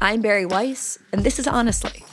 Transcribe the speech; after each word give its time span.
I'm 0.00 0.20
Bari 0.20 0.44
Weiss, 0.44 0.98
and 1.12 1.24
this 1.24 1.38
is 1.38 1.46
Honestly. 1.46 2.04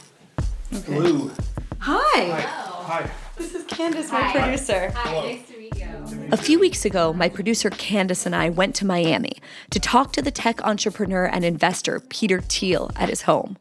Okay. 0.73 0.93
Hello. 0.93 1.31
Hi. 1.79 2.29
Hi. 2.29 2.41
Hi. 2.41 3.09
This 3.37 3.53
is 3.53 3.65
Candace, 3.65 4.09
my 4.09 4.21
Hi. 4.21 4.39
producer. 4.39 4.91
Hi, 4.95 5.11
nice 5.13 5.47
to 5.49 5.57
meet 5.57 5.75
you. 5.75 6.29
A 6.31 6.37
few 6.37 6.59
weeks 6.59 6.85
ago, 6.85 7.11
my 7.11 7.27
producer 7.27 7.69
Candace 7.69 8.25
and 8.25 8.33
I 8.33 8.49
went 8.49 8.73
to 8.75 8.85
Miami 8.85 9.33
to 9.71 9.81
talk 9.81 10.13
to 10.13 10.21
the 10.21 10.31
tech 10.31 10.63
entrepreneur 10.65 11.25
and 11.25 11.43
investor 11.43 11.99
Peter 11.99 12.39
Thiel 12.39 12.89
at 12.95 13.09
his 13.09 13.23
home. 13.23 13.57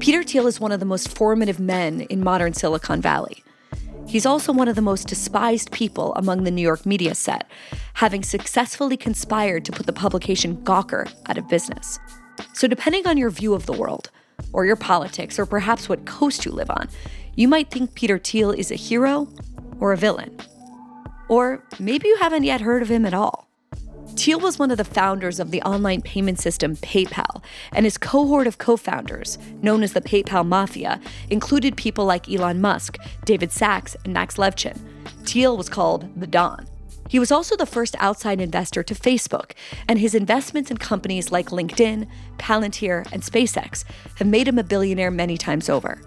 Peter 0.00 0.24
Thiel 0.24 0.48
is 0.48 0.58
one 0.58 0.72
of 0.72 0.80
the 0.80 0.86
most 0.86 1.16
formative 1.16 1.60
men 1.60 2.00
in 2.02 2.24
modern 2.24 2.52
Silicon 2.52 3.00
Valley. 3.00 3.44
He's 4.08 4.26
also 4.26 4.52
one 4.52 4.66
of 4.66 4.74
the 4.74 4.82
most 4.82 5.06
despised 5.06 5.70
people 5.70 6.14
among 6.16 6.42
the 6.42 6.50
New 6.50 6.62
York 6.62 6.84
media 6.84 7.14
set, 7.14 7.48
having 7.94 8.24
successfully 8.24 8.96
conspired 8.96 9.64
to 9.66 9.72
put 9.72 9.86
the 9.86 9.92
publication 9.92 10.56
Gawker 10.64 11.08
out 11.26 11.38
of 11.38 11.48
business. 11.48 12.00
So, 12.52 12.66
depending 12.66 13.06
on 13.06 13.16
your 13.16 13.30
view 13.30 13.54
of 13.54 13.66
the 13.66 13.72
world, 13.72 14.10
or 14.52 14.64
your 14.64 14.76
politics, 14.76 15.38
or 15.38 15.46
perhaps 15.46 15.88
what 15.88 16.06
coast 16.06 16.44
you 16.44 16.52
live 16.52 16.70
on, 16.70 16.88
you 17.34 17.48
might 17.48 17.70
think 17.70 17.94
Peter 17.94 18.18
Thiel 18.18 18.50
is 18.50 18.70
a 18.70 18.76
hero 18.76 19.28
or 19.78 19.92
a 19.92 19.96
villain. 19.96 20.36
Or 21.28 21.64
maybe 21.78 22.08
you 22.08 22.16
haven't 22.16 22.44
yet 22.44 22.60
heard 22.60 22.82
of 22.82 22.90
him 22.90 23.06
at 23.06 23.14
all. 23.14 23.48
Thiel 24.16 24.40
was 24.40 24.58
one 24.58 24.70
of 24.70 24.76
the 24.76 24.84
founders 24.84 25.38
of 25.38 25.50
the 25.50 25.62
online 25.62 26.02
payment 26.02 26.40
system 26.40 26.76
PayPal, 26.76 27.42
and 27.72 27.86
his 27.86 27.96
cohort 27.96 28.46
of 28.46 28.58
co 28.58 28.76
founders, 28.76 29.38
known 29.62 29.82
as 29.82 29.92
the 29.92 30.00
PayPal 30.00 30.46
Mafia, 30.46 31.00
included 31.30 31.76
people 31.76 32.04
like 32.04 32.28
Elon 32.28 32.60
Musk, 32.60 32.98
David 33.24 33.52
Sacks, 33.52 33.96
and 34.04 34.12
Max 34.12 34.36
Levchin. 34.36 34.78
Thiel 35.24 35.56
was 35.56 35.68
called 35.68 36.10
the 36.20 36.26
Don. 36.26 36.66
He 37.10 37.18
was 37.18 37.32
also 37.32 37.56
the 37.56 37.66
first 37.66 37.96
outside 37.98 38.40
investor 38.40 38.84
to 38.84 38.94
Facebook, 38.94 39.54
and 39.88 39.98
his 39.98 40.14
investments 40.14 40.70
in 40.70 40.76
companies 40.76 41.32
like 41.32 41.48
LinkedIn, 41.48 42.06
Palantir, 42.38 43.04
and 43.10 43.20
SpaceX 43.20 43.82
have 44.18 44.28
made 44.28 44.46
him 44.46 44.60
a 44.60 44.62
billionaire 44.62 45.10
many 45.10 45.36
times 45.36 45.68
over. 45.68 46.00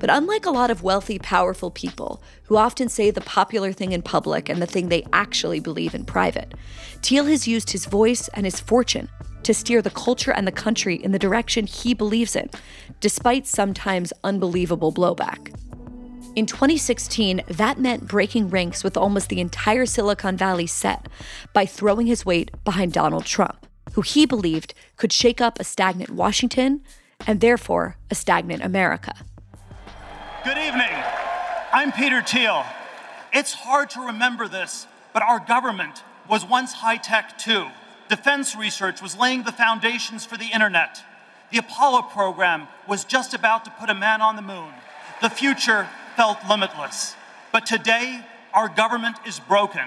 But 0.00 0.10
unlike 0.10 0.46
a 0.46 0.50
lot 0.50 0.72
of 0.72 0.82
wealthy, 0.82 1.20
powerful 1.20 1.70
people 1.70 2.24
who 2.42 2.56
often 2.56 2.88
say 2.88 3.12
the 3.12 3.20
popular 3.20 3.72
thing 3.72 3.92
in 3.92 4.02
public 4.02 4.48
and 4.48 4.60
the 4.60 4.66
thing 4.66 4.88
they 4.88 5.06
actually 5.12 5.60
believe 5.60 5.94
in 5.94 6.04
private, 6.04 6.54
Thiel 7.02 7.26
has 7.26 7.46
used 7.46 7.70
his 7.70 7.86
voice 7.86 8.26
and 8.34 8.44
his 8.44 8.58
fortune 8.58 9.08
to 9.44 9.54
steer 9.54 9.80
the 9.80 9.90
culture 9.90 10.32
and 10.32 10.44
the 10.44 10.50
country 10.50 10.96
in 10.96 11.12
the 11.12 11.20
direction 11.20 11.68
he 11.68 11.94
believes 11.94 12.34
in, 12.34 12.50
despite 12.98 13.46
sometimes 13.46 14.12
unbelievable 14.24 14.92
blowback. 14.92 15.54
In 16.38 16.46
2016, 16.46 17.42
that 17.48 17.80
meant 17.80 18.06
breaking 18.06 18.48
ranks 18.48 18.84
with 18.84 18.96
almost 18.96 19.28
the 19.28 19.40
entire 19.40 19.84
Silicon 19.84 20.36
Valley 20.36 20.68
set 20.68 21.08
by 21.52 21.66
throwing 21.66 22.06
his 22.06 22.24
weight 22.24 22.52
behind 22.62 22.92
Donald 22.92 23.24
Trump, 23.24 23.66
who 23.94 24.02
he 24.02 24.24
believed 24.24 24.72
could 24.96 25.12
shake 25.12 25.40
up 25.40 25.58
a 25.58 25.64
stagnant 25.64 26.10
Washington 26.10 26.82
and 27.26 27.40
therefore 27.40 27.96
a 28.08 28.14
stagnant 28.14 28.62
America. 28.62 29.14
Good 30.44 30.58
evening. 30.58 30.92
I'm 31.72 31.90
Peter 31.90 32.22
Thiel. 32.22 32.64
It's 33.32 33.52
hard 33.52 33.90
to 33.90 34.06
remember 34.06 34.46
this, 34.46 34.86
but 35.12 35.24
our 35.24 35.40
government 35.40 36.04
was 36.30 36.44
once 36.44 36.72
high 36.72 36.98
tech 36.98 37.36
too. 37.36 37.66
Defense 38.08 38.54
research 38.54 39.02
was 39.02 39.16
laying 39.16 39.42
the 39.42 39.50
foundations 39.50 40.24
for 40.24 40.36
the 40.36 40.46
internet. 40.54 41.02
The 41.50 41.58
Apollo 41.58 42.02
program 42.02 42.68
was 42.86 43.04
just 43.04 43.34
about 43.34 43.64
to 43.64 43.72
put 43.72 43.90
a 43.90 43.94
man 43.94 44.22
on 44.22 44.36
the 44.36 44.42
moon. 44.42 44.72
The 45.20 45.30
future 45.30 45.88
felt 46.18 46.38
limitless. 46.48 47.14
But 47.52 47.64
today, 47.64 48.20
our 48.52 48.68
government 48.68 49.14
is 49.24 49.38
broken. 49.38 49.84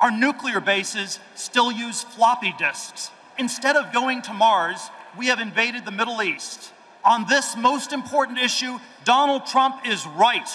Our 0.00 0.10
nuclear 0.10 0.58
bases 0.58 1.18
still 1.34 1.70
use 1.70 2.02
floppy 2.02 2.54
disks. 2.58 3.10
Instead 3.38 3.76
of 3.76 3.92
going 3.92 4.22
to 4.22 4.32
Mars, 4.32 4.88
we 5.18 5.26
have 5.26 5.38
invaded 5.38 5.84
the 5.84 5.90
Middle 5.90 6.22
East. 6.22 6.72
On 7.04 7.26
this 7.28 7.58
most 7.58 7.92
important 7.92 8.38
issue, 8.38 8.78
Donald 9.04 9.44
Trump 9.44 9.86
is 9.86 10.06
right. 10.06 10.48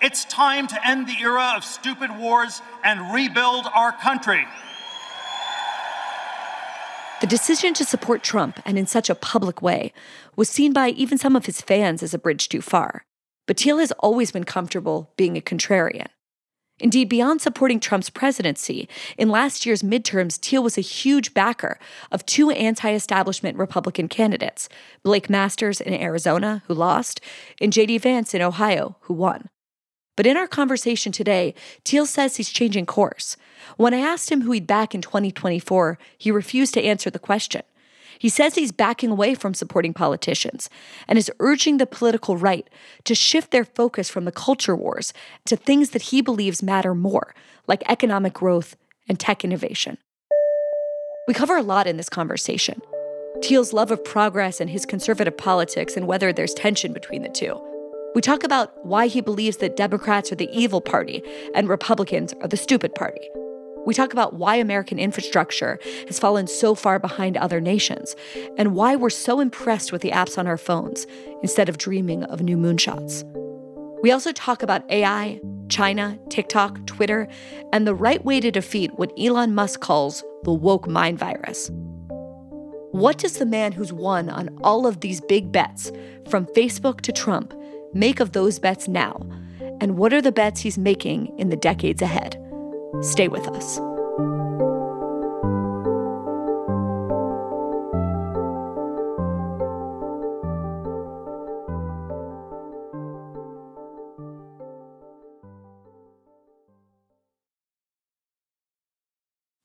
It's 0.00 0.24
time 0.24 0.66
to 0.68 0.88
end 0.88 1.06
the 1.06 1.20
era 1.20 1.52
of 1.54 1.62
stupid 1.62 2.16
wars 2.16 2.62
and 2.82 3.12
rebuild 3.14 3.66
our 3.74 3.92
country. 3.92 4.46
The 7.20 7.26
decision 7.26 7.74
to 7.74 7.84
support 7.84 8.22
Trump 8.22 8.58
and 8.64 8.78
in 8.78 8.86
such 8.86 9.10
a 9.10 9.14
public 9.14 9.60
way 9.60 9.92
was 10.34 10.48
seen 10.48 10.72
by 10.72 10.88
even 10.88 11.18
some 11.18 11.36
of 11.36 11.44
his 11.44 11.60
fans 11.60 12.02
as 12.02 12.14
a 12.14 12.18
bridge 12.18 12.48
too 12.48 12.62
far. 12.62 13.04
But 13.46 13.58
Thiel 13.58 13.78
has 13.78 13.92
always 13.92 14.32
been 14.32 14.44
comfortable 14.44 15.12
being 15.16 15.36
a 15.36 15.40
contrarian. 15.40 16.08
Indeed, 16.78 17.08
beyond 17.08 17.40
supporting 17.40 17.80
Trump's 17.80 18.10
presidency, 18.10 18.86
in 19.16 19.30
last 19.30 19.64
year's 19.64 19.82
midterms, 19.82 20.38
Thiel 20.38 20.62
was 20.62 20.76
a 20.76 20.82
huge 20.82 21.32
backer 21.32 21.78
of 22.12 22.26
two 22.26 22.50
anti 22.50 22.92
establishment 22.92 23.56
Republican 23.56 24.08
candidates 24.08 24.68
Blake 25.02 25.30
Masters 25.30 25.80
in 25.80 25.94
Arizona, 25.94 26.62
who 26.66 26.74
lost, 26.74 27.20
and 27.62 27.72
J.D. 27.72 27.98
Vance 27.98 28.34
in 28.34 28.42
Ohio, 28.42 28.96
who 29.02 29.14
won. 29.14 29.48
But 30.16 30.26
in 30.26 30.36
our 30.36 30.48
conversation 30.48 31.12
today, 31.12 31.54
Thiel 31.84 32.06
says 32.06 32.36
he's 32.36 32.50
changing 32.50 32.86
course. 32.86 33.36
When 33.76 33.94
I 33.94 33.98
asked 33.98 34.30
him 34.30 34.42
who 34.42 34.52
he'd 34.52 34.66
back 34.66 34.94
in 34.94 35.00
2024, 35.00 35.98
he 36.18 36.30
refused 36.30 36.74
to 36.74 36.82
answer 36.82 37.10
the 37.10 37.18
question. 37.18 37.62
He 38.18 38.28
says 38.28 38.54
he's 38.54 38.72
backing 38.72 39.10
away 39.10 39.34
from 39.34 39.54
supporting 39.54 39.92
politicians 39.92 40.70
and 41.08 41.18
is 41.18 41.30
urging 41.40 41.76
the 41.76 41.86
political 41.86 42.36
right 42.36 42.68
to 43.04 43.14
shift 43.14 43.50
their 43.50 43.64
focus 43.64 44.08
from 44.08 44.24
the 44.24 44.32
culture 44.32 44.76
wars 44.76 45.12
to 45.46 45.56
things 45.56 45.90
that 45.90 46.02
he 46.02 46.22
believes 46.22 46.62
matter 46.62 46.94
more, 46.94 47.34
like 47.66 47.82
economic 47.88 48.32
growth 48.32 48.76
and 49.08 49.20
tech 49.20 49.44
innovation. 49.44 49.98
We 51.28 51.34
cover 51.34 51.56
a 51.56 51.62
lot 51.62 51.86
in 51.86 51.96
this 51.96 52.08
conversation 52.08 52.80
Thiel's 53.42 53.72
love 53.72 53.90
of 53.90 54.02
progress 54.02 54.60
and 54.60 54.70
his 54.70 54.86
conservative 54.86 55.36
politics 55.36 55.96
and 55.96 56.06
whether 56.06 56.32
there's 56.32 56.54
tension 56.54 56.92
between 56.92 57.22
the 57.22 57.28
two. 57.28 57.60
We 58.14 58.22
talk 58.22 58.44
about 58.44 58.72
why 58.86 59.08
he 59.08 59.20
believes 59.20 59.58
that 59.58 59.76
Democrats 59.76 60.32
are 60.32 60.36
the 60.36 60.48
evil 60.50 60.80
party 60.80 61.22
and 61.54 61.68
Republicans 61.68 62.32
are 62.40 62.48
the 62.48 62.56
stupid 62.56 62.94
party. 62.94 63.28
We 63.86 63.94
talk 63.94 64.12
about 64.12 64.34
why 64.34 64.56
American 64.56 64.98
infrastructure 64.98 65.78
has 66.08 66.18
fallen 66.18 66.48
so 66.48 66.74
far 66.74 66.98
behind 66.98 67.36
other 67.36 67.60
nations 67.60 68.16
and 68.58 68.74
why 68.74 68.96
we're 68.96 69.10
so 69.10 69.38
impressed 69.38 69.92
with 69.92 70.02
the 70.02 70.10
apps 70.10 70.36
on 70.36 70.48
our 70.48 70.58
phones 70.58 71.06
instead 71.40 71.68
of 71.68 71.78
dreaming 71.78 72.24
of 72.24 72.42
new 72.42 72.56
moonshots. 72.56 73.22
We 74.02 74.10
also 74.10 74.32
talk 74.32 74.64
about 74.64 74.90
AI, 74.90 75.40
China, 75.68 76.18
TikTok, 76.30 76.84
Twitter, 76.86 77.28
and 77.72 77.86
the 77.86 77.94
right 77.94 78.24
way 78.24 78.40
to 78.40 78.50
defeat 78.50 78.90
what 78.98 79.12
Elon 79.16 79.54
Musk 79.54 79.80
calls 79.80 80.24
the 80.42 80.52
woke 80.52 80.88
mind 80.88 81.18
virus. 81.20 81.70
What 82.90 83.18
does 83.18 83.38
the 83.38 83.46
man 83.46 83.70
who's 83.70 83.92
won 83.92 84.28
on 84.30 84.48
all 84.64 84.86
of 84.86 85.00
these 85.00 85.20
big 85.20 85.52
bets, 85.52 85.92
from 86.28 86.46
Facebook 86.46 87.02
to 87.02 87.12
Trump, 87.12 87.54
make 87.94 88.18
of 88.18 88.32
those 88.32 88.58
bets 88.58 88.88
now? 88.88 89.24
And 89.80 89.96
what 89.96 90.12
are 90.12 90.22
the 90.22 90.32
bets 90.32 90.60
he's 90.60 90.78
making 90.78 91.38
in 91.38 91.50
the 91.50 91.56
decades 91.56 92.02
ahead? 92.02 92.42
Stay 93.02 93.28
with 93.28 93.46
us. 93.48 93.78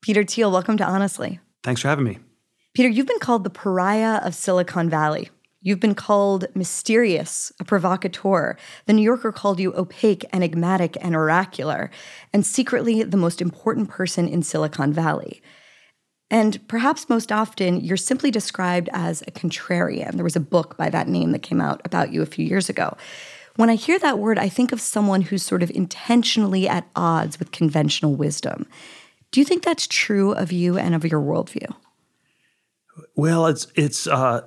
Peter 0.02 0.24
Thiel, 0.24 0.50
welcome 0.50 0.76
to 0.76 0.84
Honestly. 0.84 1.38
Thanks 1.62 1.80
for 1.80 1.88
having 1.88 2.04
me. 2.04 2.18
Peter, 2.74 2.88
you've 2.88 3.06
been 3.06 3.20
called 3.20 3.44
the 3.44 3.50
pariah 3.50 4.20
of 4.24 4.34
Silicon 4.34 4.90
Valley. 4.90 5.30
You've 5.62 5.80
been 5.80 5.94
called 5.94 6.46
mysterious, 6.54 7.52
a 7.60 7.64
provocateur. 7.64 8.56
The 8.86 8.92
New 8.92 9.02
Yorker 9.02 9.30
called 9.30 9.60
you 9.60 9.72
opaque, 9.76 10.24
enigmatic, 10.32 10.96
and 11.00 11.14
oracular, 11.14 11.90
and 12.32 12.44
secretly 12.44 13.04
the 13.04 13.16
most 13.16 13.40
important 13.40 13.88
person 13.88 14.26
in 14.26 14.42
Silicon 14.42 14.92
Valley. 14.92 15.40
And 16.30 16.66
perhaps 16.66 17.08
most 17.08 17.30
often, 17.30 17.80
you're 17.80 17.96
simply 17.96 18.30
described 18.30 18.88
as 18.92 19.22
a 19.22 19.30
contrarian. 19.30 20.12
There 20.12 20.24
was 20.24 20.34
a 20.34 20.40
book 20.40 20.76
by 20.76 20.90
that 20.90 21.06
name 21.06 21.30
that 21.32 21.42
came 21.42 21.60
out 21.60 21.80
about 21.84 22.12
you 22.12 22.22
a 22.22 22.26
few 22.26 22.44
years 22.44 22.68
ago. 22.68 22.96
When 23.56 23.70
I 23.70 23.74
hear 23.74 23.98
that 23.98 24.18
word, 24.18 24.38
I 24.38 24.48
think 24.48 24.72
of 24.72 24.80
someone 24.80 25.22
who's 25.22 25.42
sort 25.42 25.62
of 25.62 25.70
intentionally 25.70 26.66
at 26.66 26.88
odds 26.96 27.38
with 27.38 27.52
conventional 27.52 28.14
wisdom. 28.14 28.66
Do 29.30 29.40
you 29.40 29.44
think 29.44 29.62
that's 29.62 29.86
true 29.86 30.32
of 30.32 30.50
you 30.50 30.78
and 30.78 30.94
of 30.94 31.04
your 31.04 31.20
worldview? 31.20 31.74
Well, 33.14 33.46
it's 33.46 33.66
it's 33.74 34.06
uh, 34.06 34.42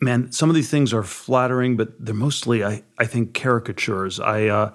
man. 0.00 0.32
Some 0.32 0.48
of 0.48 0.54
these 0.54 0.70
things 0.70 0.92
are 0.92 1.02
flattering, 1.02 1.76
but 1.76 1.88
they're 1.98 2.14
mostly, 2.14 2.64
I 2.64 2.82
I 2.98 3.06
think, 3.06 3.34
caricatures. 3.34 4.20
I 4.20 4.46
uh, 4.46 4.72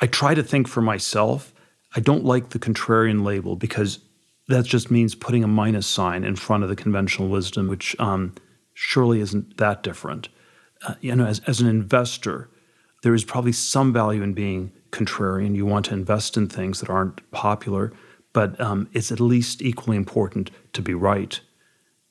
I 0.00 0.06
try 0.06 0.34
to 0.34 0.42
think 0.42 0.68
for 0.68 0.80
myself. 0.80 1.52
I 1.94 2.00
don't 2.00 2.24
like 2.24 2.50
the 2.50 2.58
contrarian 2.58 3.24
label 3.24 3.56
because 3.56 4.00
that 4.48 4.64
just 4.64 4.90
means 4.90 5.14
putting 5.14 5.42
a 5.42 5.48
minus 5.48 5.86
sign 5.86 6.24
in 6.24 6.36
front 6.36 6.62
of 6.62 6.68
the 6.68 6.76
conventional 6.76 7.28
wisdom, 7.28 7.68
which 7.68 7.98
um, 7.98 8.34
surely 8.74 9.20
isn't 9.20 9.56
that 9.56 9.82
different. 9.82 10.28
Uh, 10.86 10.94
you 11.00 11.14
know, 11.14 11.26
as 11.26 11.40
as 11.46 11.60
an 11.60 11.66
investor, 11.68 12.48
there 13.02 13.14
is 13.14 13.24
probably 13.24 13.52
some 13.52 13.92
value 13.92 14.22
in 14.22 14.34
being 14.34 14.72
contrarian. 14.90 15.54
You 15.54 15.66
want 15.66 15.86
to 15.86 15.94
invest 15.94 16.36
in 16.36 16.48
things 16.48 16.80
that 16.80 16.90
aren't 16.90 17.28
popular, 17.30 17.92
but 18.32 18.60
um, 18.60 18.88
it's 18.92 19.10
at 19.10 19.20
least 19.20 19.62
equally 19.62 19.96
important 19.96 20.50
to 20.74 20.82
be 20.82 20.94
right. 20.94 21.40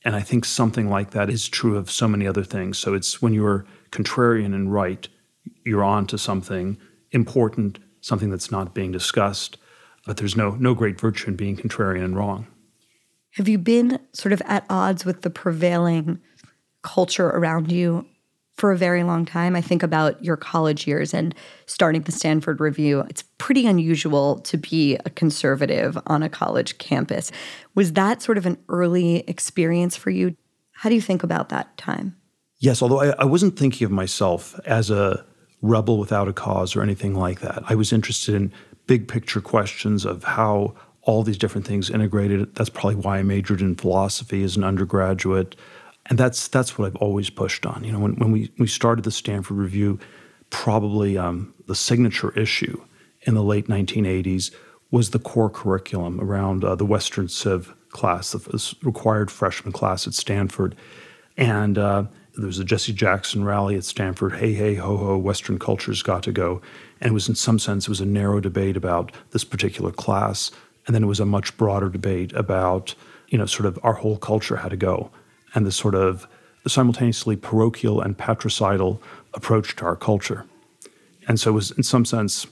And 0.06 0.16
I 0.16 0.22
think 0.22 0.46
something 0.46 0.88
like 0.88 1.12
that 1.12 1.31
is 1.31 1.50
true 1.50 1.75
of 1.75 1.90
so 1.90 2.07
many 2.07 2.28
other 2.28 2.44
things. 2.44 2.78
So 2.78 2.94
it's 2.94 3.22
when 3.24 3.34
you're 3.34 3.66
contrarian 3.92 4.54
and 4.54 4.72
right, 4.72 5.07
you're 5.66 5.84
on 5.84 6.06
to 6.07 6.18
something 6.18 6.78
important, 7.12 7.80
something 8.02 8.30
that's 8.30 8.52
not 8.52 8.75
being 8.75 8.92
discussed. 8.92 9.57
But 10.06 10.18
there's 10.18 10.36
no 10.36 10.52
no 10.52 10.75
great 10.75 11.02
virtue 11.02 11.30
in 11.30 11.36
being 11.36 11.57
contrarian 11.57 12.06
and 12.06 12.16
wrong. 12.16 12.46
Have 13.31 13.50
you 13.50 13.57
been 13.57 14.00
sort 14.13 14.31
of 14.31 14.42
at 14.46 14.63
odds 14.69 15.04
with 15.04 15.24
the 15.24 15.31
prevailing 15.31 16.22
culture 16.84 17.28
around 17.28 17.72
you 17.72 18.06
for 18.56 18.72
a 18.72 18.78
very 18.78 19.04
long 19.04 19.25
time? 19.25 19.56
I 19.56 19.62
think 19.62 19.84
about 19.84 20.24
your 20.24 20.38
college 20.38 20.88
years 20.88 21.13
and 21.13 21.36
starting 21.66 22.02
the 22.04 22.12
Stanford 22.12 22.60
Review. 22.60 23.02
It's 23.10 23.24
pretty 23.38 23.68
unusual 23.68 24.40
to 24.42 24.57
be 24.57 24.96
a 25.06 25.10
conservative 25.10 25.98
on 26.07 26.24
a 26.24 26.30
college 26.30 26.78
campus. 26.78 27.31
Was 27.75 27.94
that 27.94 28.22
sort 28.22 28.38
of 28.38 28.46
an 28.46 28.57
early 28.69 29.18
experience 29.28 29.96
for 29.96 30.10
you? 30.10 30.36
How 30.72 30.90
do 30.90 30.96
you 30.96 31.02
think 31.02 31.24
about 31.24 31.50
that 31.50 31.78
time? 31.78 32.16
Yes, 32.60 32.81
although 32.81 33.02
I, 33.02 33.10
I 33.19 33.25
wasn't 33.25 33.57
thinking 33.57 33.86
of 33.86 33.92
myself 33.92 34.58
as 34.66 34.90
a 34.90 35.25
rebel 35.62 35.98
without 35.98 36.28
a 36.28 36.34
cause 36.34 36.75
or 36.75 36.81
anything 36.81 37.16
like 37.16 37.42
that. 37.42 37.63
I 37.68 37.75
was 37.75 37.92
interested 37.92 38.36
in 38.36 38.54
big 38.88 39.08
picture 39.08 39.42
questions 39.42 40.06
of 40.06 40.24
how 40.24 40.75
all 41.01 41.24
these 41.24 41.38
different 41.38 41.68
things 41.68 41.90
integrated. 41.90 42.56
That's 42.56 42.69
probably 42.69 42.96
why 42.96 43.19
I 43.19 43.24
majored 43.24 43.62
in 43.62 43.75
philosophy 43.75 44.44
as 44.44 44.58
an 44.58 44.63
undergraduate. 44.63 45.56
And 46.07 46.18
that's 46.18 46.48
that's 46.48 46.78
what 46.78 46.86
I've 46.86 46.96
always 46.98 47.30
pushed 47.30 47.66
on. 47.66 47.84
You 47.84 47.92
know, 47.92 48.00
when, 48.00 48.16
when 48.16 48.31
we, 48.31 48.52
we 48.60 48.68
started 48.68 49.04
the 49.04 49.12
Stanford 49.12 49.57
Review, 49.57 50.00
probably 50.50 51.18
um, 51.18 51.54
the 51.68 51.75
signature 51.75 52.31
issue 52.38 52.81
in 53.24 53.34
the 53.34 53.44
late 53.44 53.68
1980s 53.68 54.54
was 54.92 55.10
the 55.10 55.19
core 55.19 55.50
curriculum 55.50 56.22
around 56.22 56.63
uh, 56.63 56.75
the 56.75 56.86
Western 56.86 57.28
Civ 57.28 57.74
class, 57.90 58.31
the 58.31 58.75
required 58.84 59.31
freshman 59.31 59.72
class 59.72 60.06
at 60.06 60.13
Stanford. 60.13 60.75
And 61.38 61.78
uh, 61.78 62.04
there 62.36 62.46
was 62.46 62.60
a 62.60 62.63
Jesse 62.63 62.94
Jackson 62.94 63.44
rally 63.44 63.75
at 63.75 63.84
Stanford, 63.84 64.36
hey, 64.36 64.54
hey, 64.54 64.75
ho, 64.75 64.98
ho, 64.98 65.18
Western 65.18 65.58
culture's 65.58 66.04
got 66.04 66.24
to 66.24 66.31
go. 66.31 66.62
And 67.01 67.12
it 67.12 67.13
was, 67.13 67.28
in 67.28 67.36
some 67.36 67.60
sense, 67.60 67.86
it 67.86 67.90
was 67.90 68.01
a 68.01 68.06
narrow 68.06 68.40
debate 68.40 68.78
about 68.78 69.12
this 69.31 69.44
particular 69.44 69.92
class. 69.92 70.51
And 70.86 70.96
then 70.96 71.04
it 71.04 71.08
was 71.08 71.19
a 71.19 71.25
much 71.25 71.58
broader 71.58 71.90
debate 71.90 72.31
about, 72.34 72.94
you 73.30 73.38
know, 73.38 73.46
sort 73.46 73.66
of 73.66 73.80
our 73.84 73.94
whole 73.94 74.18
culture 74.18 74.58
had 74.58 74.69
to 74.69 74.78
go 74.78 75.10
and 75.56 75.66
the 75.66 75.72
sort 75.72 75.96
of 75.96 76.28
simultaneously 76.68 77.36
parochial 77.36 78.02
and 78.02 78.18
patricidal 78.18 79.02
approach 79.34 79.75
to 79.78 79.86
our 79.86 79.96
culture. 79.96 80.46
And 81.28 81.40
so 81.40 81.52
it 81.52 81.54
was, 81.54 81.72
in 81.72 81.84
some 81.84 82.06
sense, 82.06 82.48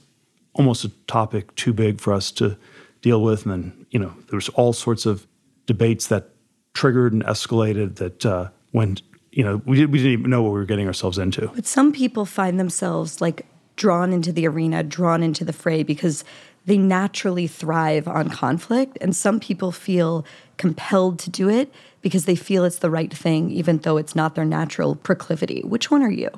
almost 0.54 0.84
a 0.84 0.88
topic 1.06 1.54
too 1.54 1.72
big 1.72 2.00
for 2.00 2.12
us 2.12 2.30
to 2.32 2.56
deal 3.02 3.22
with. 3.22 3.44
And 3.44 3.52
then, 3.52 3.86
you 3.90 3.98
know, 3.98 4.14
there 4.28 4.36
was 4.36 4.48
all 4.50 4.72
sorts 4.72 5.06
of 5.06 5.26
debates 5.66 6.08
that 6.08 6.30
triggered 6.74 7.12
and 7.12 7.24
escalated 7.24 7.96
that 7.96 8.26
uh, 8.26 8.48
went, 8.72 9.02
you 9.30 9.44
know, 9.44 9.62
we, 9.64 9.84
we 9.86 9.98
didn't 9.98 10.12
even 10.12 10.30
know 10.30 10.42
what 10.42 10.52
we 10.52 10.58
were 10.58 10.64
getting 10.64 10.86
ourselves 10.86 11.18
into. 11.18 11.48
But 11.54 11.66
some 11.66 11.92
people 11.92 12.24
find 12.24 12.58
themselves 12.58 13.20
like 13.20 13.46
drawn 13.76 14.12
into 14.12 14.32
the 14.32 14.46
arena, 14.46 14.82
drawn 14.82 15.22
into 15.22 15.44
the 15.44 15.52
fray 15.52 15.82
because 15.82 16.24
they 16.66 16.78
naturally 16.78 17.46
thrive 17.46 18.08
on 18.08 18.30
conflict. 18.30 18.96
And 19.00 19.14
some 19.14 19.40
people 19.40 19.72
feel 19.72 20.24
compelled 20.56 21.18
to 21.20 21.30
do 21.30 21.48
it 21.48 21.72
because 22.00 22.24
they 22.24 22.36
feel 22.36 22.64
it's 22.64 22.78
the 22.78 22.90
right 22.90 23.12
thing, 23.12 23.50
even 23.50 23.78
though 23.78 23.96
it's 23.96 24.14
not 24.14 24.34
their 24.34 24.44
natural 24.44 24.94
proclivity. 24.94 25.62
Which 25.62 25.90
one 25.90 26.02
are 26.02 26.10
you? 26.10 26.30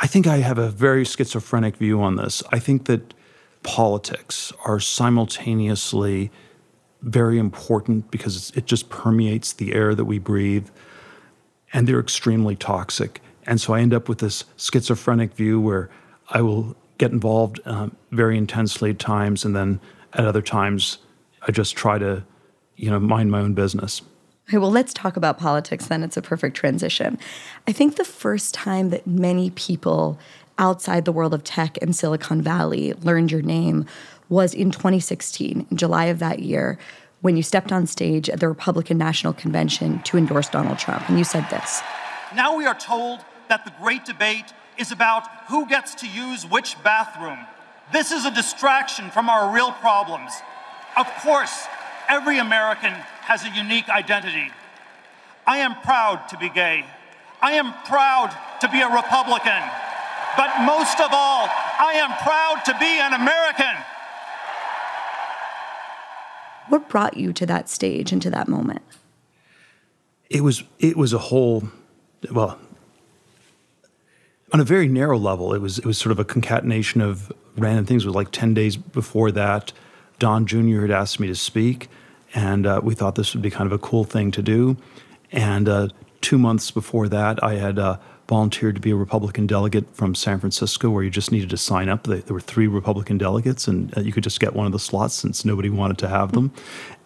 I 0.00 0.06
think 0.06 0.26
I 0.26 0.38
have 0.38 0.58
a 0.58 0.68
very 0.68 1.04
schizophrenic 1.04 1.76
view 1.76 2.02
on 2.02 2.16
this. 2.16 2.42
I 2.50 2.58
think 2.58 2.86
that 2.86 3.14
politics 3.62 4.52
are 4.64 4.80
simultaneously 4.80 6.30
very 7.02 7.38
important 7.38 8.10
because 8.10 8.52
it 8.54 8.66
just 8.66 8.88
permeates 8.88 9.52
the 9.52 9.74
air 9.74 9.94
that 9.94 10.04
we 10.04 10.18
breathe, 10.18 10.68
and 11.72 11.86
they're 11.86 12.00
extremely 12.00 12.56
toxic. 12.56 13.20
And 13.46 13.60
so 13.60 13.74
I 13.74 13.80
end 13.80 13.92
up 13.92 14.08
with 14.08 14.18
this 14.18 14.44
schizophrenic 14.56 15.34
view 15.34 15.60
where 15.60 15.90
I 16.30 16.42
will 16.42 16.76
get 16.98 17.10
involved 17.10 17.60
um, 17.64 17.96
very 18.10 18.38
intensely 18.38 18.90
at 18.90 18.98
times, 18.98 19.44
and 19.44 19.54
then 19.54 19.80
at 20.12 20.26
other 20.26 20.42
times, 20.42 20.98
I 21.46 21.50
just 21.50 21.76
try 21.76 21.98
to, 21.98 22.24
you 22.82 22.90
know, 22.90 22.98
mind 22.98 23.30
my 23.30 23.40
own 23.40 23.54
business. 23.54 24.02
Okay, 24.48 24.58
well, 24.58 24.72
let's 24.72 24.92
talk 24.92 25.16
about 25.16 25.38
politics 25.38 25.86
then. 25.86 26.02
It's 26.02 26.16
a 26.16 26.22
perfect 26.22 26.56
transition. 26.56 27.16
I 27.68 27.72
think 27.72 27.94
the 27.94 28.04
first 28.04 28.52
time 28.52 28.90
that 28.90 29.06
many 29.06 29.50
people 29.50 30.18
outside 30.58 31.04
the 31.04 31.12
world 31.12 31.32
of 31.32 31.44
tech 31.44 31.78
and 31.80 31.94
Silicon 31.94 32.42
Valley 32.42 32.92
learned 32.94 33.30
your 33.30 33.40
name 33.40 33.86
was 34.28 34.52
in 34.52 34.72
2016, 34.72 35.66
in 35.70 35.76
July 35.76 36.06
of 36.06 36.18
that 36.18 36.40
year, 36.40 36.76
when 37.20 37.36
you 37.36 37.42
stepped 37.42 37.70
on 37.70 37.86
stage 37.86 38.28
at 38.28 38.40
the 38.40 38.48
Republican 38.48 38.98
National 38.98 39.32
Convention 39.32 40.02
to 40.02 40.18
endorse 40.18 40.48
Donald 40.48 40.78
Trump. 40.78 41.08
And 41.08 41.16
you 41.16 41.24
said 41.24 41.48
this 41.50 41.80
Now 42.34 42.56
we 42.56 42.66
are 42.66 42.74
told 42.74 43.20
that 43.48 43.64
the 43.64 43.72
great 43.80 44.04
debate 44.04 44.52
is 44.76 44.90
about 44.90 45.28
who 45.48 45.66
gets 45.66 45.94
to 45.96 46.08
use 46.08 46.44
which 46.44 46.82
bathroom. 46.82 47.38
This 47.92 48.10
is 48.10 48.24
a 48.24 48.30
distraction 48.34 49.08
from 49.10 49.30
our 49.30 49.54
real 49.54 49.70
problems. 49.70 50.32
Of 50.96 51.06
course, 51.22 51.66
every 52.08 52.38
American 52.38 52.92
has 52.92 53.44
a 53.44 53.50
unique 53.50 53.88
identity. 53.88 54.50
I 55.46 55.58
am 55.58 55.74
proud 55.82 56.28
to 56.28 56.38
be 56.38 56.48
gay. 56.48 56.84
I 57.40 57.52
am 57.52 57.72
proud 57.84 58.36
to 58.60 58.68
be 58.68 58.80
a 58.80 58.88
Republican. 58.88 59.62
But 60.36 60.64
most 60.64 61.00
of 61.00 61.10
all, 61.12 61.48
I 61.48 61.94
am 61.96 62.10
proud 62.22 62.64
to 62.66 62.78
be 62.78 62.98
an 62.98 63.12
American. 63.12 63.84
What 66.68 66.88
brought 66.88 67.16
you 67.16 67.32
to 67.34 67.46
that 67.46 67.68
stage 67.68 68.12
and 68.12 68.22
to 68.22 68.30
that 68.30 68.48
moment? 68.48 68.82
It 70.30 70.42
was 70.42 70.64
it 70.78 70.96
was 70.96 71.12
a 71.12 71.18
whole 71.18 71.64
well 72.30 72.58
on 74.52 74.60
a 74.60 74.64
very 74.64 74.86
narrow 74.86 75.18
level, 75.18 75.54
it 75.54 75.60
was 75.60 75.78
it 75.78 75.86
was 75.86 75.98
sort 75.98 76.12
of 76.12 76.18
a 76.18 76.24
concatenation 76.24 77.00
of 77.00 77.32
random 77.56 77.86
things. 77.86 78.04
It 78.04 78.08
was 78.08 78.14
like 78.14 78.30
ten 78.30 78.54
days 78.54 78.76
before 78.76 79.32
that, 79.32 79.72
Don 80.22 80.46
Jr. 80.46 80.82
had 80.82 80.92
asked 80.92 81.18
me 81.18 81.26
to 81.26 81.34
speak, 81.34 81.88
and 82.32 82.64
uh, 82.64 82.80
we 82.80 82.94
thought 82.94 83.16
this 83.16 83.34
would 83.34 83.42
be 83.42 83.50
kind 83.50 83.66
of 83.66 83.72
a 83.72 83.78
cool 83.78 84.04
thing 84.04 84.30
to 84.30 84.40
do. 84.40 84.76
And 85.32 85.68
uh, 85.68 85.88
two 86.20 86.38
months 86.38 86.70
before 86.70 87.08
that, 87.08 87.42
I 87.42 87.56
had 87.56 87.76
uh, 87.76 87.96
volunteered 88.28 88.76
to 88.76 88.80
be 88.80 88.92
a 88.92 88.94
Republican 88.94 89.48
delegate 89.48 89.92
from 89.96 90.14
San 90.14 90.38
Francisco, 90.38 90.90
where 90.90 91.02
you 91.02 91.10
just 91.10 91.32
needed 91.32 91.50
to 91.50 91.56
sign 91.56 91.88
up. 91.88 92.04
There 92.04 92.22
were 92.28 92.40
three 92.40 92.68
Republican 92.68 93.18
delegates, 93.18 93.66
and 93.66 93.92
uh, 93.98 94.00
you 94.02 94.12
could 94.12 94.22
just 94.22 94.38
get 94.38 94.54
one 94.54 94.64
of 94.64 94.70
the 94.70 94.78
slots 94.78 95.16
since 95.16 95.44
nobody 95.44 95.68
wanted 95.68 95.98
to 95.98 96.08
have 96.08 96.30
them. 96.30 96.52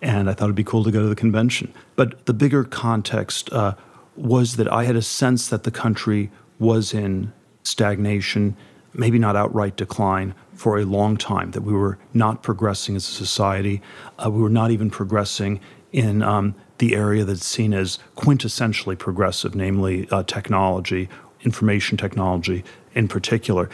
And 0.02 0.28
I 0.28 0.34
thought 0.34 0.44
it'd 0.44 0.54
be 0.54 0.62
cool 0.62 0.84
to 0.84 0.90
go 0.90 1.00
to 1.00 1.08
the 1.08 1.16
convention. 1.16 1.72
But 1.94 2.26
the 2.26 2.34
bigger 2.34 2.64
context 2.64 3.50
uh, 3.50 3.76
was 4.14 4.56
that 4.56 4.70
I 4.70 4.84
had 4.84 4.94
a 4.94 5.00
sense 5.00 5.48
that 5.48 5.62
the 5.62 5.70
country 5.70 6.30
was 6.58 6.92
in 6.92 7.32
stagnation, 7.62 8.58
maybe 8.92 9.18
not 9.18 9.36
outright 9.36 9.78
decline, 9.78 10.34
for 10.56 10.78
a 10.78 10.84
long 10.84 11.16
time, 11.16 11.50
that 11.52 11.62
we 11.62 11.72
were 11.72 11.98
not 12.12 12.42
progressing 12.42 12.96
as 12.96 13.08
a 13.08 13.12
society. 13.12 13.80
Uh, 14.18 14.30
we 14.30 14.42
were 14.42 14.50
not 14.50 14.70
even 14.70 14.90
progressing 14.90 15.60
in 15.92 16.22
um, 16.22 16.54
the 16.78 16.94
area 16.94 17.24
that's 17.24 17.46
seen 17.46 17.72
as 17.72 17.98
quintessentially 18.16 18.98
progressive, 18.98 19.54
namely 19.54 20.08
uh, 20.10 20.22
technology, 20.24 21.08
information 21.42 21.96
technology 21.96 22.64
in 22.94 23.08
particular. 23.08 23.68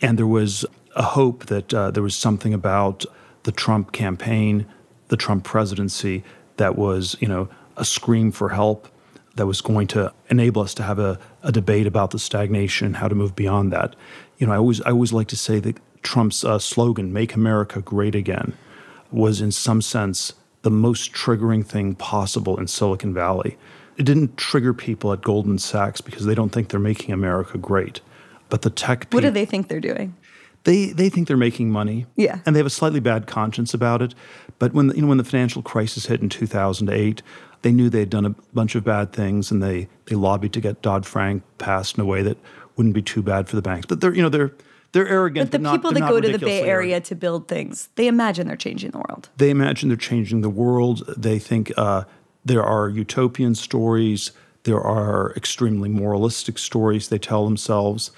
And 0.00 0.18
there 0.18 0.26
was 0.26 0.64
a 0.96 1.02
hope 1.02 1.46
that 1.46 1.74
uh, 1.74 1.90
there 1.90 2.02
was 2.02 2.16
something 2.16 2.54
about 2.54 3.04
the 3.42 3.52
Trump 3.52 3.92
campaign, 3.92 4.66
the 5.08 5.16
Trump 5.16 5.44
presidency, 5.44 6.24
that 6.56 6.76
was, 6.76 7.16
you 7.20 7.28
know, 7.28 7.48
a 7.76 7.84
scream 7.84 8.32
for 8.32 8.48
help 8.48 8.88
that 9.36 9.46
was 9.46 9.60
going 9.60 9.86
to 9.86 10.12
enable 10.30 10.62
us 10.62 10.74
to 10.74 10.82
have 10.82 10.98
a, 10.98 11.18
a 11.42 11.52
debate 11.52 11.86
about 11.86 12.10
the 12.10 12.18
stagnation 12.18 12.94
how 12.94 13.08
to 13.08 13.14
move 13.14 13.36
beyond 13.36 13.72
that. 13.72 13.94
You 14.38 14.46
know, 14.46 14.52
I 14.52 14.56
always 14.56 14.80
I 14.82 14.90
always 14.90 15.12
like 15.12 15.28
to 15.28 15.36
say 15.36 15.60
that 15.60 15.76
Trump's 16.02 16.44
uh, 16.44 16.58
slogan 16.58 17.12
"Make 17.12 17.34
America 17.34 17.80
Great 17.80 18.14
Again" 18.14 18.54
was, 19.10 19.40
in 19.40 19.52
some 19.52 19.80
sense, 19.80 20.34
the 20.62 20.70
most 20.70 21.12
triggering 21.12 21.64
thing 21.64 21.94
possible 21.94 22.58
in 22.58 22.66
Silicon 22.66 23.14
Valley. 23.14 23.56
It 23.96 24.04
didn't 24.04 24.36
trigger 24.36 24.74
people 24.74 25.12
at 25.12 25.22
Goldman 25.22 25.58
Sachs 25.58 26.00
because 26.00 26.24
they 26.24 26.34
don't 26.34 26.50
think 26.50 26.68
they're 26.68 26.80
making 26.80 27.12
America 27.12 27.58
great, 27.58 28.00
but 28.48 28.62
the 28.62 28.70
tech. 28.70 29.08
What 29.12 29.22
do 29.22 29.30
they 29.30 29.44
think 29.44 29.68
they're 29.68 29.80
doing? 29.80 30.14
They 30.64 30.86
they 30.86 31.08
think 31.08 31.28
they're 31.28 31.36
making 31.36 31.70
money. 31.70 32.06
Yeah, 32.16 32.40
and 32.44 32.54
they 32.54 32.60
have 32.60 32.66
a 32.66 32.70
slightly 32.70 33.00
bad 33.00 33.26
conscience 33.26 33.74
about 33.74 34.02
it. 34.02 34.14
But 34.58 34.74
when 34.74 34.90
you 34.90 35.02
know 35.02 35.08
when 35.08 35.18
the 35.18 35.24
financial 35.24 35.62
crisis 35.62 36.06
hit 36.06 36.20
in 36.20 36.28
2008, 36.28 37.22
they 37.62 37.72
knew 37.72 37.88
they 37.88 38.00
had 38.00 38.10
done 38.10 38.26
a 38.26 38.30
bunch 38.52 38.74
of 38.74 38.84
bad 38.84 39.12
things, 39.12 39.50
and 39.50 39.62
they 39.62 39.88
they 40.06 40.16
lobbied 40.16 40.52
to 40.52 40.60
get 40.60 40.82
Dodd 40.82 41.06
Frank 41.06 41.42
passed 41.58 41.96
in 41.96 42.02
a 42.02 42.04
way 42.04 42.22
that 42.22 42.38
wouldn't 42.76 42.94
be 42.94 43.02
too 43.02 43.22
bad 43.22 43.48
for 43.48 43.56
the 43.56 43.62
banks. 43.62 43.86
But 43.86 44.00
they're 44.00 44.14
you 44.14 44.22
know 44.22 44.28
they're 44.28 44.52
they're 44.92 45.08
arrogant. 45.08 45.50
But 45.50 45.62
the 45.62 45.70
people 45.70 45.92
not, 45.92 46.00
that 46.00 46.08
go 46.08 46.20
to 46.20 46.32
the 46.32 46.38
Bay 46.38 46.60
Area 46.60 46.94
arrogant. 46.94 47.04
to 47.06 47.14
build 47.14 47.48
things, 47.48 47.88
they 47.96 48.06
imagine 48.06 48.46
they're 48.46 48.56
changing 48.56 48.90
the 48.92 48.98
world. 48.98 49.28
They 49.36 49.50
imagine 49.50 49.88
they're 49.88 49.96
changing 49.96 50.40
the 50.40 50.50
world. 50.50 51.04
They 51.16 51.38
think 51.38 51.72
uh, 51.76 52.04
there 52.44 52.62
are 52.62 52.88
utopian 52.88 53.54
stories. 53.54 54.32
There 54.64 54.80
are 54.80 55.32
extremely 55.34 55.88
moralistic 55.88 56.58
stories 56.58 57.08
they 57.08 57.18
tell 57.18 57.44
themselves, 57.44 58.10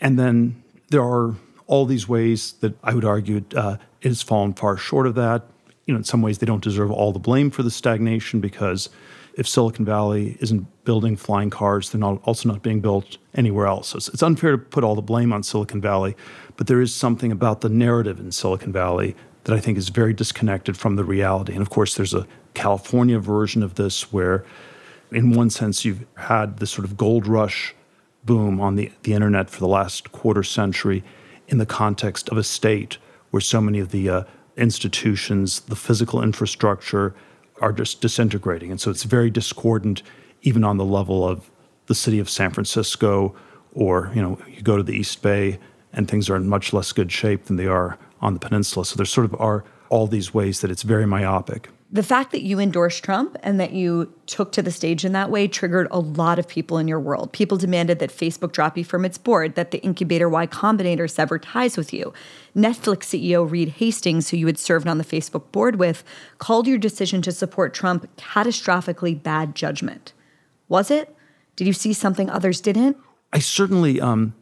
and 0.00 0.18
then 0.18 0.62
there 0.90 1.02
are 1.02 1.34
all 1.66 1.86
these 1.86 2.08
ways 2.08 2.52
that 2.60 2.76
I 2.82 2.94
would 2.94 3.04
argue 3.04 3.44
uh, 3.56 3.76
it 4.02 4.08
has 4.08 4.22
fallen 4.22 4.52
far 4.52 4.76
short 4.76 5.06
of 5.06 5.14
that 5.14 5.44
you 5.86 5.92
know, 5.92 5.98
in 5.98 6.04
some 6.04 6.22
ways 6.22 6.38
they 6.38 6.46
don't 6.46 6.62
deserve 6.62 6.90
all 6.90 7.12
the 7.12 7.18
blame 7.18 7.50
for 7.50 7.62
the 7.62 7.70
stagnation 7.70 8.40
because, 8.40 8.88
if 9.36 9.48
Silicon 9.48 9.84
Valley 9.84 10.36
isn't 10.40 10.84
building 10.84 11.16
flying 11.16 11.50
cars, 11.50 11.90
they're 11.90 12.00
not 12.00 12.20
also 12.24 12.48
not 12.48 12.62
being 12.62 12.80
built 12.80 13.18
anywhere 13.34 13.66
else. 13.66 13.88
So 13.88 13.96
it's, 13.96 14.08
it's 14.08 14.22
unfair 14.22 14.52
to 14.52 14.58
put 14.58 14.84
all 14.84 14.94
the 14.94 15.02
blame 15.02 15.32
on 15.32 15.42
Silicon 15.42 15.80
Valley, 15.80 16.16
but 16.56 16.66
there 16.66 16.80
is 16.80 16.94
something 16.94 17.32
about 17.32 17.60
the 17.60 17.68
narrative 17.68 18.20
in 18.20 18.30
Silicon 18.30 18.72
Valley 18.72 19.16
that 19.44 19.54
I 19.54 19.60
think 19.60 19.76
is 19.76 19.88
very 19.88 20.14
disconnected 20.14 20.76
from 20.76 20.96
the 20.96 21.04
reality. 21.04 21.52
And 21.52 21.62
of 21.62 21.70
course, 21.70 21.94
there's 21.96 22.14
a 22.14 22.26
California 22.54 23.18
version 23.18 23.62
of 23.62 23.74
this 23.74 24.12
where, 24.12 24.44
in 25.10 25.32
one 25.32 25.50
sense, 25.50 25.84
you've 25.84 26.06
had 26.16 26.58
this 26.58 26.70
sort 26.70 26.84
of 26.84 26.96
gold 26.96 27.26
rush 27.26 27.74
boom 28.24 28.60
on 28.60 28.76
the, 28.76 28.90
the 29.02 29.12
internet 29.12 29.50
for 29.50 29.60
the 29.60 29.68
last 29.68 30.12
quarter 30.12 30.42
century 30.42 31.04
in 31.48 31.58
the 31.58 31.66
context 31.66 32.28
of 32.30 32.38
a 32.38 32.42
state 32.42 32.96
where 33.30 33.40
so 33.40 33.60
many 33.60 33.80
of 33.80 33.90
the 33.90 34.08
uh, 34.08 34.22
institutions, 34.56 35.60
the 35.60 35.76
physical 35.76 36.22
infrastructure, 36.22 37.14
are 37.60 37.72
just 37.72 38.00
disintegrating. 38.00 38.70
And 38.70 38.80
so 38.80 38.90
it's 38.90 39.04
very 39.04 39.30
discordant, 39.30 40.02
even 40.42 40.64
on 40.64 40.76
the 40.76 40.84
level 40.84 41.26
of 41.26 41.50
the 41.86 41.94
city 41.94 42.18
of 42.18 42.28
San 42.30 42.50
Francisco, 42.50 43.34
or 43.74 44.10
you 44.14 44.22
know, 44.22 44.38
you 44.48 44.62
go 44.62 44.76
to 44.76 44.82
the 44.82 44.94
East 44.94 45.22
Bay 45.22 45.58
and 45.92 46.08
things 46.08 46.28
are 46.28 46.36
in 46.36 46.48
much 46.48 46.72
less 46.72 46.92
good 46.92 47.12
shape 47.12 47.44
than 47.44 47.56
they 47.56 47.66
are 47.66 47.98
on 48.20 48.34
the 48.34 48.40
peninsula. 48.40 48.84
So 48.84 48.96
there 48.96 49.06
sort 49.06 49.26
of 49.26 49.40
are 49.40 49.64
all 49.88 50.06
these 50.06 50.34
ways 50.34 50.60
that 50.60 50.70
it's 50.70 50.82
very 50.82 51.06
myopic 51.06 51.68
the 51.94 52.02
fact 52.02 52.32
that 52.32 52.42
you 52.42 52.58
endorsed 52.58 53.04
Trump 53.04 53.36
and 53.44 53.60
that 53.60 53.72
you 53.72 54.12
took 54.26 54.50
to 54.50 54.62
the 54.62 54.72
stage 54.72 55.04
in 55.04 55.12
that 55.12 55.30
way 55.30 55.46
triggered 55.46 55.86
a 55.92 56.00
lot 56.00 56.40
of 56.40 56.48
people 56.48 56.76
in 56.76 56.88
your 56.88 56.98
world. 56.98 57.32
People 57.32 57.56
demanded 57.56 58.00
that 58.00 58.10
Facebook 58.10 58.50
drop 58.50 58.76
you 58.76 58.84
from 58.84 59.04
its 59.04 59.16
board, 59.16 59.54
that 59.54 59.70
the 59.70 59.78
Incubator 59.78 60.28
Y 60.28 60.44
Combinator 60.48 61.08
sever 61.08 61.38
ties 61.38 61.76
with 61.76 61.92
you. 61.92 62.12
Netflix 62.56 63.04
CEO 63.04 63.48
Reed 63.48 63.68
Hastings, 63.68 64.30
who 64.30 64.36
you 64.36 64.46
had 64.46 64.58
served 64.58 64.88
on 64.88 64.98
the 64.98 65.04
Facebook 65.04 65.52
board 65.52 65.76
with, 65.76 66.02
called 66.38 66.66
your 66.66 66.78
decision 66.78 67.22
to 67.22 67.30
support 67.30 67.72
Trump 67.72 68.10
catastrophically 68.16 69.22
bad 69.22 69.54
judgment. 69.54 70.12
Was 70.68 70.90
it? 70.90 71.14
Did 71.54 71.68
you 71.68 71.72
see 71.72 71.92
something 71.92 72.28
others 72.28 72.60
didn't? 72.60 72.96
I 73.32 73.38
certainly 73.38 74.00
um, 74.00 74.34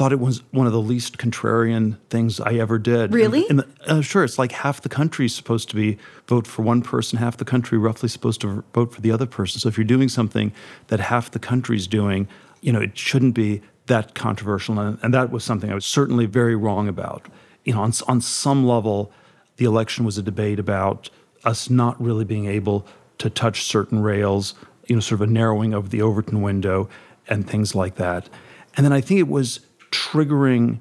thought 0.00 0.12
it 0.14 0.18
was 0.18 0.42
one 0.50 0.66
of 0.66 0.72
the 0.72 0.80
least 0.80 1.18
contrarian 1.18 1.98
things 2.08 2.40
I 2.40 2.54
ever 2.54 2.78
did. 2.78 3.12
Really? 3.12 3.46
And, 3.50 3.60
and 3.60 3.74
the, 3.84 3.96
uh, 3.98 4.00
sure, 4.00 4.24
it's 4.24 4.38
like 4.38 4.50
half 4.50 4.80
the 4.80 4.88
country 4.88 5.26
is 5.26 5.34
supposed 5.34 5.68
to 5.68 5.76
be 5.76 5.98
vote 6.26 6.46
for 6.46 6.62
one 6.62 6.80
person, 6.80 7.18
half 7.18 7.36
the 7.36 7.44
country 7.44 7.76
roughly 7.76 8.08
supposed 8.08 8.40
to 8.40 8.64
vote 8.72 8.94
for 8.94 9.02
the 9.02 9.10
other 9.10 9.26
person. 9.26 9.60
So 9.60 9.68
if 9.68 9.76
you're 9.76 9.84
doing 9.84 10.08
something 10.08 10.52
that 10.86 11.00
half 11.00 11.30
the 11.30 11.38
country's 11.38 11.86
doing, 11.86 12.28
you 12.62 12.72
know, 12.72 12.80
it 12.80 12.96
shouldn't 12.96 13.34
be 13.34 13.60
that 13.88 14.14
controversial. 14.14 14.80
And, 14.80 14.98
and 15.02 15.12
that 15.12 15.30
was 15.30 15.44
something 15.44 15.70
I 15.70 15.74
was 15.74 15.84
certainly 15.84 16.24
very 16.24 16.56
wrong 16.56 16.88
about. 16.88 17.26
You 17.64 17.74
know, 17.74 17.82
on, 17.82 17.92
on 18.08 18.22
some 18.22 18.66
level, 18.66 19.12
the 19.58 19.66
election 19.66 20.06
was 20.06 20.16
a 20.16 20.22
debate 20.22 20.58
about 20.58 21.10
us 21.44 21.68
not 21.68 22.00
really 22.02 22.24
being 22.24 22.46
able 22.46 22.86
to 23.18 23.28
touch 23.28 23.64
certain 23.64 24.00
rails, 24.00 24.54
you 24.86 24.96
know, 24.96 25.00
sort 25.00 25.20
of 25.20 25.28
a 25.28 25.30
narrowing 25.30 25.74
of 25.74 25.90
the 25.90 26.00
Overton 26.00 26.40
window 26.40 26.88
and 27.28 27.46
things 27.46 27.74
like 27.74 27.96
that. 27.96 28.30
And 28.78 28.86
then 28.86 28.94
I 28.94 29.02
think 29.02 29.20
it 29.20 29.28
was 29.28 29.60
triggering 29.90 30.80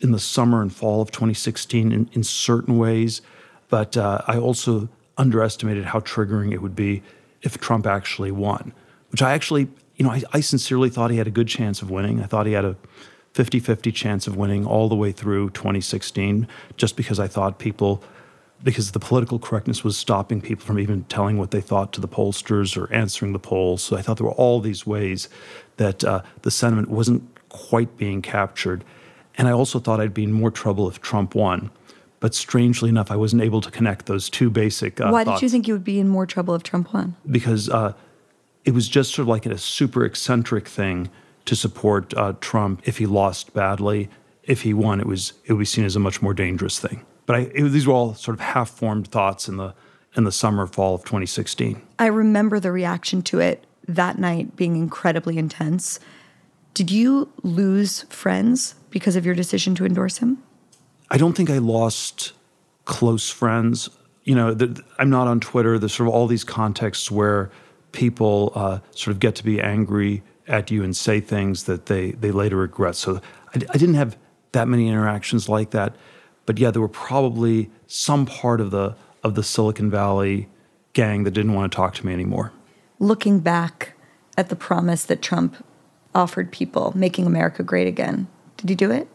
in 0.00 0.12
the 0.12 0.18
summer 0.18 0.62
and 0.62 0.72
fall 0.72 1.00
of 1.00 1.10
2016 1.10 1.92
in, 1.92 2.10
in 2.12 2.22
certain 2.22 2.78
ways, 2.78 3.20
but 3.68 3.96
uh, 3.96 4.22
I 4.26 4.38
also 4.38 4.88
underestimated 5.16 5.86
how 5.86 6.00
triggering 6.00 6.52
it 6.52 6.62
would 6.62 6.76
be 6.76 7.02
if 7.42 7.58
Trump 7.58 7.86
actually 7.86 8.30
won, 8.30 8.72
which 9.10 9.22
I 9.22 9.32
actually, 9.32 9.68
you 9.96 10.04
know, 10.04 10.10
I, 10.10 10.22
I 10.32 10.40
sincerely 10.40 10.90
thought 10.90 11.10
he 11.10 11.18
had 11.18 11.26
a 11.26 11.32
good 11.32 11.48
chance 11.48 11.82
of 11.82 11.90
winning. 11.90 12.22
I 12.22 12.26
thought 12.26 12.46
he 12.46 12.52
had 12.52 12.64
a 12.64 12.76
50 13.34 13.60
50 13.60 13.92
chance 13.92 14.26
of 14.26 14.36
winning 14.36 14.66
all 14.66 14.88
the 14.88 14.96
way 14.96 15.12
through 15.12 15.50
2016, 15.50 16.48
just 16.76 16.96
because 16.96 17.20
I 17.20 17.28
thought 17.28 17.58
people, 17.58 18.02
because 18.64 18.92
the 18.92 18.98
political 18.98 19.38
correctness 19.38 19.84
was 19.84 19.96
stopping 19.96 20.40
people 20.40 20.64
from 20.64 20.78
even 20.78 21.04
telling 21.04 21.38
what 21.38 21.50
they 21.50 21.60
thought 21.60 21.92
to 21.92 22.00
the 22.00 22.08
pollsters 22.08 22.76
or 22.76 22.92
answering 22.92 23.32
the 23.32 23.38
polls. 23.38 23.82
So 23.82 23.96
I 23.96 24.02
thought 24.02 24.16
there 24.16 24.26
were 24.26 24.32
all 24.32 24.60
these 24.60 24.86
ways 24.86 25.28
that 25.76 26.02
uh, 26.04 26.22
the 26.42 26.50
sentiment 26.50 26.88
wasn't 26.88 27.37
quite 27.48 27.96
being 27.96 28.22
captured. 28.22 28.84
And 29.36 29.48
I 29.48 29.52
also 29.52 29.78
thought 29.78 30.00
I'd 30.00 30.14
be 30.14 30.24
in 30.24 30.32
more 30.32 30.50
trouble 30.50 30.88
if 30.88 31.00
Trump 31.00 31.34
won. 31.34 31.70
But 32.20 32.34
strangely 32.34 32.88
enough, 32.88 33.10
I 33.10 33.16
wasn't 33.16 33.42
able 33.42 33.60
to 33.60 33.70
connect 33.70 34.06
those 34.06 34.28
two 34.28 34.50
basic. 34.50 35.00
Uh, 35.00 35.10
Why 35.10 35.24
thoughts. 35.24 35.40
did 35.40 35.46
you 35.46 35.50
think 35.50 35.68
you 35.68 35.74
would 35.74 35.84
be 35.84 36.00
in 36.00 36.08
more 36.08 36.26
trouble 36.26 36.54
if 36.54 36.64
Trump 36.64 36.92
won? 36.92 37.14
Because 37.30 37.68
uh, 37.68 37.92
it 38.64 38.72
was 38.72 38.88
just 38.88 39.14
sort 39.14 39.24
of 39.24 39.28
like 39.28 39.46
a 39.46 39.56
super 39.56 40.04
eccentric 40.04 40.66
thing 40.66 41.10
to 41.44 41.54
support 41.54 42.12
uh, 42.14 42.34
Trump 42.40 42.82
if 42.84 42.98
he 42.98 43.06
lost 43.06 43.54
badly. 43.54 44.10
If 44.42 44.62
he 44.62 44.74
won, 44.74 44.98
it 45.00 45.06
was 45.06 45.34
it 45.44 45.52
would 45.52 45.60
be 45.60 45.64
seen 45.64 45.84
as 45.84 45.94
a 45.94 46.00
much 46.00 46.20
more 46.20 46.34
dangerous 46.34 46.80
thing. 46.80 47.04
But 47.26 47.36
I, 47.36 47.38
it, 47.54 47.68
these 47.68 47.86
were 47.86 47.94
all 47.94 48.14
sort 48.14 48.34
of 48.34 48.40
half-formed 48.40 49.08
thoughts 49.08 49.48
in 49.48 49.56
the 49.56 49.74
in 50.16 50.24
the 50.24 50.32
summer 50.32 50.66
fall 50.66 50.94
of 50.94 51.02
2016. 51.02 51.80
I 51.98 52.06
remember 52.06 52.58
the 52.58 52.72
reaction 52.72 53.22
to 53.22 53.38
it 53.38 53.64
that 53.86 54.18
night 54.18 54.56
being 54.56 54.76
incredibly 54.76 55.38
intense. 55.38 56.00
Did 56.78 56.92
you 56.92 57.28
lose 57.42 58.02
friends 58.02 58.76
because 58.90 59.16
of 59.16 59.26
your 59.26 59.34
decision 59.34 59.74
to 59.74 59.84
endorse 59.84 60.18
him? 60.18 60.40
I 61.10 61.16
don't 61.16 61.32
think 61.32 61.50
I 61.50 61.58
lost 61.58 62.34
close 62.84 63.28
friends. 63.28 63.90
You 64.22 64.36
know, 64.36 64.54
the, 64.54 64.80
I'm 64.96 65.10
not 65.10 65.26
on 65.26 65.40
Twitter. 65.40 65.76
There's 65.80 65.92
sort 65.92 66.08
of 66.08 66.14
all 66.14 66.28
these 66.28 66.44
contexts 66.44 67.10
where 67.10 67.50
people 67.90 68.52
uh, 68.54 68.78
sort 68.92 69.12
of 69.12 69.18
get 69.18 69.34
to 69.34 69.44
be 69.44 69.60
angry 69.60 70.22
at 70.46 70.70
you 70.70 70.84
and 70.84 70.96
say 70.96 71.18
things 71.18 71.64
that 71.64 71.86
they, 71.86 72.12
they 72.12 72.30
later 72.30 72.58
regret. 72.58 72.94
So 72.94 73.16
I, 73.16 73.56
I 73.70 73.76
didn't 73.76 73.96
have 73.96 74.16
that 74.52 74.68
many 74.68 74.86
interactions 74.86 75.48
like 75.48 75.70
that. 75.70 75.96
But 76.46 76.58
yeah, 76.58 76.70
there 76.70 76.80
were 76.80 76.86
probably 76.86 77.72
some 77.88 78.24
part 78.24 78.60
of 78.60 78.70
the 78.70 78.94
of 79.24 79.34
the 79.34 79.42
Silicon 79.42 79.90
Valley 79.90 80.48
gang 80.92 81.24
that 81.24 81.32
didn't 81.32 81.54
want 81.54 81.72
to 81.72 81.74
talk 81.74 81.94
to 81.94 82.06
me 82.06 82.12
anymore. 82.12 82.52
Looking 83.00 83.40
back 83.40 83.94
at 84.36 84.48
the 84.48 84.54
promise 84.54 85.02
that 85.06 85.22
Trump 85.22 85.56
offered 86.14 86.50
people, 86.50 86.92
making 86.96 87.26
America 87.26 87.62
great 87.62 87.86
again. 87.86 88.26
Did 88.56 88.70
you 88.70 88.76
do 88.76 88.90
it? 88.90 89.08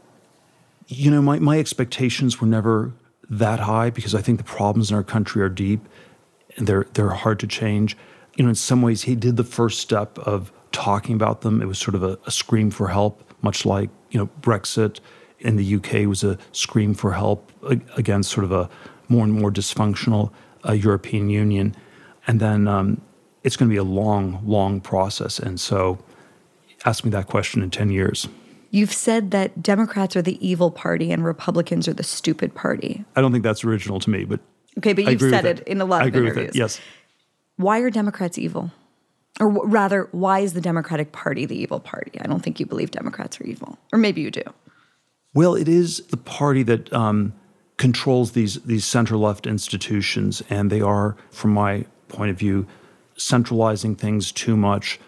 You 0.87 1.11
know, 1.11 1.21
my, 1.21 1.39
my 1.39 1.59
expectations 1.59 2.39
were 2.39 2.47
never 2.47 2.93
that 3.29 3.61
high 3.61 3.89
because 3.89 4.13
I 4.13 4.21
think 4.21 4.37
the 4.37 4.43
problems 4.43 4.91
in 4.91 4.95
our 4.95 5.03
country 5.03 5.41
are 5.41 5.49
deep 5.49 5.87
and 6.57 6.67
they're 6.67 6.85
they're 6.93 7.09
hard 7.09 7.39
to 7.39 7.47
change. 7.47 7.97
You 8.35 8.43
know, 8.43 8.49
in 8.49 8.55
some 8.55 8.81
ways, 8.81 9.03
he 9.03 9.15
did 9.15 9.37
the 9.37 9.43
first 9.43 9.79
step 9.79 10.17
of 10.19 10.51
talking 10.71 11.15
about 11.15 11.41
them. 11.41 11.61
It 11.61 11.67
was 11.67 11.79
sort 11.79 11.95
of 11.95 12.03
a, 12.03 12.17
a 12.25 12.31
scream 12.31 12.71
for 12.71 12.87
help, 12.87 13.23
much 13.41 13.65
like 13.65 13.89
you 14.11 14.19
know 14.19 14.29
Brexit 14.41 14.99
in 15.39 15.57
the 15.57 15.75
UK 15.75 16.07
was 16.07 16.23
a 16.23 16.37
scream 16.51 16.93
for 16.93 17.13
help 17.13 17.51
against 17.97 18.31
sort 18.31 18.45
of 18.45 18.51
a 18.51 18.69
more 19.09 19.23
and 19.23 19.33
more 19.33 19.51
dysfunctional 19.51 20.31
uh, 20.67 20.71
European 20.71 21.29
Union. 21.29 21.75
And 22.25 22.39
then 22.39 22.67
um, 22.67 23.01
it's 23.43 23.57
going 23.57 23.69
to 23.69 23.73
be 23.73 23.77
a 23.77 23.83
long, 23.83 24.41
long 24.45 24.79
process. 24.79 25.39
And 25.39 25.59
so 25.59 25.99
ask 26.85 27.03
me 27.03 27.11
that 27.11 27.27
question 27.27 27.61
in 27.61 27.69
10 27.69 27.89
years. 27.89 28.27
You've 28.71 28.93
said 28.93 29.31
that 29.31 29.61
Democrats 29.61 30.15
are 30.15 30.21
the 30.21 30.45
evil 30.45 30.71
party 30.71 31.11
and 31.11 31.23
Republicans 31.23 31.87
are 31.87 31.93
the 31.93 32.03
stupid 32.03 32.55
party. 32.55 33.05
I 33.15 33.21
don't 33.21 33.31
think 33.31 33.43
that's 33.43 33.63
original 33.63 33.99
to 33.99 34.09
me, 34.09 34.25
but 34.25 34.39
okay, 34.79 34.93
but 34.93 35.05
you've 35.05 35.21
said 35.21 35.45
it. 35.45 35.59
it. 35.59 35.67
in 35.67 35.79
a 35.79 35.85
lot 35.85 36.01
I 36.01 36.05
of 36.05 36.07
agree 36.07 36.21
interviews. 36.21 36.47
With 36.47 36.55
it. 36.55 36.59
Yes. 36.59 36.81
Why 37.57 37.79
are 37.79 37.91
Democrats 37.91 38.39
evil? 38.39 38.71
Or 39.39 39.51
w- 39.51 39.69
rather, 39.69 40.09
why 40.11 40.39
is 40.39 40.53
the 40.53 40.61
Democratic 40.61 41.11
Party 41.11 41.45
the 41.45 41.55
evil 41.55 41.79
party? 41.79 42.19
I 42.19 42.27
don't 42.27 42.41
think 42.41 42.59
you 42.59 42.65
believe 42.65 42.91
Democrats 42.91 43.39
are 43.39 43.43
evil, 43.43 43.77
or 43.91 43.99
maybe 43.99 44.21
you 44.21 44.31
do. 44.31 44.43
Well, 45.35 45.55
it 45.55 45.67
is 45.67 45.99
the 46.07 46.17
party 46.17 46.63
that 46.63 46.91
um, 46.93 47.33
controls 47.77 48.31
these 48.33 48.61
these 48.63 48.85
center 48.85 49.17
left 49.17 49.47
institutions, 49.47 50.43
and 50.49 50.71
they 50.71 50.81
are, 50.81 51.15
from 51.31 51.51
my 51.51 51.85
point 52.09 52.29
of 52.31 52.37
view, 52.37 52.67
centralizing 53.17 53.95
things 53.95 54.31
too 54.31 54.55
much 54.55 54.99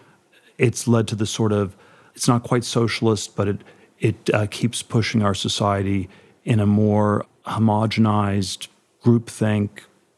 it's 0.58 0.88
led 0.88 1.08
to 1.08 1.14
the 1.14 1.26
sort 1.26 1.52
of 1.52 1.76
it's 2.14 2.28
not 2.28 2.42
quite 2.42 2.64
socialist, 2.64 3.36
but 3.36 3.48
it 3.48 3.60
it 3.98 4.30
uh, 4.34 4.46
keeps 4.46 4.82
pushing 4.82 5.22
our 5.22 5.34
society 5.34 6.08
in 6.44 6.60
a 6.60 6.66
more 6.66 7.24
homogenized 7.46 8.68
groupthink, 9.04 9.70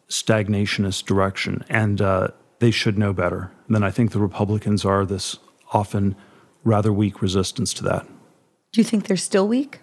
stagnationist 0.09 1.05
direction, 1.05 1.65
and 1.69 2.01
uh, 2.01 2.29
they 2.59 2.71
should 2.71 2.99
know 2.99 3.13
better. 3.13 3.51
And 3.67 3.75
then 3.75 3.85
I 3.85 3.91
think 3.91 4.13
the 4.13 4.19
Republicans 4.19 4.85
are 4.85 5.05
this 5.05 5.39
often 5.73 6.17
rather 6.65 6.93
weak 6.93 7.23
resistance 7.23 7.73
to 7.75 7.85
that. 7.85 8.07
Do 8.73 8.81
you 8.81 8.85
think 8.85 9.07
they're 9.07 9.17
still 9.17 9.47
weak? 9.47 9.81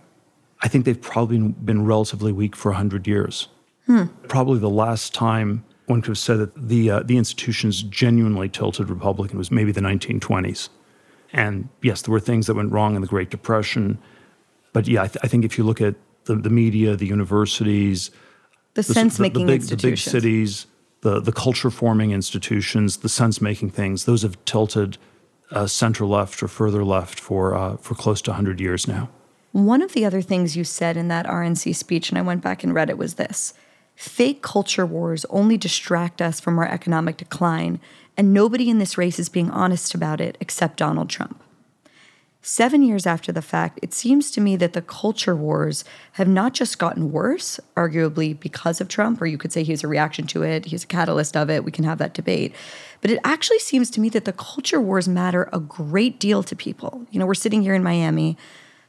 I 0.62 0.68
think 0.68 0.86
they've 0.86 1.02
probably 1.02 1.40
been 1.40 1.86
relatively 1.86 2.32
weak 2.32 2.56
for 2.56 2.72
100 2.72 3.08
years. 3.08 3.48
Hmm. 3.86 4.06
Probably 4.28 4.60
the 4.60 4.70
last 4.70 5.14
time 5.14 5.64
one 5.88 6.02
could 6.02 6.12
have 6.12 6.18
said 6.18 6.40
that 6.40 6.68
the 6.70 6.90
uh, 6.90 7.00
the 7.04 7.18
institutions 7.18 7.84
genuinely 7.84 8.50
tilted 8.50 8.90
Republican 8.90 9.38
was 9.38 9.52
maybe 9.52 9.72
the 9.72 9.82
1920s. 9.82 10.70
And 11.34 11.70
yes, 11.82 12.02
there 12.02 12.12
were 12.12 12.20
things 12.20 12.48
that 12.48 12.56
went 12.56 12.72
wrong 12.72 12.96
in 12.96 13.02
the 13.02 13.08
Great 13.08 13.30
Depression, 13.30 14.00
but 14.74 14.88
yeah, 14.88 15.04
I, 15.04 15.08
th- 15.08 15.18
I 15.24 15.28
think 15.28 15.44
if 15.44 15.58
you 15.58 15.64
look 15.64 15.82
at 15.82 15.96
the, 16.26 16.36
the 16.36 16.50
media, 16.50 16.96
the 16.96 17.08
universities, 17.08 18.10
the, 18.74 18.82
the 18.82 18.94
sense-making 18.94 19.46
the, 19.46 19.54
the, 19.54 19.60
big, 19.60 19.70
the 19.70 19.78
big 19.78 19.98
cities, 19.98 20.68
the 21.02 21.20
the 21.20 21.32
culture-forming 21.32 22.12
institutions, 22.12 22.98
the 22.98 23.10
sense-making 23.10 23.70
things, 23.72 24.06
those 24.06 24.22
have 24.24 24.44
tilted 24.46 24.98
uh, 25.52 25.68
center 25.68 26.06
left 26.06 26.42
or 26.42 26.48
further 26.48 26.84
left 26.84 27.20
for 27.20 27.56
uh, 27.56 27.78
for 27.78 27.96
close 27.96 28.22
to 28.24 28.32
100 28.32 28.60
years 28.60 28.88
now. 28.88 29.10
One 29.52 29.82
of 29.82 29.94
the 29.94 30.04
other 30.04 30.22
things 30.22 30.58
you 30.58 30.66
said 30.66 30.98
in 30.98 31.08
that 31.08 31.26
RNC 31.26 31.76
speech, 31.76 32.10
and 32.10 32.18
I 32.18 32.22
went 32.22 32.42
back 32.42 32.64
and 32.64 32.74
read 32.74 32.90
it, 32.90 32.98
was 32.98 33.14
this 33.14 33.54
Fake 33.96 34.42
culture 34.42 34.86
wars 34.86 35.26
only 35.30 35.58
distract 35.58 36.22
us 36.22 36.40
from 36.40 36.60
our 36.60 36.68
economic 36.68 37.18
decline, 37.18 37.80
and 38.18 38.34
nobody 38.34 38.70
in 38.70 38.80
this 38.80 38.98
race 38.98 39.20
is 39.20 39.30
being 39.30 39.50
honest 39.50 39.94
about 39.94 40.22
it 40.22 40.38
except 40.40 40.78
Donald 40.78 41.10
Trump. 41.10 41.42
Seven 42.48 42.84
years 42.84 43.08
after 43.08 43.32
the 43.32 43.42
fact, 43.42 43.80
it 43.82 43.92
seems 43.92 44.30
to 44.30 44.40
me 44.40 44.56
that 44.58 44.74
the 44.74 44.82
culture 44.84 45.36
wars 45.36 45.84
have 46.12 46.28
not 46.28 46.54
just 46.54 46.78
gotten 46.78 47.12
worse, 47.12 47.60
arguably 47.76 48.40
because 48.40 48.80
of 48.80 48.88
Trump, 48.88 49.20
or 49.20 49.26
you 49.26 49.38
could 49.40 49.52
say 49.52 49.64
he's 49.64 49.84
a 49.84 49.88
reaction 49.88 50.28
to 50.28 50.44
it, 50.44 50.66
he's 50.66 50.84
a 50.84 50.88
catalyst 50.88 51.36
of 51.36 51.50
it, 51.50 51.64
we 51.64 51.72
can 51.72 51.86
have 51.86 51.98
that 51.98 52.14
debate. 52.14 52.54
But 53.02 53.10
it 53.10 53.20
actually 53.24 53.58
seems 53.58 53.90
to 53.92 54.00
me 54.00 54.10
that 54.10 54.26
the 54.26 54.34
culture 54.34 54.80
wars 54.80 55.08
matter 55.08 55.50
a 55.52 55.60
great 55.60 56.20
deal 56.20 56.44
to 56.44 56.56
people. 56.56 57.08
You 57.10 57.18
know, 57.18 57.26
we're 57.26 57.34
sitting 57.34 57.64
here 57.64 57.74
in 57.74 57.82
Miami 57.82 58.38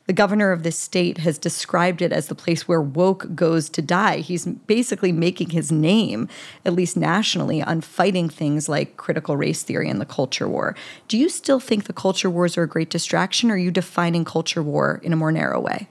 the 0.06 0.12
governor 0.12 0.52
of 0.52 0.62
this 0.62 0.78
state 0.78 1.18
has 1.18 1.36
described 1.36 2.00
it 2.00 2.12
as 2.12 2.28
the 2.28 2.34
place 2.34 2.68
where 2.68 2.80
woke 2.80 3.34
goes 3.34 3.68
to 3.70 3.82
die. 3.82 4.18
He's 4.18 4.46
basically 4.46 5.12
making 5.12 5.50
his 5.50 5.72
name, 5.72 6.28
at 6.64 6.74
least 6.74 6.96
nationally, 6.96 7.60
on 7.62 7.80
fighting 7.80 8.28
things 8.28 8.68
like 8.68 8.96
critical 8.96 9.36
race 9.36 9.62
theory 9.64 9.90
and 9.90 10.00
the 10.00 10.06
culture 10.06 10.48
war. 10.48 10.76
Do 11.08 11.18
you 11.18 11.28
still 11.28 11.60
think 11.60 11.84
the 11.84 11.92
culture 11.92 12.30
wars 12.30 12.56
are 12.56 12.62
a 12.62 12.68
great 12.68 12.90
distraction, 12.90 13.50
or 13.50 13.54
are 13.54 13.58
you 13.58 13.70
defining 13.70 14.24
culture 14.24 14.62
war 14.62 15.00
in 15.02 15.12
a 15.12 15.16
more 15.16 15.32
narrow 15.32 15.60
way? 15.60 15.88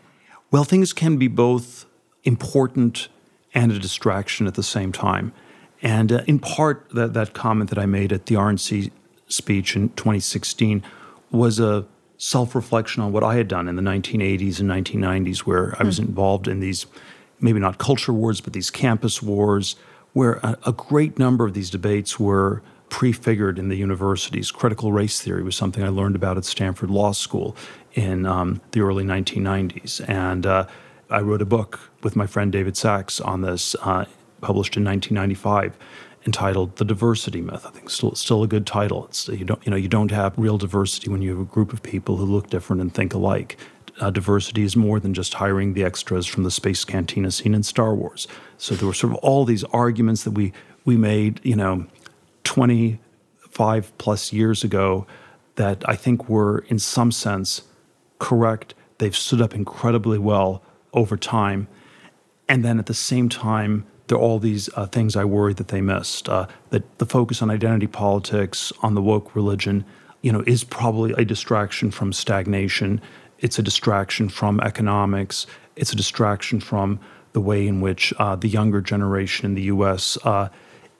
Well, 0.49 0.63
things 0.63 0.93
can 0.93 1.17
be 1.17 1.27
both 1.27 1.85
important 2.23 3.09
and 3.53 3.71
a 3.71 3.79
distraction 3.79 4.47
at 4.47 4.55
the 4.55 4.63
same 4.63 4.91
time. 4.91 5.33
And 5.81 6.11
uh, 6.11 6.21
in 6.25 6.39
part, 6.39 6.89
that, 6.91 7.13
that 7.13 7.33
comment 7.33 7.69
that 7.69 7.79
I 7.79 7.85
made 7.85 8.13
at 8.13 8.27
the 8.27 8.35
RNC 8.35 8.91
speech 9.27 9.75
in 9.75 9.89
2016 9.89 10.83
was 11.31 11.59
a 11.59 11.85
self 12.17 12.55
reflection 12.55 13.03
on 13.03 13.11
what 13.11 13.23
I 13.23 13.35
had 13.35 13.47
done 13.47 13.67
in 13.67 13.75
the 13.75 13.81
1980s 13.81 14.59
and 14.59 14.69
1990s, 14.69 15.39
where 15.39 15.75
I 15.79 15.83
was 15.83 15.97
hmm. 15.97 16.05
involved 16.05 16.47
in 16.47 16.59
these, 16.59 16.85
maybe 17.39 17.59
not 17.59 17.77
culture 17.77 18.13
wars, 18.13 18.41
but 18.41 18.53
these 18.53 18.69
campus 18.69 19.21
wars, 19.21 19.75
where 20.13 20.35
a, 20.43 20.57
a 20.67 20.71
great 20.71 21.19
number 21.19 21.45
of 21.45 21.53
these 21.53 21.69
debates 21.69 22.19
were 22.19 22.61
prefigured 22.89 23.59
in 23.59 23.69
the 23.69 23.75
universities. 23.75 24.51
Critical 24.51 24.91
race 24.91 25.21
theory 25.21 25.43
was 25.43 25.55
something 25.55 25.83
I 25.83 25.89
learned 25.89 26.15
about 26.15 26.37
at 26.37 26.45
Stanford 26.45 26.89
Law 26.89 27.11
School 27.11 27.55
in 27.93 28.25
um, 28.25 28.61
the 28.71 28.81
early 28.81 29.03
1990s. 29.03 30.07
And 30.07 30.45
uh, 30.45 30.67
I 31.09 31.19
wrote 31.21 31.41
a 31.41 31.45
book 31.45 31.79
with 32.03 32.15
my 32.15 32.27
friend 32.27 32.51
David 32.51 32.77
Sacks 32.77 33.19
on 33.19 33.41
this, 33.41 33.75
uh, 33.81 34.05
published 34.41 34.77
in 34.77 34.83
1995 34.85 35.77
entitled 36.25 36.75
"The 36.77 36.85
Diversity 36.85 37.41
Myth." 37.41 37.65
I 37.65 37.69
think 37.69 37.89
still 37.89 38.15
still 38.15 38.43
a 38.43 38.47
good 38.47 38.65
title. 38.65 39.05
It's, 39.05 39.27
you 39.27 39.45
don't 39.45 39.63
you 39.65 39.69
know 39.69 39.77
you 39.77 39.87
don't 39.87 40.11
have 40.11 40.33
real 40.37 40.57
diversity 40.57 41.09
when 41.09 41.21
you 41.21 41.31
have 41.31 41.39
a 41.39 41.45
group 41.45 41.73
of 41.73 41.83
people 41.83 42.17
who 42.17 42.25
look 42.25 42.49
different 42.49 42.81
and 42.81 42.93
think 42.93 43.13
alike. 43.13 43.57
Uh, 43.99 44.09
diversity 44.09 44.63
is 44.63 44.75
more 44.75 44.99
than 44.99 45.13
just 45.13 45.35
hiring 45.35 45.73
the 45.73 45.83
extras 45.83 46.25
from 46.25 46.43
the 46.43 46.51
space 46.51 46.83
cantina 46.83 47.31
scene 47.31 47.53
in 47.53 47.63
Star 47.63 47.95
Wars. 47.95 48.27
So 48.57 48.75
there 48.75 48.87
were 48.87 48.93
sort 48.93 49.13
of 49.13 49.19
all 49.19 49.45
these 49.45 49.63
arguments 49.65 50.23
that 50.23 50.31
we 50.31 50.51
we 50.83 50.97
made, 50.97 51.39
you 51.43 51.55
know, 51.55 51.85
twenty 52.43 52.99
five 53.49 53.97
plus 53.97 54.33
years 54.33 54.63
ago 54.63 55.07
that 55.55 55.87
I 55.87 55.95
think 55.95 56.27
were 56.27 56.65
in 56.67 56.79
some 56.79 57.11
sense 57.11 57.61
correct. 58.19 58.73
They've 58.97 59.15
stood 59.15 59.41
up 59.41 59.53
incredibly 59.53 60.17
well 60.17 60.61
over 60.93 61.17
time, 61.17 61.67
and 62.49 62.63
then 62.63 62.79
at 62.79 62.85
the 62.85 62.93
same 62.93 63.29
time 63.29 63.85
there 64.07 64.17
are 64.17 64.21
all 64.21 64.39
these 64.39 64.69
uh, 64.75 64.85
things 64.85 65.15
I 65.15 65.25
worry 65.25 65.53
that 65.53 65.69
they 65.69 65.81
missed. 65.81 66.29
Uh, 66.29 66.47
that 66.69 66.99
the 66.99 67.05
focus 67.05 67.41
on 67.41 67.49
identity 67.49 67.87
politics, 67.87 68.71
on 68.81 68.95
the 68.95 69.01
woke 69.01 69.35
religion, 69.35 69.85
you 70.21 70.31
know, 70.31 70.43
is 70.45 70.63
probably 70.63 71.13
a 71.13 71.25
distraction 71.25 71.91
from 71.91 72.13
stagnation. 72.13 73.01
It's 73.39 73.59
a 73.59 73.63
distraction 73.63 74.29
from 74.29 74.59
economics. 74.61 75.47
It's 75.75 75.91
a 75.91 75.95
distraction 75.95 76.59
from 76.59 76.99
the 77.33 77.41
way 77.41 77.67
in 77.67 77.81
which 77.81 78.13
uh, 78.17 78.35
the 78.35 78.47
younger 78.47 78.81
generation 78.81 79.45
in 79.45 79.55
the 79.55 79.63
U.S. 79.63 80.17
Uh, 80.23 80.49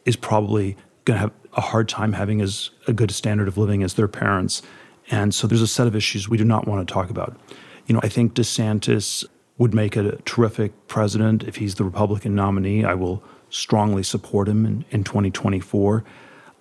is 0.05 0.15
probably 0.15 0.75
going 1.05 1.15
to 1.15 1.21
have 1.21 1.31
a 1.53 1.61
hard 1.61 1.87
time 1.87 2.13
having 2.13 2.41
as 2.41 2.71
a 2.87 2.93
good 2.93 3.11
standard 3.11 3.47
of 3.47 3.57
living 3.57 3.83
as 3.83 3.93
their 3.93 4.07
parents. 4.07 4.61
And 5.09 5.33
so 5.33 5.47
there's 5.47 5.61
a 5.61 5.67
set 5.67 5.87
of 5.87 5.95
issues 5.95 6.27
we 6.27 6.37
do 6.37 6.43
not 6.43 6.67
want 6.67 6.85
to 6.85 6.93
talk 6.93 7.09
about. 7.09 7.39
You 7.87 7.93
know, 7.93 8.01
I 8.03 8.09
think 8.09 8.33
DeSantis 8.33 9.23
would 9.57 9.73
make 9.73 9.95
a 9.95 10.17
terrific 10.23 10.87
president 10.87 11.43
if 11.43 11.57
he's 11.57 11.75
the 11.75 11.83
Republican 11.83 12.35
nominee. 12.35 12.83
I 12.83 12.93
will 12.93 13.23
strongly 13.49 14.03
support 14.03 14.49
him 14.49 14.65
in, 14.65 14.85
in 14.91 15.03
2024. 15.03 16.03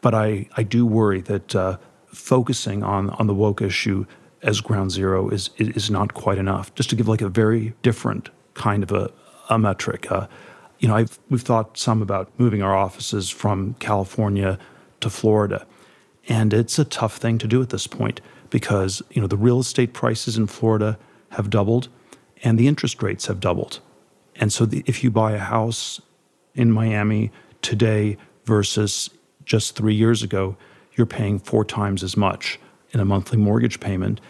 But 0.01 0.15
I, 0.15 0.49
I 0.57 0.63
do 0.63 0.87
worry 0.87 1.21
that 1.23 1.55
uh, 1.57 1.79
focusing 2.07 2.83
on, 2.83 3.11
on 3.11 3.27
the 3.27 3.35
woke 3.35 3.63
issue 3.63 4.07
as 4.43 4.61
ground 4.61 4.93
zero 4.93 5.29
is, 5.31 5.51
is 5.59 5.91
not 5.91 6.15
quite 6.15 6.39
enough. 6.39 6.75
Just 6.75 6.91
to 6.91 6.97
give 6.97 7.09
like 7.09 7.23
a 7.23 7.29
very 7.29 7.75
different 7.83 8.29
kind 8.53 8.83
of 8.83 8.93
a, 8.93 9.11
a 9.49 9.59
metric. 9.59 10.11
Uh, 10.13 10.27
you 10.79 10.89
know, 10.89 10.95
I've, 10.95 11.19
we've 11.31 11.43
thought 11.43 11.79
some 11.79 12.03
about 12.03 12.31
moving 12.39 12.63
our 12.63 12.77
offices 12.77 13.31
from 13.31 13.75
California 13.81 14.59
to 15.01 15.11
Florida. 15.11 15.67
And 16.29 16.53
it's 16.53 16.79
a 16.79 16.85
tough 16.85 17.17
thing 17.17 17.39
to 17.39 17.49
do 17.49 17.61
at 17.63 17.71
this 17.71 17.87
point 17.87 18.21
because, 18.51 19.03
you 19.11 19.21
know, 19.21 19.27
the 19.27 19.37
real 19.37 19.61
estate 19.61 19.93
prices 19.93 20.37
in 20.37 20.47
Florida 20.47 20.99
have 21.31 21.51
doubled 21.51 21.89
and 22.45 22.59
the 22.59 22.69
interest 22.69 23.03
rates 23.03 23.27
have 23.27 23.41
doubled. 23.41 23.81
And 24.37 24.53
so 24.53 24.67
the, 24.67 24.85
if 24.87 25.03
you 25.03 25.11
buy 25.11 25.33
a 25.33 25.39
house 25.39 26.01
in 26.55 26.71
Miami 26.71 27.33
today 27.63 28.17
versus 28.45 29.11
just 29.45 29.75
three 29.75 29.95
years 29.95 30.23
ago, 30.23 30.57
you're 30.95 31.07
paying 31.07 31.41
four 31.41 31.65
times 31.65 32.05
as 32.05 32.17
much 32.17 32.61
in 32.93 33.01
a 33.01 33.05
monthly 33.05 33.39
mortgage 33.39 33.81
payment. 33.81 34.21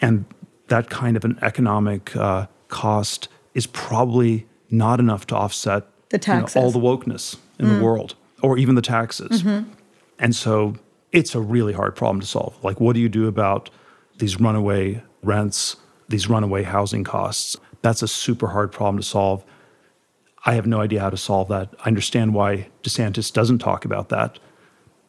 And 0.00 0.24
that 0.68 0.88
kind 0.88 1.16
of 1.16 1.24
an 1.24 1.38
economic 1.42 2.16
uh, 2.16 2.46
cost 2.68 3.28
is 3.54 3.66
probably 3.66 4.46
not 4.70 5.00
enough 5.00 5.26
to 5.26 5.36
offset 5.36 5.84
the 6.10 6.18
taxes. 6.18 6.54
You 6.54 6.60
know, 6.60 6.64
all 6.66 6.70
the 6.70 6.78
wokeness 6.78 7.36
in 7.58 7.66
mm. 7.66 7.78
the 7.78 7.84
world, 7.84 8.14
or 8.42 8.56
even 8.56 8.74
the 8.74 8.82
taxes. 8.82 9.42
Mm-hmm. 9.42 9.70
And 10.18 10.34
so 10.34 10.76
it's 11.12 11.34
a 11.34 11.40
really 11.40 11.72
hard 11.72 11.96
problem 11.96 12.20
to 12.20 12.26
solve. 12.26 12.56
Like, 12.62 12.80
what 12.80 12.94
do 12.94 13.00
you 13.00 13.08
do 13.08 13.26
about 13.26 13.70
these 14.18 14.38
runaway 14.40 15.02
rents? 15.22 15.76
These 16.08 16.28
runaway 16.28 16.62
housing 16.62 17.04
costs. 17.04 17.56
That's 17.82 18.02
a 18.02 18.08
super 18.08 18.48
hard 18.48 18.72
problem 18.72 18.96
to 18.98 19.06
solve. 19.06 19.44
I 20.44 20.54
have 20.54 20.66
no 20.66 20.80
idea 20.80 21.00
how 21.00 21.10
to 21.10 21.16
solve 21.16 21.48
that. 21.48 21.74
I 21.84 21.88
understand 21.88 22.34
why 22.34 22.68
DeSantis 22.82 23.32
doesn't 23.32 23.58
talk 23.58 23.84
about 23.84 24.08
that, 24.08 24.38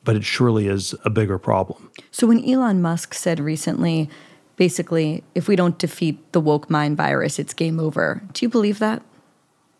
but 0.04 0.16
it 0.16 0.24
surely 0.24 0.68
is 0.68 0.96
a 1.06 1.10
bigger 1.10 1.38
problem. 1.38 1.92
So 2.12 2.28
when 2.28 2.44
Elon 2.44 2.82
Musk 2.82 3.14
said 3.14 3.40
recently, 3.40 4.10
basically, 4.56 5.24
if 5.36 5.48
we 5.48 5.56
don't 5.56 5.78
defeat 5.78 6.34
the 6.34 6.42
woke 6.42 6.70
mind 6.70 6.98
virus, 6.98 7.40
it's 7.40 7.54
game 7.54 7.80
over. 7.80 8.22
Do 8.34 8.46
you 8.46 8.50
believe 8.50 8.80
that? 8.80 9.02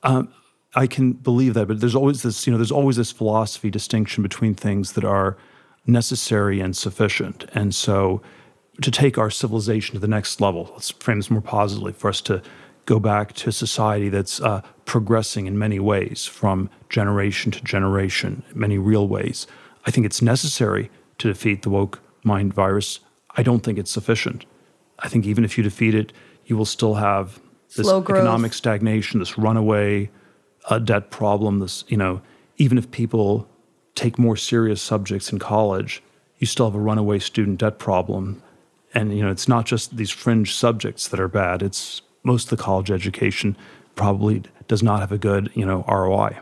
Um, 0.04 0.34
I 0.76 0.88
can 0.88 1.14
believe 1.14 1.56
that, 1.56 1.68
but 1.68 1.82
there's 1.82 1.96
always 1.96 2.22
this, 2.22 2.46
you 2.46 2.52
know, 2.52 2.58
there's 2.58 2.72
always 2.72 2.96
this 2.96 3.12
philosophy 3.12 3.70
distinction 3.70 4.24
between 4.24 4.54
things 4.54 4.94
that 4.94 5.04
are 5.04 5.36
necessary 5.86 6.62
and 6.62 6.78
sufficient. 6.78 7.46
And 7.54 7.74
so 7.74 8.22
to 8.82 8.92
take 8.92 9.18
our 9.18 9.30
civilization 9.30 9.94
to 9.94 10.00
the 10.00 10.08
next 10.08 10.40
level. 10.40 10.70
Let's 10.74 10.92
frame 10.92 11.20
this 11.20 11.30
more 11.30 11.42
positively 11.42 11.94
for 11.94 12.10
us 12.10 12.22
to 12.22 12.42
go 12.86 13.00
back 13.00 13.34
to 13.34 13.50
a 13.50 13.52
society 13.52 14.10
that's 14.10 14.42
uh, 14.42 14.62
progressing 14.86 15.46
in 15.46 15.60
many 15.60 15.80
ways 15.80 16.26
from 16.26 16.70
generation 16.90 17.52
to 17.52 17.62
generation, 17.64 18.44
in 18.52 18.60
many 18.60 18.78
real 18.78 19.08
ways. 19.08 19.48
I 19.86 19.92
think 19.92 20.06
it's 20.06 20.22
necessary 20.22 20.90
to 21.20 21.28
defeat 21.28 21.62
the 21.62 21.70
woke 21.70 22.00
mind 22.24 22.54
virus. 22.54 23.00
I 23.36 23.44
don't 23.44 23.62
think 23.62 23.78
it's 23.78 23.92
sufficient. 23.92 24.46
I 25.00 25.08
think 25.08 25.26
even 25.26 25.46
if 25.46 25.58
you 25.58 25.64
defeat 25.64 25.94
it, 25.94 26.12
you 26.46 26.58
will 26.58 26.66
still 26.66 26.96
have 26.96 27.40
this 27.76 27.88
economic 27.88 28.54
stagnation, 28.54 29.20
this 29.20 29.38
runaway 29.38 30.10
uh, 30.66 30.80
debt 30.80 31.12
problem. 31.12 31.60
This, 31.60 31.86
you 31.88 31.98
know, 31.98 32.22
even 32.58 32.78
if 32.78 32.90
people 32.92 33.48
take 33.94 34.18
more 34.18 34.36
serious 34.36 34.82
subjects 34.82 35.32
in 35.32 35.40
college, 35.40 36.02
you 36.40 36.48
still 36.48 36.66
have 36.66 36.76
a 36.76 36.80
runaway 36.80 37.20
student 37.20 37.60
debt 37.60 37.78
problem 37.78 38.42
and 38.94 39.16
you 39.16 39.24
know 39.24 39.32
it's 39.32 39.48
not 39.48 39.66
just 39.66 39.98
these 39.98 40.10
fringe 40.12 40.54
subjects 40.54 41.08
that 41.08 41.20
are 41.20 41.28
bad 41.28 41.62
it's 41.62 42.02
most 42.24 42.52
of 42.52 42.58
the 42.58 42.64
college 42.64 42.92
education 42.92 43.56
probably 43.96 44.44
does 44.68 44.84
not 44.84 45.00
have 45.00 45.12
a 45.12 45.18
good 45.18 45.52
you 45.56 45.66
know 45.66 45.84
roi 45.88 46.38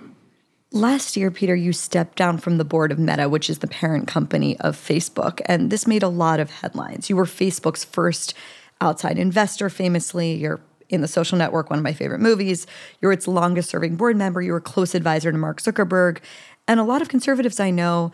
Last 0.74 1.16
year, 1.16 1.32
Peter, 1.32 1.56
you 1.56 1.72
stepped 1.72 2.18
down 2.18 2.40
from 2.40 2.58
the 2.58 2.66
board 2.66 2.92
of 2.92 3.00
Meta, 3.00 3.30
which 3.30 3.50
is 3.50 3.60
the 3.60 3.68
parent 3.68 4.06
company 4.06 4.60
of 4.60 4.76
Facebook, 4.76 5.40
and 5.46 5.72
this 5.72 5.88
made 5.88 6.04
a 6.04 6.10
lot 6.10 6.42
of 6.42 6.52
headlines. 6.52 7.10
You 7.10 7.16
were 7.16 7.24
Facebook's 7.24 7.86
first 7.86 8.34
outside 8.82 9.18
investor, 9.18 9.70
famously. 9.70 10.34
You're 10.34 10.60
in 10.90 11.02
the 11.02 11.08
social 11.08 11.38
network, 11.38 11.70
one 11.70 11.80
of 11.80 11.84
my 11.84 11.94
favorite 11.94 12.20
movies. 12.20 12.68
You're 13.02 13.14
its 13.14 13.28
longest 13.28 13.70
serving 13.70 13.96
board 13.96 14.18
member. 14.18 14.42
You 14.42 14.52
were 14.52 14.62
close 14.62 14.94
advisor 14.94 15.32
to 15.32 15.38
Mark 15.38 15.62
Zuckerberg. 15.62 16.20
And 16.68 16.80
a 16.80 16.84
lot 16.84 17.02
of 17.02 17.08
conservatives 17.08 17.60
I 17.60 17.72
know 17.72 18.12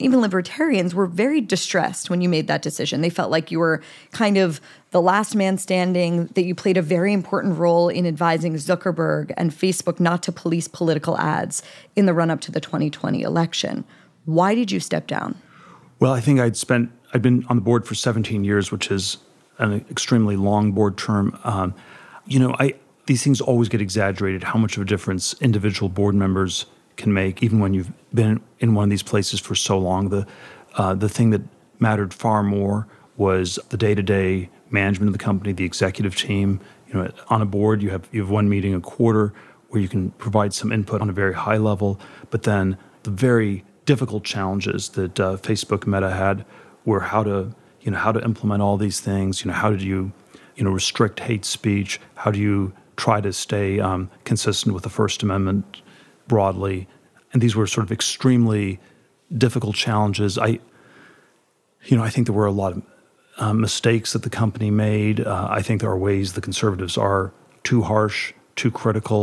even 0.00 0.20
libertarians 0.20 0.94
were 0.94 1.06
very 1.06 1.40
distressed 1.40 2.10
when 2.10 2.20
you 2.20 2.28
made 2.28 2.46
that 2.46 2.62
decision. 2.62 3.00
They 3.00 3.10
felt 3.10 3.30
like 3.30 3.50
you 3.50 3.58
were 3.58 3.82
kind 4.12 4.36
of 4.36 4.60
the 4.90 5.00
last 5.00 5.36
man 5.36 5.58
standing, 5.58 6.26
that 6.34 6.42
you 6.42 6.54
played 6.54 6.76
a 6.76 6.82
very 6.82 7.12
important 7.12 7.58
role 7.58 7.88
in 7.88 8.06
advising 8.06 8.54
Zuckerberg 8.54 9.32
and 9.36 9.52
Facebook 9.52 10.00
not 10.00 10.22
to 10.24 10.32
police 10.32 10.66
political 10.66 11.16
ads 11.18 11.62
in 11.94 12.06
the 12.06 12.14
run 12.14 12.30
up 12.30 12.40
to 12.42 12.52
the 12.52 12.60
2020 12.60 13.22
election. 13.22 13.84
Why 14.24 14.54
did 14.54 14.72
you 14.72 14.80
step 14.80 15.06
down? 15.06 15.36
Well, 16.00 16.12
I 16.12 16.20
think 16.20 16.40
I'd 16.40 16.56
spent, 16.56 16.90
I'd 17.14 17.22
been 17.22 17.44
on 17.48 17.56
the 17.56 17.62
board 17.62 17.86
for 17.86 17.94
17 17.94 18.42
years, 18.42 18.72
which 18.72 18.90
is 18.90 19.18
an 19.58 19.84
extremely 19.90 20.36
long 20.36 20.72
board 20.72 20.96
term. 20.96 21.38
Um, 21.44 21.74
you 22.26 22.38
know, 22.38 22.56
I, 22.58 22.74
these 23.06 23.22
things 23.22 23.40
always 23.40 23.68
get 23.68 23.80
exaggerated. 23.80 24.42
How 24.42 24.58
much 24.58 24.76
of 24.76 24.82
a 24.82 24.86
difference 24.86 25.34
individual 25.40 25.88
board 25.88 26.14
members 26.14 26.66
can 27.00 27.12
make, 27.12 27.42
even 27.42 27.58
when 27.58 27.74
you've 27.74 27.92
been 28.14 28.40
in 28.60 28.74
one 28.74 28.84
of 28.84 28.90
these 28.90 29.02
places 29.02 29.40
for 29.40 29.54
so 29.54 29.78
long. 29.78 30.10
The 30.10 30.26
uh, 30.74 30.94
the 30.94 31.08
thing 31.08 31.30
that 31.30 31.42
mattered 31.80 32.14
far 32.14 32.42
more 32.42 32.86
was 33.16 33.58
the 33.70 33.76
day 33.76 33.94
to 33.94 34.02
day 34.02 34.48
management 34.70 35.08
of 35.08 35.12
the 35.12 35.24
company, 35.24 35.52
the 35.52 35.64
executive 35.64 36.14
team. 36.14 36.60
You 36.88 36.94
know, 36.94 37.10
on 37.28 37.42
a 37.42 37.46
board, 37.46 37.82
you 37.82 37.90
have 37.90 38.08
you 38.12 38.20
have 38.20 38.30
one 38.30 38.48
meeting 38.48 38.74
a 38.74 38.80
quarter 38.80 39.32
where 39.68 39.80
you 39.80 39.88
can 39.88 40.10
provide 40.12 40.52
some 40.52 40.72
input 40.72 41.00
on 41.00 41.08
a 41.08 41.12
very 41.12 41.34
high 41.34 41.56
level, 41.56 42.00
but 42.30 42.42
then 42.42 42.76
the 43.02 43.10
very 43.10 43.64
difficult 43.86 44.24
challenges 44.24 44.90
that 44.90 45.18
uh, 45.18 45.36
Facebook 45.36 45.86
Meta 45.86 46.10
had 46.10 46.44
were 46.84 47.00
how 47.00 47.22
to 47.22 47.54
you 47.80 47.90
know 47.90 47.98
how 47.98 48.12
to 48.12 48.22
implement 48.24 48.62
all 48.62 48.76
these 48.76 49.00
things. 49.00 49.44
You 49.44 49.50
know, 49.50 49.56
how 49.56 49.70
did 49.70 49.82
you 49.82 50.12
you 50.56 50.64
know 50.64 50.70
restrict 50.70 51.20
hate 51.20 51.44
speech? 51.44 52.00
How 52.14 52.30
do 52.30 52.38
you 52.38 52.72
try 52.96 53.20
to 53.20 53.32
stay 53.32 53.80
um, 53.80 54.10
consistent 54.24 54.74
with 54.74 54.82
the 54.82 54.90
First 54.90 55.22
Amendment 55.22 55.82
broadly? 56.30 56.86
And 57.32 57.42
these 57.42 57.56
were 57.56 57.66
sort 57.66 57.84
of 57.86 57.92
extremely 57.92 58.78
difficult 59.44 59.74
challenges. 59.76 60.38
I 60.38 60.50
you 61.88 61.96
know 61.96 62.04
I 62.08 62.10
think 62.10 62.26
there 62.26 62.38
were 62.42 62.50
a 62.56 62.58
lot 62.62 62.72
of 62.72 62.82
uh, 63.38 63.52
mistakes 63.52 64.12
that 64.12 64.22
the 64.22 64.30
company 64.30 64.70
made. 64.70 65.16
Uh, 65.20 65.48
I 65.58 65.60
think 65.62 65.80
there 65.80 65.90
are 65.90 66.02
ways 66.08 66.32
the 66.32 66.40
conservatives 66.50 66.96
are 66.96 67.32
too 67.64 67.82
harsh, 67.82 68.32
too 68.54 68.70
critical 68.70 69.22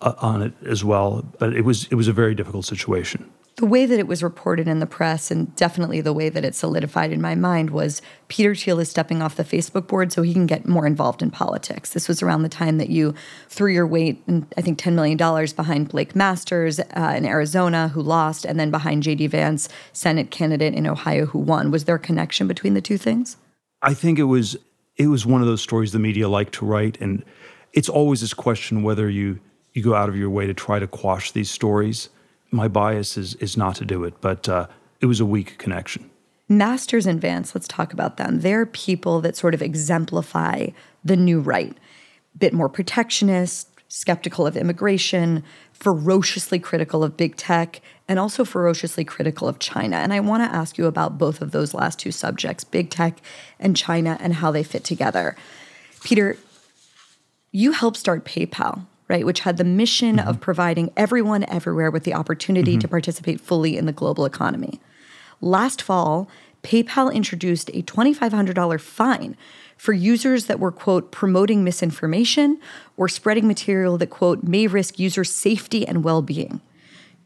uh, 0.00 0.14
on 0.30 0.42
it 0.42 0.52
as 0.74 0.84
well. 0.84 1.08
But 1.38 1.54
it 1.54 1.64
was 1.64 1.86
it 1.92 1.94
was 1.94 2.08
a 2.08 2.16
very 2.22 2.34
difficult 2.34 2.64
situation 2.64 3.20
the 3.58 3.66
way 3.66 3.86
that 3.86 3.98
it 3.98 4.06
was 4.06 4.22
reported 4.22 4.68
in 4.68 4.78
the 4.78 4.86
press 4.86 5.32
and 5.32 5.52
definitely 5.56 6.00
the 6.00 6.12
way 6.12 6.28
that 6.28 6.44
it 6.44 6.54
solidified 6.54 7.10
in 7.10 7.20
my 7.20 7.34
mind 7.34 7.70
was 7.70 8.00
Peter 8.28 8.54
Thiel 8.54 8.78
is 8.78 8.88
stepping 8.88 9.20
off 9.20 9.34
the 9.34 9.42
Facebook 9.42 9.88
board 9.88 10.12
so 10.12 10.22
he 10.22 10.32
can 10.32 10.46
get 10.46 10.68
more 10.68 10.86
involved 10.86 11.22
in 11.22 11.30
politics. 11.32 11.90
This 11.90 12.06
was 12.06 12.22
around 12.22 12.42
the 12.42 12.48
time 12.48 12.78
that 12.78 12.88
you 12.88 13.16
threw 13.48 13.72
your 13.72 13.86
weight 13.86 14.22
and 14.28 14.46
I 14.56 14.60
think 14.60 14.78
$10 14.78 14.92
million 14.92 15.16
behind 15.56 15.88
Blake 15.88 16.14
Masters 16.14 16.78
uh, 16.78 17.14
in 17.16 17.26
Arizona 17.26 17.88
who 17.88 18.00
lost 18.00 18.44
and 18.44 18.60
then 18.60 18.70
behind 18.70 19.02
JD 19.02 19.28
Vance, 19.30 19.68
Senate 19.92 20.30
candidate 20.30 20.74
in 20.74 20.86
Ohio 20.86 21.26
who 21.26 21.40
won. 21.40 21.72
Was 21.72 21.84
there 21.84 21.96
a 21.96 21.98
connection 21.98 22.46
between 22.46 22.74
the 22.74 22.80
two 22.80 22.96
things? 22.96 23.38
I 23.82 23.92
think 23.92 24.20
it 24.20 24.24
was 24.24 24.56
it 24.96 25.08
was 25.08 25.26
one 25.26 25.40
of 25.40 25.48
those 25.48 25.62
stories 25.62 25.90
the 25.90 25.98
media 25.98 26.28
like 26.28 26.52
to 26.52 26.64
write 26.64 26.96
and 27.00 27.24
it's 27.72 27.88
always 27.88 28.20
this 28.20 28.34
question 28.34 28.84
whether 28.84 29.10
you 29.10 29.40
you 29.72 29.82
go 29.82 29.96
out 29.96 30.08
of 30.08 30.16
your 30.16 30.30
way 30.30 30.46
to 30.46 30.54
try 30.54 30.78
to 30.78 30.86
quash 30.86 31.32
these 31.32 31.50
stories 31.50 32.08
my 32.50 32.68
bias 32.68 33.16
is 33.16 33.34
is 33.34 33.56
not 33.56 33.76
to 33.76 33.84
do 33.84 34.04
it, 34.04 34.20
but 34.20 34.48
uh, 34.48 34.66
it 35.00 35.06
was 35.06 35.20
a 35.20 35.26
weak 35.26 35.58
connection. 35.58 36.10
Masters 36.48 37.06
and 37.06 37.20
Vance, 37.20 37.54
let's 37.54 37.68
talk 37.68 37.92
about 37.92 38.16
them. 38.16 38.40
They're 38.40 38.64
people 38.64 39.20
that 39.20 39.36
sort 39.36 39.52
of 39.54 39.60
exemplify 39.60 40.68
the 41.04 41.16
new 41.16 41.40
right, 41.40 41.76
bit 42.38 42.54
more 42.54 42.70
protectionist, 42.70 43.68
skeptical 43.88 44.46
of 44.46 44.56
immigration, 44.56 45.44
ferociously 45.72 46.58
critical 46.58 47.04
of 47.04 47.18
big 47.18 47.36
tech, 47.36 47.82
and 48.08 48.18
also 48.18 48.44
ferociously 48.44 49.04
critical 49.04 49.46
of 49.46 49.58
China. 49.58 49.96
And 49.96 50.12
I 50.12 50.20
want 50.20 50.42
to 50.42 50.56
ask 50.56 50.78
you 50.78 50.86
about 50.86 51.18
both 51.18 51.42
of 51.42 51.50
those 51.50 51.74
last 51.74 51.98
two 51.98 52.12
subjects, 52.12 52.64
big 52.64 52.88
tech 52.88 53.18
and 53.60 53.76
China, 53.76 54.16
and 54.20 54.34
how 54.34 54.50
they 54.50 54.62
fit 54.62 54.84
together. 54.84 55.36
Peter, 56.02 56.38
you 57.52 57.72
helped 57.72 57.98
start 57.98 58.24
PayPal 58.24 58.86
right, 59.08 59.26
which 59.26 59.40
had 59.40 59.56
the 59.56 59.64
mission 59.64 60.16
mm-hmm. 60.16 60.28
of 60.28 60.40
providing 60.40 60.92
everyone 60.96 61.44
everywhere 61.48 61.90
with 61.90 62.04
the 62.04 62.14
opportunity 62.14 62.72
mm-hmm. 62.72 62.80
to 62.80 62.88
participate 62.88 63.40
fully 63.40 63.76
in 63.76 63.86
the 63.86 63.92
global 63.92 64.24
economy. 64.24 64.80
Last 65.40 65.80
fall, 65.82 66.28
PayPal 66.62 67.12
introduced 67.12 67.70
a 67.70 67.82
$2,500 67.82 68.80
fine 68.80 69.36
for 69.76 69.92
users 69.92 70.46
that 70.46 70.58
were, 70.58 70.72
quote, 70.72 71.12
promoting 71.12 71.62
misinformation 71.62 72.60
or 72.96 73.08
spreading 73.08 73.46
material 73.46 73.96
that, 73.98 74.10
quote, 74.10 74.42
may 74.42 74.66
risk 74.66 74.98
user 74.98 75.24
safety 75.24 75.86
and 75.86 76.02
well 76.02 76.20
being. 76.20 76.60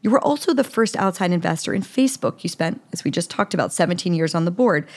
You 0.01 0.11
were 0.11 0.23
also 0.23 0.53
the 0.53 0.63
first 0.63 0.95
outside 0.97 1.31
investor 1.31 1.73
in 1.73 1.81
Facebook. 1.81 2.43
You 2.43 2.49
spent, 2.49 2.81
as 2.91 3.03
we 3.03 3.09
just 3.09 3.31
talked 3.31 3.53
about, 3.53 3.73
17 3.73 4.13
years 4.13 4.35
on 4.35 4.45
the 4.45 4.51
board. 4.51 4.87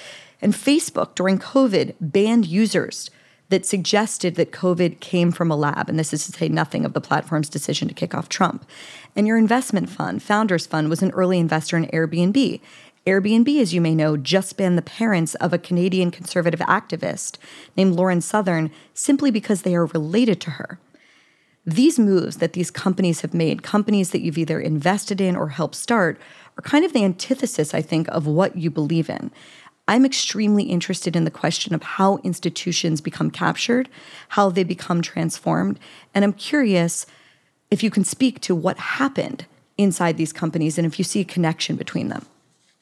And 0.43 0.53
Facebook, 0.53 1.15
during 1.15 1.39
COVID, 1.39 1.95
banned 2.01 2.45
users 2.45 3.11
that 3.49 3.67
suggested 3.67 4.35
that 4.35 4.51
COVID 4.51 5.01
came 5.01 5.31
from 5.31 5.51
a 5.51 5.57
lab. 5.57 5.89
And 5.89 5.99
this 5.99 6.13
is 6.13 6.27
to 6.27 6.33
say 6.33 6.49
nothing 6.49 6.85
of 6.85 6.93
the 6.93 7.01
platform's 7.01 7.49
decision 7.49 7.89
to 7.89 7.95
kick 7.95 8.15
off 8.15 8.29
Trump. 8.29 8.67
And 9.15 9.27
your 9.27 9.39
investment 9.39 9.89
fund, 9.89 10.23
Founders 10.23 10.67
Fund, 10.67 10.89
was 10.89 11.03
an 11.03 11.13
early 11.13 11.39
investor 11.39 11.77
in 11.77 11.87
Airbnb. 11.87 12.61
Airbnb, 13.07 13.61
as 13.61 13.73
you 13.73 13.81
may 13.81 13.95
know, 13.95 14.17
just 14.17 14.57
banned 14.57 14.77
the 14.77 14.83
parents 14.83 15.37
of 15.37 15.53
a 15.53 15.59
Canadian 15.59 16.11
conservative 16.11 16.59
activist 16.61 17.37
named 17.77 17.95
Lauren 17.95 18.21
Southern 18.21 18.71
simply 18.95 19.31
because 19.31 19.63
they 19.63 19.77
are 19.77 19.87
related 19.87 20.41
to 20.41 20.51
her. 20.53 20.81
These 21.65 21.99
moves 21.99 22.39
that 22.39 22.53
these 22.53 22.71
companies 22.71 23.21
have 23.21 23.35
made, 23.35 23.63
companies 23.63 24.11
that 24.11 24.23
you've 24.23 24.39
either 24.39 24.61
invested 24.61 25.21
in 25.21 25.37
or 25.37 25.49
helped 25.51 25.77
start, 25.77 26.19
are 26.59 26.63
kind 26.63 26.85
of 26.85 26.93
the 26.93 27.05
antithesis, 27.05 27.75
I 27.75 27.83
think, 27.83 28.09
of 28.09 28.27
what 28.27 28.57
you 28.57 28.71
believe 28.71 29.09
in. 29.09 29.31
I'm 29.89 30.05
extremely 30.05 30.65
interested 30.65 31.15
in 31.15 31.25
the 31.25 31.31
question 31.31 31.75
of 31.75 31.83
how 31.83 32.19
institutions 32.19 33.01
become 33.01 33.31
captured, 33.31 33.89
how 34.31 34.51
they 34.51 34.65
become 34.65 35.01
transformed. 35.01 35.79
And 36.15 36.25
I'm 36.25 36.33
curious 36.33 37.07
if 37.71 37.83
you 37.83 37.91
can 37.91 38.05
speak 38.05 38.41
to 38.41 38.55
what 38.55 38.79
happened 38.79 39.47
inside 39.79 40.17
these 40.17 40.33
companies 40.33 40.79
and 40.79 40.87
if 40.87 40.99
you 40.99 41.05
see 41.05 41.21
a 41.21 41.25
connection 41.25 41.77
between 41.77 42.09
them. 42.09 42.27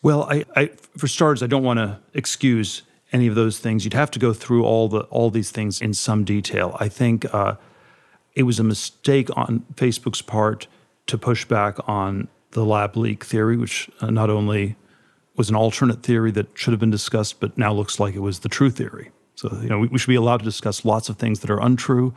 Well, 0.02 0.24
I, 0.24 0.44
I 0.56 0.66
for 0.96 1.08
starters, 1.08 1.42
I 1.42 1.46
don't 1.46 1.62
want 1.62 1.78
to 1.78 1.98
excuse 2.12 2.82
any 3.12 3.26
of 3.26 3.34
those 3.34 3.58
things. 3.58 3.84
You'd 3.84 3.94
have 3.94 4.10
to 4.12 4.18
go 4.18 4.32
through 4.32 4.64
all 4.64 4.88
the 4.88 5.00
all 5.04 5.30
these 5.30 5.50
things 5.50 5.80
in 5.80 5.94
some 5.94 6.24
detail. 6.24 6.76
I 6.80 6.88
think 6.88 7.32
uh, 7.34 7.56
it 8.34 8.42
was 8.42 8.58
a 8.58 8.64
mistake 8.64 9.28
on 9.36 9.64
Facebook's 9.74 10.22
part 10.22 10.66
to 11.06 11.18
push 11.18 11.44
back 11.44 11.76
on 11.88 12.28
the 12.50 12.64
lab 12.64 12.96
leak 12.96 13.24
theory, 13.24 13.56
which 13.56 13.90
uh, 14.00 14.10
not 14.10 14.30
only 14.30 14.76
was 15.36 15.50
an 15.50 15.56
alternate 15.56 16.02
theory 16.02 16.30
that 16.32 16.46
should 16.54 16.72
have 16.72 16.80
been 16.80 16.90
discussed, 16.90 17.40
but 17.40 17.58
now 17.58 17.72
looks 17.72 17.98
like 17.98 18.14
it 18.14 18.20
was 18.20 18.40
the 18.40 18.48
true 18.48 18.70
theory. 18.70 19.10
So, 19.34 19.48
you 19.60 19.68
know, 19.68 19.80
we, 19.80 19.88
we 19.88 19.98
should 19.98 20.08
be 20.08 20.14
allowed 20.14 20.38
to 20.38 20.44
discuss 20.44 20.84
lots 20.84 21.08
of 21.08 21.16
things 21.16 21.40
that 21.40 21.50
are 21.50 21.60
untrue. 21.60 22.14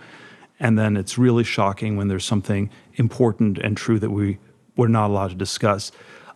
And 0.60 0.78
then 0.78 0.98
it's 0.98 1.18
really 1.18 1.44
shocking 1.44 1.98
when 1.98 2.08
there's 2.08 2.26
something 2.26 2.70
important 2.96 3.58
and 3.58 3.78
true 3.78 4.00
that 4.00 4.12
we 4.12 4.38
were 4.76 4.88
not 4.88 5.10
allowed 5.10 5.30
to 5.30 5.36
discuss. 5.36 5.92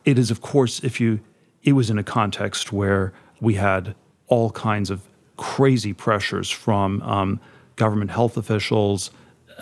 It 0.05 0.17
is, 0.17 0.31
of 0.31 0.41
course, 0.41 0.79
if 0.83 0.99
you, 0.99 1.19
it 1.63 1.73
was 1.73 1.89
in 1.89 1.97
a 1.99 2.03
context 2.03 2.71
where 2.73 3.13
we 3.39 3.55
had 3.55 3.95
all 4.27 4.49
kinds 4.51 4.89
of 4.89 5.01
crazy 5.37 5.93
pressures 5.93 6.49
from 6.49 7.01
um, 7.01 7.39
government 7.75 8.11
health 8.11 8.37
officials, 8.37 9.11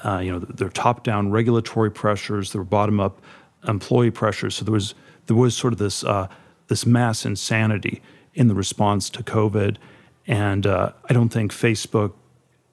uh, 0.03 0.19
you 0.19 0.31
know, 0.31 0.39
their 0.39 0.69
top-down 0.69 1.31
regulatory 1.31 1.91
pressures, 1.91 2.53
were 2.53 2.63
bottom-up 2.63 3.21
employee 3.67 4.11
pressures. 4.11 4.55
So 4.55 4.65
there 4.65 4.73
was 4.73 4.95
there 5.27 5.35
was 5.35 5.55
sort 5.55 5.73
of 5.73 5.79
this 5.79 6.03
uh, 6.03 6.27
this 6.69 6.85
mass 6.85 7.25
insanity 7.25 8.01
in 8.33 8.47
the 8.47 8.55
response 8.55 9.09
to 9.09 9.23
COVID. 9.23 9.77
And 10.25 10.65
uh, 10.65 10.93
I 11.09 11.13
don't 11.13 11.29
think 11.29 11.51
Facebook 11.51 12.13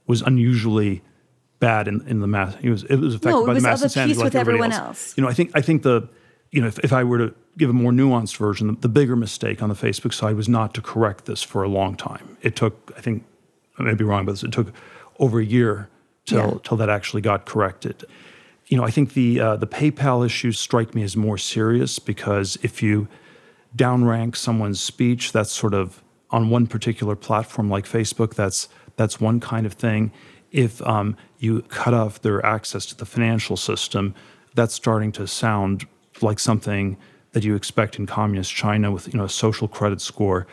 was 0.07 0.23
unusually 0.23 1.03
bad 1.59 1.89
in, 1.89 2.07
in 2.07 2.21
the 2.21 2.27
mass. 2.27 2.55
It 2.63 2.71
was 2.71 2.85
it 2.85 2.97
was 2.97 3.15
affected 3.15 3.31
no, 3.31 3.43
it 3.43 3.47
by 3.47 3.55
was 3.55 3.63
the 3.63 3.69
mass 3.69 3.83
insanity 3.83 4.15
like 4.15 4.25
with 4.25 4.37
everyone 4.37 4.73
else. 4.73 4.87
else. 4.87 5.15
You 5.17 5.23
know, 5.23 5.29
I 5.29 5.33
think 5.33 5.51
I 5.55 5.61
think 5.61 5.83
the 5.83 6.09
you 6.53 6.61
know 6.61 6.69
if, 6.69 6.79
if 6.81 6.93
I 6.93 7.03
were 7.03 7.19
to 7.19 7.35
give 7.59 7.71
a 7.71 7.73
more 7.73 7.93
nuanced 7.93 8.37
version, 8.37 8.69
the, 8.69 8.75
the 8.75 8.89
bigger 8.89 9.17
mistake 9.17 9.63
on 9.63 9.69
the 9.69 9.75
Facebook 9.75 10.13
side 10.13 10.37
was 10.37 10.49
not 10.49 10.75
to 10.75 10.83
correct 10.83 11.25
this 11.25 11.43
for 11.43 11.63
a 11.63 11.69
long 11.69 11.97
time. 11.97 12.37
It 12.43 12.55
took 12.55 12.93
I 12.97 13.01
think 13.01 13.25
I 13.79 13.83
may 13.83 13.95
be 13.95 14.05
wrong, 14.05 14.27
but 14.27 14.43
it 14.43 14.53
took 14.53 14.73
over 15.19 15.41
a 15.41 15.45
year 15.45 15.89
till 16.27 16.39
yeah. 16.39 16.59
till 16.63 16.77
that 16.77 16.89
actually 16.89 17.23
got 17.23 17.47
corrected. 17.47 18.05
You 18.67 18.77
know, 18.77 18.85
I 18.85 18.91
think 18.91 19.15
the 19.15 19.41
uh, 19.41 19.57
the 19.57 19.67
PayPal 19.67 20.27
issues 20.27 20.61
strike 20.61 20.95
me 20.95 21.03
as 21.03 21.17
more 21.17 21.39
serious 21.39 21.99
because 21.99 22.59
if 22.63 22.83
you 22.83 23.09
downrank 23.77 24.37
someone's 24.37 24.81
speech. 24.81 25.33
That's 25.33 25.53
sort 25.53 25.75
of 25.75 26.03
on 26.31 26.51
one 26.51 26.67
particular 26.67 27.15
platform 27.15 27.71
like 27.71 27.85
Facebook. 27.85 28.35
That's 28.35 28.69
that's 28.97 29.21
one 29.21 29.41
kind 29.41 29.67
of 29.67 29.75
thing. 29.75 30.13
If 30.51 30.81
um, 30.83 31.17
you 31.39 31.63
cut 31.63 31.93
off 31.93 32.23
their 32.23 32.45
access 32.45 32.87
to 32.87 32.97
the 32.97 33.05
financial 33.05 33.57
system, 33.57 34.15
that's 34.55 34.75
starting 34.75 35.13
to 35.13 35.27
sound 35.27 35.87
like 36.23 36.39
something 36.39 36.97
that 37.33 37.45
you 37.45 37.55
expect 37.55 37.99
in 37.99 38.07
communist 38.07 38.55
China 38.55 38.91
with 38.91 39.13
you 39.13 39.19
know 39.19 39.25
a 39.25 39.29
social 39.29 39.69
credit 39.69 40.01
score, 40.01 40.47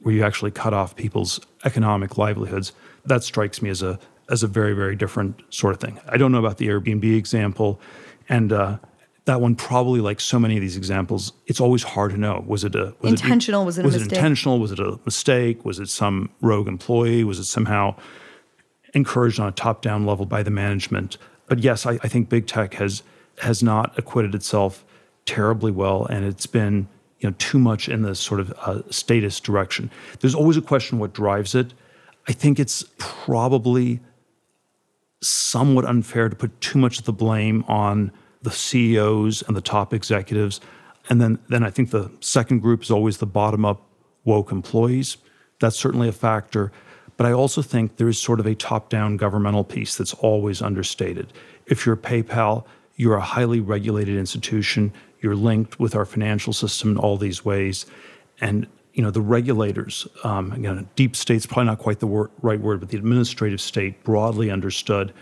where 0.00 0.14
you 0.14 0.24
actually 0.24 0.50
cut 0.50 0.74
off 0.74 0.96
people's 0.96 1.40
economic 1.64 2.18
livelihoods. 2.18 2.72
That 3.04 3.22
strikes 3.22 3.62
me 3.62 3.70
as 3.70 3.82
a 3.82 3.98
as 4.30 4.42
a 4.42 4.48
very 4.48 4.74
very 4.74 4.96
different 4.96 5.42
sort 5.50 5.74
of 5.74 5.80
thing. 5.80 6.00
I 6.08 6.16
don't 6.16 6.32
know 6.32 6.38
about 6.38 6.58
the 6.58 6.68
Airbnb 6.68 7.16
example, 7.16 7.80
and 8.28 8.52
uh, 8.52 8.78
that 9.26 9.40
one 9.40 9.54
probably 9.54 10.00
like 10.00 10.20
so 10.20 10.38
many 10.38 10.56
of 10.56 10.60
these 10.60 10.76
examples 10.76 11.32
it's 11.46 11.60
always 11.60 11.82
hard 11.82 12.10
to 12.12 12.16
know. 12.16 12.44
Was 12.46 12.64
it 12.64 12.74
a 12.74 12.94
was 13.00 13.12
intentional 13.12 13.62
it, 13.62 13.66
was 13.66 13.78
it 13.78 13.84
was 13.84 13.94
a 13.96 13.98
mistake? 14.00 14.18
intentional? 14.18 14.58
Was 14.58 14.72
it 14.72 14.80
a 14.80 14.98
mistake? 15.04 15.64
Was 15.64 15.78
it 15.78 15.88
some 15.88 16.30
rogue 16.40 16.68
employee? 16.68 17.24
Was 17.24 17.38
it 17.38 17.44
somehow 17.44 17.96
encouraged 18.92 19.40
on 19.40 19.48
a 19.48 19.52
top 19.52 19.82
down 19.82 20.06
level 20.06 20.26
by 20.26 20.42
the 20.42 20.50
management? 20.50 21.16
But 21.46 21.60
yes 21.60 21.86
I, 21.86 21.92
I 22.02 22.08
think 22.08 22.28
big 22.28 22.46
tech 22.46 22.74
has 22.74 23.02
has 23.38 23.62
not 23.62 23.98
acquitted 23.98 24.34
itself 24.34 24.84
terribly 25.26 25.72
well 25.72 26.06
and 26.06 26.24
it's 26.24 26.46
been 26.46 26.86
you 27.20 27.30
know 27.30 27.34
too 27.38 27.58
much 27.58 27.88
in 27.88 28.02
the 28.02 28.14
sort 28.14 28.40
of 28.40 28.52
uh, 28.60 28.82
statist 28.90 29.42
direction. 29.44 29.90
There's 30.20 30.34
always 30.34 30.58
a 30.58 30.62
question 30.62 30.98
what 30.98 31.14
drives 31.14 31.54
it. 31.54 31.72
I 32.28 32.32
think 32.32 32.58
it's 32.58 32.84
probably 32.98 34.00
somewhat 35.22 35.86
unfair 35.86 36.28
to 36.28 36.36
put 36.36 36.60
too 36.60 36.78
much 36.78 36.98
of 36.98 37.06
the 37.06 37.12
blame 37.12 37.64
on 37.66 38.12
the 38.44 38.50
CEOs 38.50 39.42
and 39.42 39.56
the 39.56 39.60
top 39.60 39.92
executives. 39.92 40.60
And 41.08 41.20
then, 41.20 41.38
then 41.48 41.64
I 41.64 41.70
think 41.70 41.90
the 41.90 42.10
second 42.20 42.60
group 42.60 42.82
is 42.82 42.90
always 42.90 43.18
the 43.18 43.26
bottom 43.26 43.64
up 43.64 43.82
woke 44.24 44.52
employees. 44.52 45.16
That's 45.60 45.76
certainly 45.76 46.08
a 46.08 46.12
factor. 46.12 46.70
But 47.16 47.26
I 47.26 47.32
also 47.32 47.62
think 47.62 47.96
there 47.96 48.08
is 48.08 48.20
sort 48.20 48.40
of 48.40 48.46
a 48.46 48.54
top 48.54 48.90
down 48.90 49.16
governmental 49.16 49.64
piece 49.64 49.96
that's 49.96 50.14
always 50.14 50.62
understated. 50.62 51.32
If 51.66 51.86
you're 51.86 51.96
PayPal, 51.96 52.64
you're 52.96 53.16
a 53.16 53.20
highly 53.20 53.60
regulated 53.60 54.16
institution. 54.16 54.92
You're 55.20 55.36
linked 55.36 55.80
with 55.80 55.94
our 55.94 56.04
financial 56.04 56.52
system 56.52 56.92
in 56.92 56.96
all 56.98 57.16
these 57.16 57.44
ways. 57.44 57.86
And 58.40 58.66
you 58.94 59.02
know 59.02 59.10
the 59.10 59.20
regulators, 59.20 60.06
um, 60.22 60.52
again, 60.52 60.88
deep 60.94 61.16
state's 61.16 61.46
probably 61.46 61.64
not 61.64 61.78
quite 61.78 61.98
the 61.98 62.06
wor- 62.06 62.30
right 62.42 62.60
word, 62.60 62.80
but 62.80 62.90
the 62.90 62.96
administrative 62.96 63.60
state, 63.60 64.04
broadly 64.04 64.50
understood, 64.50 65.12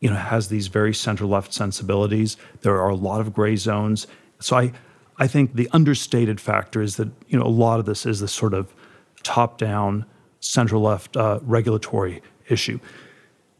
you 0.00 0.10
know, 0.10 0.16
has 0.16 0.48
these 0.48 0.68
very 0.68 0.94
center 0.94 1.26
left 1.26 1.52
sensibilities. 1.52 2.36
There 2.62 2.80
are 2.80 2.88
a 2.88 2.94
lot 2.94 3.20
of 3.20 3.32
gray 3.32 3.56
zones. 3.56 4.06
So 4.40 4.56
I, 4.56 4.72
I 5.18 5.26
think 5.26 5.54
the 5.54 5.68
understated 5.72 6.40
factor 6.40 6.80
is 6.80 6.96
that 6.96 7.10
you 7.28 7.38
know 7.38 7.44
a 7.44 7.48
lot 7.48 7.78
of 7.78 7.86
this 7.86 8.06
is 8.06 8.20
this 8.20 8.32
sort 8.32 8.54
of 8.54 8.74
top 9.22 9.58
down, 9.58 10.06
center 10.40 10.78
left 10.78 11.16
uh, 11.16 11.40
regulatory 11.42 12.22
issue. 12.48 12.80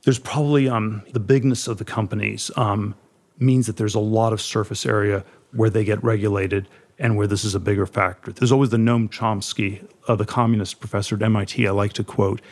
There's 0.02 0.18
probably 0.18 0.68
um, 0.68 1.02
the 1.12 1.20
bigness 1.20 1.68
of 1.68 1.76
the 1.76 1.84
companies 1.84 2.50
um, 2.56 2.94
means 3.38 3.66
that 3.66 3.76
there's 3.76 3.94
a 3.94 4.00
lot 4.00 4.32
of 4.32 4.40
surface 4.40 4.86
area 4.86 5.24
where 5.52 5.68
they 5.68 5.84
get 5.84 6.02
regulated 6.02 6.68
and 6.98 7.16
where 7.16 7.26
this 7.26 7.44
is 7.44 7.54
a 7.54 7.60
bigger 7.60 7.86
factor. 7.86 8.32
There's 8.32 8.52
always 8.52 8.70
the 8.70 8.76
Noam 8.76 9.10
Chomsky, 9.10 9.86
uh, 10.06 10.14
the 10.14 10.26
communist 10.26 10.80
professor 10.80 11.16
at 11.16 11.22
MIT, 11.22 11.66
I 11.66 11.70
like 11.70 11.94
to 11.94 12.04
quote, 12.04 12.42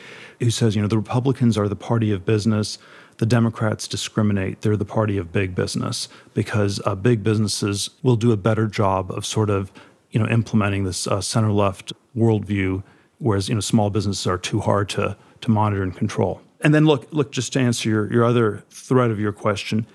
who 0.40 0.51
says, 0.51 0.74
you 0.74 0.83
know, 0.83 0.88
the 0.88 0.96
Republicans 0.96 1.59
are 1.59 1.68
the 1.68 1.77
party 1.77 2.12
of 2.12 2.24
business, 2.24 2.79
the 3.19 3.27
Democrats 3.27 3.87
discriminate. 3.87 4.63
They're 4.63 4.77
the 4.77 4.85
party 4.85 5.19
of 5.19 5.33
big 5.33 5.55
business 5.55 6.09
because 6.35 6.81
uh, 6.87 6.95
big 6.95 7.23
businesses 7.23 7.91
will 8.03 8.17
do 8.17 8.33
a 8.33 8.37
better 8.37 8.67
job 8.67 9.11
of 9.11 9.27
sort 9.27 9.51
of, 9.51 9.71
you 10.11 10.21
know, 10.21 10.29
implementing 10.29 10.85
this 10.85 11.07
uh, 11.07 11.21
center 11.21 11.53
left 11.53 11.93
worldview, 12.17 12.83
whereas, 13.19 13.49
you 13.49 13.55
know, 13.55 13.61
small 13.61 13.91
businesses 13.91 14.27
are 14.27 14.39
too 14.39 14.61
hard 14.61 14.89
to, 14.91 15.17
to 15.41 15.51
monitor 15.51 15.83
and 15.83 15.97
control. 15.97 16.41
And 16.61 16.75
then 16.75 16.87
look, 16.87 17.07
look, 17.13 17.31
just 17.31 17.53
to 17.53 17.61
answer 17.61 17.89
your, 17.89 18.13
your 18.13 18.25
other 18.25 18.65
thread 18.71 19.11
of 19.11 19.21
your 19.21 19.33
question, 19.33 19.87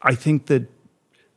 I 0.00 0.14
think 0.14 0.46
that 0.46 0.68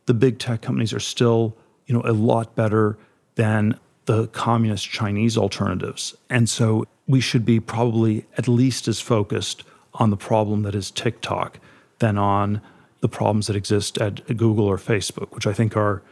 the 0.06 0.14
big 0.14 0.38
tech 0.38 0.62
companies 0.62 0.92
are 0.92 1.00
still 1.00 1.56
you 1.86 1.94
know, 1.94 2.02
a 2.04 2.12
lot 2.12 2.54
better 2.54 2.98
than 3.34 3.78
the 4.06 4.28
communist 4.28 4.88
Chinese 4.88 5.36
alternatives. 5.36 6.16
And 6.30 6.48
so 6.48 6.86
we 7.08 7.20
should 7.20 7.44
be 7.44 7.60
probably 7.60 8.26
at 8.38 8.48
least 8.48 8.88
as 8.88 9.00
focused 9.00 9.64
on 9.96 10.10
the 10.10 10.16
problem 10.16 10.62
that 10.62 10.74
is 10.74 10.90
TikTok 10.90 11.58
than 11.98 12.18
on 12.18 12.60
the 13.00 13.08
problems 13.08 13.46
that 13.46 13.56
exist 13.56 13.98
at 13.98 14.26
Google 14.36 14.66
or 14.66 14.78
Facebook, 14.78 15.34
which 15.34 15.46
I 15.46 15.52
think 15.52 15.76
are, 15.76 16.02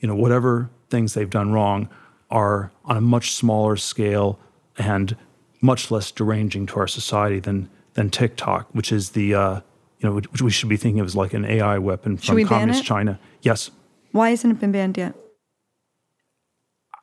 you 0.00 0.08
know, 0.08 0.14
whatever 0.14 0.70
things 0.90 1.14
they've 1.14 1.30
done 1.30 1.52
wrong 1.52 1.88
are 2.30 2.72
on 2.84 2.96
a 2.96 3.00
much 3.00 3.32
smaller 3.32 3.76
scale 3.76 4.38
and 4.76 5.16
much 5.60 5.90
less 5.90 6.10
deranging 6.10 6.66
to 6.66 6.78
our 6.78 6.88
society 6.88 7.40
than 7.40 7.68
than 7.94 8.10
TikTok, 8.10 8.68
which 8.72 8.90
is 8.92 9.10
the 9.10 9.34
uh, 9.34 9.60
you 9.98 10.08
know 10.08 10.14
which 10.16 10.42
we 10.42 10.50
should 10.50 10.68
be 10.68 10.76
thinking 10.76 11.00
of 11.00 11.06
as 11.06 11.16
like 11.16 11.32
an 11.32 11.44
AI 11.44 11.78
weapon 11.78 12.16
from 12.16 12.44
communist 12.44 12.84
China. 12.84 13.18
Yes. 13.42 13.70
Why 14.12 14.30
hasn't 14.30 14.52
it 14.52 14.60
been 14.60 14.72
banned 14.72 14.96
yet? 14.96 15.14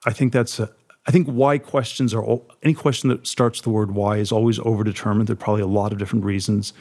I 0.05 0.13
think 0.13 0.33
that's 0.33 0.59
a, 0.59 0.71
I 1.07 1.11
think 1.11 1.27
why 1.27 1.57
questions 1.57 2.13
are 2.13 2.41
any 2.61 2.73
question 2.73 3.09
that 3.09 3.25
starts 3.25 3.61
the 3.61 3.69
word 3.69 3.91
why 3.91 4.17
is 4.17 4.31
always 4.31 4.59
overdetermined. 4.59 5.27
There 5.27 5.33
are 5.33 5.37
probably 5.37 5.63
a 5.63 5.67
lot 5.67 5.91
of 5.91 5.97
different 5.97 6.25
reasons, 6.25 6.73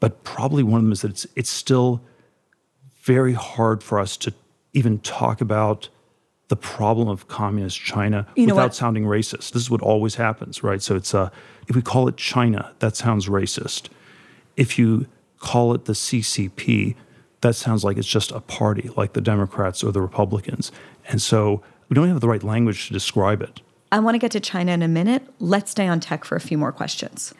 but 0.00 0.22
probably 0.22 0.62
one 0.62 0.78
of 0.80 0.84
them 0.84 0.92
is 0.92 1.00
that 1.02 1.10
it's 1.10 1.26
it's 1.34 1.50
still 1.50 2.02
very 3.02 3.32
hard 3.32 3.82
for 3.82 3.98
us 3.98 4.16
to 4.18 4.34
even 4.74 4.98
talk 4.98 5.40
about 5.40 5.88
the 6.48 6.56
problem 6.56 7.08
of 7.08 7.28
communist 7.28 7.78
China 7.78 8.26
you 8.34 8.46
without 8.46 8.74
sounding 8.74 9.04
racist. 9.04 9.52
This 9.52 9.62
is 9.62 9.70
what 9.70 9.80
always 9.80 10.16
happens, 10.16 10.62
right? 10.62 10.82
So 10.82 10.96
it's 10.96 11.14
uh, 11.14 11.30
if 11.68 11.76
we 11.76 11.82
call 11.82 12.08
it 12.08 12.16
China, 12.16 12.74
that 12.80 12.96
sounds 12.96 13.28
racist. 13.28 13.88
If 14.56 14.78
you 14.78 15.06
call 15.38 15.72
it 15.74 15.84
the 15.86 15.92
CCP, 15.92 16.96
that 17.40 17.54
sounds 17.54 17.84
like 17.84 17.96
it's 17.96 18.08
just 18.08 18.32
a 18.32 18.40
party, 18.40 18.90
like 18.96 19.12
the 19.12 19.20
Democrats 19.20 19.84
or 19.84 19.92
the 19.92 20.00
Republicans. 20.00 20.72
And 21.08 21.22
so 21.22 21.62
we 21.88 21.94
don't 21.94 22.08
have 22.08 22.20
the 22.20 22.28
right 22.28 22.42
language 22.42 22.86
to 22.88 22.92
describe 22.92 23.42
it. 23.42 23.60
I 23.90 24.00
want 24.00 24.14
to 24.14 24.18
get 24.18 24.32
to 24.32 24.40
China 24.40 24.72
in 24.72 24.82
a 24.82 24.88
minute. 24.88 25.22
Let's 25.38 25.70
stay 25.70 25.86
on 25.88 26.00
tech 26.00 26.24
for 26.24 26.36
a 26.36 26.40
few 26.40 26.58
more 26.58 26.72
questions. 26.72 27.32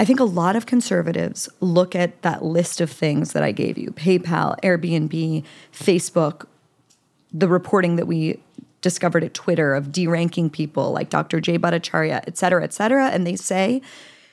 I 0.00 0.04
think 0.04 0.18
a 0.18 0.24
lot 0.24 0.56
of 0.56 0.66
conservatives 0.66 1.48
look 1.60 1.94
at 1.94 2.22
that 2.22 2.44
list 2.44 2.80
of 2.80 2.90
things 2.90 3.34
that 3.34 3.42
I 3.42 3.52
gave 3.52 3.78
you 3.78 3.90
PayPal, 3.92 4.58
Airbnb, 4.62 5.44
Facebook, 5.72 6.46
the 7.32 7.46
reporting 7.46 7.96
that 7.96 8.06
we 8.06 8.40
discovered 8.80 9.22
at 9.22 9.32
Twitter 9.32 9.74
of 9.74 9.88
deranking 9.88 10.50
people 10.50 10.90
like 10.90 11.08
Dr. 11.08 11.40
Jay 11.40 11.56
Bhattacharya, 11.56 12.24
et 12.26 12.36
cetera, 12.36 12.64
et 12.64 12.72
cetera. 12.72 13.08
And 13.10 13.24
they 13.26 13.36
say, 13.36 13.80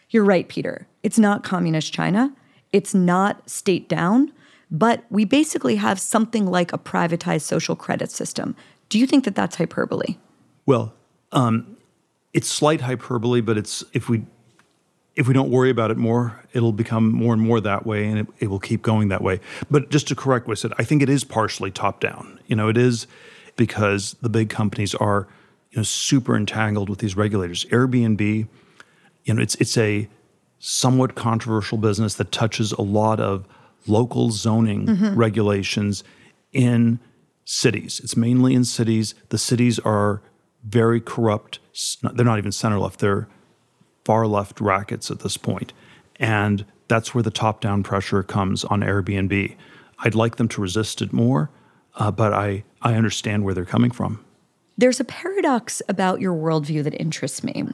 You're 0.10 0.26
right, 0.26 0.48
Peter. 0.48 0.88
It's 1.04 1.20
not 1.20 1.44
communist 1.44 1.94
China, 1.94 2.34
it's 2.74 2.96
not 2.96 3.48
state 3.48 3.88
down. 3.88 4.34
But 4.72 5.04
we 5.10 5.26
basically 5.26 5.78
have 5.78 6.00
something 6.00 6.46
like 6.46 6.72
a 6.72 6.78
privatized 6.78 7.42
social 7.42 7.76
credit 7.76 8.12
system. 8.12 8.56
Do 8.90 9.00
you 9.00 9.08
think 9.08 9.24
that 9.26 9.36
that's 9.36 9.56
hyperbole? 9.56 10.18
Well, 10.66 10.94
um, 11.32 11.78
it's 12.34 12.48
slight 12.48 12.82
hyperbole, 12.82 13.42
but 13.42 13.58
it's 13.58 13.84
if 13.94 14.10
we 14.10 14.24
if 15.16 15.28
we 15.28 15.34
don't 15.34 15.50
worry 15.50 15.70
about 15.70 15.92
it 15.92 15.98
more, 15.98 16.40
it'll 16.54 16.72
become 16.72 17.12
more 17.12 17.34
and 17.34 17.42
more 17.42 17.60
that 17.60 17.86
way, 17.86 18.06
and 18.06 18.20
it, 18.20 18.28
it 18.40 18.48
will 18.48 18.60
keep 18.60 18.82
going 18.82 19.10
that 19.10 19.22
way. 19.22 19.40
But 19.70 19.90
just 19.90 20.08
to 20.08 20.16
correct 20.16 20.48
what 20.48 20.58
I 20.58 20.62
said, 20.62 20.72
I 20.78 20.84
think 20.84 21.02
it 21.02 21.10
is 21.10 21.24
partially 21.24 21.72
top 21.72 22.00
down. 22.00 22.40
You 22.48 22.56
know, 22.56 22.70
it 22.70 22.78
is 22.78 23.06
because 23.56 24.16
the 24.22 24.30
big 24.30 24.50
companies 24.50 24.96
are 24.96 25.28
you 25.72 25.78
know 25.78 25.84
super 25.84 26.36
entangled 26.36 26.90
with 26.90 27.00
these 27.00 27.16
regulators. 27.16 27.66
Airbnb, 27.66 28.48
you 29.26 29.34
know, 29.34 29.42
it's 29.42 29.56
it's 29.56 29.78
a 29.78 30.08
somewhat 30.60 31.16
controversial 31.16 31.78
business 31.78 32.16
that 32.16 32.32
touches 32.32 32.72
a 32.74 32.82
lot 32.82 33.20
of 33.20 33.46
local 33.88 34.30
zoning 34.30 34.86
mm-hmm. 34.86 35.16
regulations 35.16 36.04
in 36.54 37.00
cities. 37.50 38.00
It's 38.04 38.16
mainly 38.16 38.54
in 38.54 38.64
cities. 38.64 39.16
The 39.30 39.40
cities 39.40 39.80
are 39.80 40.22
very 40.64 41.02
corrupt. 41.02 41.58
They're 42.04 42.24
not 42.24 42.38
even 42.38 42.52
center 42.52 42.78
left, 42.78 43.00
they're 43.00 43.28
far 44.06 44.28
left 44.28 44.62
rackets 44.62 45.10
at 45.10 45.20
this 45.20 45.36
point. 45.36 45.74
And 46.20 46.64
that's 46.88 47.16
where 47.16 47.24
the 47.24 47.32
top 47.32 47.60
down 47.60 47.82
pressure 47.82 48.22
comes 48.22 48.64
on 48.66 48.82
Airbnb. 48.82 49.56
I'd 50.00 50.16
like 50.16 50.36
them 50.36 50.48
to 50.50 50.62
resist 50.62 51.02
it 51.02 51.12
more, 51.12 51.50
uh, 51.96 52.12
but 52.12 52.34
I, 52.34 52.64
I 52.84 52.94
understand 52.94 53.44
where 53.44 53.56
they're 53.56 53.66
coming 53.66 53.92
from. 53.92 54.24
There's 54.78 55.00
a 55.00 55.04
paradox 55.04 55.82
about 55.90 56.22
your 56.22 56.36
worldview 56.36 56.84
that 56.84 57.00
interests 57.00 57.44
me. 57.44 57.66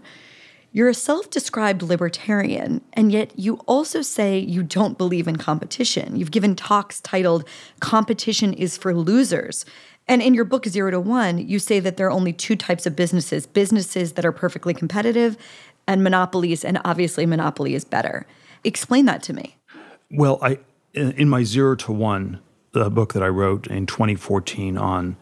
You're 0.76 0.90
a 0.90 0.94
self 0.94 1.30
described 1.30 1.84
libertarian, 1.84 2.82
and 2.92 3.10
yet 3.10 3.32
you 3.40 3.62
also 3.66 4.02
say 4.02 4.38
you 4.38 4.62
don't 4.62 4.98
believe 4.98 5.26
in 5.26 5.38
competition. 5.38 6.18
You've 6.18 6.32
given 6.32 6.54
talks 6.54 7.00
titled 7.00 7.48
Competition 7.80 8.52
is 8.52 8.76
for 8.76 8.94
Losers. 8.94 9.64
And 10.06 10.22
in 10.22 10.34
your 10.34 10.44
book, 10.44 10.66
Zero 10.66 10.92
to 10.92 11.00
One, 11.00 11.38
you 11.38 11.60
say 11.60 11.80
that 11.80 11.96
there 11.96 12.08
are 12.08 12.12
only 12.12 12.34
two 12.34 12.58
types 12.58 12.86
of 12.86 12.94
businesses 12.94 13.48
businesses 13.48 14.14
that 14.14 14.26
are 14.26 14.34
perfectly 14.34 14.74
competitive 14.74 15.38
and 15.88 16.04
monopolies, 16.04 16.66
and 16.66 16.82
obviously, 16.84 17.26
monopoly 17.26 17.74
is 17.74 17.86
better. 17.86 18.28
Explain 18.66 19.06
that 19.06 19.24
to 19.24 19.34
me. 19.34 19.56
Well, 20.12 20.40
I 20.42 20.60
in 20.94 21.30
my 21.30 21.46
Zero 21.46 21.78
to 21.78 21.94
One, 21.94 22.42
the 22.74 22.90
book 22.90 23.14
that 23.14 23.24
I 23.24 23.30
wrote 23.30 23.68
in 23.68 23.86
2014 23.86 24.78
on 24.78 25.16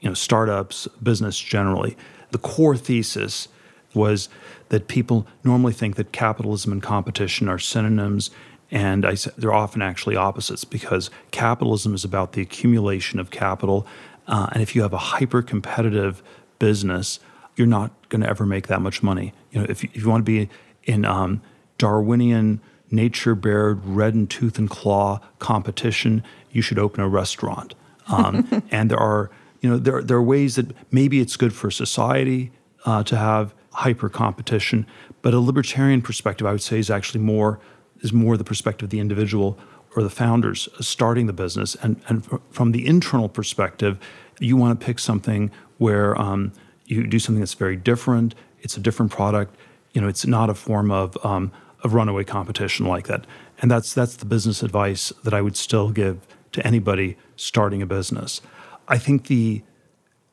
you 0.00 0.08
know 0.08 0.14
startups, 0.14 0.88
business 1.02 1.38
generally, 1.38 1.98
the 2.30 2.38
core 2.38 2.78
thesis 2.78 3.48
was 3.94 4.28
that 4.70 4.88
people 4.88 5.26
normally 5.44 5.72
think 5.72 5.96
that 5.96 6.12
capitalism 6.12 6.72
and 6.72 6.82
competition 6.82 7.48
are 7.48 7.58
synonyms, 7.58 8.30
and 8.70 9.04
I, 9.04 9.16
they're 9.36 9.52
often 9.52 9.82
actually 9.82 10.16
opposites 10.16 10.64
because 10.64 11.10
capitalism 11.32 11.94
is 11.94 12.04
about 12.04 12.32
the 12.32 12.40
accumulation 12.40 13.20
of 13.20 13.30
capital, 13.30 13.86
uh, 14.26 14.48
and 14.52 14.62
if 14.62 14.74
you 14.74 14.82
have 14.82 14.92
a 14.92 14.98
hyper 14.98 15.42
competitive 15.42 16.22
business, 16.58 17.20
you're 17.56 17.66
not 17.66 17.90
going 18.08 18.22
to 18.22 18.28
ever 18.28 18.46
make 18.46 18.68
that 18.68 18.80
much 18.80 19.02
money. 19.02 19.32
You 19.50 19.60
know, 19.60 19.66
if 19.68 19.82
you, 19.82 19.90
if 19.92 20.02
you 20.02 20.08
want 20.08 20.24
to 20.24 20.30
be 20.30 20.48
in 20.84 21.04
um, 21.04 21.42
Darwinian 21.78 22.60
nature 22.90 23.34
bared 23.34 23.84
red 23.84 24.14
and 24.14 24.30
tooth 24.30 24.58
and 24.58 24.70
claw 24.70 25.20
competition, 25.40 26.22
you 26.52 26.62
should 26.62 26.78
open 26.78 27.02
a 27.02 27.08
restaurant. 27.08 27.74
Um, 28.08 28.62
and 28.70 28.90
there 28.90 28.98
are, 28.98 29.30
you 29.60 29.70
know, 29.70 29.78
there, 29.78 30.02
there 30.02 30.16
are 30.16 30.22
ways 30.22 30.56
that 30.56 30.74
maybe 30.92 31.20
it's 31.20 31.36
good 31.36 31.52
for 31.52 31.70
society 31.70 32.52
uh, 32.84 33.02
to 33.04 33.16
have 33.16 33.54
hyper 33.72 34.08
competition. 34.08 34.86
But 35.22 35.34
a 35.34 35.40
libertarian 35.40 36.02
perspective, 36.02 36.46
I 36.46 36.52
would 36.52 36.62
say, 36.62 36.78
is 36.78 36.90
actually 36.90 37.20
more 37.20 37.60
is 38.00 38.12
more 38.12 38.36
the 38.36 38.44
perspective 38.44 38.86
of 38.86 38.90
the 38.90 39.00
individual 39.00 39.58
or 39.94 40.02
the 40.02 40.10
founders 40.10 40.68
starting 40.80 41.26
the 41.26 41.32
business. 41.32 41.76
And, 41.82 42.00
and 42.08 42.26
from 42.50 42.72
the 42.72 42.86
internal 42.86 43.28
perspective, 43.28 43.98
you 44.38 44.56
want 44.56 44.78
to 44.78 44.86
pick 44.86 44.98
something 44.98 45.50
where 45.78 46.18
um, 46.18 46.52
you 46.86 47.06
do 47.06 47.18
something 47.18 47.40
that's 47.40 47.54
very 47.54 47.76
different. 47.76 48.34
It's 48.60 48.76
a 48.76 48.80
different 48.80 49.12
product. 49.12 49.54
You 49.92 50.00
know, 50.00 50.08
it's 50.08 50.26
not 50.26 50.48
a 50.48 50.54
form 50.54 50.90
of 50.90 51.16
um, 51.24 51.52
of 51.82 51.94
runaway 51.94 52.24
competition 52.24 52.86
like 52.86 53.06
that. 53.06 53.26
And 53.60 53.70
that's 53.70 53.92
that's 53.94 54.16
the 54.16 54.24
business 54.24 54.62
advice 54.62 55.12
that 55.24 55.34
I 55.34 55.40
would 55.40 55.56
still 55.56 55.90
give 55.90 56.26
to 56.52 56.66
anybody 56.66 57.16
starting 57.36 57.82
a 57.82 57.86
business. 57.86 58.40
I 58.88 58.98
think 58.98 59.26
the 59.26 59.62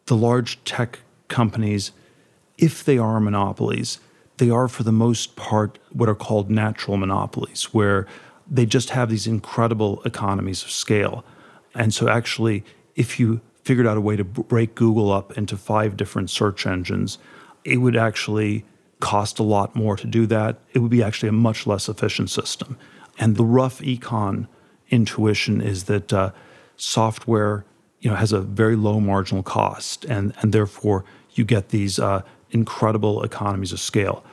the 0.05 0.15
large 0.15 0.63
tech 0.63 0.99
companies, 1.27 1.91
if 2.57 2.83
they 2.83 2.97
are 2.97 3.19
monopolies, 3.19 3.99
they 4.37 4.49
are 4.49 4.67
for 4.67 4.83
the 4.83 4.91
most 4.91 5.35
part 5.35 5.79
what 5.91 6.09
are 6.09 6.15
called 6.15 6.49
natural 6.49 6.97
monopolies, 6.97 7.73
where 7.73 8.07
they 8.49 8.65
just 8.65 8.91
have 8.91 9.09
these 9.09 9.27
incredible 9.27 10.01
economies 10.03 10.63
of 10.63 10.71
scale. 10.71 11.25
And 11.75 11.93
so 11.93 12.07
actually, 12.07 12.63
if 12.95 13.19
you 13.19 13.41
figured 13.63 13.85
out 13.85 13.97
a 13.97 14.01
way 14.01 14.15
to 14.15 14.23
break 14.23 14.75
Google 14.75 15.11
up 15.11 15.37
into 15.37 15.57
five 15.57 15.97
different 15.97 16.29
search 16.29 16.65
engines, 16.65 17.17
it 17.63 17.77
would 17.77 17.97
actually 17.97 18.63
cost 18.99 19.39
a 19.39 19.43
lot 19.43 19.75
more 19.75 19.95
to 19.97 20.07
do 20.07 20.25
that. 20.25 20.59
It 20.73 20.79
would 20.79 20.91
be 20.91 21.03
actually 21.03 21.29
a 21.29 21.33
much 21.33 21.67
less 21.67 21.89
efficient 21.89 22.29
system. 22.29 22.77
And 23.19 23.35
the 23.35 23.45
rough 23.45 23.79
econ 23.79 24.47
intuition 24.89 25.61
is 25.61 25.83
that 25.85 26.13
uh, 26.13 26.31
software 26.77 27.65
you 27.99 28.09
know, 28.09 28.15
has 28.15 28.31
a 28.31 28.39
very 28.39 28.75
low 28.75 28.99
marginal 28.99 29.43
cost, 29.43 30.05
and, 30.05 30.33
and 30.41 30.53
therefore 30.53 31.03
you 31.33 31.43
get 31.43 31.69
these 31.69 31.99
uh, 31.99 32.21
incredible 32.51 33.23
economies 33.23 33.71
of 33.71 33.79
scale. 33.79 34.23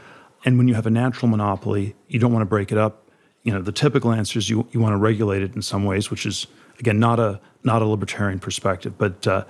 And 0.44 0.58
when 0.58 0.68
you 0.68 0.74
have 0.74 0.86
a 0.86 0.90
natural 0.90 1.28
monopoly, 1.28 1.94
you 2.08 2.18
don't 2.18 2.32
want 2.32 2.42
to 2.42 2.46
break 2.46 2.70
it 2.70 2.78
up. 2.78 3.08
You 3.42 3.52
know, 3.52 3.62
the 3.62 3.72
typical 3.72 4.12
answer 4.12 4.38
is 4.38 4.48
you, 4.48 4.66
you 4.72 4.80
want 4.80 4.92
to 4.92 4.98
regulate 4.98 5.42
it 5.42 5.54
in 5.54 5.62
some 5.62 5.84
ways, 5.84 6.10
which 6.10 6.26
is 6.26 6.46
again 6.78 6.98
not 6.98 7.20
a 7.20 7.40
not 7.62 7.82
a 7.82 7.86
libertarian 7.86 8.38
perspective, 8.38 8.96
but 8.98 9.26
uh, 9.26 9.44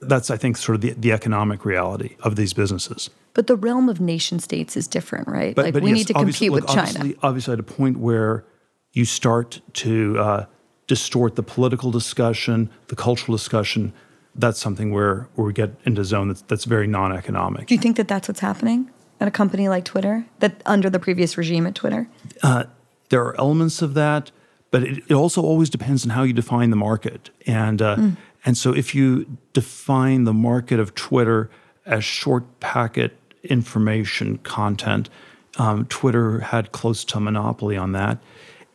that's 0.00 0.30
I 0.30 0.36
think 0.36 0.56
sort 0.56 0.76
of 0.76 0.80
the, 0.80 0.92
the 0.92 1.12
economic 1.12 1.64
reality 1.64 2.16
of 2.20 2.36
these 2.36 2.52
businesses. 2.52 3.10
But 3.34 3.46
the 3.46 3.56
realm 3.56 3.88
of 3.88 4.00
nation 4.00 4.38
states 4.40 4.76
is 4.76 4.86
different, 4.86 5.26
right? 5.28 5.54
But, 5.54 5.66
like 5.66 5.74
but 5.74 5.82
we 5.82 5.90
yes, 5.90 5.98
need 5.98 6.06
to 6.08 6.14
compete 6.14 6.52
look, 6.52 6.62
with 6.62 6.70
China. 6.70 6.82
Obviously, 6.82 7.16
obviously, 7.22 7.52
at 7.54 7.60
a 7.60 7.64
point 7.64 7.96
where 7.98 8.44
you 8.92 9.04
start 9.04 9.60
to 9.74 10.18
uh, 10.18 10.46
distort 10.86 11.36
the 11.36 11.42
political 11.42 11.90
discussion, 11.90 12.68
the 12.88 12.96
cultural 12.96 13.36
discussion, 13.36 13.92
that's 14.34 14.58
something 14.58 14.92
where, 14.92 15.28
where 15.34 15.46
we 15.46 15.52
get 15.52 15.74
into 15.84 16.00
a 16.00 16.04
zone 16.04 16.28
that's, 16.28 16.42
that's 16.42 16.64
very 16.64 16.86
non-economic. 16.86 17.66
Do 17.66 17.74
you 17.74 17.80
think 17.80 17.96
that 17.96 18.08
that's 18.08 18.28
what's 18.28 18.40
happening 18.40 18.90
at 19.20 19.28
a 19.28 19.30
company 19.30 19.68
like 19.68 19.84
Twitter, 19.84 20.26
that 20.40 20.62
under 20.66 20.90
the 20.90 20.98
previous 20.98 21.36
regime 21.36 21.66
at 21.66 21.74
Twitter? 21.74 22.08
Uh, 22.42 22.64
there 23.10 23.22
are 23.22 23.38
elements 23.38 23.82
of 23.82 23.94
that, 23.94 24.30
but 24.70 24.82
it, 24.82 25.04
it, 25.08 25.12
also 25.12 25.42
always 25.42 25.68
depends 25.68 26.04
on 26.04 26.10
how 26.10 26.22
you 26.22 26.32
define 26.32 26.70
the 26.70 26.76
market. 26.76 27.30
And 27.46 27.82
uh, 27.82 27.96
mm. 27.96 28.16
and 28.44 28.56
so 28.56 28.74
if 28.74 28.94
you 28.94 29.38
define 29.52 30.24
the 30.24 30.32
market 30.32 30.80
of 30.80 30.94
Twitter 30.94 31.50
as 31.84 32.02
short 32.04 32.60
packet 32.60 33.16
information 33.44 34.38
content, 34.38 35.10
um, 35.58 35.84
Twitter 35.86 36.40
had 36.40 36.72
close 36.72 37.04
to 37.04 37.18
a 37.18 37.20
monopoly 37.20 37.76
on 37.76 37.92
that 37.92 38.18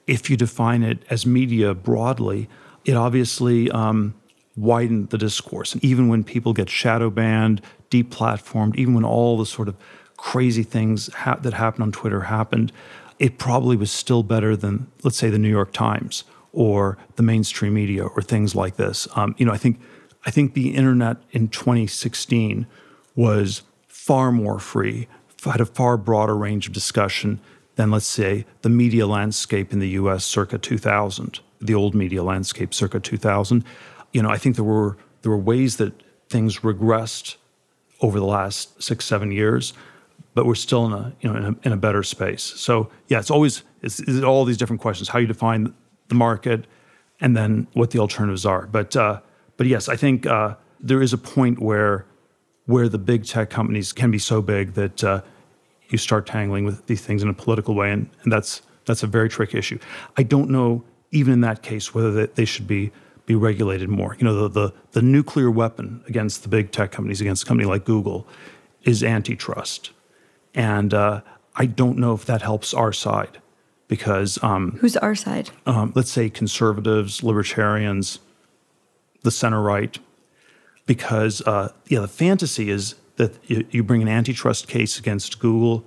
if 0.08 0.30
you 0.30 0.38
define 0.38 0.82
it 0.82 1.04
as 1.10 1.26
media 1.26 1.74
broadly, 1.74 2.50
it 2.86 2.96
obviously 2.96 3.70
um, 3.72 4.16
widened 4.58 5.10
the 5.12 5.18
discourse. 5.18 5.74
And 5.74 5.84
even 5.84 6.08
when 6.10 6.24
people 6.24 6.52
get 6.52 6.70
shadow 6.70 7.10
banned, 7.10 7.62
deplatformed, 7.90 8.76
even 8.76 8.94
when 8.94 9.06
all 9.06 9.38
the 9.38 9.46
sort 9.46 9.68
of 9.68 9.76
crazy 10.18 10.64
things 10.64 11.14
ha- 11.14 11.36
that 11.42 11.54
happened 11.54 11.84
on 11.84 11.92
Twitter 11.92 12.22
happened, 12.22 12.72
it 13.20 13.38
probably 13.38 13.78
was 13.78 13.92
still 13.92 14.24
better 14.24 14.56
than, 14.56 14.88
let's 15.04 15.18
say, 15.18 15.30
the 15.30 15.40
New 15.40 15.50
York 15.50 15.72
Times 15.72 16.24
or 16.52 16.98
the 17.16 17.24
mainstream 17.24 17.76
media 17.76 18.06
or 18.06 18.22
things 18.22 18.56
like 18.56 18.78
this. 18.78 19.08
Um, 19.16 19.36
you 19.38 19.46
know, 19.46 19.54
I 19.54 19.58
think 19.58 19.80
I 20.26 20.32
think 20.32 20.56
the 20.56 20.76
internet 20.76 21.18
in 21.32 21.48
2016 21.48 22.68
was 23.16 23.62
far 23.88 24.32
more 24.32 24.60
free, 24.60 25.08
had 25.46 25.62
a 25.62 25.66
far 25.66 25.96
broader 25.96 26.36
range 26.36 26.68
of 26.68 26.74
discussion 26.74 27.40
than, 27.76 27.92
let's 27.92 28.08
say, 28.08 28.46
the 28.62 28.70
media 28.70 29.08
landscape 29.08 29.72
in 29.72 29.80
the 29.80 29.90
US 29.90 30.26
circa 30.26 30.58
2000, 30.58 31.40
the 31.62 31.74
old 31.74 31.96
media 31.96 32.24
landscape 32.24 32.74
circa 32.74 33.00
2000. 33.00 33.64
You 34.12 34.22
know, 34.22 34.30
I 34.30 34.38
think 34.38 34.56
there 34.56 34.66
were, 34.66 34.98
there 35.22 35.32
were 35.32 35.38
ways 35.38 35.78
that 35.78 35.94
things 36.30 36.60
regressed 36.60 37.38
over 38.02 38.20
the 38.20 38.26
last 38.26 38.82
six, 38.82 39.06
seven 39.06 39.32
years, 39.32 39.74
but 40.34 40.46
we're 40.46 40.56
still 40.56 40.86
in 40.86 40.94
a, 40.94 41.14
you 41.22 41.32
know, 41.32 41.38
in 41.38 41.46
a, 41.46 41.56
in 41.64 41.72
a 41.72 41.78
better 41.78 42.04
space. 42.04 42.44
So, 42.44 42.90
yeah, 43.08 43.20
it's 43.20 43.32
always 43.32 43.64
it's, 43.82 44.00
it's 44.00 44.24
all 44.24 44.46
these 44.46 44.58
different 44.58 44.82
questions 44.82 45.10
how 45.10 45.20
you 45.20 45.28
define 45.28 45.74
the 46.08 46.16
market 46.16 46.66
and 47.20 47.36
then 47.36 47.68
what 47.74 47.92
the 47.92 48.00
alternatives 48.00 48.46
are. 48.46 48.68
But, 48.68 48.96
uh, 48.96 49.22
but 49.58 49.68
yes, 49.68 49.90
I 49.90 49.96
think 49.96 50.26
uh, 50.26 50.56
there 50.80 51.02
is 51.02 51.14
a 51.14 51.18
point 51.18 51.60
where, 51.60 52.06
where 52.66 52.90
the 52.90 52.98
big 52.98 53.26
tech 53.26 53.50
companies 53.50 53.94
can 53.94 54.12
be 54.12 54.20
so 54.20 54.42
big 54.42 54.74
that 54.74 55.04
uh, 55.04 55.22
you 55.90 55.98
start 55.98 56.26
tangling 56.28 56.66
with 56.66 56.86
these 56.86 57.02
things 57.02 57.24
in 57.24 57.30
a 57.30 57.34
political 57.34 57.74
way, 57.74 57.92
and, 57.92 58.10
and 58.24 58.32
that's 58.32 58.62
that's 58.86 59.04
a 59.04 59.08
very 59.08 59.30
tricky 59.30 59.58
issue. 59.58 59.80
I 60.18 60.24
don't 60.24 60.50
know, 60.50 60.84
even 61.12 61.34
in 61.34 61.42
that 61.42 61.62
case, 61.62 61.94
whether 61.94 62.12
they, 62.12 62.26
they 62.28 62.46
should 62.46 62.68
be 62.68 62.92
be 63.28 63.36
regulated 63.36 63.90
more. 63.90 64.16
You 64.18 64.26
know, 64.26 64.48
the, 64.48 64.50
the, 64.50 64.74
the 64.94 65.02
nuclear 65.04 65.52
weapon 65.52 66.04
against 66.08 66.42
the 66.42 66.50
big 66.50 66.72
tech 66.72 66.92
companies, 66.92 67.22
against 67.22 67.44
a 67.44 67.46
company 67.46 67.70
like 67.70 67.86
Google, 67.86 68.28
is 68.82 69.04
antitrust, 69.04 69.92
and 70.56 70.94
uh, 70.94 71.22
I 71.56 71.68
don't 71.68 72.00
know 72.00 72.14
if 72.14 72.26
that 72.26 72.42
helps 72.42 72.74
our 72.74 72.92
side 72.92 73.38
because 73.88 74.42
um, 74.44 74.78
who's 74.82 74.98
our 74.98 75.14
side? 75.14 75.52
Um, 75.66 75.92
let's 75.96 76.12
say 76.12 76.30
conservatives, 76.30 77.22
libertarians, 77.22 78.20
the 79.24 79.32
center 79.32 79.62
right, 79.62 80.00
because 80.86 81.42
uh, 81.42 81.74
yeah, 81.88 82.00
the 82.00 82.08
fantasy 82.08 82.70
is 82.70 82.96
that 83.18 83.36
you, 83.46 83.84
bring 83.84 84.02
an 84.02 84.08
antitrust 84.08 84.68
case 84.68 85.00
against 85.00 85.40
Google 85.40 85.84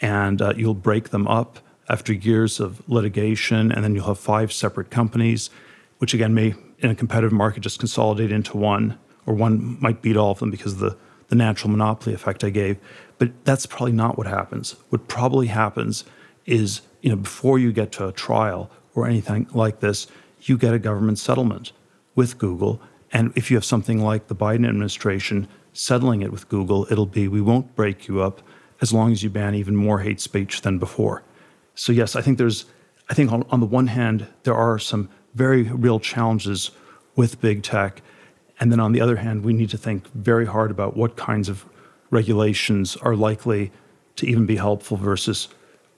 and 0.00 0.42
uh, 0.42 0.52
you'll 0.56 0.74
break 0.74 1.10
them 1.10 1.28
up 1.28 1.60
after 1.88 2.12
years 2.12 2.58
of 2.58 2.82
litigation, 2.88 3.70
and 3.70 3.84
then 3.84 3.94
you'll 3.94 4.06
have 4.06 4.18
five 4.18 4.52
separate 4.52 4.90
companies, 4.90 5.50
which 5.98 6.14
again 6.14 6.34
may, 6.34 6.54
in 6.82 6.90
a 6.90 6.94
competitive 6.94 7.32
market, 7.32 7.60
just 7.60 7.78
consolidate 7.78 8.30
into 8.30 8.56
one, 8.56 8.98
or 9.24 9.34
one 9.34 9.78
might 9.80 10.02
beat 10.02 10.16
all 10.16 10.32
of 10.32 10.40
them 10.40 10.50
because 10.50 10.74
of 10.74 10.78
the, 10.80 10.96
the 11.28 11.36
natural 11.36 11.70
monopoly 11.70 12.14
effect 12.14 12.44
I 12.44 12.50
gave. 12.50 12.76
But 13.18 13.44
that's 13.44 13.66
probably 13.66 13.92
not 13.92 14.18
what 14.18 14.26
happens. 14.26 14.74
What 14.90 15.08
probably 15.08 15.46
happens 15.46 16.04
is, 16.44 16.82
you 17.00 17.10
know, 17.10 17.16
before 17.16 17.58
you 17.58 17.72
get 17.72 17.92
to 17.92 18.08
a 18.08 18.12
trial 18.12 18.70
or 18.94 19.06
anything 19.06 19.46
like 19.54 19.80
this, 19.80 20.08
you 20.42 20.58
get 20.58 20.74
a 20.74 20.78
government 20.78 21.18
settlement 21.18 21.72
with 22.16 22.36
Google. 22.36 22.80
And 23.12 23.32
if 23.36 23.50
you 23.50 23.56
have 23.56 23.64
something 23.64 24.02
like 24.02 24.26
the 24.26 24.34
Biden 24.34 24.68
administration 24.68 25.46
settling 25.72 26.20
it 26.20 26.32
with 26.32 26.48
Google, 26.48 26.86
it'll 26.90 27.06
be 27.06 27.28
we 27.28 27.40
won't 27.40 27.74
break 27.76 28.08
you 28.08 28.20
up 28.20 28.42
as 28.80 28.92
long 28.92 29.12
as 29.12 29.22
you 29.22 29.30
ban 29.30 29.54
even 29.54 29.76
more 29.76 30.00
hate 30.00 30.20
speech 30.20 30.62
than 30.62 30.78
before. 30.78 31.22
So 31.74 31.92
yes, 31.92 32.16
I 32.16 32.22
think 32.22 32.38
there's 32.38 32.66
I 33.08 33.14
think 33.14 33.30
on, 33.32 33.44
on 33.50 33.60
the 33.60 33.66
one 33.66 33.88
hand 33.88 34.26
there 34.42 34.54
are 34.54 34.78
some 34.78 35.08
very 35.34 35.62
real 35.62 36.00
challenges 36.00 36.70
with 37.16 37.40
big 37.40 37.62
tech, 37.62 38.02
and 38.60 38.70
then 38.70 38.80
on 38.80 38.92
the 38.92 39.00
other 39.00 39.16
hand 39.16 39.44
we 39.44 39.52
need 39.52 39.70
to 39.70 39.78
think 39.78 40.06
very 40.12 40.46
hard 40.46 40.70
about 40.70 40.96
what 40.96 41.16
kinds 41.16 41.48
of 41.48 41.64
regulations 42.10 42.96
are 42.96 43.16
likely 43.16 43.72
to 44.16 44.26
even 44.26 44.46
be 44.46 44.56
helpful 44.56 44.96
versus 44.96 45.48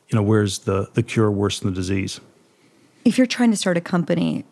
you 0.08 0.16
know 0.16 0.22
where's 0.22 0.60
the 0.60 0.88
the 0.94 1.02
cure 1.02 1.30
worse 1.30 1.60
than 1.60 1.70
the 1.70 1.76
disease. 1.76 2.20
If 3.04 3.18
you're 3.18 3.26
trying 3.26 3.50
to 3.50 3.56
start 3.56 3.76
a 3.76 3.82
company, 3.82 4.44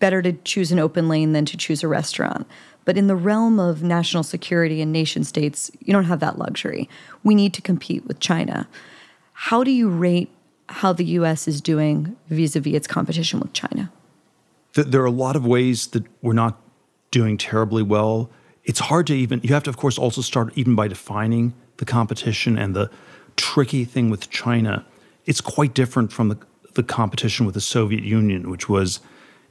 better 0.00 0.20
to 0.22 0.32
choose 0.32 0.72
an 0.72 0.78
open 0.78 1.08
lane 1.08 1.32
than 1.32 1.44
to 1.44 1.56
choose 1.56 1.82
a 1.82 1.88
restaurant. 1.88 2.46
But 2.84 2.96
in 2.96 3.06
the 3.06 3.14
realm 3.14 3.60
of 3.60 3.82
national 3.82 4.22
security 4.22 4.80
and 4.80 4.90
nation 4.90 5.22
states, 5.22 5.70
you 5.80 5.92
don't 5.92 6.04
have 6.04 6.20
that 6.20 6.38
luxury. 6.38 6.88
We 7.22 7.34
need 7.34 7.54
to 7.54 7.62
compete 7.62 8.06
with 8.06 8.18
China. 8.18 8.66
How 9.32 9.62
do 9.62 9.70
you 9.70 9.88
rate 9.88 10.30
how 10.68 10.92
the 10.92 11.04
US 11.04 11.46
is 11.46 11.60
doing 11.60 12.16
vis 12.28 12.56
a 12.56 12.60
vis 12.60 12.74
its 12.74 12.86
competition 12.86 13.38
with 13.38 13.52
China? 13.52 13.92
There 14.74 15.02
are 15.02 15.06
a 15.06 15.10
lot 15.10 15.36
of 15.36 15.46
ways 15.46 15.88
that 15.88 16.04
we're 16.22 16.32
not 16.32 16.60
doing 17.10 17.36
terribly 17.36 17.82
well. 17.82 18.30
It's 18.64 18.78
hard 18.78 19.06
to 19.08 19.14
even, 19.14 19.40
you 19.42 19.52
have 19.54 19.64
to, 19.64 19.70
of 19.70 19.76
course, 19.76 19.98
also 19.98 20.20
start 20.20 20.52
even 20.54 20.74
by 20.74 20.86
defining 20.88 21.54
the 21.78 21.84
competition 21.84 22.58
and 22.58 22.76
the 22.76 22.90
tricky 23.36 23.84
thing 23.84 24.10
with 24.10 24.30
China. 24.30 24.86
It's 25.24 25.40
quite 25.40 25.74
different 25.74 26.12
from 26.12 26.28
the, 26.28 26.38
the 26.74 26.82
competition 26.82 27.46
with 27.46 27.54
the 27.54 27.60
Soviet 27.60 28.04
Union, 28.04 28.50
which 28.50 28.68
was 28.68 29.00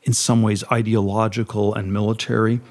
in 0.03 0.13
some 0.13 0.41
ways 0.41 0.63
ideological 0.71 1.73
and 1.73 1.91
military. 1.91 2.61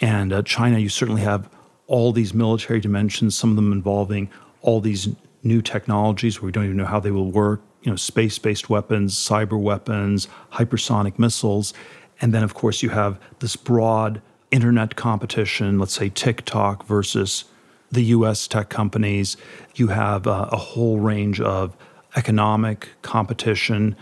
And 0.00 0.32
uh, 0.32 0.42
China, 0.42 0.78
you 0.78 0.88
certainly 0.88 1.22
have 1.22 1.50
all 1.86 2.12
these 2.12 2.32
military 2.32 2.80
dimensions, 2.80 3.36
some 3.36 3.50
of 3.50 3.56
them 3.56 3.72
involving 3.72 4.30
all 4.62 4.80
these 4.80 5.08
new 5.42 5.60
technologies 5.60 6.40
where 6.40 6.46
we 6.46 6.52
don't 6.52 6.64
even 6.64 6.76
know 6.76 6.86
how 6.86 7.00
they 7.00 7.10
will 7.10 7.30
work, 7.30 7.60
you 7.82 7.90
know, 7.90 7.96
space-based 7.96 8.68
weapons, 8.68 9.14
cyber 9.14 9.60
weapons, 9.60 10.28
hypersonic 10.52 11.18
missiles. 11.18 11.72
And 12.20 12.34
then, 12.34 12.42
of 12.42 12.54
course, 12.54 12.82
you 12.82 12.90
have 12.90 13.18
this 13.38 13.56
broad 13.56 14.20
internet 14.50 14.96
competition, 14.96 15.78
let's 15.78 15.94
say 15.94 16.08
TikTok 16.08 16.84
versus 16.86 17.44
the 17.90 18.02
US 18.04 18.46
tech 18.46 18.68
companies. 18.68 19.36
You 19.74 19.88
have 19.88 20.26
uh, 20.26 20.48
a 20.52 20.56
whole 20.56 20.98
range 21.00 21.40
of 21.40 21.76
economic 22.16 22.88
competition 23.02 23.96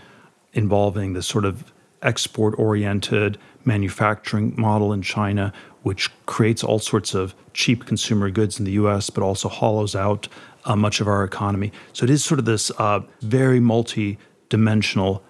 involving 0.53 1.13
this 1.13 1.27
sort 1.27 1.45
of 1.45 1.71
export 2.01 2.57
oriented 2.57 3.37
manufacturing 3.69 4.53
model 4.57 4.91
in 4.91 5.01
China, 5.01 5.53
which 5.83 6.09
creates 6.25 6.63
all 6.63 6.79
sorts 6.79 7.13
of 7.13 7.33
cheap 7.53 7.85
consumer 7.85 8.29
goods 8.29 8.59
in 8.59 8.65
the 8.65 8.73
US, 8.83 9.09
but 9.09 9.23
also 9.23 9.47
hollows 9.47 9.95
out 9.95 10.27
uh, 10.65 10.75
much 10.75 10.99
of 10.99 11.07
our 11.07 11.23
economy. 11.23 11.71
So 11.93 12.03
it 12.03 12.09
is 12.09 12.25
sort 12.25 12.39
of 12.39 12.45
this 12.45 12.71
uh, 12.77 12.99
very 13.21 13.59
multi 13.59 14.17
dimensional 14.49 15.23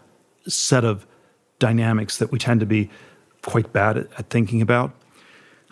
set 0.48 0.84
of 0.84 1.06
dynamics 1.60 2.18
that 2.18 2.32
we 2.32 2.40
tend 2.40 2.62
to 2.62 2.66
be 2.66 2.90
quite 3.44 3.72
bad 3.74 3.98
at, 3.98 4.08
at 4.18 4.30
thinking 4.30 4.62
about. 4.62 4.94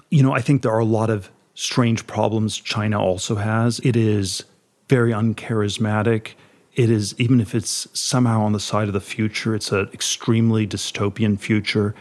You 0.09 0.21
know, 0.23 0.33
I 0.33 0.41
think 0.41 0.61
there 0.61 0.71
are 0.71 0.85
a 0.91 0.93
lot 0.99 1.09
of 1.09 1.31
strange 1.53 2.05
problems 2.05 2.57
China 2.57 3.01
also 3.01 3.35
has. 3.35 3.79
It 3.83 3.95
is 3.95 4.43
very 4.89 5.11
uncharismatic. 5.11 6.33
It 6.75 6.89
is, 6.89 7.15
even 7.17 7.41
if 7.41 7.55
it's 7.55 7.87
somehow 7.93 8.41
on 8.43 8.53
the 8.53 8.59
side 8.59 8.87
of 8.87 8.93
the 8.93 9.01
future, 9.01 9.55
it's 9.55 9.71
an 9.71 9.89
extremely 9.93 10.67
dystopian 10.67 11.39
future. 11.39 11.95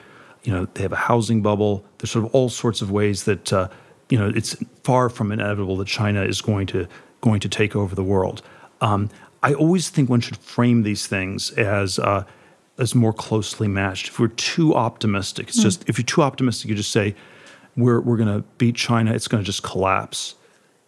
You 0.46 0.52
know, 0.52 0.68
they 0.74 0.82
have 0.82 0.92
a 0.92 0.96
housing 0.96 1.42
bubble. 1.42 1.84
There's 1.98 2.12
sort 2.12 2.24
of 2.24 2.32
all 2.32 2.48
sorts 2.48 2.80
of 2.80 2.90
ways 2.92 3.24
that, 3.24 3.52
uh, 3.52 3.68
you 4.08 4.16
know, 4.16 4.32
it's 4.34 4.56
far 4.84 5.08
from 5.08 5.32
inevitable 5.32 5.76
that 5.78 5.88
China 5.88 6.22
is 6.22 6.40
going 6.40 6.68
to 6.68 6.86
going 7.20 7.40
to 7.40 7.48
take 7.48 7.74
over 7.74 7.96
the 7.96 8.04
world. 8.04 8.42
Um, 8.80 9.10
I 9.42 9.54
always 9.54 9.88
think 9.90 10.08
one 10.08 10.20
should 10.20 10.36
frame 10.36 10.84
these 10.84 11.08
things 11.08 11.50
as 11.52 11.98
uh, 11.98 12.22
as 12.78 12.94
more 12.94 13.12
closely 13.12 13.66
matched. 13.66 14.08
If 14.08 14.20
we're 14.20 14.28
too 14.28 14.74
optimistic, 14.74 15.48
it's 15.48 15.58
mm. 15.58 15.64
just 15.64 15.88
if 15.88 15.98
you're 15.98 16.04
too 16.04 16.22
optimistic, 16.22 16.68
you 16.68 16.76
just 16.76 16.92
say 16.92 17.16
we're 17.76 18.00
we're 18.00 18.16
going 18.16 18.32
to 18.32 18.46
beat 18.58 18.76
China. 18.76 19.12
It's 19.12 19.26
going 19.26 19.42
to 19.42 19.46
just 19.46 19.64
collapse. 19.64 20.36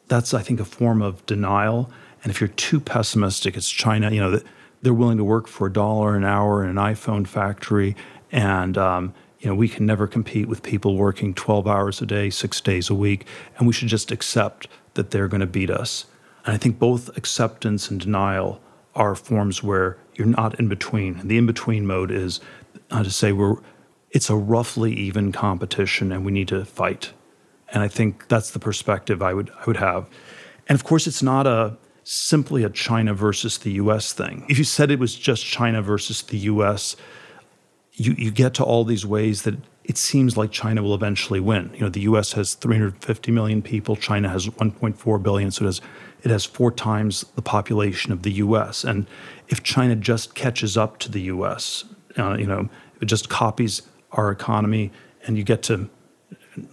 That's 0.06 0.32
I 0.34 0.42
think 0.42 0.61
a 0.61 0.64
form 0.64 1.02
of 1.02 1.26
denial. 1.26 1.90
And 2.22 2.30
if 2.30 2.40
you're 2.40 2.48
too 2.48 2.78
pessimistic, 2.78 3.56
it's 3.56 3.70
China. 3.70 4.11
You 4.12 4.20
know 4.20 4.40
they're 4.82 4.94
willing 4.94 5.18
to 5.18 5.24
work 5.24 5.48
for 5.48 5.66
a 5.66 5.72
dollar 5.72 6.14
an 6.14 6.24
hour 6.24 6.62
in 6.62 6.70
an 6.70 6.76
iPhone 6.76 7.26
factory, 7.26 7.96
and 8.30 8.78
um, 8.78 9.14
you 9.41 9.49
know 9.49 9.55
we 9.55 9.68
can 9.68 9.86
never 9.86 10.07
compete 10.07 10.49
with 10.49 10.62
people 10.62 10.97
working 10.97 11.34
12 11.34 11.66
hours 11.66 12.01
a 12.03 12.07
day, 12.07 12.30
six 12.30 12.61
days 12.61 12.91
a 12.91 12.95
week, 12.95 13.26
and 13.57 13.66
we 13.66 13.72
should 13.72 13.89
just 13.89 14.11
accept 14.11 14.68
that 14.95 15.11
they're 15.11 15.28
going 15.28 15.41
to 15.41 15.47
beat 15.47 15.70
us. 15.70 16.07
And 16.45 16.55
I 16.55 16.59
think 16.59 16.78
both 16.78 17.16
acceptance 17.16 17.91
and 17.91 18.01
denial 18.01 18.61
are 18.95 19.14
forms 19.14 19.62
where 19.62 19.97
you're 20.14 20.26
not 20.26 20.59
in 20.59 20.68
between. 20.68 21.26
The 21.26 21.39
in 21.39 21.47
between 21.47 21.86
mode 21.86 22.11
is 22.11 22.41
uh, 22.91 23.05
to 23.05 23.11
say 23.11 23.32
we're 23.32 23.57
it's 24.11 24.30
a 24.30 24.36
roughly 24.36 24.93
even 24.95 25.32
competition 25.32 26.11
and 26.12 26.24
we 26.24 26.32
need 26.32 26.49
to 26.49 26.64
fight. 26.64 27.12
And 27.68 27.82
I 27.82 27.89
think 27.89 28.28
that's 28.28 28.51
the 28.51 28.59
perspective 28.59 29.22
I 29.22 29.34
would 29.34 29.51
I 29.61 29.64
would 29.66 29.76
have. 29.76 30.09
And 30.68 30.74
of 30.74 30.84
course 30.84 31.07
it's 31.07 31.22
not 31.22 31.47
a 31.47 31.76
simply 32.05 32.64
a 32.64 32.70
China 32.70 33.12
versus 33.12 33.59
the 33.59 33.72
US 33.72 34.12
thing. 34.12 34.47
If 34.49 34.59
you 34.59 34.64
said 34.64 34.91
it 34.91 34.99
was 34.99 35.14
just 35.14 35.45
China 35.45 35.82
versus 35.82 36.22
the 36.22 36.39
US, 36.39 36.97
you, 37.99 38.14
you 38.16 38.30
get 38.30 38.55
to 38.55 38.64
all 38.64 38.84
these 38.84 39.05
ways 39.05 39.42
that 39.42 39.57
it 39.84 39.99
seems 39.99 40.36
like 40.36 40.51
China 40.51 40.82
will 40.82 40.94
eventually 40.94 41.40
win. 41.40 41.70
You 41.74 41.80
know, 41.80 41.88
the 41.88 42.03
US 42.03 42.32
has 42.32 42.55
350 42.55 43.32
million 43.32 43.61
people, 43.61 43.96
China 43.96 44.28
has 44.28 44.46
1.4 44.46 45.22
billion, 45.22 45.51
so 45.51 45.64
it 45.64 45.66
has 45.66 45.80
it 46.22 46.30
has 46.30 46.44
four 46.44 46.72
times 46.72 47.24
the 47.36 47.42
population 47.42 48.12
of 48.12 48.22
the 48.22 48.32
U.S. 48.32 48.82
And 48.82 49.07
if 49.49 49.62
China 49.62 49.94
just 49.94 50.34
catches 50.34 50.76
up 50.76 50.99
to 50.99 51.11
the 51.11 51.20
U.S., 51.22 51.84
uh, 52.18 52.36
you 52.36 52.46
know, 52.46 52.68
it 53.01 53.07
just 53.07 53.28
copies 53.28 53.82
our 54.12 54.30
economy, 54.30 54.90
and 55.26 55.38
you 55.38 55.44
get 55.44 55.62
to, 55.64 55.88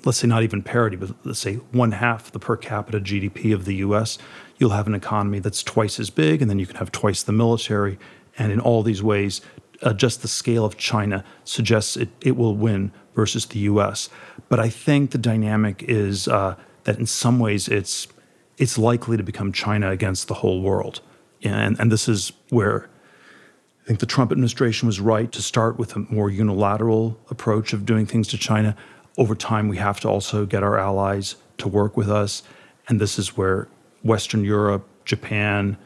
let's 0.03 0.17
say, 0.17 0.27
not 0.27 0.41
even 0.41 0.63
parity, 0.63 0.95
but 0.95 1.11
let's 1.23 1.39
say 1.39 1.55
one 1.71 1.91
half 1.91 2.31
the 2.31 2.39
per 2.39 2.57
capita 2.57 2.99
GDP 2.99 3.53
of 3.53 3.65
the 3.65 3.75
U.S., 3.75 4.17
you'll 4.57 4.71
have 4.71 4.87
an 4.87 4.95
economy 4.95 5.37
that's 5.37 5.61
twice 5.61 5.99
as 5.99 6.09
big, 6.09 6.41
and 6.41 6.49
then 6.49 6.57
you 6.57 6.65
can 6.65 6.77
have 6.77 6.91
twice 6.91 7.21
the 7.21 7.31
military. 7.31 7.99
And 8.37 8.51
in 8.51 8.59
all 8.59 8.83
these 8.83 9.03
ways, 9.03 9.41
uh, 9.85 9.93
just 9.93 10.21
the 10.21 10.27
scale 10.27 10.65
of 10.65 10.77
China 10.77 11.23
suggests 11.43 11.95
it, 11.95 12.09
it 12.19 12.35
will 12.35 12.55
win 12.55 12.91
versus 13.13 13.45
the 13.45 13.59
U.S. 13.59 14.09
But 14.49 14.59
I 14.59 14.69
think 14.69 15.11
the 15.11 15.17
dynamic 15.17 15.83
is 15.83 16.27
uh, 16.27 16.55
that 16.83 16.99
in 16.99 17.05
some 17.05 17.39
ways 17.39 17.67
it's 17.67 18.07
it's 18.57 18.77
likely 18.77 19.17
to 19.17 19.23
become 19.23 19.51
China 19.51 19.91
against 19.91 20.27
the 20.27 20.35
whole 20.35 20.61
world. 20.61 21.01
And, 21.43 21.77
and 21.77 21.91
this 21.91 22.07
is 22.07 22.31
where 22.49 22.89
I 23.83 23.87
think 23.87 23.99
the 23.99 24.05
Trump 24.05 24.31
administration 24.31 24.87
was 24.87 25.01
right 25.01 25.29
to 25.33 25.41
start 25.41 25.77
with 25.77 25.95
a 25.95 25.99
more 26.09 26.29
unilateral 26.29 27.19
approach 27.29 27.73
of 27.73 27.85
doing 27.85 28.05
things 28.05 28.29
to 28.29 28.37
China. 28.37 28.75
Over 29.17 29.35
time, 29.35 29.67
we 29.67 29.75
have 29.77 29.99
to 30.01 30.07
also 30.07 30.45
get 30.45 30.63
our 30.63 30.79
allies 30.79 31.35
to 31.57 31.67
work 31.67 31.97
with 31.97 32.09
us. 32.09 32.43
And 32.87 33.01
this 33.01 33.19
is 33.19 33.35
where 33.35 33.67
Western 34.03 34.45
Europe, 34.45 34.87
Japan, 35.03 35.77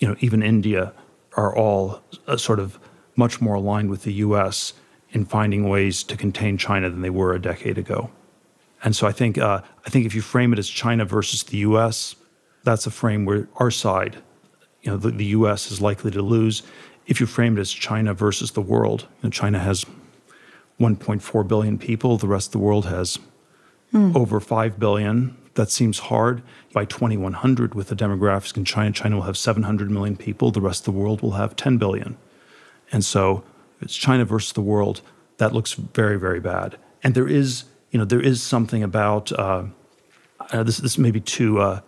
you 0.00 0.08
know, 0.08 0.16
even 0.18 0.42
India 0.42 0.92
are 1.36 1.56
all 1.56 2.02
uh, 2.26 2.36
sort 2.36 2.58
of 2.58 2.80
much 3.18 3.40
more 3.40 3.56
aligned 3.56 3.90
with 3.90 4.04
the 4.04 4.12
US 4.14 4.72
in 5.10 5.24
finding 5.24 5.68
ways 5.68 6.02
to 6.04 6.16
contain 6.16 6.56
China 6.56 6.88
than 6.88 7.02
they 7.02 7.10
were 7.10 7.34
a 7.34 7.40
decade 7.40 7.76
ago. 7.76 8.10
And 8.84 8.94
so 8.94 9.06
I 9.06 9.12
think 9.12 9.36
uh, 9.36 9.60
I 9.84 9.90
think 9.90 10.06
if 10.06 10.14
you 10.14 10.22
frame 10.22 10.52
it 10.52 10.58
as 10.58 10.68
China 10.68 11.04
versus 11.04 11.42
the 11.42 11.58
U.S., 11.58 12.14
that's 12.62 12.86
a 12.86 12.90
frame 12.90 13.24
where 13.24 13.48
our 13.56 13.70
side, 13.70 14.18
you 14.82 14.90
know, 14.90 14.96
the, 14.96 15.10
the 15.10 15.24
U.S. 15.38 15.70
is 15.72 15.80
likely 15.80 16.12
to 16.12 16.22
lose. 16.22 16.62
If 17.06 17.20
you 17.20 17.26
frame 17.26 17.56
it 17.58 17.60
as 17.60 17.72
China 17.72 18.14
versus 18.14 18.52
the 18.52 18.60
world, 18.60 19.02
you 19.02 19.24
know, 19.24 19.30
China 19.30 19.58
has 19.58 19.84
1.4 20.78 21.48
billion 21.48 21.78
people. 21.78 22.18
The 22.18 22.28
rest 22.28 22.48
of 22.48 22.52
the 22.52 22.58
world 22.58 22.86
has 22.86 23.18
hmm. 23.90 24.16
over 24.16 24.38
5 24.38 24.78
billion. 24.78 25.36
That 25.54 25.70
seems 25.70 25.98
hard. 25.98 26.42
By 26.72 26.84
2100, 26.84 27.74
with 27.74 27.88
the 27.88 27.96
demographics 27.96 28.56
in 28.56 28.64
China, 28.64 28.92
China 28.92 29.16
will 29.16 29.22
have 29.22 29.36
700 29.36 29.90
million 29.90 30.16
people. 30.16 30.52
The 30.52 30.60
rest 30.60 30.86
of 30.86 30.94
the 30.94 31.00
world 31.00 31.20
will 31.20 31.32
have 31.32 31.56
10 31.56 31.78
billion. 31.78 32.16
And 32.92 33.04
so, 33.04 33.44
it's 33.80 33.96
China 33.96 34.24
versus 34.24 34.52
the 34.52 34.60
world, 34.60 35.02
that 35.36 35.52
looks 35.52 35.74
very, 35.74 36.18
very 36.18 36.40
bad. 36.40 36.76
And 37.02 37.14
there 37.14 37.28
is 37.28 37.64
you 37.90 37.98
know, 37.98 38.04
there 38.04 38.20
is 38.20 38.42
something 38.42 38.82
about 38.82 39.32
uh, 39.32 39.64
uh, 40.52 40.62
this. 40.62 40.78
This 40.78 40.98
may 40.98 41.10
be 41.10 41.20
too 41.20 41.60
uh, 41.60 41.80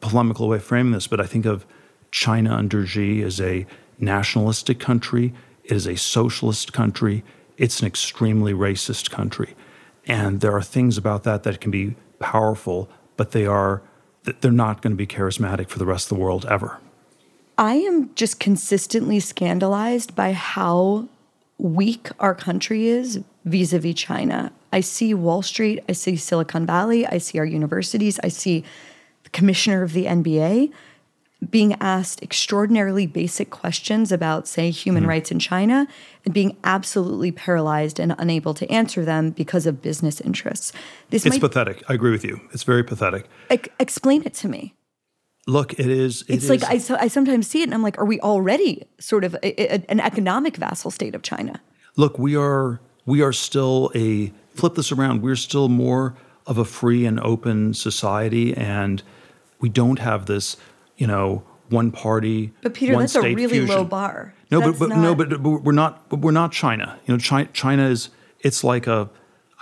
polemical 0.00 0.48
way 0.48 0.58
of 0.58 0.64
framing 0.64 0.92
this, 0.92 1.06
but 1.06 1.20
I 1.20 1.26
think 1.26 1.44
of 1.44 1.66
China 2.10 2.54
under 2.54 2.86
Xi 2.86 3.22
as 3.22 3.40
a 3.40 3.66
nationalistic 3.98 4.78
country. 4.78 5.34
It 5.64 5.72
is 5.72 5.86
a 5.86 5.96
socialist 5.96 6.72
country. 6.72 7.24
It's 7.56 7.80
an 7.80 7.86
extremely 7.86 8.52
racist 8.52 9.10
country, 9.10 9.54
and 10.06 10.40
there 10.40 10.52
are 10.52 10.62
things 10.62 10.98
about 10.98 11.24
that 11.24 11.42
that 11.44 11.60
can 11.60 11.70
be 11.70 11.96
powerful, 12.18 12.88
but 13.16 13.32
they 13.32 13.46
are 13.46 13.82
they're 14.40 14.50
not 14.50 14.82
going 14.82 14.92
to 14.92 14.96
be 14.96 15.06
charismatic 15.06 15.68
for 15.68 15.78
the 15.78 15.86
rest 15.86 16.10
of 16.10 16.16
the 16.16 16.22
world 16.22 16.46
ever. 16.46 16.80
I 17.56 17.74
am 17.74 18.14
just 18.14 18.40
consistently 18.40 19.20
scandalized 19.20 20.14
by 20.14 20.32
how 20.32 21.08
weak 21.58 22.08
our 22.18 22.34
country 22.34 22.88
is 22.88 23.20
vis 23.44 23.72
a 23.72 23.78
vis 23.78 23.94
China. 23.94 24.52
I 24.72 24.80
see 24.80 25.14
Wall 25.14 25.42
Street, 25.42 25.84
I 25.88 25.92
see 25.92 26.16
Silicon 26.16 26.66
Valley, 26.66 27.06
I 27.06 27.18
see 27.18 27.38
our 27.38 27.44
universities, 27.44 28.18
I 28.24 28.28
see 28.28 28.64
the 29.22 29.30
commissioner 29.30 29.82
of 29.82 29.92
the 29.92 30.06
NBA 30.06 30.72
being 31.50 31.74
asked 31.74 32.22
extraordinarily 32.22 33.06
basic 33.06 33.50
questions 33.50 34.10
about, 34.10 34.48
say, 34.48 34.70
human 34.70 35.02
mm-hmm. 35.02 35.10
rights 35.10 35.30
in 35.30 35.38
China 35.38 35.86
and 36.24 36.32
being 36.32 36.56
absolutely 36.64 37.32
paralyzed 37.32 38.00
and 38.00 38.14
unable 38.18 38.54
to 38.54 38.70
answer 38.70 39.04
them 39.04 39.30
because 39.30 39.66
of 39.66 39.82
business 39.82 40.20
interests. 40.20 40.72
This 41.10 41.26
it's 41.26 41.36
might, 41.36 41.40
pathetic. 41.40 41.82
I 41.88 41.94
agree 41.94 42.12
with 42.12 42.24
you. 42.24 42.40
It's 42.52 42.62
very 42.62 42.82
pathetic. 42.82 43.26
E- 43.52 43.58
explain 43.78 44.22
it 44.24 44.34
to 44.34 44.48
me. 44.48 44.74
Look, 45.46 45.74
it 45.74 45.86
is. 45.86 46.22
It 46.22 46.34
it's 46.34 46.44
is. 46.44 46.50
like 46.50 46.64
I, 46.64 46.78
so, 46.78 46.96
I 46.98 47.08
sometimes 47.08 47.46
see 47.46 47.60
it 47.60 47.64
and 47.64 47.74
I'm 47.74 47.82
like, 47.82 47.98
are 47.98 48.04
we 48.04 48.18
already 48.20 48.86
sort 48.98 49.24
of 49.24 49.34
a, 49.42 49.74
a, 49.74 49.84
an 49.90 50.00
economic 50.00 50.56
vassal 50.56 50.90
state 50.90 51.14
of 51.14 51.22
China? 51.22 51.60
Look, 51.96 52.18
we 52.18 52.36
are 52.36 52.80
we 53.06 53.22
are 53.22 53.32
still 53.32 53.90
a 53.94 54.32
flip 54.54 54.74
this 54.74 54.90
around. 54.90 55.22
We're 55.22 55.36
still 55.36 55.68
more 55.68 56.16
of 56.46 56.58
a 56.58 56.64
free 56.64 57.06
and 57.06 57.20
open 57.20 57.74
society, 57.74 58.54
and 58.56 59.02
we 59.60 59.68
don't 59.68 59.98
have 59.98 60.26
this, 60.26 60.56
you 60.96 61.06
know, 61.06 61.42
one 61.68 61.90
party. 61.90 62.52
But 62.62 62.74
Peter, 62.74 62.96
that's 62.98 63.14
a 63.14 63.22
really 63.22 63.48
fusion. 63.48 63.76
low 63.76 63.84
bar. 63.84 64.34
No, 64.50 64.60
but, 64.60 64.78
but 64.78 64.88
not... 64.90 64.98
no, 64.98 65.14
but, 65.14 65.42
but 65.42 65.50
we're 65.62 65.72
not. 65.72 66.08
But 66.08 66.20
we're 66.20 66.32
not 66.32 66.52
China. 66.52 66.98
You 67.06 67.14
know, 67.14 67.18
China, 67.18 67.48
China 67.52 67.88
is. 67.88 68.08
It's 68.40 68.64
like 68.64 68.86
a. 68.86 69.10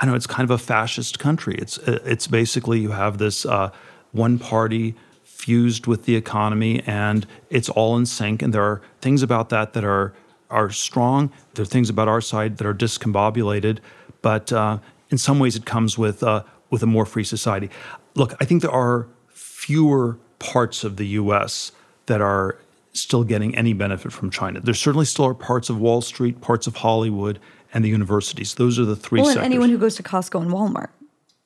I 0.00 0.06
know 0.06 0.14
it's 0.14 0.26
kind 0.26 0.44
of 0.44 0.50
a 0.50 0.58
fascist 0.58 1.18
country. 1.18 1.56
It's 1.58 1.78
it's 1.78 2.26
basically 2.26 2.80
you 2.80 2.90
have 2.90 3.18
this 3.18 3.44
uh, 3.44 3.70
one 4.12 4.38
party 4.38 4.94
fused 5.42 5.88
with 5.88 6.04
the 6.04 6.14
economy, 6.14 6.80
and 6.86 7.26
it's 7.50 7.68
all 7.68 7.96
in 7.96 8.06
sync. 8.06 8.42
And 8.42 8.54
there 8.54 8.62
are 8.62 8.80
things 9.00 9.22
about 9.24 9.48
that 9.48 9.72
that 9.72 9.84
are 9.84 10.14
are 10.50 10.70
strong. 10.70 11.32
There 11.54 11.64
are 11.64 11.66
things 11.66 11.90
about 11.90 12.06
our 12.06 12.20
side 12.20 12.58
that 12.58 12.66
are 12.66 12.74
discombobulated, 12.74 13.78
but 14.20 14.52
uh, 14.52 14.78
in 15.10 15.18
some 15.18 15.40
ways 15.40 15.56
it 15.56 15.64
comes 15.64 15.98
with 15.98 16.22
uh, 16.22 16.44
with 16.70 16.82
a 16.82 16.86
more 16.86 17.04
free 17.04 17.24
society. 17.24 17.70
Look, 18.14 18.34
I 18.40 18.44
think 18.44 18.62
there 18.62 18.70
are 18.70 19.08
fewer 19.30 20.16
parts 20.38 20.84
of 20.84 20.96
the 20.96 21.06
U.S. 21.22 21.72
that 22.06 22.20
are 22.20 22.56
still 22.92 23.24
getting 23.24 23.56
any 23.56 23.72
benefit 23.72 24.12
from 24.12 24.30
China. 24.30 24.60
There 24.60 24.74
certainly 24.74 25.06
still 25.06 25.24
are 25.24 25.34
parts 25.34 25.70
of 25.70 25.80
Wall 25.80 26.02
Street, 26.02 26.40
parts 26.40 26.66
of 26.68 26.76
Hollywood, 26.76 27.40
and 27.74 27.84
the 27.84 27.88
universities. 27.88 28.54
Those 28.54 28.78
are 28.78 28.84
the 28.84 28.96
three. 28.96 29.20
Well, 29.20 29.30
sectors. 29.30 29.44
anyone 29.44 29.70
who 29.70 29.78
goes 29.78 29.96
to 29.96 30.04
Costco 30.04 30.40
and 30.40 30.52
Walmart 30.52 30.90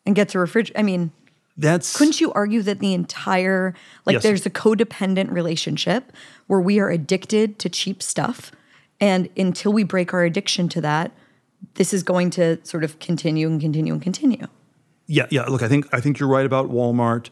and 0.04 0.14
gets 0.14 0.34
a 0.34 0.38
refrigerator. 0.38 0.78
I 0.78 0.82
mean, 0.82 1.12
that's 1.58 1.96
couldn't 1.96 2.20
you 2.20 2.32
argue 2.32 2.62
that 2.62 2.80
the 2.80 2.92
entire 2.92 3.74
like 4.04 4.14
yes. 4.14 4.22
there's 4.22 4.46
a 4.46 4.50
codependent 4.50 5.30
relationship 5.30 6.12
where 6.46 6.60
we 6.60 6.78
are 6.78 6.90
addicted 6.90 7.58
to 7.58 7.68
cheap 7.68 8.02
stuff 8.02 8.52
and 9.00 9.28
until 9.36 9.72
we 9.72 9.82
break 9.82 10.12
our 10.12 10.24
addiction 10.24 10.68
to 10.68 10.80
that 10.80 11.12
this 11.74 11.92
is 11.92 12.02
going 12.02 12.30
to 12.30 12.64
sort 12.64 12.84
of 12.84 12.98
continue 12.98 13.48
and 13.48 13.60
continue 13.60 13.92
and 13.92 14.02
continue. 14.02 14.46
Yeah, 15.06 15.26
yeah. 15.30 15.42
Look, 15.42 15.62
I 15.62 15.68
think 15.68 15.86
I 15.92 16.00
think 16.00 16.18
you're 16.18 16.28
right 16.28 16.46
about 16.46 16.70
Walmart. 16.70 17.30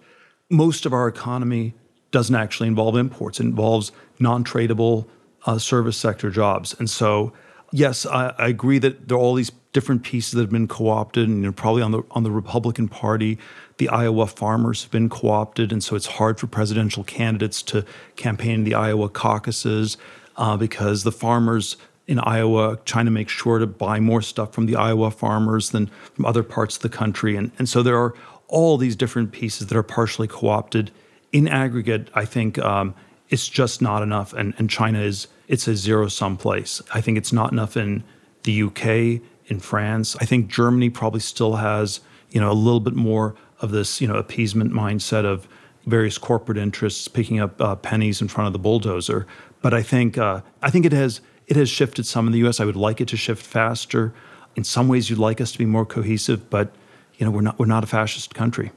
Most 0.50 0.86
of 0.86 0.92
our 0.92 1.08
economy 1.08 1.74
doesn't 2.10 2.34
actually 2.34 2.68
involve 2.68 2.96
imports. 2.96 3.40
It 3.40 3.44
involves 3.44 3.90
non-tradable 4.20 5.06
uh, 5.46 5.58
service 5.58 5.96
sector 5.96 6.30
jobs. 6.30 6.74
And 6.78 6.88
so, 6.88 7.32
yes, 7.72 8.06
I, 8.06 8.32
I, 8.38 8.48
agree 8.48 8.78
that 8.78 9.08
there 9.08 9.16
are 9.16 9.20
all 9.20 9.34
these 9.34 9.50
different 9.72 10.04
pieces 10.04 10.32
that 10.32 10.42
have 10.42 10.50
been 10.50 10.68
co-opted, 10.68 11.28
and 11.28 11.38
you 11.38 11.46
know, 11.46 11.52
probably 11.52 11.82
on 11.82 11.90
the 11.90 12.02
on 12.12 12.22
the 12.22 12.30
Republican 12.30 12.88
Party, 12.88 13.38
the 13.78 13.88
Iowa 13.88 14.26
farmers 14.26 14.82
have 14.82 14.90
been 14.90 15.08
co-opted, 15.08 15.72
and 15.72 15.82
so 15.82 15.96
it's 15.96 16.06
hard 16.06 16.38
for 16.38 16.46
presidential 16.46 17.04
candidates 17.04 17.62
to 17.62 17.84
campaign 18.16 18.54
in 18.54 18.64
the 18.64 18.74
Iowa 18.74 19.08
caucuses 19.08 19.96
uh, 20.36 20.56
because 20.56 21.02
the 21.02 21.12
farmers 21.12 21.76
in 22.06 22.18
Iowa 22.18 22.78
trying 22.84 23.06
to 23.06 23.10
make 23.10 23.28
sure 23.28 23.58
to 23.58 23.66
buy 23.66 23.98
more 23.98 24.22
stuff 24.22 24.52
from 24.52 24.66
the 24.66 24.76
Iowa 24.76 25.10
farmers 25.10 25.70
than 25.70 25.90
from 26.14 26.26
other 26.26 26.42
parts 26.42 26.76
of 26.76 26.82
the 26.82 26.88
country, 26.88 27.36
and 27.36 27.50
and 27.58 27.68
so 27.68 27.82
there 27.82 27.98
are 27.98 28.14
all 28.48 28.76
these 28.76 28.94
different 28.94 29.32
pieces 29.32 29.66
that 29.68 29.76
are 29.76 29.82
partially 29.82 30.28
co-opted. 30.28 30.90
In 31.32 31.48
aggregate, 31.48 32.10
I 32.14 32.24
think 32.24 32.58
um, 32.58 32.94
it's 33.28 33.48
just 33.48 33.82
not 33.82 34.02
enough, 34.02 34.32
and 34.32 34.54
and 34.58 34.70
China 34.70 35.00
is 35.00 35.26
it's 35.48 35.66
a 35.66 35.74
zero 35.76 36.08
sum 36.08 36.36
place. 36.36 36.80
I 36.92 37.00
think 37.00 37.18
it's 37.18 37.32
not 37.32 37.52
enough 37.52 37.76
in 37.76 38.04
the 38.44 38.62
UK, 38.62 39.20
in 39.46 39.60
France. 39.60 40.16
I 40.20 40.24
think 40.24 40.48
Germany 40.48 40.90
probably 40.90 41.20
still 41.20 41.56
has, 41.56 42.00
you 42.30 42.40
know, 42.40 42.50
a 42.50 42.54
little 42.54 42.80
bit 42.80 42.94
more 42.94 43.34
of 43.64 43.72
this, 43.72 44.00
you 44.00 44.06
know, 44.06 44.14
appeasement 44.14 44.72
mindset 44.72 45.24
of 45.24 45.48
various 45.86 46.18
corporate 46.18 46.58
interests 46.58 47.08
picking 47.08 47.40
up 47.40 47.60
uh, 47.60 47.74
pennies 47.76 48.20
in 48.22 48.28
front 48.28 48.46
of 48.46 48.52
the 48.52 48.58
bulldozer. 48.58 49.26
But 49.62 49.74
I 49.74 49.82
think 49.82 50.16
uh, 50.16 50.42
I 50.62 50.70
think 50.70 50.86
it 50.86 50.92
has 50.92 51.20
it 51.46 51.56
has 51.56 51.68
shifted 51.68 52.06
some 52.06 52.26
in 52.26 52.32
the 52.32 52.38
U.S. 52.40 52.60
I 52.60 52.64
would 52.64 52.76
like 52.76 53.00
it 53.00 53.08
to 53.08 53.16
shift 53.16 53.44
faster. 53.44 54.14
In 54.54 54.62
some 54.62 54.86
ways, 54.86 55.10
you'd 55.10 55.18
like 55.18 55.40
us 55.40 55.50
to 55.52 55.58
be 55.58 55.64
more 55.64 55.84
cohesive, 55.84 56.48
but 56.48 56.72
you 57.16 57.24
know, 57.24 57.32
we're 57.32 57.40
not 57.40 57.58
we're 57.58 57.66
not 57.66 57.82
a 57.82 57.86
fascist 57.86 58.34
country, 58.34 58.70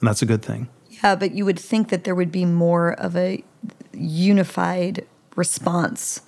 and 0.00 0.08
that's 0.08 0.22
a 0.22 0.26
good 0.26 0.42
thing. 0.42 0.68
Yeah, 1.02 1.16
but 1.16 1.32
you 1.32 1.44
would 1.44 1.58
think 1.58 1.88
that 1.88 2.04
there 2.04 2.14
would 2.14 2.30
be 2.30 2.44
more 2.44 2.92
of 2.92 3.16
a 3.16 3.42
unified 3.92 5.06
response 5.34 6.20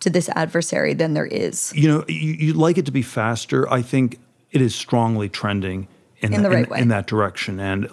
to 0.00 0.10
this 0.10 0.28
adversary 0.30 0.94
than 0.94 1.14
there 1.14 1.26
is. 1.26 1.72
You 1.74 1.88
know, 1.88 2.04
you, 2.08 2.48
would 2.48 2.56
like 2.56 2.78
it 2.78 2.86
to 2.86 2.92
be 2.92 3.02
faster. 3.02 3.70
I 3.70 3.82
think 3.82 4.18
it 4.50 4.60
is 4.60 4.74
strongly 4.74 5.28
trending 5.28 5.86
in, 6.20 6.32
in 6.34 6.42
the, 6.42 6.48
the 6.48 6.54
right 6.54 6.64
in, 6.64 6.70
way. 6.70 6.80
in 6.80 6.88
that 6.88 7.06
direction. 7.06 7.60
And 7.60 7.88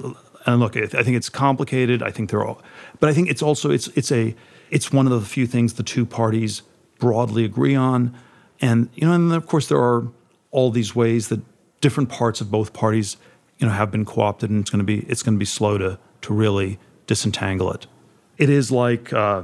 and 0.46 0.60
look, 0.60 0.78
I 0.78 0.86
think 0.88 1.18
it's 1.18 1.30
complicated. 1.30 2.02
I 2.02 2.12
think 2.12 2.30
they're 2.30 2.46
all, 2.46 2.62
but 3.00 3.10
I 3.10 3.14
think 3.14 3.30
it's 3.30 3.42
also 3.42 3.72
it's 3.72 3.88
it's 3.90 4.12
a 4.12 4.36
it's 4.70 4.92
one 4.92 5.06
of 5.06 5.12
the 5.12 5.26
few 5.26 5.48
things 5.48 5.74
the 5.74 5.84
two 5.84 6.06
parties 6.06 6.62
broadly 7.00 7.44
agree 7.46 7.76
on. 7.76 8.16
And 8.62 8.90
you 8.96 9.08
know, 9.08 9.14
and 9.14 9.34
of 9.34 9.46
course 9.46 9.68
there 9.68 9.80
are 9.80 10.08
all 10.52 10.72
these 10.72 10.96
ways 10.96 11.28
that 11.30 11.42
different 11.82 12.10
parts 12.10 12.42
of 12.42 12.50
both 12.50 12.74
parties, 12.74 13.18
you 13.58 13.68
know, 13.68 13.74
have 13.74 13.92
been 13.92 14.06
co-opted, 14.06 14.50
and 14.50 14.62
it's 14.62 14.70
going 14.70 14.80
to 14.80 14.86
be 14.86 15.00
it's 15.10 15.24
going 15.24 15.36
to 15.36 15.40
be 15.40 15.46
slow 15.46 15.78
to 15.78 16.00
to 16.22 16.34
really 16.34 16.80
disentangle 17.06 17.72
it. 17.72 17.88
It 18.38 18.50
is 18.50 18.72
like. 18.72 19.14
Uh, 19.14 19.44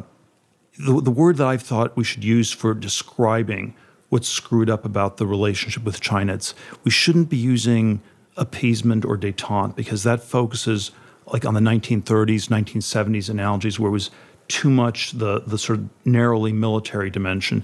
the, 0.80 1.02
the 1.02 1.12
word 1.12 1.38
that 1.38 1.46
I've 1.46 1.62
thought 1.62 1.96
we 1.96 2.04
should 2.04 2.24
use 2.24 2.52
for 2.52 2.74
describing 2.74 3.76
what's 4.10 4.28
screwed 4.28 4.70
up 4.70 4.86
about 4.86 5.18
the 5.18 5.28
relationship 5.28 5.84
with 5.84 6.02
China, 6.02 6.34
it's, 6.34 6.56
we 6.84 6.92
shouldn't 6.92 7.30
be 7.30 7.38
using 7.38 8.02
appeasement 8.38 9.06
or 9.06 9.18
detente 9.18 9.76
because 9.76 10.04
that 10.04 10.22
focuses 10.22 10.92
like 11.28 11.46
on 11.46 11.54
the 11.54 11.60
1930s, 11.60 12.48
1970s 12.48 13.30
analogies 13.30 13.80
where 13.80 13.90
it 13.90 13.94
was 13.94 14.12
too 14.48 14.70
much 14.70 15.12
the, 15.12 15.42
the 15.42 15.58
sort 15.58 15.80
of 15.80 15.90
narrowly 16.06 16.52
military 16.52 17.10
dimension. 17.10 17.64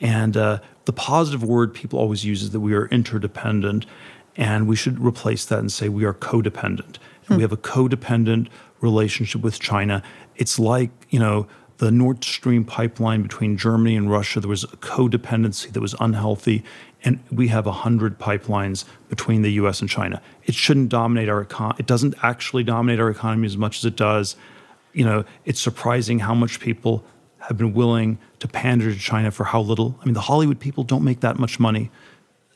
And 0.00 0.36
uh, 0.36 0.60
the 0.84 0.92
positive 0.92 1.42
word 1.42 1.74
people 1.74 1.98
always 1.98 2.24
use 2.24 2.42
is 2.42 2.50
that 2.50 2.60
we 2.60 2.74
are 2.74 2.86
interdependent, 2.86 3.86
and 4.36 4.68
we 4.68 4.76
should 4.76 5.00
replace 5.00 5.44
that 5.46 5.58
and 5.58 5.72
say 5.72 5.88
we 5.88 6.04
are 6.04 6.14
codependent. 6.14 6.98
Hmm. 7.26 7.36
We 7.36 7.42
have 7.42 7.52
a 7.52 7.56
codependent 7.56 8.48
relationship 8.80 9.40
with 9.40 9.58
China. 9.58 10.02
It's 10.36 10.58
like, 10.58 10.90
you 11.10 11.18
know, 11.18 11.48
the 11.78 11.90
Nord 11.90 12.24
Stream 12.24 12.64
pipeline 12.64 13.22
between 13.22 13.56
Germany 13.56 13.96
and 13.96 14.10
Russia, 14.10 14.40
there 14.40 14.48
was 14.48 14.64
a 14.64 14.68
codependency 14.68 15.72
that 15.72 15.80
was 15.80 15.94
unhealthy. 16.00 16.64
And 17.04 17.20
we 17.30 17.48
have 17.48 17.66
100 17.66 18.18
pipelines 18.18 18.84
between 19.08 19.42
the 19.42 19.52
US 19.52 19.80
and 19.80 19.88
China. 19.88 20.20
It 20.44 20.54
shouldn't 20.54 20.88
dominate 20.88 21.28
our 21.28 21.40
economy. 21.40 21.76
It 21.78 21.86
doesn't 21.86 22.14
actually 22.22 22.64
dominate 22.64 23.00
our 23.00 23.10
economy 23.10 23.46
as 23.46 23.56
much 23.56 23.78
as 23.78 23.84
it 23.84 23.96
does. 23.96 24.36
You 24.92 25.04
know, 25.04 25.24
it's 25.44 25.60
surprising 25.60 26.18
how 26.20 26.34
much 26.34 26.60
people 26.60 27.04
have 27.40 27.56
been 27.56 27.72
willing 27.72 28.18
to 28.40 28.48
pander 28.48 28.92
to 28.92 28.98
China 28.98 29.30
for 29.30 29.44
how 29.44 29.60
little. 29.60 29.96
I 30.02 30.04
mean, 30.04 30.14
the 30.14 30.22
Hollywood 30.22 30.58
people 30.58 30.84
don't 30.84 31.04
make 31.04 31.20
that 31.20 31.38
much 31.38 31.60
money, 31.60 31.90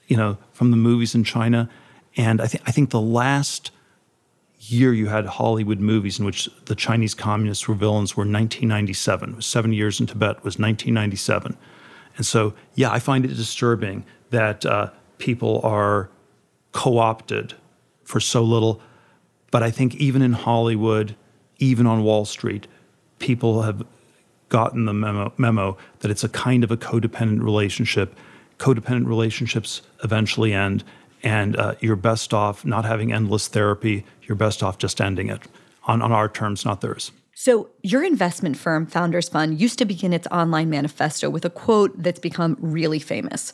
you 0.09 0.17
know, 0.17 0.39
from 0.53 0.71
the 0.71 0.77
movies 0.77 1.15
in 1.15 1.25
China. 1.25 1.71
And 2.17 2.41
I 2.41 2.47
think 2.47 2.63
I 2.67 2.73
think 2.73 2.91
the 2.91 3.01
last 3.01 3.71
year 4.59 4.93
you 4.93 5.07
had 5.07 5.27
Hollywood 5.27 5.81
movies 5.81 6.19
in 6.19 6.25
which 6.25 6.49
the 6.67 6.75
Chinese 6.75 7.15
communists 7.15 7.67
were 7.67 7.75
villains 7.75 8.17
were 8.17 8.23
1997. 8.23 9.37
Was 9.37 9.47
seven 9.47 9.73
years 9.73 10.01
in 10.01 10.07
Tibet 10.07 10.37
was 10.45 10.59
1997. 10.59 11.57
And 12.17 12.27
so, 12.27 12.55
yeah, 12.75 12.91
I 12.93 12.99
find 12.99 13.25
it 13.25 13.29
disturbing 13.29 14.05
that 14.33 14.67
uh, 14.67 14.91
people 15.19 15.61
are 15.63 16.11
co-opted 16.73 17.55
for 18.05 18.21
so 18.21 18.43
little. 18.43 18.81
But 19.51 19.63
I 19.63 19.71
think 19.71 19.95
even 19.95 20.21
in 20.21 20.33
Hollywood, 20.33 21.15
even 21.59 21.87
on 21.87 22.03
Wall 22.03 22.25
Street, 22.25 22.67
people 23.19 23.63
have 23.63 23.87
gotten 24.49 24.85
the 24.85 24.93
memo, 24.93 25.33
memo 25.39 25.79
that 26.01 26.11
it's 26.11 26.25
a 26.25 26.29
kind 26.29 26.65
of 26.65 26.71
a 26.71 26.77
codependent 26.77 27.43
relationship. 27.43 28.15
Codependent 28.59 29.07
relationships 29.07 29.83
eventually 30.05 30.53
end, 30.53 30.85
and 31.23 31.57
uh, 31.57 31.75
you're 31.81 31.97
best 31.97 32.35
off 32.35 32.65
not 32.65 32.85
having 32.85 33.13
endless 33.13 33.49
therapy. 33.49 34.05
You're 34.23 34.37
best 34.37 34.63
off 34.63 34.79
just 34.79 35.01
ending 35.01 35.29
it 35.29 35.41
on, 35.85 36.03
on 36.03 36.13
our 36.13 36.29
terms, 36.29 36.65
not 36.65 36.81
theirs. 36.81 37.13
So, 37.35 37.71
your 37.83 38.05
investment 38.05 38.57
firm, 38.57 38.87
Founders 38.87 39.29
Fund, 39.29 39.59
used 39.59 39.79
to 39.79 39.85
begin 39.85 40.13
its 40.13 40.27
online 40.29 40.69
manifesto 40.69 41.31
with 41.31 41.45
a 41.45 41.51
quote 41.51 42.01
that's 42.01 42.21
become 42.21 42.57
really 42.61 42.99
famous. 42.99 43.53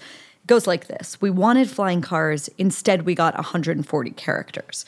Goes 0.49 0.67
like 0.67 0.87
this 0.87 1.21
We 1.21 1.31
wanted 1.31 1.71
flying 1.71 2.01
cars, 2.01 2.49
instead, 2.57 3.03
we 3.03 3.15
got 3.15 3.35
140 3.35 4.11
characters. 4.13 4.85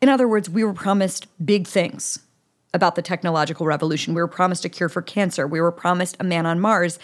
In 0.00 0.08
other 0.08 0.26
words, 0.26 0.48
we 0.48 0.64
were 0.64 0.72
promised 0.72 1.26
big 1.44 1.66
things 1.66 2.20
about 2.72 2.94
the 2.94 3.02
technological 3.02 3.66
revolution. 3.66 4.14
We 4.14 4.22
were 4.22 4.28
promised 4.28 4.64
a 4.64 4.68
cure 4.68 4.88
for 4.88 5.02
cancer. 5.02 5.46
We 5.48 5.60
were 5.60 5.72
promised 5.72 6.16
a 6.20 6.24
man 6.24 6.46
on 6.46 6.60
Mars. 6.60 7.00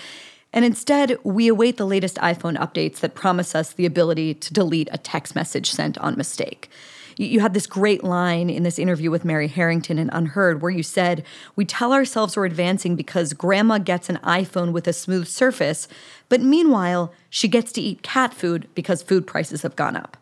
And 0.53 0.65
instead, 0.65 1.19
we 1.25 1.49
await 1.49 1.77
the 1.77 1.85
latest 1.85 2.17
iPhone 2.19 2.57
updates 2.57 3.01
that 3.01 3.17
promise 3.17 3.57
us 3.57 3.73
the 3.73 3.85
ability 3.85 4.35
to 4.35 4.55
delete 4.55 4.89
a 4.93 4.99
text 4.99 5.35
message 5.35 5.73
sent 5.73 5.99
on 5.99 6.17
mistake. 6.17 6.71
You 7.19 7.41
had 7.41 7.55
this 7.55 7.67
great 7.67 8.05
line 8.05 8.51
in 8.51 8.63
this 8.63 8.79
interview 8.79 9.11
with 9.11 9.25
Mary 9.25 9.49
Harrington 9.49 9.99
in 9.99 10.11
UnHerd 10.11 10.61
where 10.61 10.71
you 10.71 10.83
said, 10.83 11.25
We 11.55 11.65
tell 11.65 11.95
ourselves 11.95 12.37
we're 12.37 12.45
advancing 12.45 12.95
because 12.95 13.33
grandma 13.33 13.79
gets 13.79 14.11
an 14.11 14.19
iPhone 14.23 14.73
with 14.73 14.87
a 14.87 14.93
smooth 14.93 15.27
surface, 15.27 15.89
but 16.29 16.43
meanwhile, 16.43 17.13
she 17.31 17.49
gets 17.49 17.73
to 17.73 17.81
eat 17.81 18.03
cat 18.03 18.35
food 18.35 18.69
because 18.75 19.03
food 19.03 19.27
prices 19.27 19.63
have 19.63 19.77
gone 19.77 19.97
up. 19.97 20.19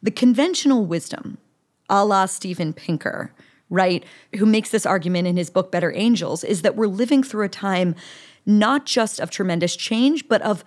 The 0.00 0.12
conventional 0.12 0.86
wisdom, 0.86 1.38
a 1.88 2.04
la 2.04 2.26
Steven 2.26 2.72
Pinker, 2.72 3.32
right, 3.68 4.04
who 4.36 4.46
makes 4.46 4.70
this 4.70 4.86
argument 4.86 5.26
in 5.26 5.36
his 5.36 5.50
book 5.50 5.72
Better 5.72 5.92
Angels, 5.96 6.44
is 6.44 6.62
that 6.62 6.76
we're 6.76 6.86
living 6.86 7.24
through 7.24 7.44
a 7.44 7.48
time 7.48 7.96
not 8.46 8.86
just 8.86 9.18
of 9.18 9.30
tremendous 9.30 9.74
change, 9.74 10.28
but 10.28 10.42
of 10.42 10.64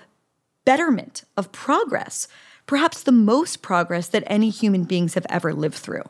betterment, 0.65 1.23
of 1.37 1.51
progress, 1.51 2.27
perhaps 2.65 3.03
the 3.03 3.11
most 3.11 3.61
progress 3.61 4.07
that 4.07 4.23
any 4.27 4.49
human 4.49 4.83
beings 4.83 5.13
have 5.13 5.25
ever 5.29 5.53
lived 5.53 5.75
through. 5.75 6.03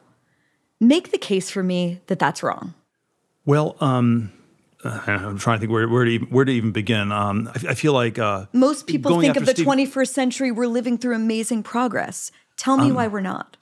Make 0.80 1.12
the 1.12 1.18
case 1.18 1.50
for 1.50 1.64
me 1.64 2.02
that 2.08 2.20
that's 2.20 2.44
wrong. 2.44 2.74
Well, 3.46 3.76
um, 3.80 4.32
I'm 4.84 5.38
trying 5.38 5.58
to 5.58 5.60
think 5.62 5.72
where, 5.72 5.88
where, 5.88 6.06
to, 6.06 6.12
even, 6.12 6.28
where 6.28 6.46
to 6.46 6.52
even 6.52 6.72
begin. 6.72 7.12
Um, 7.12 7.50
I, 7.54 7.72
I, 7.72 7.74
feel 7.74 7.94
like 7.94 8.20
uh, 8.20 8.46
most 8.54 8.88
people 8.88 9.20
think 9.20 9.36
of 9.38 9.46
the 9.46 9.52
Steve, 9.52 9.66
21st 9.66 10.10
century, 10.10 10.52
we're 10.52 10.68
living 10.68 10.98
through 10.98 11.16
amazing 11.16 11.64
progress. 11.64 12.32
Tell 12.58 12.78
me 12.78 12.90
um, 12.90 12.96
why 12.96 13.08
we're 13.08 13.22
not. 13.22 13.58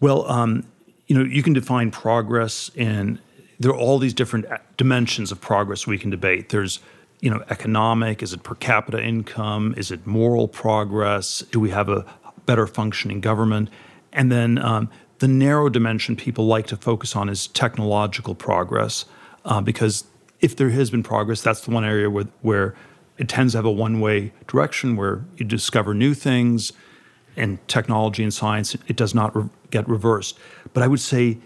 Well, 0.00 0.28
um, 0.30 0.64
you 1.06 1.16
know, 1.16 1.24
you 1.24 1.42
can 1.42 1.52
define 1.52 1.90
progress 1.90 2.70
in 2.74 3.18
there 3.60 3.72
are 3.72 3.76
all 3.76 3.98
these 3.98 4.14
different 4.14 4.46
dimensions 4.76 5.32
of 5.32 5.40
progress 5.40 5.86
we 5.86 5.98
can 5.98 6.10
debate. 6.10 6.50
There's 6.50 6.78
you 7.20 7.30
know, 7.30 7.42
economic? 7.50 8.22
Is 8.22 8.32
it 8.32 8.42
per 8.42 8.54
capita 8.54 9.02
income? 9.02 9.74
Is 9.76 9.90
it 9.90 10.06
moral 10.06 10.48
progress? 10.48 11.42
Do 11.50 11.60
we 11.60 11.70
have 11.70 11.88
a 11.88 12.04
better 12.48 12.66
functioning 12.66 13.20
government? 13.20 13.68
And 14.12 14.32
then 14.32 14.58
um, 14.70 14.90
the 15.18 15.28
narrow 15.28 15.68
dimension 15.68 16.16
people 16.16 16.46
like 16.46 16.66
to 16.68 16.76
focus 16.76 17.14
on 17.14 17.28
is 17.28 17.46
technological 17.48 18.34
progress, 18.34 19.04
uh, 19.44 19.60
because 19.60 20.04
if 20.40 20.56
there 20.56 20.70
has 20.70 20.90
been 20.90 21.02
progress, 21.02 21.42
that's 21.42 21.60
the 21.60 21.70
one 21.70 21.84
area 21.84 22.08
where, 22.08 22.28
where 22.42 22.74
it 23.18 23.28
tends 23.28 23.52
to 23.52 23.58
have 23.58 23.64
a 23.64 23.70
one 23.70 24.00
way 24.00 24.32
direction 24.46 24.96
where 24.96 25.24
you 25.36 25.44
discover 25.44 25.92
new 25.94 26.14
things 26.14 26.72
and 27.36 27.58
technology 27.68 28.22
and 28.22 28.32
science, 28.32 28.76
it 28.86 28.96
does 28.96 29.14
not 29.14 29.36
re- 29.36 29.48
get 29.70 29.88
reversed. 29.88 30.38
But 30.72 30.82
I 30.82 30.86
would 30.86 31.00
say, 31.00 31.38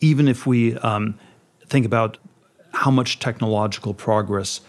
even 0.00 0.28
if 0.28 0.46
we 0.46 0.76
um, 0.78 1.18
think 1.66 1.86
about 1.86 2.18
how 2.72 2.90
much 2.90 3.18
technological 3.18 3.94
progress 3.94 4.60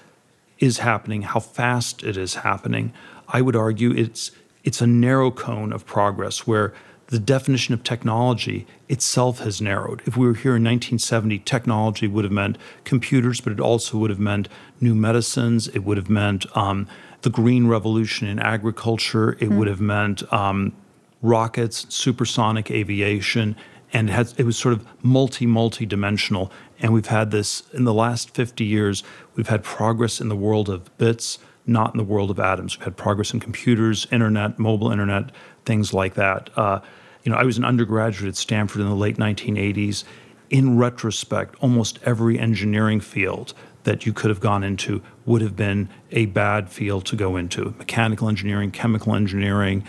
is 0.59 0.79
happening, 0.79 1.23
how 1.23 1.39
fast 1.39 2.03
it 2.03 2.17
is 2.17 2.35
happening, 2.35 2.93
I 3.27 3.41
would 3.41 3.55
argue 3.55 3.91
it's 3.91 4.31
it's 4.63 4.81
a 4.81 4.87
narrow 4.87 5.31
cone 5.31 5.73
of 5.73 5.85
progress 5.85 6.45
where 6.45 6.73
the 7.07 7.19
definition 7.19 7.73
of 7.73 7.83
technology 7.83 8.65
itself 8.87 9.39
has 9.39 9.61
narrowed. 9.61 10.01
If 10.05 10.15
we 10.15 10.25
were 10.25 10.33
here 10.33 10.55
in 10.55 10.63
1970, 10.63 11.39
technology 11.39 12.07
would 12.07 12.23
have 12.23 12.31
meant 12.31 12.57
computers, 12.85 13.41
but 13.41 13.51
it 13.51 13.59
also 13.59 13.97
would 13.97 14.09
have 14.09 14.19
meant 14.19 14.47
new 14.79 14.95
medicines. 14.95 15.67
It 15.67 15.79
would 15.79 15.97
have 15.97 16.09
meant 16.09 16.45
um, 16.55 16.87
the 17.21 17.29
green 17.29 17.67
revolution 17.67 18.27
in 18.27 18.39
agriculture. 18.39 19.33
It 19.33 19.49
mm. 19.49 19.57
would 19.57 19.67
have 19.67 19.81
meant 19.81 20.31
um, 20.31 20.73
rockets, 21.21 21.93
supersonic 21.93 22.71
aviation, 22.71 23.57
and 23.91 24.09
it, 24.09 24.13
had, 24.13 24.33
it 24.37 24.45
was 24.45 24.57
sort 24.57 24.73
of 24.73 24.87
multi 25.03 25.45
multi 25.45 25.85
dimensional. 25.85 26.49
And 26.79 26.93
we've 26.93 27.07
had 27.07 27.31
this 27.31 27.63
in 27.73 27.83
the 27.83 27.93
last 27.93 28.33
50 28.33 28.63
years. 28.63 29.03
We've 29.35 29.49
had 29.49 29.63
progress 29.63 30.21
in 30.21 30.29
the 30.29 30.35
world 30.37 30.69
of 30.69 30.97
bits, 30.97 31.39
not 31.65 31.93
in 31.93 31.97
the 31.97 32.03
world 32.03 32.31
of 32.31 32.39
atoms. 32.39 32.77
We've 32.77 32.85
had 32.85 32.97
progress 32.97 33.33
in 33.33 33.39
computers, 33.39 34.07
internet, 34.11 34.59
mobile 34.59 34.91
internet, 34.91 35.31
things 35.65 35.93
like 35.93 36.15
that. 36.15 36.49
Uh, 36.57 36.79
you 37.23 37.31
know, 37.31 37.37
I 37.37 37.43
was 37.43 37.57
an 37.57 37.65
undergraduate 37.65 38.29
at 38.29 38.35
Stanford 38.35 38.81
in 38.81 38.89
the 38.89 38.95
late 38.95 39.17
1980s. 39.17 40.03
In 40.49 40.77
retrospect, 40.77 41.55
almost 41.61 41.99
every 42.03 42.37
engineering 42.37 42.99
field 42.99 43.53
that 43.83 44.05
you 44.05 44.13
could 44.13 44.29
have 44.29 44.39
gone 44.39 44.63
into 44.63 45.01
would 45.25 45.41
have 45.41 45.55
been 45.55 45.89
a 46.11 46.25
bad 46.27 46.69
field 46.69 47.05
to 47.05 47.15
go 47.15 47.35
into. 47.35 47.73
Mechanical 47.77 48.27
engineering, 48.27 48.71
chemical 48.71 49.15
engineering, 49.15 49.83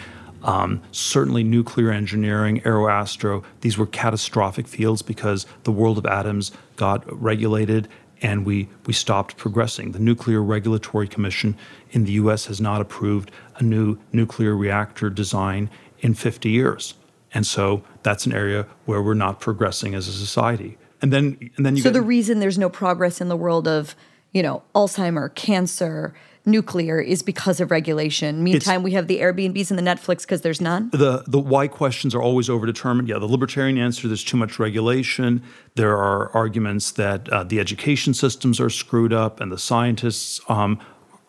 um, 0.45 0.83
certainly 0.91 1.45
nuclear 1.45 1.91
engineering, 1.91 2.61
aeroastro, 2.65 3.45
these 3.61 3.79
were 3.79 3.87
catastrophic 3.87 4.67
fields 4.67 5.03
because 5.03 5.47
the 5.65 5.73
world 5.73 5.99
of 5.99 6.07
atoms 6.07 6.53
got 6.77 7.05
regulated 7.21 7.89
and 8.23 8.47
we, 8.47 8.69
we 8.87 8.93
stopped 8.93 9.37
progressing. 9.37 9.93
The 9.93 9.99
Nuclear 9.99 10.43
Regulatory 10.43 11.09
Commission 11.09 11.57
in 11.91 12.05
the 12.05 12.13
US 12.13 12.47
has 12.47 12.61
not 12.61 12.81
approved 12.81 13.31
a 13.57 13.63
new 13.63 13.99
nuclear 14.13 14.57
reactor 14.57 15.11
design 15.11 15.69
in 15.99 16.15
50 16.15 16.49
years. 16.49 16.95
And 17.35 17.47
so 17.47 17.83
that's 18.03 18.25
an 18.25 18.33
area 18.33 18.67
where 18.85 19.03
we're 19.03 19.15
not 19.15 19.41
progressing 19.41 19.95
as 19.95 20.07
a 20.07 20.13
society. 20.13 20.79
And 21.01 21.13
then 21.13 21.51
and 21.57 21.67
then 21.67 21.77
you 21.77 21.83
So 21.83 21.91
get, 21.91 21.95
the 21.95 22.03
reason 22.03 22.39
there's 22.39 22.59
no 22.59 22.69
progress 22.69 23.21
in 23.21 23.29
the 23.29 23.37
world 23.37 23.67
of, 23.67 23.97
you 24.33 24.43
know, 24.43 24.63
Alzheimer, 24.75 25.35
cancer, 25.35 26.15
nuclear 26.45 27.01
is 27.01 27.23
because 27.23 27.61
of 27.61 27.71
regulation. 27.71 28.43
Meantime, 28.43 28.83
we 28.83 28.93
have 28.93 29.07
the 29.07 29.21
Airbnbs 29.21 29.71
and 29.71 29.79
the 29.79 29.83
Netflix 29.83 30.23
because 30.23 30.41
there's 30.41 30.61
none. 30.61 30.91
The 30.91 31.25
the 31.27 31.39
why 31.39 31.69
questions 31.69 32.15
are 32.15 32.23
always 32.23 32.49
overdetermined. 32.49 33.09
Yeah, 33.09 33.19
the 33.19 33.27
libertarian 33.27 33.79
answer 33.79 34.09
there's 34.09 34.25
too 34.25 34.37
much 34.37 34.59
regulation. 34.59 35.43
There 35.75 35.97
are 35.97 36.31
arguments 36.31 36.91
that 36.93 37.29
uh, 37.29 37.45
the 37.45 37.61
education 37.61 38.15
systems 38.15 38.61
are 38.61 38.71
screwed 38.71 39.13
up 39.13 39.41
and 39.41 39.51
the 39.51 39.59
scientists 39.59 40.41
um, 40.49 40.81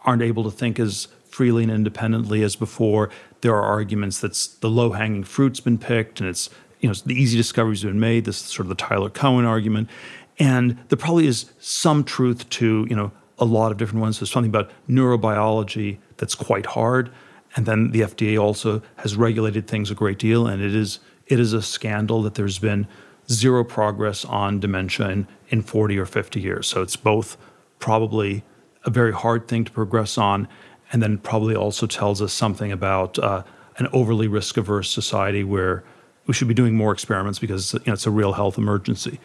aren't 0.05 0.21
able 0.21 0.43
to 0.43 0.51
think 0.51 0.79
as 0.79 1.07
freely 1.25 1.63
and 1.63 1.71
independently 1.71 2.43
as 2.43 2.55
before. 2.55 3.09
There 3.41 3.55
are 3.55 3.63
arguments 3.63 4.19
that 4.19 4.33
the 4.61 4.69
low 4.69 4.91
hanging 4.91 5.23
fruit's 5.23 5.59
been 5.59 5.77
picked 5.77 6.19
and 6.19 6.29
it's 6.29 6.49
you 6.79 6.89
know 6.89 6.95
the 7.05 7.15
easy 7.15 7.37
discoveries 7.37 7.81
have 7.81 7.91
been 7.91 7.99
made. 7.99 8.25
This 8.25 8.41
is 8.41 8.47
sort 8.47 8.65
of 8.65 8.69
the 8.69 8.75
Tyler 8.75 9.09
Cowen 9.09 9.45
argument, 9.45 9.89
and 10.37 10.77
there 10.89 10.97
probably 10.97 11.27
is 11.27 11.51
some 11.59 12.03
truth 12.03 12.49
to 12.51 12.85
you 12.89 12.95
know 12.95 13.11
a 13.39 13.45
lot 13.45 13.71
of 13.71 13.77
different 13.77 14.01
ones. 14.01 14.19
There's 14.19 14.31
something 14.31 14.49
about 14.49 14.71
neurobiology 14.89 15.97
that's 16.17 16.35
quite 16.35 16.65
hard, 16.65 17.11
and 17.55 17.65
then 17.65 17.91
the 17.91 18.01
FDA 18.01 18.41
also 18.41 18.81
has 18.97 19.15
regulated 19.15 19.67
things 19.67 19.91
a 19.91 19.95
great 19.95 20.19
deal, 20.19 20.47
and 20.47 20.61
it 20.61 20.75
is 20.75 20.99
it 21.27 21.39
is 21.39 21.53
a 21.53 21.61
scandal 21.61 22.21
that 22.23 22.35
there's 22.35 22.59
been 22.59 22.87
zero 23.31 23.63
progress 23.63 24.25
on 24.25 24.59
dementia 24.59 25.09
in, 25.09 25.27
in 25.49 25.61
40 25.61 25.97
or 25.97 26.05
50 26.05 26.41
years. 26.41 26.67
So 26.67 26.81
it's 26.81 26.97
both 26.97 27.37
probably 27.79 28.43
a 28.83 28.89
very 28.89 29.13
hard 29.13 29.47
thing 29.47 29.63
to 29.65 29.71
progress 29.71 30.17
on, 30.17 30.47
and 30.91 31.01
then 31.01 31.17
probably 31.17 31.55
also 31.55 31.87
tells 31.87 32.21
us 32.21 32.33
something 32.33 32.71
about 32.71 33.17
uh, 33.19 33.43
an 33.77 33.87
overly 33.93 34.27
risk 34.27 34.57
averse 34.57 34.89
society 34.91 35.43
where 35.43 35.83
we 36.25 36.33
should 36.33 36.47
be 36.47 36.53
doing 36.53 36.75
more 36.75 36.91
experiments 36.91 37.39
because 37.39 37.73
you 37.73 37.81
know, 37.87 37.93
it's 37.93 38.05
a 38.05 38.11
real 38.11 38.33
health 38.33 38.57
emergency. 38.57 39.19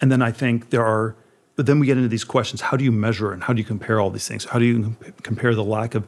And 0.00 0.12
then 0.12 0.22
I 0.22 0.30
think 0.30 0.70
there 0.70 0.84
are, 0.84 1.16
but 1.56 1.64
then 1.66 1.80
we 1.80 1.86
get 1.86 1.96
into 1.96 2.08
these 2.08 2.24
questions 2.24 2.60
how 2.60 2.76
do 2.76 2.84
you 2.84 2.92
measure 2.92 3.32
and 3.32 3.42
how 3.42 3.52
do 3.52 3.58
you 3.58 3.64
compare 3.64 3.98
all 3.98 4.10
these 4.10 4.28
things? 4.28 4.44
How 4.44 4.58
do 4.58 4.64
you 4.64 4.96
compare 5.22 5.54
the 5.54 5.64
lack 5.64 5.94
of 5.94 6.06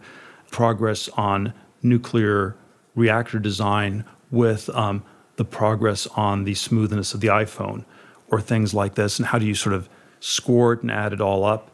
progress 0.51 1.09
on 1.11 1.53
nuclear 1.83 2.55
reactor 2.95 3.39
design 3.39 4.05
with 4.31 4.69
um, 4.71 5.03
the 5.37 5.45
progress 5.45 6.07
on 6.09 6.45
the 6.45 6.55
smoothness 6.55 7.15
of 7.15 7.21
the 7.21 7.29
iPhone 7.29 7.85
or 8.29 8.41
things 8.41 8.75
like 8.75 8.95
this? 8.95 9.19
And 9.19 9.27
how 9.27 9.39
do 9.39 9.47
you 9.47 9.55
sort 9.55 9.75
of 9.75 9.89
score 10.21 10.75
it 10.75 10.83
and 10.83 10.91
add 10.91 11.13
it 11.13 11.21
all 11.21 11.45
up? 11.45 11.71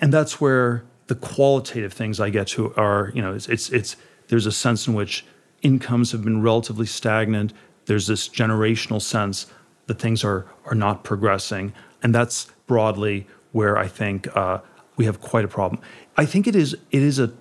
And 0.00 0.12
that's 0.12 0.40
where 0.40 0.84
the 1.06 1.14
qualitative 1.14 1.92
things 1.92 2.20
I 2.20 2.30
get 2.30 2.46
to 2.48 2.74
are, 2.74 3.10
you 3.14 3.22
know, 3.22 3.34
it's, 3.34 3.48
it's, 3.48 3.70
it's 3.70 3.96
there's 4.28 4.46
a 4.46 4.52
sense 4.52 4.86
in 4.86 4.94
which 4.94 5.24
incomes 5.62 6.12
have 6.12 6.22
been 6.22 6.42
relatively 6.42 6.86
stagnant. 6.86 7.52
There's 7.86 8.06
this 8.06 8.28
generational 8.28 9.00
sense 9.00 9.46
that 9.86 9.98
things 9.98 10.24
are 10.24 10.46
are 10.66 10.74
not 10.74 11.04
progressing, 11.04 11.74
and 12.04 12.14
that's 12.14 12.52
broadly 12.68 13.26
where 13.50 13.76
I 13.76 13.88
think 13.88 14.28
uh, 14.36 14.60
we 14.96 15.06
have 15.06 15.20
quite 15.20 15.44
a 15.44 15.48
problem. 15.48 15.80
I 16.16 16.26
think 16.26 16.46
it 16.46 16.54
is 16.54 16.74
it 16.92 17.02
is 17.02 17.18
a 17.18 17.32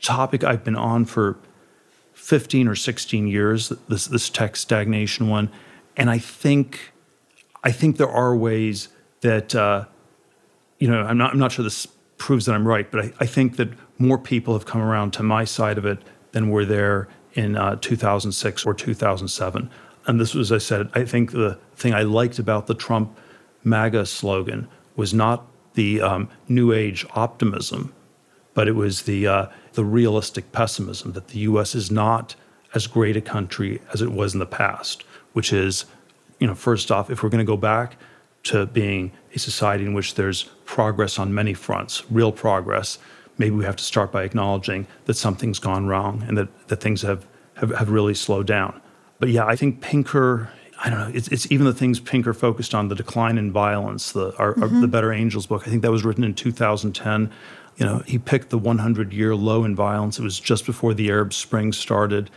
topic 0.00 0.44
I've 0.44 0.64
been 0.64 0.76
on 0.76 1.04
for 1.04 1.36
15 2.14 2.68
or 2.68 2.74
16 2.74 3.26
years. 3.26 3.70
This 3.88 4.06
this 4.06 4.30
tech 4.30 4.56
stagnation 4.56 5.28
one, 5.28 5.50
and 5.96 6.08
I 6.08 6.18
think 6.18 6.92
I 7.62 7.72
think 7.72 7.98
there 7.98 8.08
are 8.08 8.34
ways 8.34 8.88
that 9.20 9.54
uh, 9.54 9.84
you 10.78 10.88
know 10.88 11.02
I'm 11.02 11.18
not 11.18 11.32
I'm 11.32 11.38
not 11.38 11.52
sure 11.52 11.64
this 11.64 11.86
proves 12.16 12.46
that 12.46 12.54
I'm 12.54 12.66
right, 12.66 12.90
but 12.90 13.04
I, 13.04 13.12
I, 13.20 13.26
think 13.26 13.58
that 13.58 13.68
more 13.98 14.18
people 14.18 14.52
have 14.54 14.66
come 14.66 14.80
around 14.80 15.12
to 15.12 15.22
my 15.22 15.44
side 15.44 15.78
of 15.78 15.86
it 15.86 16.00
than 16.32 16.50
were 16.50 16.64
there 16.64 17.06
in 17.34 17.54
uh, 17.54 17.76
2006 17.76 18.66
or 18.66 18.74
2007. 18.74 19.70
And 20.06 20.20
this 20.20 20.34
was, 20.34 20.50
as 20.50 20.56
I 20.56 20.66
said, 20.66 20.90
I 20.94 21.04
think 21.04 21.30
the 21.30 21.60
thing 21.76 21.94
I 21.94 22.02
liked 22.02 22.40
about 22.40 22.66
the 22.66 22.74
Trump 22.74 23.16
MAGA 23.64 24.06
slogan 24.06 24.68
was 24.96 25.14
not 25.14 25.46
the 25.74 26.00
um, 26.00 26.28
new 26.48 26.72
age 26.72 27.06
optimism, 27.14 27.94
but 28.54 28.66
it 28.66 28.72
was 28.72 29.02
the, 29.02 29.26
uh, 29.26 29.46
the 29.74 29.84
realistic 29.84 30.50
pessimism 30.52 31.12
that 31.12 31.28
the 31.28 31.38
U.S. 31.40 31.74
is 31.74 31.90
not 31.90 32.34
as 32.74 32.86
great 32.86 33.16
a 33.16 33.20
country 33.20 33.80
as 33.92 34.02
it 34.02 34.10
was 34.10 34.34
in 34.34 34.40
the 34.40 34.46
past, 34.46 35.04
which 35.32 35.52
is, 35.52 35.84
you 36.38 36.46
know, 36.46 36.54
first 36.54 36.90
off, 36.90 37.10
if 37.10 37.22
we're 37.22 37.28
going 37.28 37.44
to 37.44 37.52
go 37.52 37.56
back 37.56 37.96
to 38.44 38.66
being 38.66 39.12
a 39.34 39.38
society 39.38 39.84
in 39.84 39.94
which 39.94 40.14
there's 40.14 40.44
progress 40.64 41.18
on 41.18 41.32
many 41.32 41.54
fronts, 41.54 42.02
real 42.10 42.32
progress, 42.32 42.98
maybe 43.36 43.54
we 43.54 43.64
have 43.64 43.76
to 43.76 43.84
start 43.84 44.10
by 44.12 44.24
acknowledging 44.24 44.86
that 45.04 45.14
something's 45.14 45.58
gone 45.58 45.86
wrong 45.86 46.24
and 46.26 46.36
that, 46.36 46.68
that 46.68 46.80
things 46.80 47.02
have, 47.02 47.26
have, 47.54 47.70
have 47.76 47.90
really 47.90 48.14
slowed 48.14 48.46
down. 48.46 48.80
But 49.18 49.30
yeah, 49.30 49.46
I 49.46 49.56
think 49.56 49.80
Pinker, 49.80 50.50
I 50.80 50.90
don't 50.90 51.00
know, 51.00 51.10
it's, 51.12 51.28
it's 51.28 51.50
even 51.50 51.66
the 51.66 51.74
things 51.74 51.98
Pinker 51.98 52.32
focused 52.32 52.74
on, 52.74 52.88
the 52.88 52.94
decline 52.94 53.36
in 53.36 53.50
violence, 53.50 54.12
the, 54.12 54.36
our, 54.36 54.54
mm-hmm. 54.54 54.62
our, 54.62 54.80
the 54.80 54.88
Better 54.88 55.12
Angels 55.12 55.46
book, 55.46 55.66
I 55.66 55.70
think 55.70 55.82
that 55.82 55.90
was 55.90 56.04
written 56.04 56.22
in 56.22 56.34
2010. 56.34 57.30
You 57.76 57.86
know, 57.86 57.98
he 58.06 58.18
picked 58.18 58.50
the 58.50 58.58
100 58.58 59.12
year 59.12 59.34
low 59.34 59.64
in 59.64 59.74
violence. 59.74 60.18
It 60.18 60.22
was 60.22 60.38
just 60.38 60.66
before 60.66 60.94
the 60.94 61.10
Arab 61.10 61.32
Spring 61.32 61.72
started. 61.72 62.30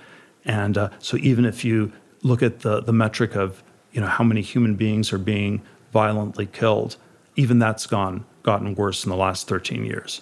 And 0.44 0.78
uh, 0.78 0.90
so 1.00 1.18
even 1.18 1.46
if 1.46 1.64
you 1.64 1.92
look 2.24 2.42
at 2.42 2.62
the, 2.62 2.82
the 2.82 2.94
metric 2.94 3.36
of, 3.36 3.64
you 3.92 4.02
know, 4.02 4.08
how 4.08 4.24
many 4.24 4.42
human 4.42 4.76
beings 4.76 5.14
are 5.14 5.20
being 5.20 5.62
violently 5.94 6.48
killed, 6.48 6.98
even 7.36 7.60
that's 7.60 7.86
gone 7.86 8.26
gotten 8.44 8.74
worse 8.74 9.04
in 9.04 9.12
the 9.12 9.16
last 9.16 9.48
13 9.48 9.86
years. 9.86 10.22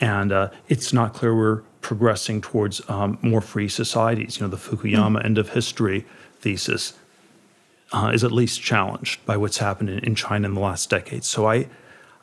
And 0.00 0.32
uh, 0.32 0.50
it's 0.68 0.92
not 0.92 1.12
clear 1.14 1.34
we're 1.34 1.62
progressing 1.80 2.40
towards 2.40 2.88
um, 2.88 3.18
more 3.20 3.40
free 3.40 3.68
societies. 3.68 4.38
You 4.38 4.46
know, 4.46 4.50
the 4.50 4.56
Fukuyama 4.56 5.20
mm. 5.20 5.24
end 5.24 5.38
of 5.38 5.50
history 5.50 6.06
thesis 6.40 6.94
uh, 7.92 8.10
is 8.12 8.24
at 8.24 8.32
least 8.32 8.62
challenged 8.62 9.24
by 9.26 9.36
what's 9.36 9.58
happened 9.58 9.90
in, 9.90 9.98
in, 10.00 10.14
China 10.14 10.48
in 10.48 10.54
the 10.54 10.60
last 10.60 10.88
decade. 10.88 11.24
So 11.24 11.46
I, 11.46 11.68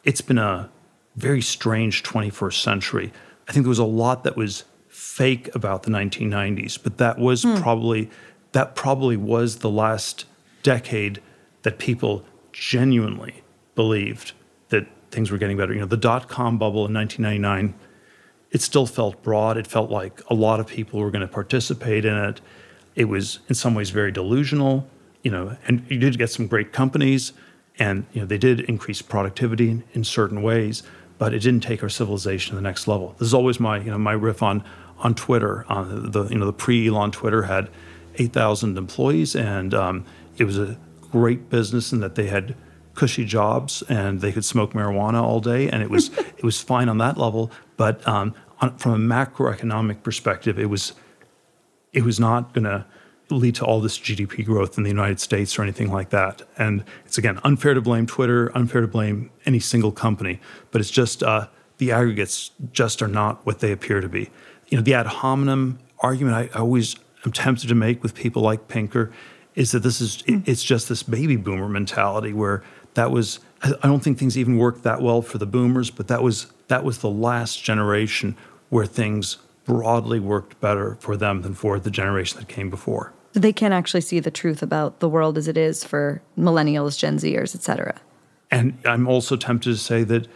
it's 0.04 0.22
been 0.22 0.38
a 0.38 0.70
very 1.16 1.42
strange 1.42 2.04
21st 2.04 2.62
century. 2.62 3.12
I 3.48 3.52
think 3.52 3.64
there 3.64 3.70
was 3.70 3.80
a 3.80 3.86
lot 3.86 4.24
that 4.24 4.36
was 4.36 4.64
fake 4.88 5.54
about 5.56 5.84
the 5.84 5.92
1990s, 5.92 6.82
but 6.82 6.98
that 6.98 7.20
was 7.20 7.46
mm. 7.46 7.60
probably 7.62 8.10
that 8.52 8.76
probably 8.76 9.16
was 9.16 9.58
the 9.58 9.70
last 9.70 10.26
decade 10.64 11.22
that 11.62 11.78
people 11.78 12.26
genuinely 12.52 13.44
believed 13.76 14.34
that 14.70 14.88
things 15.12 15.30
were 15.30 15.38
getting 15.38 15.58
better. 15.58 15.74
You 15.74 15.82
know, 15.82 15.86
the 15.86 15.98
dot 15.98 16.28
com 16.28 16.58
bubble 16.58 16.86
in 16.86 16.94
1999, 16.94 17.76
it 18.52 18.62
still 18.62 18.86
felt 18.86 19.22
broad. 19.22 19.58
It 19.58 19.68
felt 19.68 19.92
like 19.92 20.22
a 20.30 20.34
lot 20.34 20.60
of 20.60 20.68
people 20.68 21.00
were 21.00 21.12
going 21.12 21.22
to 21.22 21.28
participate 21.28 22.06
in 22.06 22.16
it. 22.16 22.42
It 22.96 23.06
was 23.06 23.40
in 23.48 23.56
some 23.56 23.76
ways 23.76 23.92
very 23.92 24.12
delusional, 24.12 24.88
you 25.24 25.32
know, 25.32 25.58
and 25.68 25.86
you 25.90 25.98
did 25.98 26.18
get 26.18 26.30
some 26.30 26.48
great 26.48 26.72
companies 26.72 27.34
and, 27.78 28.06
you 28.14 28.22
know, 28.22 28.28
they 28.28 28.38
did 28.38 28.62
increase 28.62 29.02
productivity 29.02 29.70
in, 29.70 29.84
in 29.94 30.04
certain 30.04 30.42
ways, 30.42 30.84
but 31.18 31.34
it 31.34 31.40
didn't 31.40 31.62
take 31.62 31.82
our 31.82 31.90
civilization 31.90 32.52
to 32.52 32.56
the 32.56 32.62
next 32.62 32.88
level. 32.88 33.16
This 33.20 33.28
is 33.28 33.34
always 33.34 33.60
my, 33.60 33.80
you 33.80 33.92
know, 33.92 33.98
my 33.98 34.14
riff 34.14 34.44
on 34.44 34.64
on 35.00 35.16
Twitter. 35.16 35.66
On 35.70 36.12
the, 36.12 36.26
you 36.26 36.38
know, 36.38 36.46
the 36.46 36.54
pre-Elon 36.54 37.12
Twitter 37.12 37.44
had 37.44 37.70
8,000 38.16 38.78
employees 38.78 39.36
and 39.36 39.74
um, 39.74 40.06
it 40.38 40.44
was 40.44 40.58
a 40.58 40.78
great 41.12 41.50
business 41.50 41.92
in 41.92 42.02
that 42.02 42.16
they 42.16 42.28
had 42.28 42.56
cushy 43.00 43.24
jobs 43.24 43.82
and 43.88 44.20
they 44.20 44.32
could 44.32 44.44
smoke 44.44 44.74
marijuana 44.74 45.22
all 45.22 45.40
day, 45.40 45.70
and 45.70 45.82
it 45.82 45.90
was 45.90 46.10
it 46.38 46.44
was 46.44 46.62
fine 46.62 46.90
on 46.90 46.98
that 46.98 47.18
level. 47.18 47.52
But 47.78 48.06
um, 48.08 48.36
on, 48.60 48.78
from 48.78 48.94
a 48.94 49.16
macroeconomic 49.16 50.04
perspective, 50.04 50.60
it 50.60 50.70
was 50.70 50.94
it 51.94 52.04
was 52.04 52.20
not 52.20 52.54
going 52.54 52.66
to 52.66 52.86
lead 53.30 53.56
to 53.56 53.66
all 53.66 53.80
this 53.80 53.98
GDP 53.98 54.46
growth 54.46 54.78
in 54.78 54.84
the 54.84 54.90
United 54.90 55.20
States 55.20 55.58
or 55.58 55.64
anything 55.64 55.92
like 55.92 56.10
that. 56.10 56.42
And 56.58 56.84
it's 57.06 57.18
again 57.18 57.40
unfair 57.44 57.74
to 57.74 57.82
blame 57.82 58.08
Twitter, 58.08 58.52
unfair 58.56 58.82
to 58.82 58.88
blame 58.88 59.30
any 59.46 59.60
single 59.60 59.92
company, 59.92 60.40
but 60.72 60.82
it's 60.82 60.90
just 60.90 61.24
uh, 61.24 61.48
the 61.78 61.92
aggregates 61.92 62.52
just 62.72 63.02
are 63.02 63.08
not 63.08 63.46
what 63.46 63.60
they 63.60 63.72
appear 63.72 64.02
to 64.02 64.10
be. 64.10 64.30
You 64.68 64.78
know, 64.78 64.84
the 64.84 64.94
ad 64.94 65.08
hominem 65.08 65.80
argument 66.00 66.36
I, 66.36 66.58
I 66.58 66.62
always 66.62 66.96
am 67.26 67.32
tempted 67.32 67.68
to 67.68 67.76
make 67.76 68.02
with 68.04 68.16
people 68.16 68.42
like 68.42 68.68
Pinker 68.68 69.12
is 69.56 69.72
that 69.72 69.80
this 69.80 70.00
is 70.02 70.24
it, 70.26 70.48
it's 70.48 70.64
just 70.64 70.90
this 70.90 71.04
baby 71.04 71.36
boomer 71.36 71.70
mentality 71.70 72.34
where 72.34 72.64
that 72.94 73.12
was 73.12 73.40
I 73.64 73.88
don't 73.88 74.02
think 74.02 74.18
things 74.18 74.38
even 74.38 74.58
worked 74.58 74.84
that 74.84 75.02
well 75.02 75.22
for 75.22 75.38
the 75.38 75.46
boomers, 75.46 75.90
but 75.90 76.08
that 76.08 76.24
was 76.24 76.48
that 76.68 76.84
was 76.84 77.00
the 77.00 77.10
last 77.10 77.64
generation 77.64 78.36
where 78.70 78.86
things 78.86 79.38
broadly 79.66 80.20
worked 80.20 80.60
better 80.60 80.96
for 81.00 81.18
them 81.18 81.42
than 81.42 81.54
for 81.54 81.80
the 81.80 81.92
generation 81.92 82.40
that 82.40 82.48
came 82.48 82.70
before. 82.70 83.14
They 83.40 83.54
can't 83.54 83.74
actually 83.74 84.02
see 84.02 84.20
the 84.20 84.32
truth 84.32 84.62
about 84.62 85.00
the 85.00 85.08
world 85.08 85.38
as 85.38 85.48
it 85.48 85.58
is 85.58 85.84
for 85.84 86.22
millennials, 86.38 86.98
Gen 86.98 87.18
Zers, 87.18 87.56
et 87.56 87.62
cetera. 87.62 87.96
And 88.52 88.78
I'm 88.86 89.08
also 89.08 89.38
tempted 89.38 89.70
to 89.72 89.78
say 89.78 90.04
that 90.04 90.28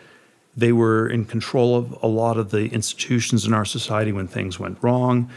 they 0.55 0.71
were 0.71 1.09
in 1.09 1.25
control 1.25 1.75
of 1.75 1.97
a 2.01 2.07
lot 2.07 2.37
of 2.37 2.51
the 2.51 2.67
institutions 2.69 3.45
in 3.45 3.53
our 3.53 3.65
society 3.65 4.11
when 4.11 4.27
things 4.27 4.59
went 4.59 4.77
wrong. 4.81 5.29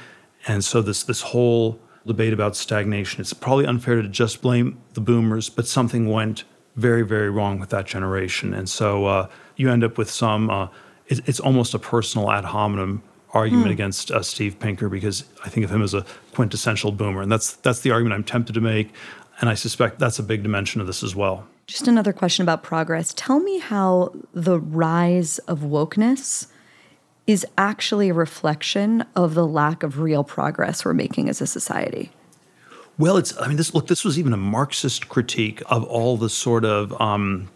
And 0.47 0.65
so 0.65 0.83
this 0.83 1.03
this 1.03 1.23
whole 1.23 1.81
debate 2.07 2.33
about 2.33 2.55
stagnation, 2.55 3.21
it's 3.21 3.33
probably 3.33 3.67
unfair 3.67 4.01
to 4.01 4.09
just 4.09 4.43
blame 4.43 4.79
the 4.95 5.01
boomers, 5.01 5.49
but 5.49 5.67
something 5.67 6.09
went 6.09 6.45
very, 6.77 7.03
very 7.03 7.31
wrong 7.31 7.59
with 7.59 7.71
that 7.71 7.87
generation. 7.87 8.55
And 8.55 8.69
so 8.69 9.07
uh, 9.07 9.29
you 9.57 9.71
end 9.71 9.83
up 9.83 9.99
with 9.99 10.11
some, 10.11 10.51
uh, 10.51 10.69
it, 11.09 11.21
it's 11.27 11.41
almost 11.41 11.75
a 11.75 11.79
personal 11.79 12.31
ad 12.31 12.45
hominem 12.45 13.03
argument 13.33 13.69
mm. 13.69 13.73
against 13.73 14.11
uh, 14.11 14.23
Steve 14.23 14.61
Pinker 14.61 14.89
because 14.89 15.25
I 15.45 15.49
think 15.49 15.65
of 15.65 15.73
him 15.73 15.83
as 15.83 15.95
a 15.95 16.05
quintessential 16.37 16.93
boomer. 16.93 17.23
And 17.23 17.33
that's, 17.33 17.55
that's 17.55 17.81
the 17.81 17.91
argument 17.91 18.15
I'm 18.15 18.25
tempted 18.25 18.53
to 18.53 18.61
make. 18.61 18.93
And 19.41 19.49
I 19.49 19.55
suspect 19.55 19.99
that's 19.99 20.19
a 20.19 20.23
big 20.23 20.43
dimension 20.43 20.83
of 20.83 20.87
this 20.87 21.03
as 21.03 21.17
well. 21.17 21.47
Just 21.67 21.89
another 21.89 22.13
question 22.13 22.43
about 22.43 22.63
progress. 22.63 23.15
Tell 23.17 23.41
me 23.41 23.59
how 23.59 24.15
the 24.35 24.61
rise 24.61 25.39
of 25.41 25.61
wokeness 25.61 26.49
is 27.27 27.47
actually 27.57 28.11
a 28.11 28.15
reflection 28.15 29.05
of 29.17 29.33
the 29.33 29.47
lack 29.47 29.83
of 29.83 29.99
real 29.99 30.23
progress 30.25 30.85
we're 30.85 30.93
making 30.93 31.31
as 31.31 31.41
a 31.41 31.47
society. 31.47 32.13
Well, 32.99 33.17
it's. 33.17 33.37
I 33.39 33.49
mean, 33.49 33.57
this 33.57 33.75
look. 33.75 33.89
This 33.89 34.05
was 34.05 34.19
even 34.19 34.33
a 34.33 34.39
Marxist 34.39 35.09
critique 35.09 35.61
of 35.67 35.85
all 35.85 36.17
the 36.17 36.31
sort 36.31 36.65
of 36.65 36.99
um, 37.01 37.51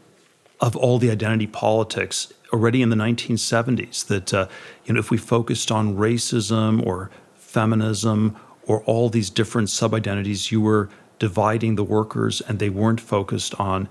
of 0.61 0.77
all 0.77 0.99
the 0.99 1.11
identity 1.11 1.47
politics 1.47 2.31
already 2.53 2.83
in 2.83 2.91
the 2.91 2.97
1970s. 2.97 4.07
That 4.07 4.35
uh, 4.35 4.49
you 4.85 4.93
know, 4.93 5.01
if 5.01 5.11
we 5.11 5.17
focused 5.17 5.71
on 5.71 5.97
racism 5.97 6.85
or 6.85 7.11
feminism 7.37 8.37
or 8.67 8.83
all 8.85 9.09
these 9.09 9.31
different 9.31 9.71
sub 9.71 9.95
identities, 9.95 10.53
you 10.53 10.61
were 10.61 10.89
dividing 11.19 11.77
the 11.77 11.85
workers, 11.85 12.41
and 12.43 12.59
they 12.59 12.71
weren't 12.71 13.01
focused 13.01 13.55
on 13.61 13.89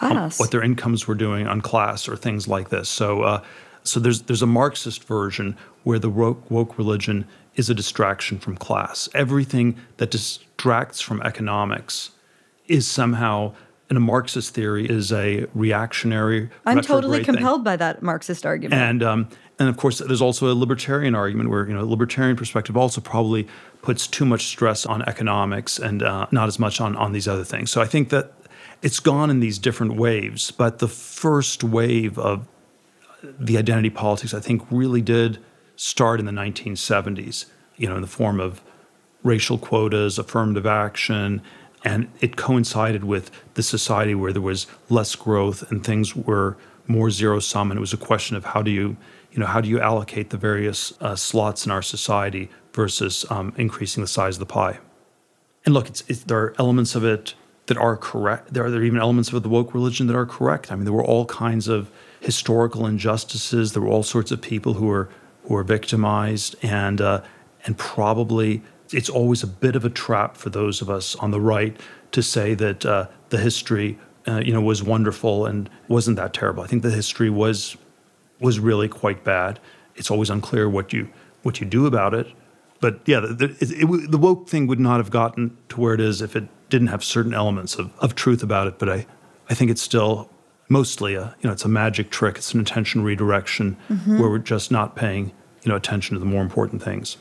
um, 0.00 0.30
what 0.36 0.50
their 0.50 0.62
incomes 0.62 1.06
were 1.06 1.14
doing 1.14 1.46
on 1.46 1.60
class 1.60 2.08
or 2.08 2.16
things 2.16 2.48
like 2.48 2.68
this. 2.70 2.88
So. 2.88 3.22
Uh, 3.22 3.44
so 3.82 4.00
there's 4.00 4.22
there's 4.22 4.42
a 4.42 4.46
Marxist 4.46 5.04
version 5.04 5.56
where 5.84 6.00
the 6.00 6.10
woke, 6.10 6.50
woke 6.50 6.76
religion 6.76 7.24
is 7.54 7.70
a 7.70 7.74
distraction 7.74 8.38
from 8.38 8.56
class. 8.56 9.08
Everything 9.14 9.76
that 9.98 10.10
distracts 10.10 11.00
from 11.00 11.22
economics 11.22 12.10
is 12.66 12.86
somehow 12.86 13.54
in 13.88 13.96
a 13.96 14.00
Marxist 14.00 14.54
theory 14.54 14.88
is 14.88 15.12
a 15.12 15.46
reactionary. 15.54 16.50
I'm 16.64 16.80
totally 16.80 17.22
compelled 17.22 17.60
thing. 17.60 17.64
by 17.64 17.76
that 17.76 18.02
Marxist 18.02 18.44
argument. 18.44 18.80
And 18.80 19.02
um, 19.02 19.28
and 19.58 19.68
of 19.68 19.76
course, 19.76 19.98
there's 19.98 20.22
also 20.22 20.50
a 20.52 20.54
libertarian 20.54 21.14
argument 21.14 21.50
where 21.50 21.66
you 21.66 21.74
know 21.74 21.82
a 21.82 21.86
libertarian 21.86 22.36
perspective 22.36 22.76
also 22.76 23.00
probably 23.00 23.46
puts 23.82 24.06
too 24.06 24.24
much 24.24 24.46
stress 24.46 24.84
on 24.84 25.02
economics 25.02 25.78
and 25.78 26.02
uh, 26.02 26.26
not 26.30 26.48
as 26.48 26.58
much 26.58 26.80
on 26.80 26.96
on 26.96 27.12
these 27.12 27.28
other 27.28 27.44
things. 27.44 27.70
So 27.70 27.80
I 27.80 27.86
think 27.86 28.10
that 28.10 28.32
it's 28.82 29.00
gone 29.00 29.30
in 29.30 29.40
these 29.40 29.58
different 29.58 29.94
waves. 29.94 30.50
But 30.50 30.78
the 30.78 30.88
first 30.88 31.64
wave 31.64 32.18
of 32.18 32.46
the 33.22 33.56
identity 33.58 33.90
politics, 33.90 34.34
I 34.34 34.40
think, 34.40 34.62
really 34.70 35.00
did 35.00 35.38
start 35.76 36.20
in 36.20 36.26
the 36.26 36.32
1970s, 36.32 37.46
you 37.76 37.88
know, 37.88 37.96
in 37.96 38.02
the 38.02 38.08
form 38.08 38.40
of 38.40 38.62
racial 39.22 39.58
quotas, 39.58 40.18
affirmative 40.18 40.66
action, 40.66 41.42
and 41.86 42.08
it 42.20 42.34
coincided 42.36 43.04
with 43.04 43.30
the 43.54 43.62
society 43.62 44.12
where 44.12 44.32
there 44.32 44.42
was 44.42 44.66
less 44.88 45.14
growth 45.14 45.70
and 45.70 45.86
things 45.86 46.16
were 46.16 46.56
more 46.88 47.12
zero 47.12 47.38
sum, 47.38 47.70
and 47.70 47.78
it 47.78 47.80
was 47.80 47.92
a 47.92 47.96
question 47.96 48.36
of 48.36 48.44
how 48.44 48.60
do 48.60 48.72
you, 48.72 48.96
you 49.30 49.38
know, 49.38 49.46
how 49.46 49.60
do 49.60 49.68
you 49.68 49.80
allocate 49.80 50.30
the 50.30 50.36
various 50.36 50.92
uh, 51.00 51.14
slots 51.14 51.64
in 51.64 51.70
our 51.70 51.82
society 51.82 52.50
versus 52.72 53.24
um, 53.30 53.54
increasing 53.56 54.02
the 54.02 54.08
size 54.08 54.34
of 54.34 54.40
the 54.40 54.46
pie. 54.46 54.80
And 55.64 55.74
look, 55.74 55.86
it's, 55.86 56.02
it's, 56.08 56.24
there 56.24 56.38
are 56.38 56.54
elements 56.58 56.96
of 56.96 57.04
it 57.04 57.34
that 57.66 57.76
are 57.76 57.96
correct. 57.96 58.52
There 58.52 58.64
are, 58.64 58.70
there 58.70 58.80
are 58.80 58.84
even 58.84 59.00
elements 59.00 59.32
of 59.32 59.40
the 59.44 59.48
woke 59.48 59.72
religion 59.72 60.08
that 60.08 60.16
are 60.16 60.26
correct. 60.26 60.72
I 60.72 60.74
mean, 60.74 60.84
there 60.84 60.92
were 60.92 61.04
all 61.04 61.24
kinds 61.26 61.68
of 61.68 61.88
historical 62.20 62.84
injustices. 62.86 63.72
There 63.72 63.82
were 63.82 63.88
all 63.88 64.02
sorts 64.02 64.32
of 64.32 64.40
people 64.42 64.74
who 64.74 64.86
were 64.86 65.08
who 65.44 65.54
were 65.54 65.62
victimized, 65.62 66.56
and 66.62 67.00
uh, 67.00 67.22
and 67.64 67.78
probably 67.78 68.62
it's 68.92 69.08
always 69.08 69.42
a 69.42 69.46
bit 69.46 69.76
of 69.76 69.84
a 69.84 69.90
trap 69.90 70.36
for 70.36 70.50
those 70.50 70.80
of 70.80 70.90
us 70.90 71.14
on 71.16 71.30
the 71.30 71.40
right 71.40 71.78
to 72.12 72.22
say 72.22 72.54
that 72.54 72.86
uh, 72.86 73.06
the 73.30 73.38
history, 73.38 73.98
uh, 74.26 74.40
you 74.44 74.52
know, 74.52 74.60
was 74.60 74.82
wonderful 74.82 75.46
and 75.46 75.68
wasn't 75.88 76.16
that 76.16 76.32
terrible. 76.32 76.62
I 76.62 76.66
think 76.66 76.82
the 76.82 76.90
history 76.90 77.30
was 77.30 77.76
was 78.40 78.58
really 78.58 78.88
quite 78.88 79.24
bad. 79.24 79.58
It's 79.94 80.10
always 80.10 80.30
unclear 80.30 80.68
what 80.68 80.92
you 80.92 81.08
what 81.42 81.60
you 81.60 81.66
do 81.66 81.86
about 81.86 82.14
it. 82.14 82.26
But 82.80 83.00
yeah, 83.06 83.20
the, 83.20 83.28
the, 83.34 83.44
it, 83.60 84.10
the 84.10 84.18
woke 84.18 84.48
thing 84.48 84.66
would 84.66 84.80
not 84.80 84.98
have 84.98 85.10
gotten 85.10 85.56
to 85.70 85.80
where 85.80 85.94
it 85.94 86.00
is 86.00 86.20
if 86.20 86.36
it 86.36 86.44
didn't 86.68 86.88
have 86.88 87.02
certain 87.02 87.32
elements 87.32 87.76
of, 87.76 87.90
of 88.00 88.14
truth 88.14 88.42
about 88.42 88.66
it. 88.66 88.78
But 88.78 88.88
I, 88.90 89.06
I 89.48 89.54
think 89.54 89.70
it's 89.70 89.80
still 89.80 90.30
mostly 90.68 91.14
a 91.14 91.34
you 91.40 91.48
know 91.48 91.52
it's 91.52 91.64
a 91.64 91.68
magic 91.68 92.10
trick. 92.10 92.36
It's 92.36 92.52
an 92.54 92.60
attention 92.60 93.02
redirection 93.02 93.76
mm-hmm. 93.88 94.18
where 94.18 94.28
we're 94.28 94.38
just 94.38 94.70
not 94.70 94.96
paying 94.96 95.32
you 95.62 95.70
know 95.70 95.76
attention 95.76 96.14
to 96.14 96.20
the 96.20 96.26
more 96.26 96.42
important 96.42 96.82
things. 96.82 97.16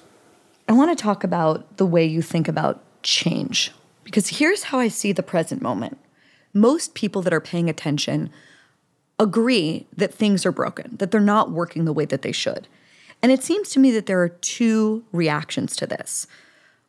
I 0.68 0.74
want 0.74 0.98
to 0.98 1.02
talk 1.02 1.24
about 1.24 1.78
the 1.78 1.86
way 1.86 2.06
you 2.06 2.22
think 2.22 2.48
about 2.48 2.82
change 3.04 3.72
because 4.04 4.28
here's 4.40 4.64
how 4.64 4.80
I 4.80 4.88
see 4.88 5.12
the 5.12 5.24
present 5.24 5.62
moment. 5.62 5.98
Most 6.54 6.96
people 6.96 7.22
that 7.24 7.34
are 7.34 7.42
paying 7.42 7.70
attention 7.70 8.32
agree 9.20 9.88
that 9.96 10.14
things 10.14 10.46
are 10.46 10.52
broken, 10.52 10.96
that 10.98 11.12
they're 11.12 11.22
not 11.22 11.52
working 11.52 11.86
the 11.86 11.94
way 11.94 12.06
that 12.06 12.22
they 12.22 12.32
should. 12.32 12.68
And 13.22 13.32
it 13.32 13.44
seems 13.44 13.70
to 13.70 13.80
me 13.80 13.92
that 13.92 14.06
there 14.06 14.22
are 14.22 14.30
two 14.30 15.04
reactions 15.12 15.76
to 15.78 15.88
this. 15.88 16.28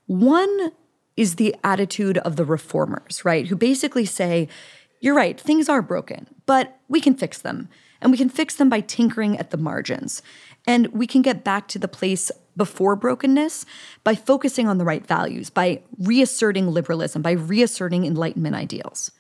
One 0.07 0.72
is 1.16 1.37
the 1.37 1.55
attitude 1.64 2.18
of 2.18 2.37
the 2.37 2.45
reformers, 2.45 3.24
right? 3.24 3.47
Who 3.47 3.57
basically 3.57 4.05
say, 4.05 4.49
you're 5.01 5.14
right, 5.14 5.41
things 5.41 5.68
are 5.68 5.83
broken, 5.83 6.27
but 6.47 6.79
we 6.89 7.01
can 7.01 7.14
fix 7.14 7.39
them. 7.39 7.68
And 8.01 8.12
we 8.12 8.18
can 8.18 8.29
fix 8.29 8.55
them 8.55 8.68
by 8.68 8.81
tinkering 8.81 9.39
at 9.39 9.51
the 9.51 9.57
margins. 9.57 10.20
And 10.66 10.89
we 10.89 11.07
can 11.07 11.22
get 11.22 11.45
back 11.45 11.68
to 11.68 11.79
the 11.79 11.89
place 11.89 12.31
before 12.57 12.96
brokenness 12.96 13.66
by 14.04 14.14
focusing 14.14 14.66
on 14.68 14.78
the 14.78 14.84
right 14.84 15.07
values, 15.07 15.50
by 15.50 15.82
reasserting 15.98 16.68
liberalism, 16.68 17.22
by 17.22 17.32
reasserting 17.32 18.04
Enlightenment 18.07 18.54
ideals. 18.54 19.11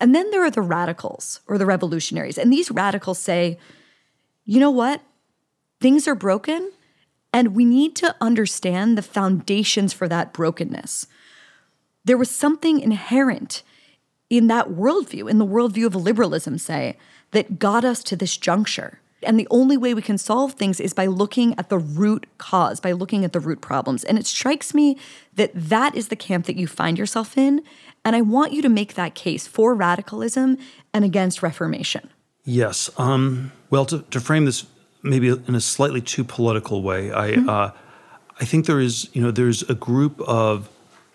And 0.00 0.14
then 0.14 0.30
there 0.30 0.44
are 0.44 0.50
the 0.50 0.62
radicals 0.62 1.40
or 1.46 1.58
the 1.58 1.66
revolutionaries. 1.66 2.38
And 2.38 2.52
these 2.52 2.70
radicals 2.70 3.18
say, 3.18 3.58
you 4.44 4.60
know 4.60 4.70
what? 4.70 5.00
Things 5.80 6.08
are 6.08 6.14
broken, 6.14 6.72
and 7.32 7.54
we 7.54 7.64
need 7.64 7.94
to 7.96 8.14
understand 8.20 8.96
the 8.96 9.02
foundations 9.02 9.92
for 9.92 10.08
that 10.08 10.32
brokenness. 10.32 11.06
There 12.04 12.18
was 12.18 12.30
something 12.30 12.80
inherent 12.80 13.62
in 14.30 14.46
that 14.48 14.68
worldview, 14.68 15.30
in 15.30 15.38
the 15.38 15.46
worldview 15.46 15.86
of 15.86 15.94
liberalism, 15.94 16.58
say, 16.58 16.96
that 17.32 17.58
got 17.58 17.84
us 17.84 18.02
to 18.04 18.16
this 18.16 18.36
juncture. 18.36 19.00
And 19.24 19.38
the 19.38 19.48
only 19.50 19.76
way 19.76 19.94
we 19.94 20.02
can 20.02 20.18
solve 20.18 20.52
things 20.52 20.80
is 20.80 20.92
by 20.92 21.06
looking 21.06 21.58
at 21.58 21.68
the 21.68 21.78
root 21.78 22.26
cause, 22.38 22.80
by 22.80 22.92
looking 22.92 23.24
at 23.24 23.32
the 23.32 23.40
root 23.40 23.60
problems. 23.60 24.04
And 24.04 24.18
it 24.18 24.26
strikes 24.26 24.74
me 24.74 24.98
that 25.34 25.50
that 25.54 25.94
is 25.94 26.08
the 26.08 26.16
camp 26.16 26.46
that 26.46 26.56
you 26.56 26.66
find 26.66 26.98
yourself 26.98 27.36
in. 27.36 27.62
And 28.04 28.14
I 28.14 28.20
want 28.20 28.52
you 28.52 28.62
to 28.62 28.68
make 28.68 28.94
that 28.94 29.14
case 29.14 29.46
for 29.46 29.74
radicalism 29.74 30.58
and 30.92 31.04
against 31.04 31.42
reformation. 31.42 32.10
Yes. 32.44 32.90
Um, 32.98 33.52
well, 33.70 33.86
to, 33.86 34.02
to, 34.10 34.20
frame 34.20 34.44
this 34.44 34.66
maybe 35.02 35.28
in 35.28 35.54
a 35.54 35.60
slightly 35.60 36.02
too 36.02 36.24
political 36.24 36.82
way, 36.82 37.10
I, 37.12 37.30
mm-hmm. 37.32 37.48
uh, 37.48 37.70
I 38.38 38.44
think 38.44 38.66
there 38.66 38.80
is, 38.80 39.08
you 39.14 39.22
know, 39.22 39.30
there's 39.30 39.62
a 39.62 39.74
group 39.74 40.20
of 40.22 40.68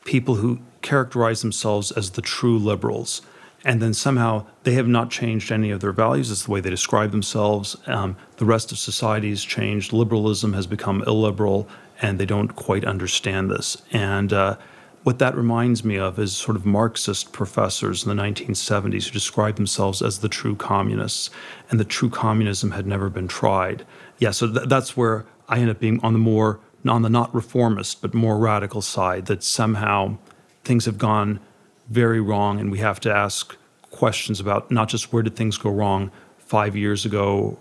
people 0.06 0.36
who 0.36 0.60
characterize 0.82 1.42
themselves 1.42 1.92
as 1.92 2.12
the 2.12 2.22
true 2.22 2.58
liberals. 2.58 3.22
And 3.66 3.82
then 3.82 3.94
somehow 3.94 4.46
they 4.64 4.74
have 4.74 4.88
not 4.88 5.10
changed 5.10 5.52
any 5.52 5.72
of 5.72 5.82
their 5.82 5.92
values. 5.92 6.32
It's 6.32 6.46
the 6.46 6.52
way 6.52 6.62
they 6.62 6.70
describe 6.70 7.12
themselves. 7.12 7.76
Um, 7.88 8.16
the 8.38 8.46
rest 8.46 8.72
of 8.72 8.78
society 8.78 9.30
has 9.30 9.44
changed. 9.44 9.92
Liberalism 9.92 10.54
has 10.54 10.66
become 10.66 11.04
illiberal, 11.06 11.68
and 12.02 12.20
they 12.20 12.26
don't 12.26 12.56
quite 12.56 12.86
understand 12.86 13.52
this. 13.52 13.82
And 13.92 14.32
uh, 14.32 14.58
what 15.04 15.20
that 15.20 15.36
reminds 15.36 15.84
me 15.84 15.98
of 15.98 16.20
is 16.20 16.36
sort 16.36 16.56
of 16.58 16.66
Marxist 16.66 17.32
professors 17.32 18.06
in 18.06 18.16
the 18.16 18.22
1970s 18.22 19.06
who 19.06 19.12
described 19.12 19.58
themselves 19.58 20.02
as 20.02 20.20
the 20.20 20.30
true 20.30 20.56
communists, 20.56 21.30
and 21.70 21.80
the 21.80 21.86
true 21.86 22.10
communism 22.10 22.72
had 22.72 22.86
never 22.86 23.10
been 23.10 23.28
tried. 23.28 23.86
Yeah, 24.20 24.32
so 24.32 24.52
th- 24.52 24.68
that's 24.68 24.96
where 24.96 25.26
I 25.48 25.60
end 25.60 25.70
up 25.70 25.80
being 25.80 26.00
on 26.02 26.14
the 26.14 26.20
more 26.20 26.60
on 26.88 27.02
the 27.02 27.10
not 27.10 27.34
reformist 27.36 28.02
but 28.02 28.14
more 28.14 28.38
radical 28.38 28.82
side 28.82 29.26
that 29.26 29.44
somehow 29.44 30.18
things 30.64 30.86
have 30.86 30.98
gone 30.98 31.42
very 31.90 32.22
wrong 32.22 32.60
and 32.60 32.72
we 32.72 32.80
have 32.80 33.00
to 33.02 33.14
ask 33.14 33.56
questions 33.92 34.40
about 34.40 34.70
not 34.70 34.90
just 34.90 35.12
where 35.12 35.24
did 35.24 35.36
things 35.36 35.58
go 35.58 35.70
wrong 35.70 36.12
five 36.38 36.76
years 36.76 37.06
ago 37.06 37.58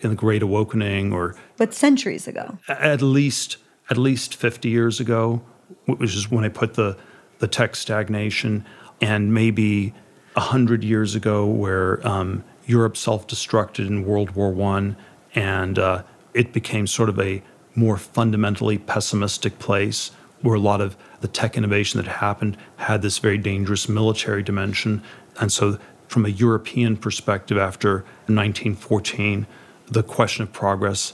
in 0.00 0.10
the 0.10 0.16
Great 0.16 0.42
Awakening 0.42 1.12
or 1.12 1.34
but 1.56 1.72
centuries 1.72 2.28
ago. 2.28 2.58
At 2.68 3.02
least 3.02 3.56
at 3.88 3.96
least 3.96 4.34
50 4.34 4.68
years 4.68 5.00
ago 5.00 5.42
which 5.86 6.14
is 6.14 6.30
when 6.30 6.44
I 6.44 6.48
put 6.48 6.74
the 6.74 6.96
the 7.38 7.48
tech 7.48 7.74
stagnation 7.74 8.66
and 9.00 9.32
maybe 9.32 9.94
100 10.34 10.84
years 10.84 11.14
ago 11.14 11.46
where 11.46 12.06
um, 12.06 12.44
Europe 12.66 12.96
self-destructed 12.96 13.86
in 13.86 14.04
World 14.04 14.32
War 14.32 14.50
One 14.50 14.96
and 15.34 15.78
uh, 15.78 16.02
it 16.34 16.52
became 16.52 16.86
sort 16.86 17.08
of 17.08 17.18
a 17.18 17.42
more 17.74 17.96
fundamentally 17.96 18.78
pessimistic 18.78 19.58
place 19.58 20.10
where 20.42 20.54
a 20.54 20.60
lot 20.60 20.80
of 20.80 20.96
the 21.20 21.28
tech 21.28 21.56
innovation 21.56 22.02
that 22.02 22.10
happened 22.10 22.56
had 22.76 23.02
this 23.02 23.18
very 23.18 23.38
dangerous 23.38 23.88
military 23.88 24.42
dimension. 24.42 25.02
And 25.40 25.52
so, 25.52 25.78
from 26.08 26.26
a 26.26 26.28
European 26.28 26.96
perspective, 26.96 27.56
after 27.56 27.98
1914, 28.26 29.46
the 29.86 30.02
question 30.02 30.42
of 30.42 30.52
progress 30.52 31.12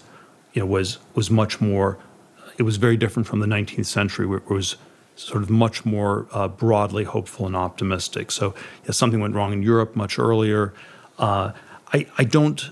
you 0.54 0.60
know, 0.60 0.66
was, 0.66 0.98
was 1.14 1.30
much 1.30 1.60
more, 1.60 1.98
it 2.56 2.62
was 2.62 2.78
very 2.78 2.96
different 2.96 3.26
from 3.26 3.40
the 3.40 3.46
19th 3.46 3.86
century, 3.86 4.26
where 4.26 4.38
it 4.38 4.48
was 4.48 4.76
sort 5.16 5.42
of 5.42 5.50
much 5.50 5.84
more 5.84 6.26
uh, 6.32 6.48
broadly 6.48 7.04
hopeful 7.04 7.46
and 7.46 7.56
optimistic. 7.56 8.30
So, 8.30 8.54
yeah, 8.84 8.92
something 8.92 9.20
went 9.20 9.34
wrong 9.34 9.52
in 9.52 9.62
Europe 9.62 9.96
much 9.96 10.18
earlier. 10.18 10.72
Uh, 11.18 11.52
I, 11.92 12.06
I 12.18 12.24
don't, 12.24 12.70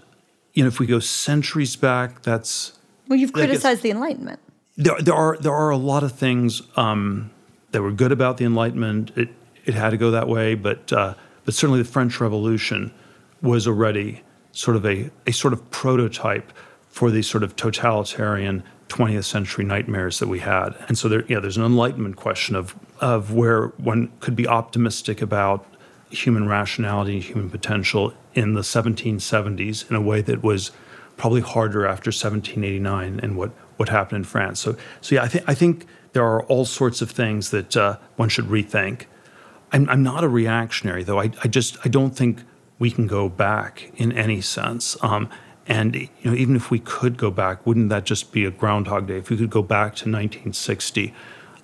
you 0.55 0.63
know, 0.63 0.69
if 0.69 0.79
we 0.79 0.87
go 0.87 1.01
centuries 1.01 1.77
back, 1.77 2.23
that's. 2.23 2.79
Well, 3.09 3.19
you've 3.19 3.33
criticized 3.33 3.83
the 3.83 3.91
Enlightenment 3.91 4.41
there, 4.77 5.01
there 5.01 5.15
are 5.15 5.37
there 5.39 5.53
are 5.53 5.71
a 5.71 5.77
lot 5.77 6.03
of 6.03 6.13
things 6.13 6.63
um, 6.77 7.31
that 7.71 7.83
were 7.83 7.93
good 7.93 8.13
about 8.13 8.37
the 8.37 8.45
Enlightenment. 8.45 9.13
It 9.17 9.29
it 9.65 9.75
had 9.75 9.91
to 9.91 9.97
go 9.97 10.11
that 10.11 10.29
way, 10.29 10.55
but 10.55 10.93
uh, 10.93 11.15
but 11.45 11.55
certainly 11.55 11.83
the 11.83 11.89
French 11.89 12.21
Revolution 12.21 12.93
was 13.43 13.67
already 13.67 14.23
sort 14.53 14.77
of 14.77 14.85
a 14.85 15.11
a 15.27 15.33
sort 15.33 15.53
of 15.53 15.71
prototype 15.71 16.53
for 16.89 17.11
these 17.11 17.27
sort 17.27 17.43
of 17.43 17.57
totalitarian 17.57 18.63
20th 18.89 19.25
century 19.25 19.65
nightmares 19.65 20.21
that 20.21 20.29
we 20.29 20.39
had. 20.39 20.77
And 20.87 20.97
so 20.97 21.09
there, 21.09 21.25
yeah, 21.27 21.41
there's 21.41 21.57
an 21.57 21.65
enlightenment 21.65 22.17
question 22.17 22.57
of 22.57 22.75
of 23.01 23.33
where 23.33 23.69
one 23.79 24.13
could 24.21 24.37
be 24.37 24.47
optimistic 24.47 25.23
about 25.23 25.67
human 26.11 26.49
rationality, 26.49 27.15
and 27.15 27.25
human 27.25 27.51
potential 27.51 28.13
in 28.35 28.55
the 28.55 28.61
1770s 28.61 29.91
in 29.91 29.97
a 29.97 30.01
way 30.01 30.21
that 30.21 30.43
was 30.43 30.71
probably 31.17 31.41
harder 31.41 31.87
after 31.87 32.09
1789 32.09 33.21
and 33.21 33.37
what 33.37 33.51
what 33.77 33.89
happened 33.89 34.19
in 34.19 34.25
France. 34.25 34.61
So, 34.61 34.77
so 35.01 35.15
yeah, 35.15 35.23
I 35.23 35.29
think 35.29 35.45
I 35.49 35.55
think 35.55 35.87
there 36.13 36.25
are 36.25 36.43
all 36.45 36.65
sorts 36.65 37.03
of 37.03 37.11
things 37.11 37.51
that 37.51 37.77
uh, 37.77 37.99
one 38.17 38.29
should 38.29 38.47
rethink. 38.47 39.07
I'm, 39.73 39.89
I'm, 39.91 40.03
not 40.03 40.23
a 40.23 40.29
reactionary, 40.29 41.03
though. 41.03 41.21
I, 41.21 41.33
I, 41.43 41.49
just 41.49 41.77
I 41.85 41.89
don't 41.89 42.17
think 42.17 42.45
we 42.79 42.91
can 42.91 43.09
go 43.09 43.29
back 43.29 43.91
in 43.97 44.13
any 44.13 44.41
sense. 44.41 44.97
Um, 45.03 45.29
and 45.67 45.97
you 45.97 46.09
know, 46.23 46.35
even 46.35 46.55
if 46.55 46.71
we 46.71 46.79
could 46.79 47.17
go 47.17 47.31
back, 47.31 47.67
wouldn't 47.67 47.89
that 47.89 48.05
just 48.05 48.33
be 48.33 48.45
a 48.45 48.51
Groundhog 48.51 49.09
Day? 49.09 49.19
If 49.19 49.31
we 49.31 49.37
could 49.37 49.51
go 49.51 49.63
back 49.63 49.95
to 49.97 50.05
1960, 50.05 51.13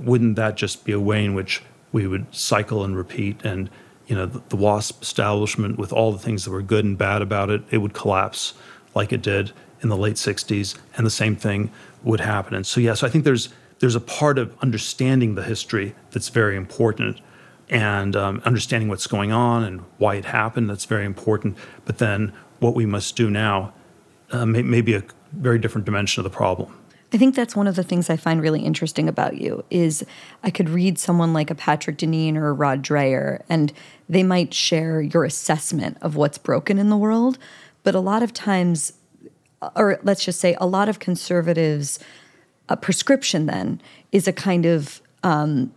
wouldn't 0.00 0.36
that 0.36 0.56
just 0.56 0.84
be 0.84 0.92
a 0.92 1.00
way 1.00 1.24
in 1.24 1.34
which 1.34 1.62
we 1.92 2.06
would 2.06 2.34
cycle 2.34 2.82
and 2.84 2.96
repeat? 2.96 3.44
And 3.44 3.70
you 4.06 4.16
know, 4.16 4.26
the, 4.26 4.42
the 4.48 4.56
WASP 4.56 5.02
establishment, 5.02 5.78
with 5.78 5.92
all 5.92 6.10
the 6.10 6.18
things 6.18 6.44
that 6.44 6.50
were 6.50 6.62
good 6.62 6.84
and 6.84 6.98
bad 6.98 7.22
about 7.22 7.50
it, 7.50 7.62
it 7.70 7.78
would 7.78 7.92
collapse 7.92 8.54
like 8.94 9.12
it 9.12 9.22
did 9.22 9.52
in 9.82 9.88
the 9.88 9.96
late 9.96 10.16
60s, 10.16 10.76
and 10.96 11.06
the 11.06 11.10
same 11.10 11.36
thing 11.36 11.70
would 12.02 12.20
happen. 12.20 12.54
And 12.54 12.66
so, 12.66 12.80
yeah, 12.80 12.94
so 12.94 13.06
I 13.06 13.10
think 13.10 13.24
there's 13.24 13.48
there's 13.80 13.94
a 13.94 14.00
part 14.00 14.38
of 14.38 14.54
understanding 14.60 15.36
the 15.36 15.42
history 15.42 15.94
that's 16.10 16.28
very 16.28 16.54
important, 16.54 17.20
and 17.70 18.14
um, 18.14 18.42
understanding 18.44 18.88
what's 18.88 19.06
going 19.06 19.32
on 19.32 19.64
and 19.64 19.80
why 19.96 20.16
it 20.16 20.26
happened. 20.26 20.68
That's 20.68 20.84
very 20.84 21.06
important. 21.06 21.56
But 21.86 21.98
then, 21.98 22.32
what 22.58 22.74
we 22.74 22.84
must 22.84 23.16
do 23.16 23.30
now 23.30 23.72
uh, 24.32 24.44
may, 24.44 24.62
may 24.62 24.82
be 24.82 24.94
a 24.94 25.02
very 25.32 25.58
different 25.58 25.86
dimension 25.86 26.20
of 26.20 26.30
the 26.30 26.36
problem. 26.36 26.76
I 27.12 27.16
think 27.16 27.34
that's 27.34 27.56
one 27.56 27.66
of 27.66 27.74
the 27.74 27.82
things 27.82 28.08
I 28.08 28.16
find 28.16 28.40
really 28.40 28.60
interesting 28.60 29.08
about 29.08 29.36
you 29.36 29.64
is 29.68 30.04
I 30.44 30.50
could 30.50 30.68
read 30.68 30.96
someone 30.98 31.32
like 31.32 31.50
a 31.50 31.56
Patrick 31.56 31.98
Deneen 31.98 32.36
or 32.36 32.48
a 32.48 32.52
Rod 32.52 32.84
Dreher, 32.84 33.42
and 33.48 33.72
they 34.08 34.22
might 34.22 34.54
share 34.54 35.00
your 35.00 35.24
assessment 35.24 35.98
of 36.02 36.14
what's 36.14 36.38
broken 36.38 36.78
in 36.78 36.88
the 36.88 36.96
world. 36.96 37.36
But 37.82 37.96
a 37.96 38.00
lot 38.00 38.22
of 38.22 38.32
times 38.32 38.92
or 39.76 39.98
let's 40.02 40.24
just 40.24 40.40
say 40.40 40.56
a 40.60 40.66
lot 40.66 40.88
of 40.88 40.98
conservatives' 40.98 41.98
uh, 42.68 42.76
prescription 42.76 43.46
then 43.46 43.80
is 44.12 44.26
a 44.26 44.32
kind 44.32 44.66
of 44.66 45.02
um, 45.22 45.72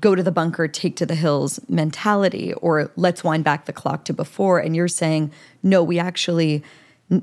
go 0.00 0.14
to 0.14 0.22
the 0.22 0.32
bunker, 0.32 0.66
take 0.66 0.96
to 0.96 1.06
the 1.06 1.14
hills 1.14 1.60
mentality, 1.68 2.54
or 2.54 2.90
let's 2.96 3.22
wind 3.22 3.44
back 3.44 3.66
the 3.66 3.72
clock 3.72 4.04
to 4.06 4.12
before. 4.12 4.58
And 4.58 4.74
you're 4.74 4.88
saying, 4.88 5.32
no, 5.62 5.82
we 5.82 5.98
actually 5.98 6.62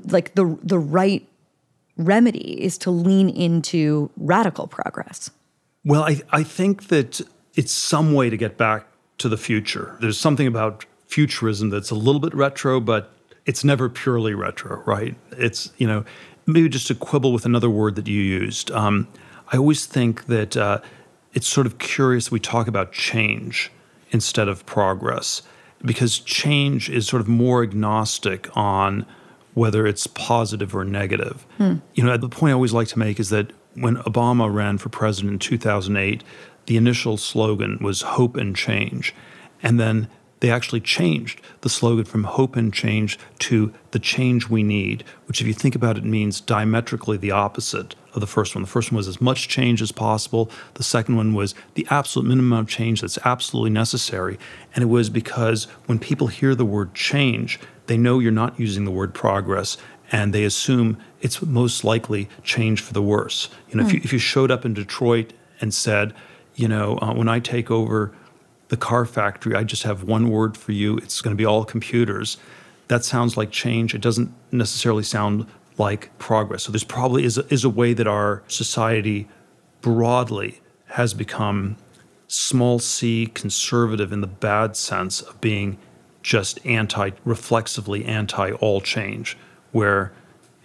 like 0.06 0.34
the 0.34 0.58
the 0.62 0.78
right 0.78 1.26
remedy 1.96 2.62
is 2.62 2.78
to 2.78 2.90
lean 2.90 3.28
into 3.28 4.10
radical 4.16 4.66
progress. 4.66 5.30
Well, 5.84 6.02
I, 6.04 6.22
I 6.30 6.42
think 6.42 6.88
that 6.88 7.20
it's 7.54 7.72
some 7.72 8.14
way 8.14 8.30
to 8.30 8.36
get 8.36 8.56
back 8.56 8.86
to 9.18 9.28
the 9.28 9.36
future. 9.36 9.96
There's 10.00 10.18
something 10.18 10.46
about 10.46 10.86
futurism 11.06 11.70
that's 11.70 11.90
a 11.90 11.94
little 11.94 12.20
bit 12.20 12.34
retro, 12.34 12.80
but 12.80 13.12
it's 13.46 13.64
never 13.64 13.88
purely 13.88 14.34
retro, 14.34 14.82
right? 14.86 15.14
It's, 15.32 15.72
you 15.76 15.86
know, 15.86 16.04
maybe 16.46 16.68
just 16.68 16.86
to 16.88 16.94
quibble 16.94 17.32
with 17.32 17.44
another 17.44 17.70
word 17.70 17.96
that 17.96 18.06
you 18.06 18.20
used. 18.20 18.70
Um, 18.70 19.08
I 19.52 19.56
always 19.56 19.86
think 19.86 20.26
that 20.26 20.56
uh, 20.56 20.80
it's 21.32 21.46
sort 21.46 21.66
of 21.66 21.78
curious 21.78 22.30
we 22.30 22.40
talk 22.40 22.68
about 22.68 22.92
change 22.92 23.70
instead 24.10 24.48
of 24.48 24.64
progress 24.66 25.42
because 25.84 26.18
change 26.18 26.88
is 26.88 27.06
sort 27.06 27.20
of 27.20 27.28
more 27.28 27.62
agnostic 27.62 28.48
on 28.56 29.04
whether 29.54 29.86
it's 29.86 30.06
positive 30.06 30.74
or 30.74 30.84
negative. 30.84 31.44
Hmm. 31.58 31.76
You 31.94 32.04
know, 32.04 32.16
the 32.16 32.28
point 32.28 32.50
I 32.50 32.54
always 32.54 32.72
like 32.72 32.88
to 32.88 32.98
make 32.98 33.20
is 33.20 33.30
that 33.30 33.52
when 33.74 33.96
Obama 33.96 34.52
ran 34.52 34.78
for 34.78 34.88
president 34.88 35.32
in 35.32 35.38
2008, 35.38 36.22
the 36.66 36.76
initial 36.76 37.16
slogan 37.16 37.78
was 37.80 38.02
hope 38.02 38.36
and 38.36 38.54
change. 38.54 39.14
And 39.62 39.78
then 39.78 40.08
they 40.42 40.50
actually 40.50 40.80
changed 40.80 41.40
the 41.60 41.68
slogan 41.68 42.04
from 42.04 42.24
hope 42.24 42.56
and 42.56 42.74
change 42.74 43.16
to 43.38 43.72
the 43.92 44.00
change 44.00 44.48
we 44.48 44.64
need, 44.64 45.04
which, 45.26 45.40
if 45.40 45.46
you 45.46 45.52
think 45.52 45.76
about 45.76 45.96
it, 45.96 46.04
means 46.04 46.40
diametrically 46.40 47.16
the 47.16 47.30
opposite 47.30 47.94
of 48.12 48.20
the 48.20 48.26
first 48.26 48.56
one. 48.56 48.62
The 48.62 48.68
first 48.68 48.90
one 48.90 48.96
was 48.96 49.06
as 49.06 49.20
much 49.20 49.46
change 49.46 49.80
as 49.80 49.92
possible. 49.92 50.50
The 50.74 50.82
second 50.82 51.14
one 51.14 51.32
was 51.32 51.54
the 51.74 51.86
absolute 51.90 52.26
minimum 52.26 52.58
of 52.58 52.66
change 52.66 53.02
that's 53.02 53.18
absolutely 53.24 53.70
necessary. 53.70 54.36
And 54.74 54.82
it 54.82 54.88
was 54.88 55.10
because 55.10 55.66
when 55.86 56.00
people 56.00 56.26
hear 56.26 56.56
the 56.56 56.64
word 56.64 56.92
change, 56.92 57.60
they 57.86 57.96
know 57.96 58.18
you're 58.18 58.32
not 58.32 58.58
using 58.58 58.84
the 58.84 58.90
word 58.90 59.14
progress 59.14 59.78
and 60.10 60.34
they 60.34 60.42
assume 60.42 60.98
it's 61.20 61.40
most 61.40 61.84
likely 61.84 62.28
change 62.42 62.80
for 62.80 62.92
the 62.92 63.00
worse. 63.00 63.48
You 63.68 63.76
know, 63.76 63.84
mm. 63.84 63.86
if, 63.86 63.92
you, 63.92 64.00
if 64.02 64.12
you 64.12 64.18
showed 64.18 64.50
up 64.50 64.64
in 64.64 64.74
Detroit 64.74 65.34
and 65.60 65.72
said, 65.72 66.12
you 66.56 66.66
know, 66.66 66.98
uh, 67.00 67.14
when 67.14 67.28
I 67.28 67.38
take 67.38 67.70
over 67.70 68.12
the 68.72 68.76
car 68.78 69.04
factory, 69.04 69.54
I 69.54 69.64
just 69.64 69.82
have 69.82 70.04
one 70.04 70.30
word 70.30 70.56
for 70.56 70.72
you. 70.72 70.96
It's 70.96 71.20
going 71.20 71.36
to 71.36 71.38
be 71.38 71.44
all 71.44 71.62
computers. 71.62 72.38
That 72.88 73.04
sounds 73.04 73.36
like 73.36 73.50
change. 73.50 73.94
It 73.94 74.00
doesn't 74.00 74.32
necessarily 74.50 75.02
sound 75.02 75.46
like 75.76 76.16
progress. 76.18 76.62
So 76.62 76.72
there's 76.72 76.82
probably 76.82 77.24
is 77.24 77.36
a, 77.36 77.46
is 77.52 77.64
a 77.64 77.68
way 77.68 77.92
that 77.92 78.06
our 78.06 78.42
society 78.48 79.28
broadly 79.82 80.62
has 80.86 81.12
become 81.12 81.76
small 82.28 82.78
c 82.78 83.26
conservative 83.26 84.10
in 84.10 84.22
the 84.22 84.26
bad 84.26 84.74
sense 84.74 85.20
of 85.20 85.38
being 85.42 85.76
just 86.22 86.64
anti 86.64 87.10
reflexively 87.26 88.06
anti 88.06 88.52
all 88.52 88.80
change 88.80 89.36
where 89.72 90.14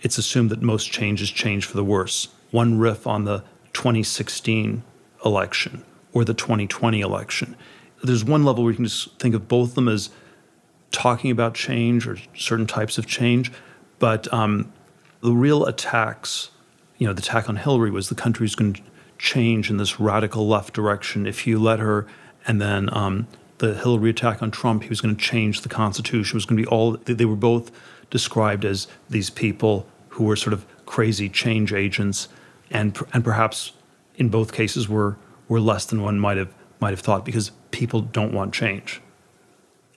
it's 0.02 0.18
assumed 0.18 0.50
that 0.50 0.62
most 0.62 0.94
change 0.94 1.22
is 1.22 1.30
change 1.30 1.66
for 1.66 1.76
the 1.76 1.84
worse 1.84 2.30
one 2.52 2.80
riff 2.80 3.06
on 3.06 3.26
the 3.26 3.44
2016 3.74 4.82
election 5.26 5.84
or 6.14 6.24
the 6.24 6.34
2020 6.34 7.02
election 7.02 7.56
there's 8.04 8.24
one 8.24 8.44
level 8.44 8.64
where 8.64 8.72
you 8.72 8.76
can 8.76 8.86
just 8.86 9.18
think 9.20 9.36
of 9.36 9.48
both 9.48 9.70
of 9.70 9.76
them 9.76 9.88
as 9.88 10.10
talking 10.92 11.32
about 11.32 11.54
change 11.54 12.08
or 12.08 12.18
certain 12.36 12.68
types 12.68 12.98
of 12.98 13.06
change, 13.06 13.52
but 14.00 14.32
um, 14.34 14.72
the 15.22 15.32
real 15.32 15.66
attacks, 15.66 16.52
you 16.98 17.08
know, 17.08 17.14
the 17.14 17.22
attack 17.22 17.50
on 17.50 17.56
Hillary 17.58 17.92
was 17.92 18.10
the 18.10 18.16
country's 18.16 18.56
going 18.56 18.74
to 18.74 18.82
change 19.18 19.70
in 19.70 19.78
this 19.78 20.00
radical 20.00 20.48
left 20.48 20.74
direction 20.74 21.26
if 21.26 21.48
you 21.48 21.60
let 21.60 21.80
her, 21.80 22.08
and 22.46 22.62
then 22.62 22.90
um, 22.96 23.28
the 23.58 23.74
Hillary 23.76 24.12
attack 24.12 24.42
on 24.42 24.52
Trump, 24.52 24.84
he 24.84 24.90
was 24.90 25.02
going 25.02 25.16
to 25.16 25.22
change 25.22 25.62
the 25.62 25.70
Constitution. 25.70 26.36
It 26.36 26.38
was 26.38 26.46
going 26.46 26.58
to 26.58 26.64
be 26.64 26.70
all. 26.70 26.92
They 26.92 27.26
were 27.26 27.36
both 27.36 27.72
described 28.10 28.64
as 28.64 28.88
these 29.10 29.30
people 29.30 29.88
who 30.10 30.24
were 30.24 30.36
sort 30.36 30.54
of 30.54 30.66
crazy 30.86 31.30
change 31.30 31.74
agents, 31.74 32.28
and 32.70 32.98
and 33.14 33.24
perhaps 33.24 33.74
in 34.16 34.30
both 34.30 34.54
cases 34.54 34.88
were 34.88 35.18
were 35.48 35.60
less 35.60 35.86
than 35.86 36.02
one 36.02 36.20
might 36.20 36.38
have 36.38 36.54
might 36.80 36.92
have 36.92 37.00
thought 37.00 37.26
because 37.26 37.52
people 37.72 38.02
don't 38.02 38.34
want 38.34 38.54
change. 38.54 39.02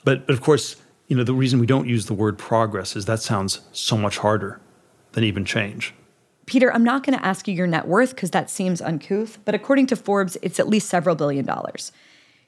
But, 0.05 0.26
but 0.26 0.33
of 0.33 0.41
course, 0.41 0.76
you 1.09 1.16
know, 1.16 1.24
the 1.24 1.35
reason 1.35 1.59
we 1.59 1.66
don't 1.66 1.89
use 1.89 2.07
the 2.07 2.14
word 2.14 2.39
progress 2.39 2.97
is 2.97 3.05
that 3.07 3.20
sounds 3.20 3.61
so 3.72 3.97
much 3.97 4.18
harder 4.18 4.61
than 5.12 5.24
even 5.24 5.45
change. 5.45 5.95
Peter, 6.47 6.72
I'm 6.72 6.85
not 6.85 7.05
going 7.05 7.18
to 7.18 7.24
ask 7.24 7.47
you 7.47 7.55
your 7.55 7.66
net 7.66 7.87
worth 7.87 8.11
because 8.11 8.31
that 8.31 8.51
seems 8.51 8.81
uncouth, 8.81 9.39
but 9.45 9.55
according 9.55 9.87
to 9.89 9.97
Forbes, 9.97 10.37
it's 10.43 10.59
at 10.59 10.68
least 10.68 10.89
several 10.89 11.14
billion 11.14 11.45
dollars. 11.45 11.93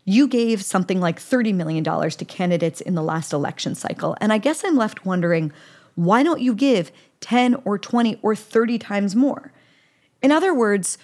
You 0.05 0.27
gave 0.27 0.65
something 0.65 1.01
like 1.01 1.21
$30 1.21 1.55
million 1.55 1.85
to 1.85 2.25
candidates 2.25 2.81
in 2.81 2.97
the 2.97 3.03
last 3.03 3.33
election 3.33 3.77
cycle. 3.77 4.17
And 4.21 4.33
I 4.33 4.39
guess 4.39 4.65
I'm 4.65 4.77
left 4.77 5.07
wondering 5.07 5.53
why 5.95 6.23
don't 6.23 6.41
you 6.41 6.55
give 6.55 6.91
10 7.21 7.57
or 7.65 7.79
20 7.79 8.19
or 8.23 8.35
30 8.35 8.79
times 8.79 9.15
more? 9.15 9.53
In 10.23 10.33
other 10.33 10.55
words, 10.55 10.99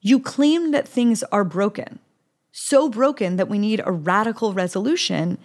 you 0.00 0.18
claim 0.18 0.72
that 0.72 0.88
things 0.88 1.22
are 1.24 1.44
broken, 1.44 2.00
so 2.52 2.88
broken 2.88 3.36
that 3.36 3.48
we 3.48 3.58
need 3.58 3.82
a 3.84 3.90
radical 3.90 4.52
resolution. 4.52 5.38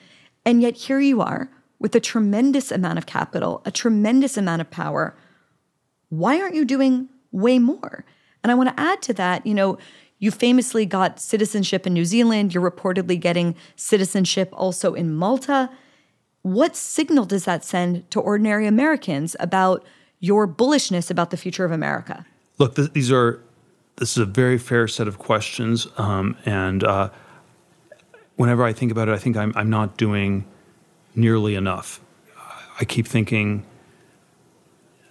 And 0.46 0.62
yet 0.62 0.76
here 0.76 1.00
you 1.00 1.22
are 1.22 1.50
with 1.80 1.96
a 1.96 2.00
tremendous 2.00 2.72
amount 2.72 2.98
of 2.98 3.06
capital, 3.06 3.62
a 3.66 3.72
tremendous 3.72 4.38
amount 4.38 4.62
of 4.62 4.70
power. 4.70 5.16
Why 6.10 6.40
aren't 6.40 6.56
you 6.56 6.66
doing 6.66 7.10
way 7.32 7.60
more? 7.60 8.06
And 8.44 8.52
I 8.52 8.56
want 8.56 8.70
to 8.70 8.80
add 8.80 9.02
to 9.04 9.14
that, 9.14 9.46
you 9.46 9.54
know, 9.54 9.78
you 10.20 10.32
famously 10.32 10.86
got 10.86 11.20
citizenship 11.20 11.86
in 11.86 11.94
New 11.94 12.06
Zealand. 12.06 12.54
You're 12.54 12.70
reportedly 12.70 13.20
getting 13.20 13.56
citizenship 13.76 14.50
also 14.52 14.94
in 14.94 15.14
Malta. 15.14 15.70
What 16.42 16.76
signal 16.76 17.26
does 17.26 17.46
that 17.46 17.64
send 17.64 18.10
to 18.12 18.20
ordinary 18.20 18.68
Americans 18.68 19.36
about 19.40 19.86
your 20.20 20.48
bullishness 20.48 21.12
about 21.12 21.30
the 21.30 21.38
future 21.38 21.66
of 21.66 21.72
America? 21.72 22.26
Look, 22.58 22.76
th- 22.76 22.94
these 22.94 23.12
are 23.12 23.44
this 23.98 24.12
is 24.12 24.18
a 24.20 24.26
very 24.26 24.58
fair 24.58 24.88
set 24.88 25.08
of 25.08 25.18
questions, 25.18 25.88
um, 25.98 26.38
and 26.46 26.84
uh, 26.84 27.10
whenever 28.36 28.64
I 28.64 28.72
think 28.74 28.92
about 28.92 29.10
it, 29.10 29.12
I 29.12 29.18
think 29.18 29.36
I'm 29.36 29.52
I'm 29.56 29.70
not 29.70 29.98
doing 29.98 30.46
nearly 31.16 31.56
enough. 31.56 32.00
I 32.80 32.86
keep 32.86 33.08
thinking 33.08 33.66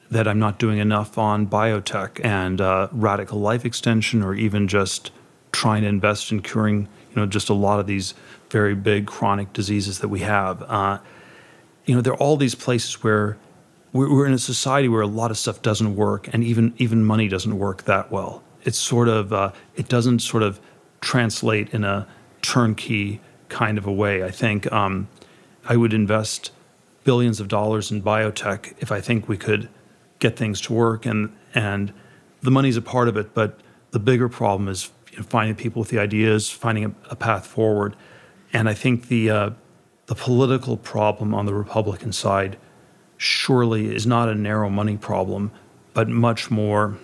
that 0.09 0.28
I'm 0.28 0.39
not 0.39 0.61
doing 0.61 0.78
enough 0.78 1.18
on 1.18 1.49
biotech 1.49 2.24
and 2.24 2.61
uh, 2.61 2.89
radical 2.93 3.41
life 3.41 3.64
extension, 3.64 4.22
or 4.22 4.34
even 4.34 4.68
just 4.68 5.11
trying 5.51 5.82
to 5.82 5.89
invest 5.89 6.30
in 6.30 6.43
curing, 6.43 6.82
you 7.11 7.16
know, 7.16 7.26
just 7.26 7.49
a 7.49 7.55
lot 7.55 7.80
of 7.80 7.89
these 7.89 8.14
very 8.51 8.76
big 8.76 9.07
chronic 9.07 9.53
diseases 9.53 9.99
that 9.99 10.09
we 10.09 10.20
have. 10.20 10.62
Uh, 10.62 10.99
you 11.87 11.95
know, 11.95 12.01
there 12.01 12.12
are 12.12 12.18
all 12.18 12.37
these 12.37 12.55
places 12.55 13.03
where 13.03 13.37
we're, 13.93 14.12
we're 14.12 14.26
in 14.26 14.32
a 14.32 14.39
society 14.39 14.89
where 14.89 15.01
a 15.01 15.09
lot 15.09 15.32
of 15.32 15.39
stuff 15.39 15.61
doesn't 15.61 15.97
work, 15.97 16.32
and 16.32 16.45
even 16.45 16.72
even 16.78 17.05
money 17.05 17.26
doesn't 17.26 17.59
work 17.59 17.82
that 17.84 18.12
well. 18.12 18.45
It's 18.67 18.79
sort 18.79 19.09
of 19.09 19.33
uh, 19.33 19.53
it 19.77 19.89
doesn't 19.89 20.19
sort 20.19 20.43
of 20.43 20.61
translate 21.01 21.73
in 21.73 21.85
a 21.85 22.07
turnkey 22.43 23.21
kind 23.49 23.79
of 23.79 23.87
a 23.87 23.93
way. 23.93 24.25
I 24.25 24.31
think 24.31 24.71
um, 24.73 25.09
I 25.69 25.77
would 25.77 25.95
invest 25.95 26.53
billions 27.05 27.41
of 27.41 27.49
dollars 27.49 27.91
in 27.91 28.03
biotech 28.03 28.75
if 28.79 28.91
I 28.91 29.01
think 29.01 29.29
we 29.29 29.37
could 29.37 29.69
get 30.19 30.37
things 30.37 30.61
to 30.62 30.73
work, 30.73 31.07
and 31.07 31.33
and 31.55 31.93
the 32.43 32.51
money's 32.51 32.77
a 32.77 32.83
part 32.83 33.09
of 33.09 33.17
it, 33.17 33.33
but 33.35 33.61
the 33.93 33.99
bigger 33.99 34.29
problem 34.29 34.69
is 34.69 34.91
you 35.12 35.19
know, 35.19 35.25
finding 35.25 35.55
people 35.55 35.81
with 35.81 35.89
the 35.89 35.99
ideas, 35.99 36.51
finding 36.51 36.85
a, 36.85 36.93
a 37.11 37.17
path 37.17 37.47
forward, 37.47 37.97
and 38.53 38.69
I 38.69 38.75
think 38.75 39.09
the 39.09 39.31
uh, 39.31 39.51
the 40.07 40.14
political 40.14 40.77
problem 40.77 41.35
on 41.35 41.47
the 41.47 41.55
Republican 41.55 42.12
side 42.12 42.57
surely 43.17 43.95
is 43.95 44.07
not 44.07 44.29
a 44.29 44.35
narrow 44.35 44.69
money 44.69 44.97
problem, 44.97 45.51
but 45.95 46.09
much 46.09 46.51
more, 46.51 46.97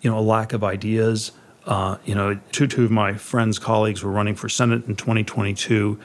you 0.00 0.10
know, 0.10 0.18
a 0.18 0.20
lack 0.20 0.52
of 0.52 0.64
ideas. 0.64 1.32
Uh, 1.66 1.98
you 2.04 2.14
know, 2.14 2.38
two 2.52 2.66
two 2.66 2.84
of 2.84 2.90
my 2.90 3.14
friends, 3.14 3.58
colleagues 3.58 4.02
were 4.02 4.10
running 4.10 4.34
for 4.34 4.48
Senate 4.48 4.86
in 4.86 4.96
2022, 4.96 5.98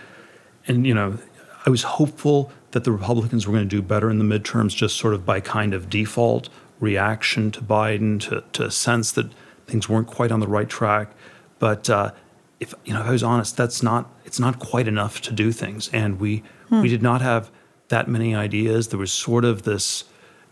and 0.68 0.86
you 0.86 0.94
know, 0.94 1.18
I 1.66 1.70
was 1.70 1.84
hopeful 1.84 2.52
that 2.72 2.84
the 2.84 2.92
Republicans 2.92 3.48
were 3.48 3.54
going 3.54 3.68
to 3.68 3.76
do 3.76 3.82
better 3.82 4.10
in 4.10 4.18
the 4.18 4.26
midterms, 4.26 4.76
just 4.76 4.98
sort 4.98 5.14
of 5.14 5.26
by 5.26 5.40
kind 5.40 5.74
of 5.74 5.90
default 5.90 6.50
reaction 6.80 7.52
to 7.52 7.62
Biden, 7.62 8.20
to 8.22 8.44
to 8.54 8.70
sense 8.70 9.12
that 9.14 9.32
things 9.68 9.88
weren't 9.88 10.08
quite 10.08 10.32
on 10.32 10.40
the 10.40 10.48
right 10.48 10.68
track. 10.68 11.12
But 11.60 11.90
uh, 11.90 12.12
if 12.60 12.74
you 12.84 12.94
know, 12.94 13.02
if 13.02 13.08
I 13.08 13.12
was 13.12 13.24
honest, 13.24 13.56
that's 13.56 13.82
not 13.82 14.10
it's 14.26 14.40
not 14.40 14.60
quite 14.60 14.88
enough 14.88 15.22
to 15.22 15.32
do 15.32 15.52
things, 15.52 15.90
and 15.94 16.20
we 16.20 16.44
hmm. 16.70 16.82
we 16.82 16.90
did 16.90 17.02
not 17.02 17.22
have 17.22 17.52
that 17.90 18.08
many 18.08 18.36
ideas. 18.36 18.90
There 18.90 19.00
was 19.00 19.12
sort 19.12 19.46
of 19.46 19.64
this, 19.64 20.06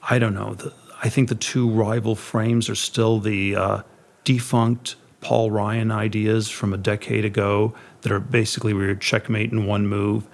I 0.10 0.20
don't 0.20 0.34
know. 0.34 0.54
The, 0.54 0.74
I 1.02 1.10
think 1.10 1.30
the 1.30 1.36
two 1.36 1.70
rival 1.70 2.16
frames 2.16 2.70
are 2.70 2.76
still 2.76 3.20
the 3.20 3.56
uh, 3.56 3.82
defunct 4.24 4.96
Paul 5.20 5.52
Ryan 5.52 5.92
ideas 5.92 6.50
from 6.50 6.74
a 6.74 6.78
decade 6.78 7.26
ago 7.26 7.74
that 8.02 8.12
are 8.12 8.20
basically 8.20 8.74
we 8.74 8.96
checkmate 8.96 9.52
in 9.52 9.66
one 9.66 9.88
move, 9.88 10.28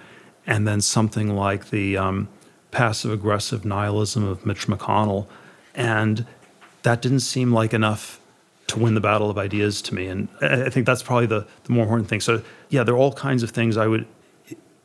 and 0.46 0.66
then 0.66 0.80
something 0.80 1.34
like 1.34 1.70
the 1.70 1.96
um, 1.96 2.28
passive 2.70 3.12
aggressive 3.12 3.64
nihilism 3.64 4.24
of 4.24 4.44
Mitch 4.44 4.66
McConnell, 4.66 5.26
and 5.74 6.26
that 6.82 7.02
didn't 7.02 7.20
seem 7.20 7.52
like 7.52 7.72
enough 7.74 8.20
to 8.66 8.78
win 8.78 8.94
the 8.94 9.00
battle 9.00 9.30
of 9.30 9.38
ideas 9.38 9.80
to 9.82 9.94
me. 9.94 10.06
And 10.06 10.28
I 10.42 10.68
think 10.68 10.84
that's 10.84 11.02
probably 11.02 11.26
the, 11.26 11.46
the 11.64 11.72
more 11.72 11.84
important 11.84 12.08
thing. 12.08 12.20
So, 12.20 12.42
yeah, 12.68 12.82
there 12.82 12.94
are 12.94 12.98
all 12.98 13.12
kinds 13.12 13.42
of 13.42 13.50
things 13.50 13.78
I 13.78 13.86
would, 13.86 14.06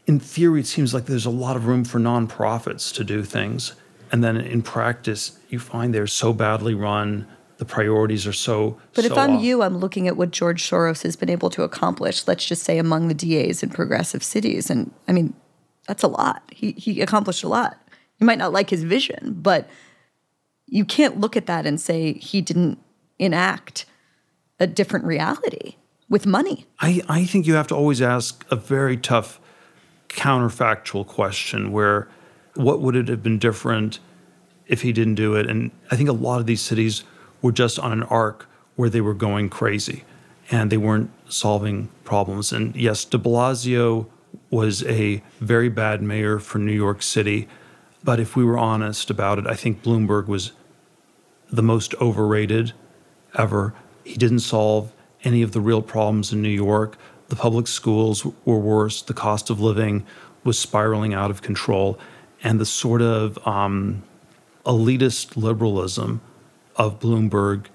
in 0.06 0.20
theory, 0.20 0.62
it 0.62 0.68
seems 0.68 0.94
like 0.94 1.06
there's 1.06 1.26
a 1.26 1.30
lot 1.30 1.58
of 1.58 1.68
room 1.68 1.84
for 1.84 2.00
nonprofits 2.00 2.94
to 2.96 3.04
do 3.04 3.24
things. 3.24 3.74
And 4.14 4.24
then 4.24 4.38
in 4.38 4.62
practice, 4.62 5.40
you 5.50 5.58
find 5.58 5.94
they're 5.94 6.06
so 6.06 6.34
badly 6.34 6.76
run. 6.76 7.28
The 7.58 7.66
priorities 7.66 8.28
are 8.28 8.34
so. 8.34 8.80
But 8.94 9.06
so 9.06 9.12
if 9.12 9.18
I'm 9.18 9.38
off. 9.38 9.44
you, 9.44 9.64
I'm 9.64 9.78
looking 9.78 10.08
at 10.08 10.16
what 10.16 10.30
George 10.30 10.64
Soros 10.64 11.02
has 11.02 11.16
been 11.16 11.32
able 11.32 11.50
to 11.50 11.64
accomplish, 11.64 12.28
let's 12.28 12.46
just 12.46 12.62
say 12.62 12.78
among 12.78 13.08
the 13.08 13.16
DAs 13.16 13.64
in 13.64 13.72
progressive 13.72 14.24
cities. 14.24 14.70
And 14.70 14.92
I 15.08 15.14
mean, 15.14 15.34
that's 15.88 16.04
a 16.04 16.08
lot. 16.08 16.44
He, 16.52 16.74
he 16.74 17.02
accomplished 17.02 17.44
a 17.44 17.48
lot. 17.48 17.80
You 18.20 18.28
might 18.28 18.38
not 18.38 18.54
like 18.54 18.70
his 18.70 18.84
vision, 18.84 19.36
but 19.42 19.68
you 20.68 20.86
can't 20.86 21.20
look 21.20 21.36
at 21.36 21.48
that 21.48 21.66
and 21.66 21.82
say 21.82 22.14
he 22.14 22.40
didn't 22.40 22.78
enact 23.18 23.86
a 24.60 24.68
different 24.68 25.06
reality 25.06 25.76
with 26.08 26.28
money. 26.28 26.68
I, 26.80 27.02
I 27.10 27.26
think 27.26 27.48
you 27.48 27.56
have 27.56 27.68
to 27.68 27.76
always 27.76 28.00
ask 28.00 28.46
a 28.52 28.56
very 28.56 28.96
tough 28.96 29.40
counterfactual 30.10 31.08
question 31.08 31.72
where 31.72 32.08
what 32.56 32.82
would 32.82 32.96
it 32.96 33.08
have 33.08 33.24
been 33.24 33.40
different 33.40 34.00
if 34.68 34.82
he 34.82 34.94
didn't 34.94 35.16
do 35.16 35.36
it? 35.36 35.50
And 35.50 35.72
I 35.92 35.96
think 35.96 36.10
a 36.10 36.14
lot 36.14 36.40
of 36.40 36.46
these 36.46 36.62
cities 36.62 37.04
were 37.42 37.52
just 37.52 37.80
on 37.80 37.92
an 37.92 38.04
arc 38.04 38.48
where 38.76 38.90
they 38.90 39.02
were 39.02 39.14
going 39.14 39.50
crazy 39.50 40.04
and 40.52 40.72
they 40.72 40.78
weren't 40.78 41.12
solving 41.30 41.90
problems. 42.04 42.52
And 42.52 42.76
yes, 42.76 43.06
de 43.06 43.18
Blasio 43.18 44.08
was 44.50 44.84
a 44.86 45.22
very 45.40 45.70
bad 45.70 46.02
mayor 46.02 46.40
for 46.40 46.60
New 46.60 46.74
York 46.74 47.02
City. 47.02 47.48
But 48.04 48.20
if 48.20 48.36
we 48.36 48.44
were 48.44 48.58
honest 48.58 49.10
about 49.10 49.40
it, 49.40 49.48
I 49.48 49.56
think 49.56 49.84
Bloomberg 49.84 50.28
was 50.28 50.52
the 51.52 51.64
most 51.64 51.96
overrated 51.96 52.74
ever. 53.38 53.74
He 54.04 54.16
didn't 54.16 54.40
solve 54.40 54.92
any 55.24 55.42
of 55.42 55.54
the 55.54 55.62
real 55.62 55.82
problems 55.82 56.34
in 56.34 56.42
New 56.42 56.50
York. 56.50 56.98
The 57.30 57.36
public 57.36 57.68
schools 57.68 58.26
were 58.46 58.60
worse. 58.60 59.02
The 59.02 59.14
cost 59.14 59.50
of 59.50 59.60
living 59.60 60.06
was 60.44 60.60
spiraling 60.60 61.14
out 61.14 61.32
of 61.32 61.42
control. 61.42 61.98
And 62.44 62.60
the 62.60 62.66
sort 62.66 63.02
of 63.02 63.40
um, 63.48 64.04
elitist 64.66 65.38
liberalism 65.38 66.22
of 66.76 67.00
Bloomberg, 67.00 67.68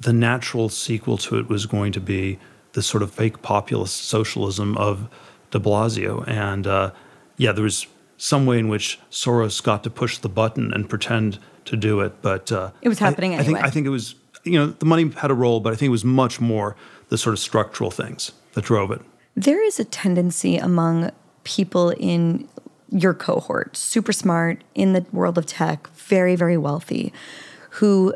the 0.00 0.12
natural 0.12 0.68
sequel 0.68 1.18
to 1.18 1.38
it 1.38 1.48
was 1.48 1.66
going 1.66 1.92
to 1.92 2.00
be 2.00 2.38
the 2.72 2.82
sort 2.82 3.02
of 3.02 3.12
fake 3.12 3.42
populist 3.42 4.04
socialism 4.04 4.76
of 4.76 5.08
de 5.50 5.58
Blasio. 5.58 6.26
And 6.26 6.66
uh, 6.66 6.92
yeah, 7.36 7.52
there 7.52 7.64
was 7.64 7.86
some 8.16 8.46
way 8.46 8.58
in 8.58 8.68
which 8.68 8.98
Soros 9.10 9.62
got 9.62 9.84
to 9.84 9.90
push 9.90 10.18
the 10.18 10.28
button 10.28 10.72
and 10.72 10.88
pretend 10.88 11.38
to 11.66 11.76
do 11.76 12.00
it, 12.00 12.22
but 12.22 12.50
uh, 12.52 12.70
it 12.80 12.88
was 12.88 12.98
happening 12.98 13.34
I, 13.34 13.38
anyway. 13.38 13.58
I 13.58 13.62
think, 13.62 13.66
I 13.66 13.70
think 13.70 13.86
it 13.86 13.90
was 13.90 14.14
you 14.46 14.58
know, 14.58 14.66
the 14.66 14.86
money 14.86 15.10
had 15.10 15.30
a 15.30 15.34
role, 15.34 15.60
but 15.60 15.72
I 15.72 15.76
think 15.76 15.88
it 15.88 15.90
was 15.90 16.04
much 16.04 16.40
more 16.40 16.76
the 17.08 17.18
sort 17.18 17.34
of 17.34 17.38
structural 17.38 17.90
things 17.90 18.32
that 18.52 18.64
drove 18.64 18.90
it. 18.90 19.02
There 19.34 19.62
is 19.62 19.78
a 19.78 19.84
tendency 19.84 20.56
among 20.56 21.10
people 21.44 21.90
in 21.90 22.48
your 22.90 23.14
cohort, 23.14 23.76
super 23.76 24.12
smart 24.12 24.62
in 24.74 24.92
the 24.92 25.04
world 25.12 25.38
of 25.38 25.46
tech, 25.46 25.88
very, 25.94 26.36
very 26.36 26.56
wealthy, 26.56 27.12
who 27.70 28.14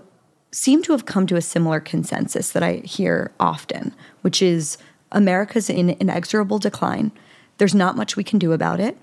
seem 0.52 0.82
to 0.82 0.92
have 0.92 1.06
come 1.06 1.26
to 1.26 1.36
a 1.36 1.42
similar 1.42 1.80
consensus 1.80 2.50
that 2.52 2.62
I 2.62 2.74
hear 2.84 3.32
often, 3.38 3.94
which 4.22 4.42
is 4.42 4.78
America's 5.12 5.70
in 5.70 5.90
inexorable 5.90 6.58
decline. 6.58 7.12
There's 7.58 7.74
not 7.74 7.96
much 7.96 8.16
we 8.16 8.24
can 8.24 8.38
do 8.38 8.52
about 8.52 8.80
it. 8.80 8.96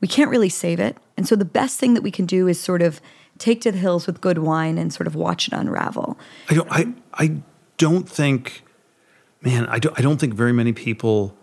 We 0.00 0.08
can't 0.08 0.30
really 0.30 0.48
save 0.48 0.80
it. 0.80 0.96
And 1.16 1.28
so 1.28 1.36
the 1.36 1.44
best 1.44 1.78
thing 1.78 1.94
that 1.94 2.02
we 2.02 2.10
can 2.10 2.26
do 2.26 2.48
is 2.48 2.58
sort 2.58 2.82
of 2.82 3.00
take 3.38 3.60
to 3.62 3.72
the 3.72 3.78
hills 3.78 4.06
with 4.06 4.20
good 4.20 4.38
wine 4.38 4.78
and 4.78 4.92
sort 4.92 5.06
of 5.06 5.14
watch 5.14 5.48
it 5.48 5.54
unravel. 5.54 6.18
I 6.48 6.54
don't. 6.54 6.68
I 6.70 6.94
I 7.14 7.42
don't 7.76 8.08
think, 8.08 8.62
man. 9.42 9.66
I 9.66 9.78
don't. 9.78 9.98
I 9.98 10.02
don't 10.02 10.18
think 10.18 10.34
very 10.34 10.52
many 10.52 10.72
people 10.72 11.36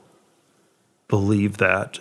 believe 1.07 1.57
that, 1.57 1.99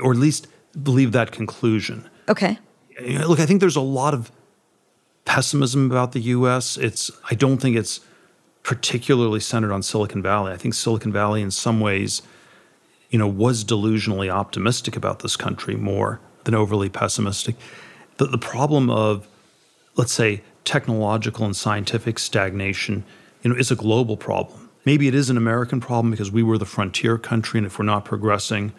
or 0.00 0.12
at 0.12 0.18
least 0.18 0.46
believe 0.82 1.12
that 1.12 1.32
conclusion. 1.32 2.08
Okay. 2.28 2.58
Look, 3.00 3.40
I 3.40 3.46
think 3.46 3.60
there's 3.60 3.76
a 3.76 3.80
lot 3.80 4.14
of 4.14 4.30
pessimism 5.24 5.90
about 5.90 6.12
the 6.12 6.20
U.S. 6.20 6.76
It's. 6.76 7.10
I 7.30 7.34
don't 7.34 7.58
think 7.58 7.76
it's 7.76 8.00
particularly 8.62 9.40
centered 9.40 9.72
on 9.72 9.82
Silicon 9.82 10.22
Valley. 10.22 10.52
I 10.52 10.56
think 10.56 10.74
Silicon 10.74 11.12
Valley, 11.12 11.42
in 11.42 11.50
some 11.50 11.80
ways, 11.80 12.22
you 13.10 13.18
know, 13.18 13.26
was 13.26 13.64
delusionally 13.64 14.32
optimistic 14.32 14.96
about 14.96 15.20
this 15.20 15.36
country 15.36 15.74
more 15.76 16.20
than 16.44 16.54
overly 16.54 16.88
pessimistic 16.88 17.56
the, 18.16 18.26
the 18.26 18.38
problem 18.38 18.90
of, 18.90 19.26
let's 19.96 20.12
say, 20.12 20.42
technological 20.64 21.44
and 21.44 21.54
scientific 21.54 22.18
stagnation, 22.18 23.04
you 23.42 23.50
know, 23.50 23.56
is 23.56 23.70
a 23.70 23.76
global 23.76 24.16
problem. 24.16 24.70
Maybe 24.84 25.08
it 25.08 25.14
is 25.14 25.30
an 25.30 25.36
American 25.36 25.80
problem 25.80 26.10
because 26.10 26.30
we 26.30 26.42
were 26.42 26.58
the 26.58 26.66
frontier 26.66 27.18
country, 27.18 27.58
and 27.58 27.66
if 27.66 27.78
we're 27.78 27.84
not 27.84 28.04
progressing, 28.04 28.72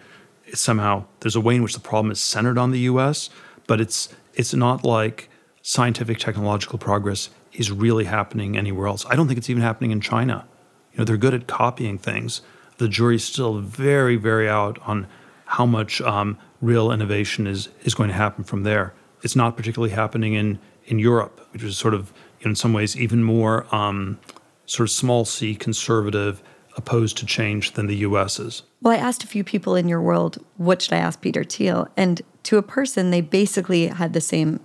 somehow 0.53 1.05
there's 1.21 1.35
a 1.35 1.41
way 1.41 1.55
in 1.55 1.63
which 1.63 1.73
the 1.73 1.79
problem 1.79 2.11
is 2.11 2.21
centered 2.21 2.57
on 2.57 2.71
the 2.71 2.79
U.S. 2.81 3.29
But 3.67 3.81
it's 3.81 4.09
it's 4.33 4.53
not 4.53 4.83
like 4.83 5.29
scientific 5.61 6.19
technological 6.19 6.77
progress 6.77 7.29
is 7.53 7.71
really 7.71 8.05
happening 8.05 8.57
anywhere 8.57 8.87
else. 8.87 9.05
I 9.09 9.15
don't 9.15 9.27
think 9.27 9.37
it's 9.37 9.49
even 9.49 9.63
happening 9.63 9.91
in 9.91 10.01
China. 10.01 10.45
You 10.91 10.99
know, 10.99 11.05
they're 11.05 11.17
good 11.17 11.33
at 11.33 11.47
copying 11.47 11.97
things. 11.97 12.41
The 12.77 12.87
jury's 12.87 13.23
still 13.23 13.59
very, 13.59 14.15
very 14.15 14.49
out 14.49 14.77
on 14.85 15.07
how 15.45 15.65
much 15.65 16.01
um, 16.01 16.37
real 16.61 16.91
innovation 16.91 17.47
is 17.47 17.69
is 17.83 17.93
going 17.93 18.09
to 18.09 18.15
happen 18.15 18.43
from 18.43 18.63
there. 18.63 18.93
It's 19.21 19.35
not 19.35 19.57
particularly 19.57 19.93
happening 19.93 20.33
in 20.33 20.59
in 20.85 20.99
Europe, 20.99 21.41
which 21.51 21.63
is 21.63 21.77
sort 21.77 21.93
of 21.93 22.13
in 22.41 22.55
some 22.55 22.73
ways 22.73 22.95
even 22.95 23.23
more 23.23 23.65
um, 23.73 24.19
sort 24.65 24.87
of 24.87 24.91
small 24.91 25.25
c 25.25 25.55
conservative, 25.55 26.43
opposed 26.75 27.17
to 27.17 27.25
change 27.25 27.71
than 27.73 27.87
the 27.87 27.95
U.S. 27.97 28.39
is. 28.39 28.63
Well, 28.81 28.93
I 28.93 28.97
asked 28.97 29.23
a 29.23 29.27
few 29.27 29.43
people 29.43 29.75
in 29.75 29.87
your 29.87 30.01
world, 30.01 30.43
what 30.57 30.81
should 30.81 30.93
I 30.93 30.97
ask 30.97 31.21
Peter 31.21 31.43
Thiel? 31.43 31.87
And 31.95 32.21
to 32.43 32.57
a 32.57 32.61
person, 32.61 33.11
they 33.11 33.21
basically 33.21 33.87
had 33.87 34.13
the 34.13 34.21
same 34.21 34.59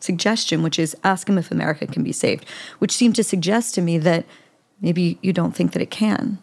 suggestion, 0.00 0.62
which 0.62 0.78
is 0.78 0.96
ask 1.04 1.28
him 1.28 1.38
if 1.38 1.50
America 1.50 1.86
can 1.86 2.02
be 2.02 2.12
saved, 2.12 2.44
which 2.78 2.92
seemed 2.92 3.16
to 3.16 3.24
suggest 3.24 3.74
to 3.74 3.80
me 3.80 3.98
that 3.98 4.26
maybe 4.80 5.18
you 5.22 5.32
don't 5.32 5.56
think 5.56 5.72
that 5.72 5.82
it 5.82 5.90
can. 5.90 6.38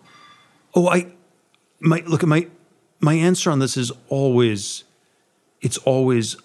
Oh, 0.73 0.87
I, 0.89 1.13
my 1.79 2.03
look 2.05 2.23
at 2.23 2.29
my 2.29 2.47
my 2.99 3.13
answer 3.13 3.51
on 3.51 3.59
this 3.59 3.77
is 3.77 3.91
always, 4.09 4.83
it's 5.61 5.77
always 5.79 6.37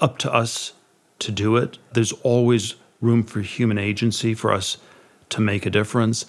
up 0.00 0.18
to 0.18 0.32
us 0.32 0.72
to 1.20 1.30
do 1.30 1.56
it. 1.56 1.78
There's 1.92 2.12
always 2.22 2.74
room 3.00 3.22
for 3.22 3.40
human 3.40 3.78
agency 3.78 4.34
for 4.34 4.52
us 4.52 4.78
to 5.30 5.40
make 5.40 5.64
a 5.64 5.70
difference. 5.70 6.26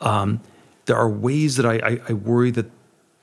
Um, 0.00 0.40
there 0.86 0.96
are 0.96 1.08
ways 1.08 1.56
that 1.56 1.66
I, 1.66 1.74
I, 1.74 2.00
I 2.08 2.12
worry 2.14 2.50
that 2.52 2.70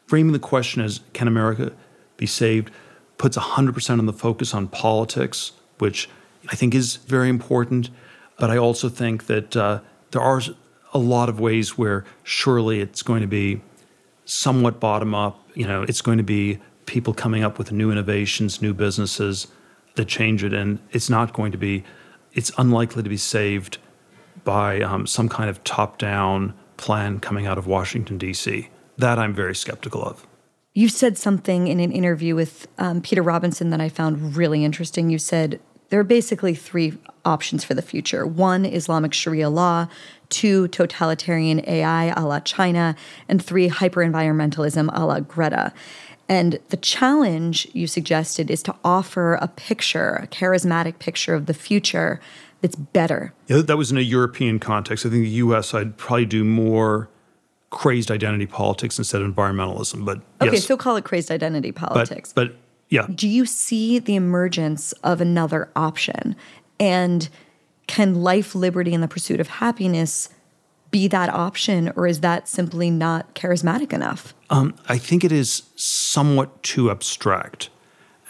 framing 0.07 0.33
the 0.33 0.39
question 0.39 0.81
as 0.81 0.99
can 1.13 1.27
America 1.27 1.71
be 2.17 2.25
saved 2.25 2.71
puts 3.17 3.37
100% 3.37 3.99
on 3.99 4.05
the 4.05 4.13
focus 4.13 4.53
on 4.53 4.67
politics, 4.67 5.53
which 5.79 6.09
I 6.49 6.55
think 6.55 6.75
is 6.75 6.97
very 6.97 7.29
important. 7.29 7.89
But 8.37 8.49
I 8.49 8.57
also 8.57 8.89
think 8.89 9.27
that 9.27 9.55
uh, 9.55 9.79
there 10.11 10.21
are 10.21 10.41
a 10.93 10.97
lot 10.97 11.29
of 11.29 11.39
ways 11.39 11.77
where 11.77 12.03
surely 12.23 12.81
it's 12.81 13.01
going 13.01 13.21
to 13.21 13.27
be 13.27 13.61
somewhat 14.25 14.79
bottom 14.79 15.15
up. 15.15 15.39
You 15.55 15.67
know, 15.67 15.83
it's 15.83 16.01
going 16.01 16.17
to 16.17 16.23
be 16.23 16.59
people 16.85 17.13
coming 17.13 17.43
up 17.43 17.57
with 17.57 17.71
new 17.71 17.91
innovations, 17.91 18.61
new 18.61 18.73
businesses 18.73 19.47
that 19.95 20.05
change 20.05 20.43
it, 20.43 20.53
and 20.53 20.79
it's 20.91 21.09
not 21.09 21.33
going 21.33 21.51
to 21.51 21.57
be. 21.57 21.83
It's 22.33 22.51
unlikely 22.57 23.03
to 23.03 23.09
be 23.09 23.17
saved 23.17 23.77
by 24.43 24.81
um, 24.81 25.05
some 25.05 25.29
kind 25.29 25.49
of 25.49 25.63
top-down 25.63 26.53
plan 26.77 27.19
coming 27.19 27.45
out 27.45 27.57
of 27.57 27.67
Washington 27.67 28.17
D.C. 28.17 28.69
That 28.97 29.19
I'm 29.19 29.33
very 29.33 29.55
skeptical 29.55 30.03
of. 30.03 30.27
You 30.73 30.89
said 30.89 31.17
something 31.17 31.67
in 31.67 31.79
an 31.79 31.91
interview 31.91 32.35
with 32.35 32.67
um, 32.79 33.01
Peter 33.01 33.21
Robinson 33.21 33.69
that 33.69 33.81
I 33.81 33.89
found 33.89 34.35
really 34.35 34.65
interesting. 34.65 35.09
You 35.09 35.19
said 35.19 35.59
there 35.89 35.99
are 35.99 36.03
basically 36.03 36.55
three 36.55 36.97
options 37.25 37.63
for 37.63 37.75
the 37.75 37.83
future 37.83 38.25
one, 38.25 38.65
Islamic 38.65 39.13
Sharia 39.13 39.49
law, 39.49 39.87
two, 40.29 40.67
totalitarian 40.69 41.61
AI 41.67 42.05
a 42.05 42.25
la 42.25 42.39
China, 42.39 42.95
and 43.29 43.43
three, 43.43 43.67
hyper-environmentalism 43.67 44.89
a 44.93 45.05
la 45.05 45.19
Greta. 45.19 45.71
And 46.27 46.59
the 46.69 46.77
challenge 46.77 47.67
you 47.73 47.85
suggested 47.85 48.49
is 48.49 48.63
to 48.63 48.75
offer 48.83 49.35
a 49.35 49.47
picture, 49.47 50.15
a 50.15 50.27
charismatic 50.27 50.97
picture 50.97 51.35
of 51.35 51.45
the 51.45 51.53
future 51.53 52.19
that's 52.63 52.77
better. 52.77 53.33
Yeah, 53.47 53.57
that 53.57 53.77
was 53.77 53.91
in 53.91 53.97
a 53.97 54.01
European 54.01 54.57
context. 54.57 55.05
I 55.05 55.09
think 55.09 55.23
the 55.23 55.29
US, 55.31 55.73
I'd 55.73 55.97
probably 55.97 56.25
do 56.25 56.45
more 56.45 57.09
crazed 57.71 58.09
identity 58.09 58.45
politics 58.45 58.97
instead 58.97 59.21
of 59.21 59.29
environmentalism. 59.29 60.05
But 60.05 60.21
okay, 60.41 60.53
yes. 60.53 60.65
so 60.65 60.77
call 60.77 60.95
it 60.95 61.03
crazed 61.03 61.29
identity 61.29 61.73
politics. 61.73 62.31
But, 62.31 62.49
but 62.51 62.57
yeah. 62.87 63.07
Do 63.13 63.27
you 63.27 63.45
see 63.45 63.99
the 63.99 64.15
emergence 64.15 64.93
of 65.03 65.19
another 65.19 65.69
option? 65.75 66.37
And 66.79 67.27
can 67.87 68.23
life, 68.23 68.55
liberty, 68.55 68.93
and 68.93 69.03
the 69.03 69.09
pursuit 69.09 69.41
of 69.41 69.49
happiness 69.49 70.29
be 70.89 71.09
that 71.09 71.27
option, 71.27 71.91
or 71.97 72.07
is 72.07 72.21
that 72.21 72.47
simply 72.47 72.89
not 72.89 73.35
charismatic 73.35 73.91
enough? 73.91 74.33
Um, 74.49 74.73
I 74.87 74.97
think 74.97 75.25
it 75.25 75.33
is 75.33 75.63
somewhat 75.75 76.63
too 76.63 76.89
abstract. 76.89 77.69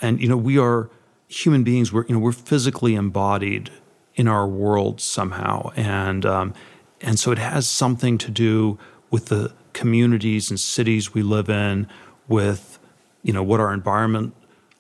And 0.02 0.20
you 0.20 0.28
know, 0.28 0.38
we 0.38 0.58
are 0.58 0.90
human 1.28 1.64
beings. 1.64 1.94
We're 1.94 2.06
you 2.08 2.16
know 2.16 2.20
we're 2.20 2.32
physically 2.32 2.96
embodied 2.96 3.70
in 4.16 4.28
our 4.28 4.48
world 4.48 5.02
somehow, 5.02 5.72
and 5.76 6.26
um, 6.26 6.54
and 7.02 7.20
so 7.20 7.32
it 7.32 7.38
has 7.38 7.68
something 7.68 8.18
to 8.20 8.32
do 8.32 8.78
with 9.10 9.28
the 9.28 9.54
communities 9.74 10.50
and 10.50 10.60
cities 10.60 11.14
we 11.14 11.24
live 11.24 11.50
in, 11.50 11.88
with 12.28 12.80
you 13.24 13.34
know 13.34 13.44
what 13.44 13.60
our 13.60 13.74
environment 13.74 14.34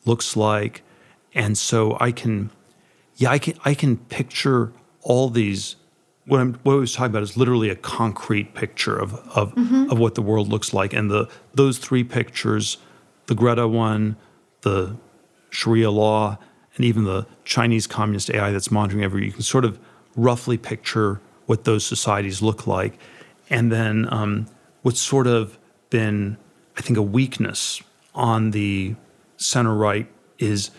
looks 0.06 0.36
like. 0.36 0.84
And 1.36 1.58
so 1.58 1.98
I 2.00 2.12
can, 2.12 2.52
yeah, 3.16 3.32
I 3.32 3.40
can, 3.40 3.56
I 3.66 3.74
can 3.74 3.98
picture 3.98 4.72
all 5.02 5.30
these. 5.30 5.76
What 6.26 6.40
I'm, 6.40 6.54
what 6.64 6.74
I 6.74 6.78
was 6.78 6.94
talking 6.94 7.12
about 7.12 7.24
is 7.24 7.36
literally 7.36 7.70
a 7.70 7.76
concrete 7.76 8.54
picture 8.54 8.98
of 8.98 9.14
of, 9.36 9.54
mm-hmm. 9.56 9.92
of 9.92 10.00
what 10.00 10.16
the 10.16 10.22
world 10.22 10.48
looks 10.50 10.74
like, 10.74 10.94
and 10.94 11.10
the 11.10 11.28
those 11.54 11.80
three 11.80 12.04
pictures, 12.04 12.78
the 13.26 13.36
Greta 13.36 13.68
one, 13.68 14.16
the 14.62 14.96
Sharia 15.50 15.92
law, 15.92 16.38
and 16.76 16.86
even 16.86 17.04
the 17.04 17.26
Chinese 17.46 17.88
communist 17.88 18.30
AI 18.30 18.52
that's 18.52 18.72
monitoring 18.72 19.04
every. 19.04 19.26
You 19.26 19.32
can 19.32 19.42
sort 19.42 19.66
of 19.66 19.80
roughly 20.16 20.58
picture 20.58 21.20
what 21.46 21.66
those 21.66 21.86
societies 21.86 22.42
look 22.42 22.68
like, 22.68 22.98
and 23.50 23.72
then 23.72 24.08
um, 24.12 24.48
what's 24.82 25.02
sort 25.02 25.28
of 25.28 25.58
been, 25.90 26.38
I 26.78 26.82
think, 26.82 26.98
a 26.98 27.04
weakness 27.04 27.82
on 28.16 28.52
the 28.52 28.96
center 29.38 29.76
right 29.76 30.08
is 30.40 30.72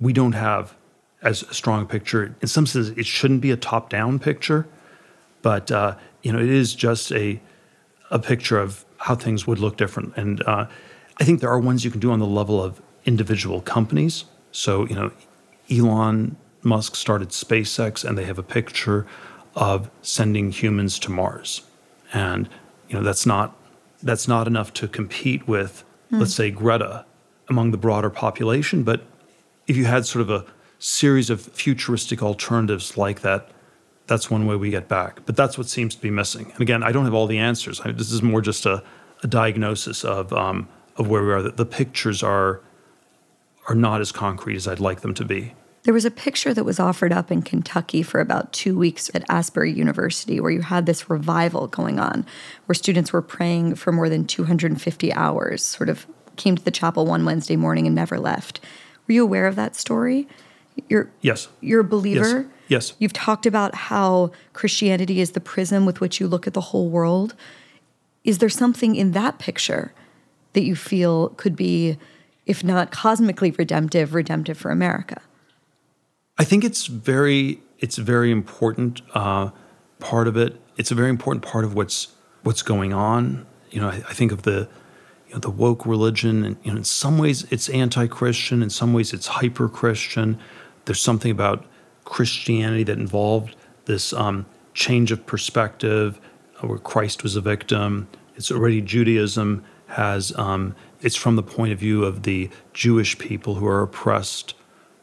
we 0.00 0.12
don't 0.12 0.32
have 0.32 0.74
as 1.22 1.44
strong 1.50 1.82
a 1.82 1.86
picture. 1.86 2.34
In 2.40 2.48
some 2.48 2.66
sense, 2.66 2.88
it 2.88 3.06
shouldn't 3.06 3.40
be 3.40 3.50
a 3.50 3.56
top 3.56 3.90
down 3.90 4.18
picture, 4.18 4.66
but 5.42 5.70
uh, 5.70 5.96
you 6.22 6.32
know, 6.32 6.38
it 6.38 6.48
is 6.48 6.74
just 6.74 7.12
a 7.12 7.40
a 8.10 8.18
picture 8.18 8.58
of 8.58 8.84
how 8.98 9.14
things 9.14 9.46
would 9.46 9.58
look 9.58 9.76
different. 9.76 10.16
And 10.16 10.42
uh, 10.46 10.66
I 11.18 11.24
think 11.24 11.40
there 11.40 11.50
are 11.50 11.58
ones 11.58 11.84
you 11.84 11.90
can 11.90 12.00
do 12.00 12.10
on 12.10 12.18
the 12.18 12.26
level 12.26 12.62
of 12.62 12.80
individual 13.04 13.60
companies. 13.60 14.24
So 14.50 14.86
you 14.86 14.94
know, 14.94 15.10
Elon 15.70 16.36
Musk 16.62 16.96
started 16.96 17.30
SpaceX, 17.30 18.04
and 18.04 18.16
they 18.16 18.24
have 18.24 18.38
a 18.38 18.42
picture 18.42 19.06
of 19.54 19.90
sending 20.02 20.50
humans 20.50 20.98
to 21.00 21.10
Mars, 21.10 21.62
and 22.12 22.48
you 22.88 22.96
know 22.96 23.02
that's 23.02 23.26
not 23.26 23.56
that's 24.02 24.28
not 24.28 24.46
enough 24.46 24.72
to 24.74 24.88
compete 24.88 25.48
with, 25.48 25.84
mm. 26.12 26.20
let's 26.20 26.34
say, 26.34 26.50
Greta 26.50 27.04
among 27.48 27.70
the 27.70 27.78
broader 27.78 28.10
population. 28.10 28.84
But 28.84 29.02
if 29.66 29.76
you 29.76 29.86
had 29.86 30.06
sort 30.06 30.22
of 30.22 30.30
a 30.30 30.44
series 30.78 31.30
of 31.30 31.40
futuristic 31.40 32.22
alternatives 32.22 32.96
like 32.96 33.20
that, 33.22 33.50
that's 34.06 34.30
one 34.30 34.46
way 34.46 34.56
we 34.56 34.70
get 34.70 34.88
back. 34.88 35.20
But 35.26 35.36
that's 35.36 35.58
what 35.58 35.68
seems 35.68 35.94
to 35.94 36.00
be 36.00 36.10
missing. 36.10 36.50
And 36.52 36.60
again, 36.60 36.82
I 36.82 36.92
don't 36.92 37.04
have 37.04 37.14
all 37.14 37.26
the 37.26 37.38
answers. 37.38 37.80
I, 37.80 37.90
this 37.90 38.12
is 38.12 38.22
more 38.22 38.40
just 38.40 38.64
a, 38.66 38.82
a 39.22 39.26
diagnosis 39.26 40.04
of 40.04 40.32
um, 40.32 40.68
of 40.96 41.08
where 41.08 41.22
we 41.22 41.32
are. 41.32 41.42
The, 41.42 41.50
the 41.50 41.66
pictures 41.66 42.22
are 42.22 42.60
are 43.68 43.74
not 43.74 44.00
as 44.00 44.10
concrete 44.12 44.56
as 44.56 44.66
I'd 44.66 44.80
like 44.80 45.02
them 45.02 45.14
to 45.14 45.24
be. 45.24 45.54
There 45.84 45.94
was 45.94 46.04
a 46.04 46.10
picture 46.10 46.52
that 46.52 46.64
was 46.64 46.80
offered 46.80 47.12
up 47.12 47.30
in 47.30 47.42
Kentucky 47.42 48.02
for 48.02 48.20
about 48.20 48.52
two 48.52 48.76
weeks 48.76 49.10
at 49.14 49.24
Asbury 49.28 49.72
University 49.72 50.40
where 50.40 50.50
you 50.50 50.62
had 50.62 50.86
this 50.86 51.08
revival 51.08 51.66
going 51.68 51.98
on, 52.00 52.26
where 52.66 52.74
students 52.74 53.12
were 53.12 53.22
praying 53.22 53.76
for 53.76 53.92
more 53.92 54.08
than 54.08 54.26
250 54.26 55.12
hours, 55.12 55.62
sort 55.62 55.88
of 55.88 56.06
came 56.36 56.56
to 56.56 56.64
the 56.64 56.70
chapel 56.70 57.06
one 57.06 57.24
Wednesday 57.24 57.56
morning 57.56 57.86
and 57.86 57.94
never 57.94 58.18
left. 58.18 58.60
Were 59.06 59.14
you 59.14 59.22
aware 59.22 59.46
of 59.46 59.56
that 59.56 59.76
story? 59.76 60.28
You're 60.88 61.10
yes. 61.20 61.48
You're 61.60 61.80
a 61.80 61.84
believer. 61.84 62.42
Yes. 62.68 62.90
yes. 62.90 62.94
You've 62.98 63.12
talked 63.12 63.46
about 63.46 63.74
how 63.74 64.30
Christianity 64.52 65.20
is 65.20 65.32
the 65.32 65.40
prism 65.40 65.86
with 65.86 66.00
which 66.00 66.20
you 66.20 66.28
look 66.28 66.46
at 66.46 66.54
the 66.54 66.60
whole 66.60 66.88
world. 66.88 67.34
Is 68.24 68.38
there 68.38 68.48
something 68.48 68.94
in 68.94 69.12
that 69.12 69.38
picture 69.38 69.92
that 70.52 70.62
you 70.64 70.76
feel 70.76 71.30
could 71.30 71.56
be, 71.56 71.98
if 72.48 72.64
not 72.64 72.90
cosmically 72.90 73.52
redemptive, 73.52 74.14
redemptive 74.14 74.58
for 74.58 74.70
America? 74.70 75.20
I 76.38 76.44
think 76.44 76.64
it's 76.64 76.86
very 76.86 77.60
it's 77.78 77.98
very 77.98 78.30
important 78.32 79.02
uh, 79.14 79.50
part 80.00 80.26
of 80.26 80.36
it. 80.36 80.60
It's 80.76 80.90
a 80.90 80.94
very 80.94 81.10
important 81.10 81.44
part 81.44 81.64
of 81.64 81.74
what's 81.74 82.08
what's 82.42 82.62
going 82.62 82.92
on. 82.92 83.46
You 83.70 83.80
know, 83.80 83.88
I, 83.88 83.96
I 84.08 84.14
think 84.14 84.32
of 84.32 84.42
the 84.42 84.68
you 85.28 85.34
know, 85.34 85.40
the 85.40 85.50
woke 85.50 85.84
religion, 85.84 86.44
and 86.44 86.56
you 86.62 86.70
know, 86.72 86.78
in 86.78 86.84
some 86.84 87.18
ways 87.18 87.46
it's 87.50 87.68
anti-Christian, 87.68 88.62
in 88.62 88.70
some 88.70 88.92
ways 88.94 89.12
it's 89.12 89.26
hyper-Christian. 89.26 90.38
There's 90.86 91.02
something 91.02 91.30
about 91.30 91.66
Christianity 92.04 92.84
that 92.84 92.98
involved 92.98 93.54
this 93.84 94.12
um, 94.14 94.46
change 94.72 95.12
of 95.12 95.26
perspective, 95.26 96.18
uh, 96.62 96.66
where 96.66 96.78
Christ 96.78 97.22
was 97.22 97.36
a 97.36 97.42
victim. 97.42 98.08
It's 98.36 98.50
already 98.50 98.80
Judaism 98.80 99.64
has 99.88 100.32
um, 100.38 100.74
it's 101.00 101.16
from 101.16 101.36
the 101.36 101.42
point 101.42 101.72
of 101.72 101.78
view 101.78 102.04
of 102.04 102.22
the 102.22 102.50
Jewish 102.72 103.18
people 103.18 103.56
who 103.56 103.66
are 103.66 103.82
oppressed 103.82 104.54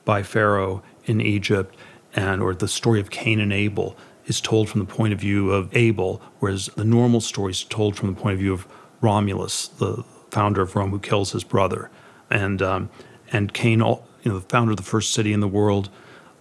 by 0.04 0.24
Pharaoh 0.24 0.84
in 1.06 1.22
Egypt, 1.22 1.76
and 2.16 2.42
or 2.42 2.54
the 2.54 2.68
story 2.68 3.00
of 3.00 3.10
Cain 3.10 3.40
and 3.40 3.52
Abel 3.52 3.96
is 4.26 4.42
told 4.42 4.70
from 4.70 4.80
the 4.80 4.86
point 4.86 5.14
of 5.14 5.20
view 5.20 5.52
of 5.52 5.76
Abel, 5.76 6.22
whereas 6.40 6.68
the 6.76 6.84
normal 6.84 7.22
story 7.22 7.52
is 7.52 7.64
told 7.64 7.96
from 7.96 8.14
the 8.14 8.20
point 8.20 8.34
of 8.34 8.40
view 8.40 8.54
of 8.54 8.68
Romulus, 9.02 9.68
the 9.68 10.04
founder 10.32 10.62
of 10.62 10.76
Rome, 10.76 10.92
who 10.92 11.00
kills 11.00 11.32
his 11.32 11.44
brother, 11.44 11.90
and 12.30 12.62
um, 12.62 12.90
and 13.32 13.54
Cain, 13.54 13.82
all, 13.82 14.08
you 14.24 14.32
know, 14.32 14.40
the 14.40 14.48
founder 14.48 14.72
of 14.72 14.78
the 14.78 14.84
first 14.84 15.14
city 15.14 15.34
in 15.34 15.40
the 15.40 15.48
world, 15.48 15.90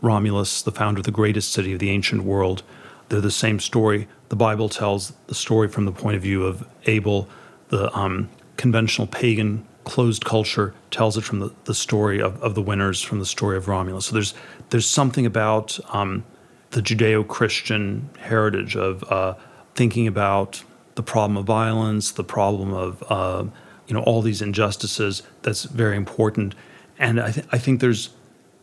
Romulus, 0.01 0.63
the 0.63 0.73
founder 0.73 1.01
of 1.01 1.05
the 1.05 1.11
greatest 1.11 1.53
city 1.53 1.73
of 1.73 1.79
the 1.79 1.91
ancient 1.91 2.25
world. 2.25 2.63
They're 3.09 3.21
the 3.21 3.31
same 3.31 3.61
story. 3.61 4.09
The 4.29 4.37
Bible 4.37 4.69
tells 4.69 5.13
the 5.27 5.35
story 5.35 5.69
from 5.69 5.85
the 5.85 5.93
point 5.93 6.17
of 6.17 6.23
view 6.23 6.45
of 6.45 6.67
Abel. 6.87 7.29
The 7.69 7.95
um, 7.97 8.29
conventional 8.57 9.07
pagan 9.07 9.67
closed 9.85 10.25
culture 10.25 10.75
tells 10.91 11.17
it 11.17 11.23
from 11.23 11.41
the, 11.41 11.53
the 11.65 11.75
story 11.75 12.21
of, 12.21 12.43
of 12.43 12.55
the 12.55 12.63
winners, 12.63 13.03
from 13.03 13.19
the 13.19 13.27
story 13.27 13.57
of 13.57 13.69
Romulus. 13.69 14.07
So 14.07 14.15
there's 14.15 14.35
there's 14.71 14.89
something 14.89 15.27
about 15.27 15.79
um, 15.95 16.25
the 16.71 16.81
Judeo-Christian 16.81 18.09
heritage 18.19 18.77
of 18.77 19.05
uh, 19.05 19.35
thinking 19.75 20.07
about 20.07 20.65
the 20.95 21.03
problem 21.03 21.37
of 21.37 21.45
violence, 21.45 22.13
the 22.13 22.25
problem 22.25 22.73
of 22.73 23.03
uh, 23.09 23.45
you 23.87 23.95
know 23.95 24.03
all 24.03 24.23
these 24.23 24.43
injustices. 24.43 25.23
That's 25.43 25.65
very 25.65 25.97
important, 25.97 26.55
and 26.99 27.21
I, 27.21 27.31
th- 27.31 27.47
I 27.53 27.59
think 27.59 27.81
there's 27.81 28.11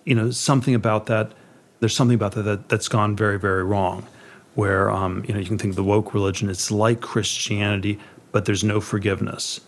you 0.06 0.16
know 0.16 0.32
something 0.32 0.76
about 0.76 1.06
that. 1.06 1.32
There's 1.80 1.96
something 1.96 2.16
about 2.16 2.34
that, 2.34 2.44
that 2.44 2.70
that's 2.70 2.88
gone 2.88 3.16
very 3.16 3.40
very 3.40 3.64
wrong, 3.64 4.08
where 4.56 4.90
um, 4.92 5.24
you 5.28 5.34
know 5.34 5.40
you 5.40 5.46
can 5.46 5.58
think 5.58 5.72
of 5.72 5.76
the 5.76 5.84
woke 5.84 6.14
religion. 6.14 6.50
It's 6.50 6.72
like 6.72 7.02
Christianity, 7.02 8.00
but 8.32 8.46
there's 8.46 8.64
no 8.64 8.82
forgiveness, 8.82 9.62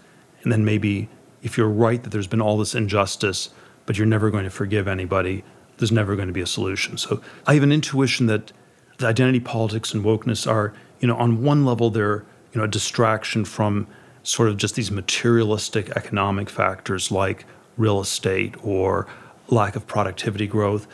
and 0.43 0.51
then 0.51 0.63
maybe 0.65 1.09
if 1.41 1.57
you're 1.57 1.69
right 1.69 2.03
that 2.03 2.09
there's 2.11 2.27
been 2.27 2.41
all 2.41 2.57
this 2.57 2.75
injustice, 2.75 3.49
but 3.85 3.97
you're 3.97 4.07
never 4.07 4.29
going 4.29 4.43
to 4.43 4.49
forgive 4.49 4.87
anybody, 4.87 5.43
there's 5.77 5.91
never 5.91 6.15
going 6.15 6.27
to 6.27 6.33
be 6.33 6.41
a 6.41 6.47
solution. 6.47 6.97
So 6.97 7.21
I 7.45 7.55
have 7.55 7.63
an 7.63 7.71
intuition 7.71 8.27
that 8.27 8.51
the 8.97 9.07
identity 9.07 9.39
politics 9.39 9.93
and 9.93 10.03
wokeness 10.05 10.49
are, 10.49 10.73
you 10.99 11.07
know, 11.07 11.17
on 11.17 11.43
one 11.43 11.65
level 11.65 11.89
they're 11.89 12.23
you 12.53 12.59
know, 12.59 12.65
a 12.65 12.67
distraction 12.67 13.45
from 13.45 13.87
sort 14.21 14.47
of 14.47 14.57
just 14.57 14.75
these 14.75 14.91
materialistic 14.91 15.89
economic 15.91 16.49
factors 16.49 17.11
like 17.11 17.45
real 17.77 17.99
estate 17.99 18.55
or 18.63 19.07
lack 19.49 19.75
of 19.75 19.85
productivity 19.87 20.47
growth. 20.47 20.87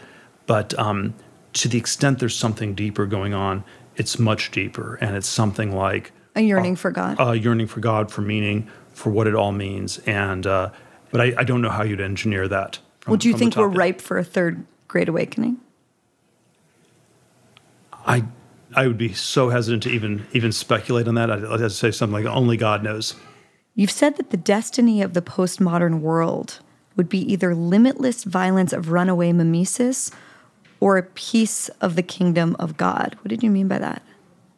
But 0.47 0.77
um, 0.79 1.13
to 1.53 1.67
the 1.67 1.77
extent 1.77 2.19
there's 2.19 2.35
something 2.35 2.73
deeper 2.73 3.05
going 3.05 3.33
on, 3.33 3.63
it's 3.97 4.17
much 4.17 4.51
deeper, 4.51 4.95
and 5.01 5.15
it's 5.15 5.27
something 5.27 5.75
like 5.75 6.11
a 6.35 6.41
yearning 6.41 6.73
uh, 6.73 6.77
for 6.77 6.91
God, 6.91 7.17
a 7.19 7.37
yearning 7.37 7.67
for 7.67 7.81
God, 7.81 8.09
for 8.09 8.21
meaning, 8.21 8.69
for 8.99 9.09
what 9.09 9.27
it 9.27 9.33
all 9.33 9.51
means. 9.51 9.97
And 9.99 10.45
uh, 10.45 10.71
but 11.11 11.21
I, 11.21 11.33
I, 11.37 11.43
don't 11.43 11.61
know 11.61 11.69
how 11.69 11.83
you'd 11.83 12.01
engineer 12.01 12.47
that. 12.49 12.79
From, 12.99 13.11
well, 13.11 13.17
do 13.17 13.29
you 13.29 13.37
think 13.37 13.55
we're 13.55 13.67
ripe 13.67 14.01
for 14.01 14.17
a 14.17 14.23
third 14.23 14.65
Great 14.87 15.07
Awakening? 15.07 15.57
I 18.05 18.25
I 18.75 18.87
would 18.87 18.97
be 18.97 19.13
so 19.13 19.49
hesitant 19.49 19.83
to 19.83 19.89
even 19.89 20.27
even 20.33 20.51
speculate 20.51 21.07
on 21.07 21.15
that. 21.15 21.31
I'd, 21.31 21.45
I'd 21.45 21.71
say 21.71 21.91
something 21.91 22.23
like 22.23 22.25
only 22.25 22.57
God 22.57 22.83
knows. 22.83 23.15
You've 23.73 23.91
said 23.91 24.17
that 24.17 24.31
the 24.31 24.37
destiny 24.37 25.01
of 25.01 25.13
the 25.13 25.21
postmodern 25.21 26.01
world 26.01 26.59
would 26.97 27.07
be 27.07 27.19
either 27.31 27.55
limitless 27.55 28.25
violence 28.25 28.73
of 28.73 28.91
runaway 28.91 29.31
mimesis 29.31 30.11
or 30.81 30.97
a 30.97 31.03
peace 31.03 31.69
of 31.81 31.95
the 31.95 32.03
kingdom 32.03 32.57
of 32.59 32.75
God. 32.75 33.15
What 33.21 33.29
did 33.29 33.41
you 33.41 33.49
mean 33.49 33.69
by 33.69 33.79
that? 33.79 34.01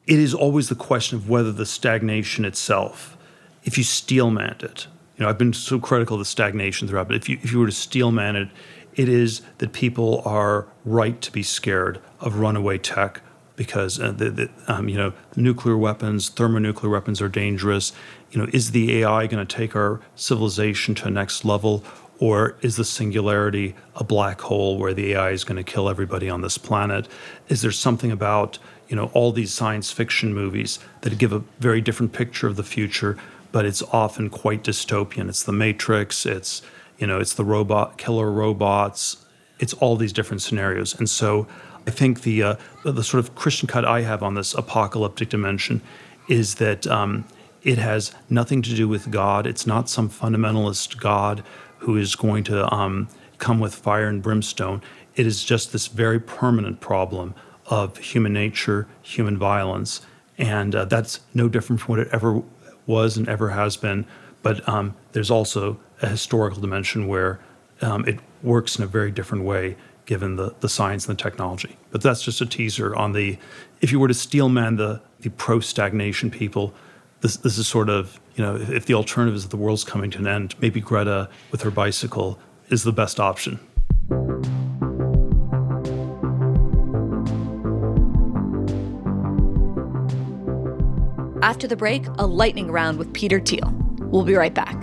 It 0.07 0.17
is 0.17 0.33
always 0.33 0.69
the 0.69 0.75
question 0.75 1.17
of 1.17 1.29
whether 1.29 1.51
the 1.51 1.65
stagnation 1.65 2.45
itself, 2.45 3.15
if 3.63 3.77
you 3.77 3.83
steelman 3.83 4.57
it, 4.59 4.87
you 5.17 5.23
know, 5.23 5.29
I've 5.29 5.37
been 5.37 5.53
so 5.53 5.79
critical 5.79 6.15
of 6.15 6.19
the 6.19 6.25
stagnation 6.25 6.87
throughout, 6.87 7.07
but 7.07 7.15
if 7.15 7.29
you, 7.29 7.37
if 7.43 7.51
you 7.51 7.59
were 7.59 7.67
to 7.67 7.71
steelman 7.71 8.35
it, 8.35 8.49
it 8.95 9.07
is 9.07 9.41
that 9.59 9.71
people 9.71 10.21
are 10.25 10.67
right 10.83 11.21
to 11.21 11.31
be 11.31 11.43
scared 11.43 12.01
of 12.19 12.39
runaway 12.39 12.77
tech, 12.77 13.21
because 13.55 13.99
uh, 13.99 14.11
the, 14.11 14.29
the, 14.31 14.49
um, 14.67 14.89
you 14.89 14.97
know 14.97 15.13
nuclear 15.35 15.77
weapons, 15.77 16.29
thermonuclear 16.29 16.91
weapons 16.91 17.21
are 17.21 17.29
dangerous. 17.29 17.93
You 18.31 18.41
know, 18.41 18.49
is 18.51 18.71
the 18.71 18.97
AI 18.97 19.27
going 19.27 19.45
to 19.45 19.55
take 19.55 19.75
our 19.75 19.99
civilization 20.15 20.95
to 20.95 21.07
a 21.07 21.11
next 21.11 21.45
level, 21.45 21.83
or 22.17 22.55
is 22.61 22.75
the 22.75 22.83
singularity 22.83 23.75
a 23.95 24.03
black 24.03 24.41
hole 24.41 24.79
where 24.79 24.93
the 24.93 25.13
AI 25.13 25.29
is 25.29 25.43
going 25.43 25.63
to 25.63 25.63
kill 25.63 25.89
everybody 25.89 26.29
on 26.29 26.41
this 26.41 26.57
planet? 26.57 27.07
Is 27.49 27.61
there 27.61 27.71
something 27.71 28.11
about 28.11 28.57
you 28.87 28.95
know 28.95 29.11
all 29.13 29.31
these 29.31 29.53
science 29.53 29.91
fiction 29.91 30.33
movies 30.33 30.79
that 31.01 31.15
give 31.17 31.31
a 31.31 31.43
very 31.59 31.81
different 31.81 32.13
picture 32.13 32.47
of 32.47 32.55
the 32.55 32.63
future, 32.63 33.15
but 33.51 33.65
it's 33.65 33.83
often 33.91 34.29
quite 34.29 34.63
dystopian? 34.63 35.29
It's 35.29 35.43
the 35.43 35.51
Matrix. 35.51 36.25
It's 36.25 36.61
you 36.97 37.07
know 37.07 37.19
it's 37.19 37.33
the 37.33 37.45
robot 37.45 37.97
killer 37.97 38.31
robots. 38.31 39.25
It's 39.59 39.73
all 39.73 39.95
these 39.95 40.13
different 40.13 40.41
scenarios, 40.41 40.97
and 40.97 41.09
so 41.09 41.47
I 41.87 41.91
think 41.91 42.21
the, 42.21 42.43
uh, 42.43 42.55
the 42.83 43.03
sort 43.03 43.23
of 43.23 43.35
Christian 43.35 43.67
cut 43.67 43.85
I 43.85 44.01
have 44.01 44.21
on 44.21 44.35
this 44.35 44.53
apocalyptic 44.53 45.29
dimension 45.29 45.81
is 46.27 46.55
that 46.55 46.85
um, 46.87 47.25
it 47.63 47.77
has 47.77 48.13
nothing 48.29 48.61
to 48.63 48.75
do 48.75 48.87
with 48.87 49.09
God. 49.09 49.47
It's 49.47 49.65
not 49.65 49.89
some 49.89 50.09
fundamentalist 50.09 50.99
God 50.99 51.43
who 51.79 51.97
is 51.97 52.15
going 52.15 52.43
to 52.45 52.71
um, 52.73 53.07
come 53.39 53.59
with 53.59 53.73
fire 53.73 54.07
and 54.07 54.21
brimstone. 54.21 54.81
It 55.15 55.25
is 55.25 55.43
just 55.43 55.71
this 55.71 55.87
very 55.87 56.19
permanent 56.19 56.79
problem 56.79 57.33
of 57.65 57.97
human 57.97 58.33
nature, 58.33 58.87
human 59.01 59.37
violence, 59.37 60.01
and 60.37 60.75
uh, 60.75 60.85
that's 60.85 61.21
no 61.33 61.49
different 61.49 61.81
from 61.81 61.95
what 61.95 61.99
it 61.99 62.09
ever 62.11 62.43
was 62.85 63.17
and 63.17 63.27
ever 63.29 63.49
has 63.49 63.77
been. 63.77 64.05
But 64.41 64.67
um, 64.67 64.95
there's 65.11 65.31
also 65.31 65.79
a 66.01 66.07
historical 66.07 66.61
dimension 66.61 67.07
where 67.07 67.39
um, 67.81 68.05
it 68.07 68.19
works 68.43 68.77
in 68.77 68.83
a 68.83 68.87
very 68.87 69.11
different 69.11 69.43
way 69.43 69.75
given 70.05 70.35
the, 70.35 70.53
the 70.59 70.69
science 70.69 71.07
and 71.07 71.17
the 71.17 71.21
technology. 71.21 71.77
But 71.91 72.01
that's 72.01 72.23
just 72.23 72.41
a 72.41 72.45
teaser 72.45 72.95
on 72.95 73.13
the, 73.13 73.37
if 73.81 73.91
you 73.91 73.99
were 73.99 74.07
to 74.07 74.13
steelman 74.13 74.75
the, 74.75 75.01
the 75.19 75.29
pro 75.29 75.59
stagnation 75.59 76.31
people, 76.31 76.73
this, 77.21 77.37
this 77.37 77.57
is 77.57 77.67
sort 77.67 77.89
of, 77.89 78.19
you 78.35 78.43
know, 78.43 78.55
if, 78.55 78.69
if 78.69 78.85
the 78.87 78.95
alternative 78.95 79.35
is 79.35 79.43
that 79.43 79.49
the 79.49 79.57
world's 79.57 79.83
coming 79.83 80.09
to 80.11 80.17
an 80.17 80.27
end, 80.27 80.55
maybe 80.59 80.81
Greta 80.81 81.29
with 81.51 81.61
her 81.61 81.71
bicycle 81.71 82.39
is 82.69 82.83
the 82.83 82.91
best 82.91 83.19
option. 83.19 83.59
After 91.41 91.67
the 91.67 91.75
break, 91.75 92.05
a 92.19 92.25
lightning 92.25 92.71
round 92.71 92.99
with 92.99 93.11
Peter 93.13 93.39
Thiel. 93.39 93.73
We'll 93.99 94.23
be 94.23 94.35
right 94.35 94.53
back. 94.53 94.75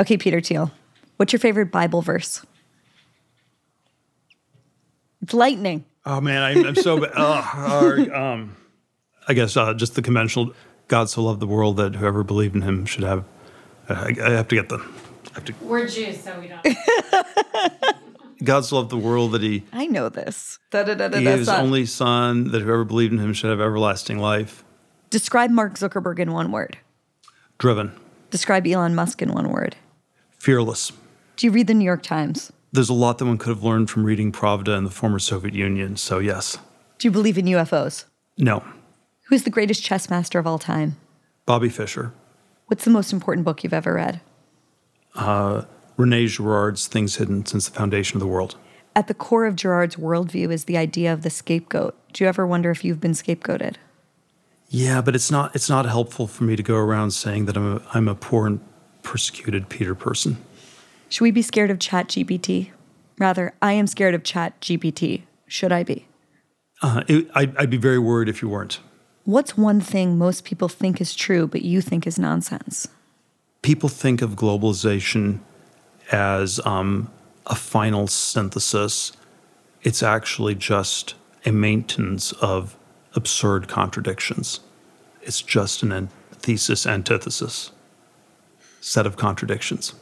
Okay, 0.00 0.16
Peter 0.16 0.40
Thiel, 0.40 0.70
what's 1.16 1.32
your 1.32 1.40
favorite 1.40 1.72
Bible 1.72 2.02
verse? 2.02 2.46
It's 5.20 5.34
lightning. 5.34 5.84
Oh 6.06 6.20
man, 6.20 6.42
I, 6.42 6.52
am 6.52 6.76
so 6.76 7.04
uh, 7.04 8.08
um, 8.14 8.56
I 9.26 9.34
guess 9.34 9.56
uh, 9.56 9.74
just 9.74 9.96
the 9.96 10.02
conventional. 10.02 10.54
God 10.86 11.10
so 11.10 11.24
loved 11.24 11.40
the 11.40 11.46
world 11.48 11.76
that 11.78 11.96
whoever 11.96 12.22
believed 12.22 12.54
in 12.54 12.62
Him 12.62 12.86
should 12.86 13.02
have. 13.02 13.24
I, 13.88 14.14
I, 14.22 14.30
have 14.30 14.48
to 14.48 14.54
get 14.54 14.68
the. 14.68 14.78
To, 15.44 15.54
We're 15.60 15.86
Jews, 15.86 16.20
so 16.22 16.38
we 16.40 16.48
don't. 16.48 16.62
God's 18.44 18.68
so 18.68 18.76
loved 18.76 18.90
the 18.90 18.96
world 18.96 19.32
that 19.32 19.42
He. 19.42 19.64
I 19.72 19.86
know 19.86 20.08
this. 20.08 20.58
Da, 20.70 20.82
da, 20.82 20.94
da, 20.94 21.08
he 21.16 21.24
gave 21.24 21.38
His 21.38 21.48
only 21.48 21.86
Son 21.86 22.50
that 22.50 22.62
whoever 22.62 22.84
believed 22.84 23.12
in 23.12 23.18
Him 23.18 23.32
should 23.32 23.50
have 23.50 23.60
everlasting 23.60 24.18
life. 24.18 24.64
Describe 25.10 25.50
Mark 25.50 25.74
Zuckerberg 25.74 26.18
in 26.18 26.32
one 26.32 26.52
word. 26.52 26.78
Driven. 27.58 27.92
Describe 28.30 28.66
Elon 28.66 28.94
Musk 28.94 29.22
in 29.22 29.32
one 29.32 29.50
word 29.50 29.76
fearless. 30.38 30.92
Do 31.36 31.46
you 31.46 31.50
read 31.50 31.66
the 31.66 31.74
New 31.74 31.84
York 31.84 32.02
Times? 32.02 32.52
There's 32.72 32.88
a 32.88 32.94
lot 32.94 33.18
that 33.18 33.26
one 33.26 33.38
could 33.38 33.50
have 33.50 33.62
learned 33.62 33.90
from 33.90 34.04
reading 34.04 34.32
Pravda 34.32 34.76
in 34.76 34.84
the 34.84 34.90
former 34.90 35.18
Soviet 35.18 35.54
Union, 35.54 35.96
so 35.96 36.18
yes. 36.18 36.58
Do 36.98 37.08
you 37.08 37.12
believe 37.12 37.38
in 37.38 37.46
UFOs? 37.46 38.04
No. 38.36 38.64
Who's 39.28 39.42
the 39.42 39.50
greatest 39.50 39.82
chess 39.82 40.08
master 40.08 40.38
of 40.38 40.46
all 40.46 40.58
time? 40.58 40.96
Bobby 41.44 41.68
Fischer. 41.68 42.12
What's 42.68 42.84
the 42.84 42.90
most 42.90 43.12
important 43.14 43.44
book 43.44 43.64
you've 43.64 43.72
ever 43.72 43.94
read? 43.94 44.20
Uh, 45.14 45.62
Rene 45.96 46.26
Girard's 46.26 46.86
Things 46.86 47.16
Hidden 47.16 47.46
Since 47.46 47.68
the 47.68 47.74
Foundation 47.74 48.16
of 48.16 48.20
the 48.20 48.26
World. 48.26 48.56
At 48.94 49.06
the 49.06 49.14
core 49.14 49.46
of 49.46 49.56
Girard's 49.56 49.96
worldview 49.96 50.52
is 50.52 50.64
the 50.64 50.76
idea 50.76 51.12
of 51.12 51.22
the 51.22 51.30
scapegoat. 51.30 51.96
Do 52.12 52.24
you 52.24 52.28
ever 52.28 52.46
wonder 52.46 52.70
if 52.70 52.84
you've 52.84 53.00
been 53.00 53.12
scapegoated? 53.12 53.76
Yeah, 54.68 55.00
but 55.00 55.14
it's 55.14 55.30
not 55.30 55.56
it's 55.56 55.70
not 55.70 55.86
helpful 55.86 56.26
for 56.26 56.44
me 56.44 56.56
to 56.56 56.62
go 56.62 56.76
around 56.76 57.12
saying 57.12 57.46
that 57.46 57.56
I'm 57.56 57.76
a, 57.76 57.82
I'm 57.94 58.06
a 58.06 58.14
poor 58.14 58.46
and 58.46 58.60
persecuted 59.02 59.70
Peter 59.70 59.94
person. 59.94 60.36
Should 61.08 61.22
we 61.22 61.30
be 61.30 61.40
scared 61.40 61.70
of 61.70 61.78
Chat 61.78 62.08
GPT? 62.08 62.70
Rather, 63.18 63.54
I 63.62 63.72
am 63.72 63.86
scared 63.86 64.14
of 64.14 64.24
Chat 64.24 64.60
GPT. 64.60 65.22
Should 65.46 65.72
I 65.72 65.84
be? 65.84 66.06
Uh, 66.82 67.02
it, 67.08 67.30
I'd, 67.34 67.56
I'd 67.56 67.70
be 67.70 67.78
very 67.78 67.98
worried 67.98 68.28
if 68.28 68.42
you 68.42 68.50
weren't. 68.50 68.80
What's 69.28 69.58
one 69.58 69.82
thing 69.82 70.16
most 70.16 70.44
people 70.44 70.70
think 70.70 71.02
is 71.02 71.14
true, 71.14 71.46
but 71.46 71.60
you 71.60 71.82
think 71.82 72.06
is 72.06 72.18
nonsense? 72.18 72.88
People 73.60 73.90
think 73.90 74.22
of 74.22 74.36
globalization 74.36 75.40
as 76.10 76.64
um, 76.64 77.10
a 77.46 77.54
final 77.54 78.06
synthesis. 78.06 79.12
It's 79.82 80.02
actually 80.02 80.54
just 80.54 81.14
a 81.44 81.52
maintenance 81.52 82.32
of 82.40 82.74
absurd 83.14 83.68
contradictions. 83.68 84.60
It's 85.20 85.42
just 85.42 85.82
an 85.82 86.08
thesis 86.32 86.86
antithesis 86.86 87.70
set 88.80 89.04
of 89.04 89.18
contradictions. 89.18 89.92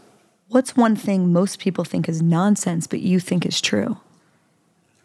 What's 0.51 0.77
one 0.77 0.94
thing 0.94 1.32
most 1.32 1.59
people 1.59 1.82
think 1.82 2.09
is 2.09 2.23
nonsense, 2.23 2.86
but 2.86 3.01
you 3.01 3.19
think 3.19 3.44
is 3.44 3.61
true? 3.61 3.98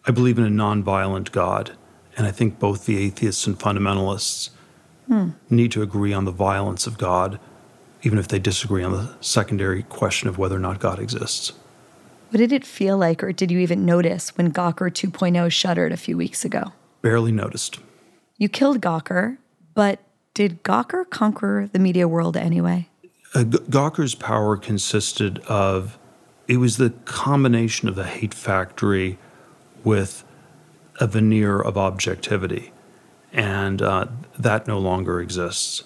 I 0.05 0.11
believe 0.11 0.37
in 0.37 0.45
a 0.45 0.49
nonviolent 0.49 1.31
God, 1.31 1.71
and 2.21 2.27
I 2.27 2.31
think 2.31 2.59
both 2.59 2.85
the 2.85 2.99
atheists 2.99 3.47
and 3.47 3.57
fundamentalists 3.57 4.51
hmm. 5.07 5.29
need 5.49 5.71
to 5.71 5.81
agree 5.81 6.13
on 6.13 6.25
the 6.25 6.31
violence 6.31 6.85
of 6.85 6.99
God, 6.99 7.39
even 8.03 8.19
if 8.19 8.27
they 8.27 8.37
disagree 8.37 8.83
on 8.83 8.91
the 8.91 9.15
secondary 9.21 9.81
question 9.81 10.29
of 10.29 10.37
whether 10.37 10.55
or 10.55 10.59
not 10.59 10.79
God 10.79 10.99
exists. 10.99 11.53
What 12.29 12.37
did 12.37 12.51
it 12.51 12.63
feel 12.63 12.95
like, 12.95 13.23
or 13.23 13.31
did 13.31 13.49
you 13.49 13.57
even 13.57 13.87
notice 13.87 14.37
when 14.37 14.53
Gawker 14.53 14.91
2.0 14.91 15.51
shuttered 15.51 15.91
a 15.91 15.97
few 15.97 16.15
weeks 16.15 16.45
ago? 16.45 16.73
Barely 17.01 17.31
noticed. 17.31 17.79
You 18.37 18.49
killed 18.49 18.81
Gawker, 18.81 19.37
but 19.73 19.97
did 20.35 20.61
Gawker 20.61 21.09
conquer 21.09 21.71
the 21.73 21.79
media 21.79 22.07
world 22.07 22.37
anyway? 22.37 22.87
Uh, 23.33 23.45
G- 23.45 23.57
Gawker's 23.57 24.13
power 24.13 24.57
consisted 24.57 25.39
of 25.47 25.97
it 26.47 26.57
was 26.57 26.77
the 26.77 26.91
combination 27.05 27.89
of 27.89 27.95
the 27.95 28.05
hate 28.05 28.35
factory 28.35 29.17
with 29.83 30.23
a 31.01 31.07
veneer 31.07 31.59
of 31.59 31.77
objectivity, 31.77 32.71
and 33.33 33.81
uh, 33.81 34.05
that 34.37 34.67
no 34.67 34.77
longer 34.77 35.19
exists. 35.19 35.83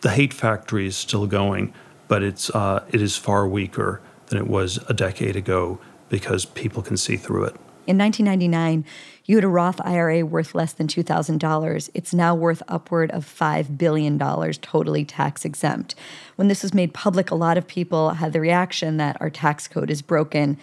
The 0.00 0.10
hate 0.10 0.32
factory 0.32 0.86
is 0.86 0.96
still 0.96 1.26
going, 1.26 1.74
but 2.08 2.22
it's 2.22 2.48
uh, 2.50 2.84
it 2.90 3.02
is 3.02 3.16
far 3.16 3.46
weaker 3.48 4.00
than 4.26 4.38
it 4.38 4.46
was 4.46 4.78
a 4.88 4.94
decade 4.94 5.36
ago 5.36 5.80
because 6.08 6.44
people 6.44 6.82
can 6.82 6.96
see 6.96 7.16
through 7.16 7.44
it. 7.44 7.56
In 7.86 7.98
1999, 7.98 8.84
you 9.26 9.36
had 9.36 9.44
a 9.44 9.48
Roth 9.48 9.80
IRA 9.84 10.24
worth 10.24 10.54
less 10.54 10.72
than 10.72 10.86
$2,000. 10.86 11.90
It's 11.92 12.14
now 12.14 12.34
worth 12.34 12.62
upward 12.68 13.10
of 13.10 13.26
$5 13.26 13.76
billion, 13.76 14.18
totally 14.18 15.04
tax 15.04 15.44
exempt. 15.44 15.94
When 16.36 16.48
this 16.48 16.62
was 16.62 16.72
made 16.72 16.94
public, 16.94 17.30
a 17.30 17.34
lot 17.34 17.58
of 17.58 17.66
people 17.66 18.10
had 18.10 18.32
the 18.32 18.40
reaction 18.40 18.96
that 18.98 19.20
our 19.20 19.28
tax 19.28 19.68
code 19.68 19.90
is 19.90 20.00
broken. 20.00 20.56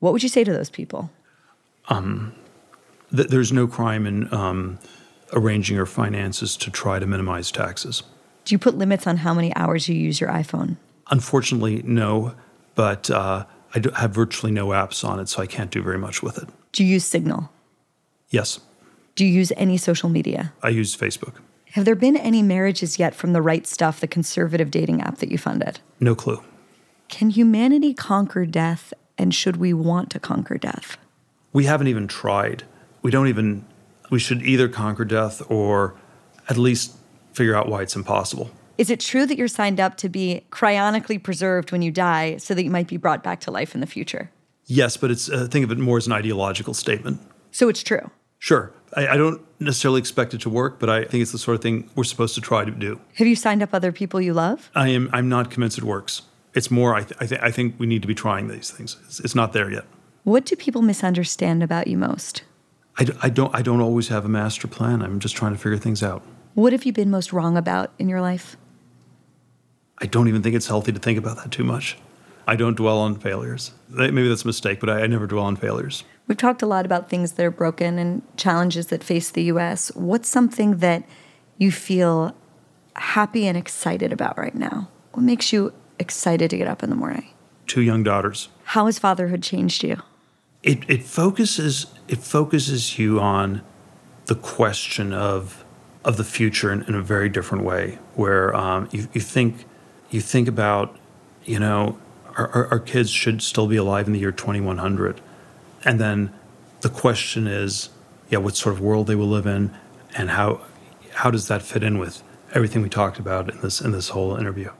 What 0.00 0.12
would 0.12 0.24
you 0.24 0.28
say 0.28 0.42
to 0.42 0.52
those 0.52 0.70
people? 0.70 1.10
Um, 1.88 2.32
th- 3.14 3.28
there's 3.28 3.52
no 3.52 3.66
crime 3.66 4.06
in 4.06 4.32
um, 4.32 4.78
arranging 5.32 5.76
your 5.76 5.86
finances 5.86 6.56
to 6.58 6.70
try 6.70 6.98
to 6.98 7.06
minimize 7.06 7.50
taxes. 7.50 8.02
Do 8.44 8.54
you 8.54 8.58
put 8.58 8.78
limits 8.78 9.06
on 9.06 9.18
how 9.18 9.34
many 9.34 9.54
hours 9.56 9.88
you 9.88 9.96
use 9.96 10.20
your 10.20 10.30
iPhone? 10.30 10.76
Unfortunately, 11.10 11.82
no 11.84 12.34
but 12.76 13.10
uh, 13.10 13.44
I 13.74 13.82
have 13.96 14.12
virtually 14.12 14.52
no 14.52 14.68
apps 14.68 15.06
on 15.06 15.18
it, 15.18 15.28
so 15.28 15.42
I 15.42 15.46
can't 15.46 15.72
do 15.72 15.82
very 15.82 15.98
much 15.98 16.22
with 16.22 16.38
it. 16.38 16.48
Do 16.70 16.84
you 16.84 16.92
use 16.92 17.04
Signal? 17.04 17.50
Yes. 18.30 18.60
Do 19.16 19.24
you 19.24 19.32
use 19.32 19.50
any 19.56 19.78
social 19.78 20.08
media? 20.08 20.52
I 20.62 20.68
use 20.68 20.94
Facebook. 20.94 21.34
Have 21.72 21.86
there 21.86 21.96
been 21.96 22.16
any 22.16 22.42
marriages 22.42 22.98
yet 22.98 23.14
from 23.14 23.32
the 23.32 23.42
right 23.42 23.66
stuff, 23.66 23.98
the 23.98 24.06
conservative 24.06 24.70
dating 24.70 25.00
app 25.00 25.18
that 25.18 25.30
you 25.30 25.38
funded? 25.38 25.80
No 25.98 26.14
clue. 26.14 26.42
Can 27.08 27.30
humanity 27.30 27.94
conquer 27.94 28.46
death, 28.46 28.92
and 29.18 29.34
should 29.34 29.56
we 29.56 29.72
want 29.72 30.10
to 30.10 30.20
conquer 30.20 30.58
death? 30.58 30.98
We 31.52 31.64
haven't 31.64 31.88
even 31.88 32.06
tried. 32.06 32.64
We 33.06 33.12
don't 33.12 33.28
even, 33.28 33.64
we 34.10 34.18
should 34.18 34.42
either 34.42 34.68
conquer 34.68 35.04
death 35.04 35.40
or 35.48 35.94
at 36.48 36.58
least 36.58 36.96
figure 37.34 37.54
out 37.54 37.68
why 37.68 37.82
it's 37.82 37.94
impossible. 37.94 38.50
Is 38.78 38.90
it 38.90 38.98
true 38.98 39.26
that 39.26 39.38
you're 39.38 39.46
signed 39.46 39.78
up 39.78 39.96
to 39.98 40.08
be 40.08 40.42
cryonically 40.50 41.22
preserved 41.22 41.70
when 41.70 41.82
you 41.82 41.92
die 41.92 42.38
so 42.38 42.52
that 42.52 42.64
you 42.64 42.70
might 42.72 42.88
be 42.88 42.96
brought 42.96 43.22
back 43.22 43.38
to 43.42 43.52
life 43.52 43.76
in 43.76 43.80
the 43.80 43.86
future? 43.86 44.32
Yes, 44.64 44.96
but 44.96 45.12
it's 45.12 45.30
uh, 45.30 45.46
think 45.48 45.64
of 45.64 45.70
it 45.70 45.78
more 45.78 45.98
as 45.98 46.08
an 46.08 46.14
ideological 46.14 46.74
statement. 46.74 47.20
So 47.52 47.68
it's 47.68 47.84
true. 47.84 48.10
Sure. 48.40 48.72
I, 48.96 49.06
I, 49.06 49.16
don't 49.16 49.40
necessarily 49.60 50.00
expect 50.00 50.34
it 50.34 50.40
to 50.40 50.50
work, 50.50 50.80
but 50.80 50.90
I 50.90 51.04
think 51.04 51.22
it's 51.22 51.30
the 51.30 51.38
sort 51.38 51.54
of 51.54 51.62
thing 51.62 51.88
we're 51.94 52.02
supposed 52.02 52.34
to 52.34 52.40
try 52.40 52.64
to 52.64 52.72
do. 52.72 52.98
Have 53.14 53.28
you 53.28 53.36
signed 53.36 53.62
up 53.62 53.72
other 53.72 53.92
people 53.92 54.20
you 54.20 54.34
love? 54.34 54.68
I 54.74 54.88
am. 54.88 55.10
I'm 55.12 55.28
not 55.28 55.52
convinced 55.52 55.78
it 55.78 55.84
works. 55.84 56.22
It's 56.54 56.72
more. 56.72 56.96
I, 56.96 57.04
th- 57.04 57.20
I, 57.20 57.26
th- 57.26 57.40
I 57.40 57.52
think 57.52 57.76
we 57.78 57.86
need 57.86 58.02
to 58.02 58.08
be 58.08 58.16
trying 58.16 58.48
these 58.48 58.72
things. 58.72 58.96
It's, 59.04 59.20
it's, 59.20 59.36
not 59.36 59.52
there 59.52 59.70
yet. 59.70 59.84
What 60.24 60.44
do 60.44 60.56
people 60.56 60.82
misunderstand 60.82 61.62
about 61.62 61.86
you 61.86 61.96
most? 61.96 62.42
I, 62.98 63.06
I 63.22 63.28
don't. 63.28 63.54
I 63.54 63.62
don't 63.62 63.80
always 63.80 64.08
have 64.08 64.24
a 64.24 64.28
master 64.28 64.66
plan. 64.68 65.02
I'm 65.02 65.20
just 65.20 65.36
trying 65.36 65.52
to 65.52 65.58
figure 65.58 65.78
things 65.78 66.02
out. 66.02 66.22
What 66.54 66.72
have 66.72 66.84
you 66.84 66.92
been 66.92 67.10
most 67.10 67.32
wrong 67.32 67.56
about 67.56 67.92
in 67.98 68.08
your 68.08 68.20
life? 68.20 68.56
I 69.98 70.06
don't 70.06 70.28
even 70.28 70.42
think 70.42 70.54
it's 70.54 70.66
healthy 70.66 70.92
to 70.92 70.98
think 70.98 71.18
about 71.18 71.36
that 71.38 71.50
too 71.50 71.64
much. 71.64 71.98
I 72.46 72.54
don't 72.54 72.76
dwell 72.76 72.98
on 72.98 73.16
failures. 73.16 73.72
Maybe 73.88 74.28
that's 74.28 74.44
a 74.44 74.46
mistake, 74.46 74.78
but 74.78 74.88
I, 74.88 75.02
I 75.02 75.06
never 75.06 75.26
dwell 75.26 75.44
on 75.44 75.56
failures. 75.56 76.04
We've 76.28 76.38
talked 76.38 76.62
a 76.62 76.66
lot 76.66 76.86
about 76.86 77.08
things 77.10 77.32
that 77.32 77.44
are 77.44 77.50
broken 77.50 77.98
and 77.98 78.22
challenges 78.36 78.86
that 78.86 79.02
face 79.02 79.30
the 79.30 79.44
U.S. 79.44 79.90
What's 79.94 80.28
something 80.28 80.78
that 80.78 81.04
you 81.58 81.72
feel 81.72 82.34
happy 82.94 83.46
and 83.46 83.56
excited 83.56 84.12
about 84.12 84.38
right 84.38 84.54
now? 84.54 84.88
What 85.12 85.22
makes 85.22 85.52
you 85.52 85.72
excited 85.98 86.50
to 86.50 86.56
get 86.56 86.68
up 86.68 86.82
in 86.82 86.90
the 86.90 86.96
morning? 86.96 87.26
Two 87.66 87.82
young 87.82 88.02
daughters. 88.02 88.48
How 88.64 88.86
has 88.86 88.98
fatherhood 88.98 89.42
changed 89.42 89.82
you? 89.82 89.96
It, 90.66 90.90
it 90.90 91.02
focuses 91.04 91.86
it 92.08 92.18
focuses 92.18 92.98
you 92.98 93.20
on 93.20 93.62
the 94.26 94.34
question 94.34 95.14
of 95.14 95.64
of 96.04 96.16
the 96.16 96.24
future 96.24 96.70
in, 96.70 96.82
in 96.82 96.94
a 96.94 97.02
very 97.02 97.28
different 97.28 97.64
way, 97.64 97.98
where 98.14 98.54
um, 98.54 98.88
you, 98.92 99.08
you 99.12 99.20
think 99.20 99.64
you 100.10 100.20
think 100.20 100.48
about, 100.48 100.96
you 101.44 101.58
know, 101.58 101.98
our, 102.36 102.48
our, 102.48 102.66
our 102.72 102.78
kids 102.78 103.10
should 103.10 103.42
still 103.42 103.66
be 103.66 103.76
alive 103.76 104.06
in 104.06 104.12
the 104.12 104.18
year 104.18 104.32
2100. 104.32 105.20
And 105.84 106.00
then 106.00 106.32
the 106.80 106.88
question 106.88 107.46
is, 107.46 107.90
yeah, 108.28 108.38
what 108.38 108.56
sort 108.56 108.74
of 108.74 108.80
world 108.80 109.06
they 109.06 109.14
will 109.14 109.28
live 109.28 109.46
in 109.46 109.74
and 110.14 110.30
how, 110.30 110.62
how 111.12 111.30
does 111.30 111.48
that 111.48 111.62
fit 111.62 111.82
in 111.82 111.98
with 111.98 112.22
everything 112.52 112.82
we 112.82 112.88
talked 112.88 113.18
about 113.18 113.50
in 113.50 113.60
this, 113.60 113.80
in 113.80 113.92
this 113.92 114.10
whole 114.10 114.36
interview? 114.36 114.70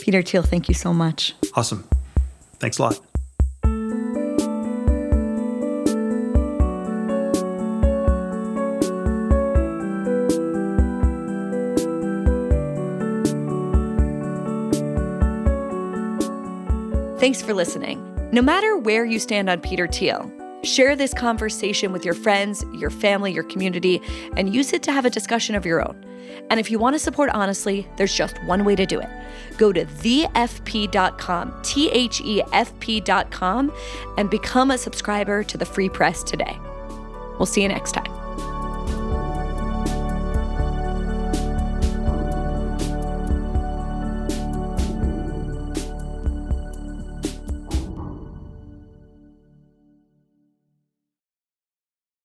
Peter 0.00 0.22
Thiel, 0.22 0.42
thank 0.42 0.68
you 0.68 0.74
so 0.74 0.94
much. 0.94 1.34
Awesome. 1.54 1.86
Thanks 2.60 2.78
a 2.78 2.82
lot. 2.82 3.00
Thanks 17.18 17.42
for 17.42 17.52
listening. 17.52 18.02
No 18.32 18.40
matter 18.40 18.78
where 18.78 19.04
you 19.04 19.18
stand 19.18 19.50
on 19.50 19.60
Peter 19.60 19.86
Thiel, 19.86 20.32
share 20.62 20.96
this 20.96 21.14
conversation 21.14 21.92
with 21.92 22.04
your 22.04 22.14
friends, 22.14 22.64
your 22.74 22.90
family, 22.90 23.32
your 23.32 23.44
community, 23.44 24.00
and 24.36 24.54
use 24.54 24.72
it 24.72 24.82
to 24.84 24.92
have 24.92 25.04
a 25.04 25.10
discussion 25.10 25.54
of 25.54 25.64
your 25.64 25.86
own. 25.86 26.04
And 26.50 26.58
if 26.58 26.70
you 26.70 26.78
want 26.78 26.94
to 26.94 26.98
support 26.98 27.30
honestly, 27.30 27.86
there's 27.96 28.14
just 28.14 28.42
one 28.44 28.64
way 28.64 28.76
to 28.76 28.86
do 28.86 29.00
it. 29.00 29.08
Go 29.56 29.72
to 29.72 29.84
thefp.com, 29.84 31.62
T 31.62 31.90
H 31.90 32.20
E 32.22 32.42
F 32.52 32.78
P.com, 32.80 33.72
and 34.16 34.30
become 34.30 34.70
a 34.70 34.78
subscriber 34.78 35.44
to 35.44 35.58
the 35.58 35.66
Free 35.66 35.88
Press 35.88 36.22
today. 36.22 36.58
We'll 37.38 37.46
see 37.46 37.62
you 37.62 37.68
next 37.68 37.92
time. 37.92 38.19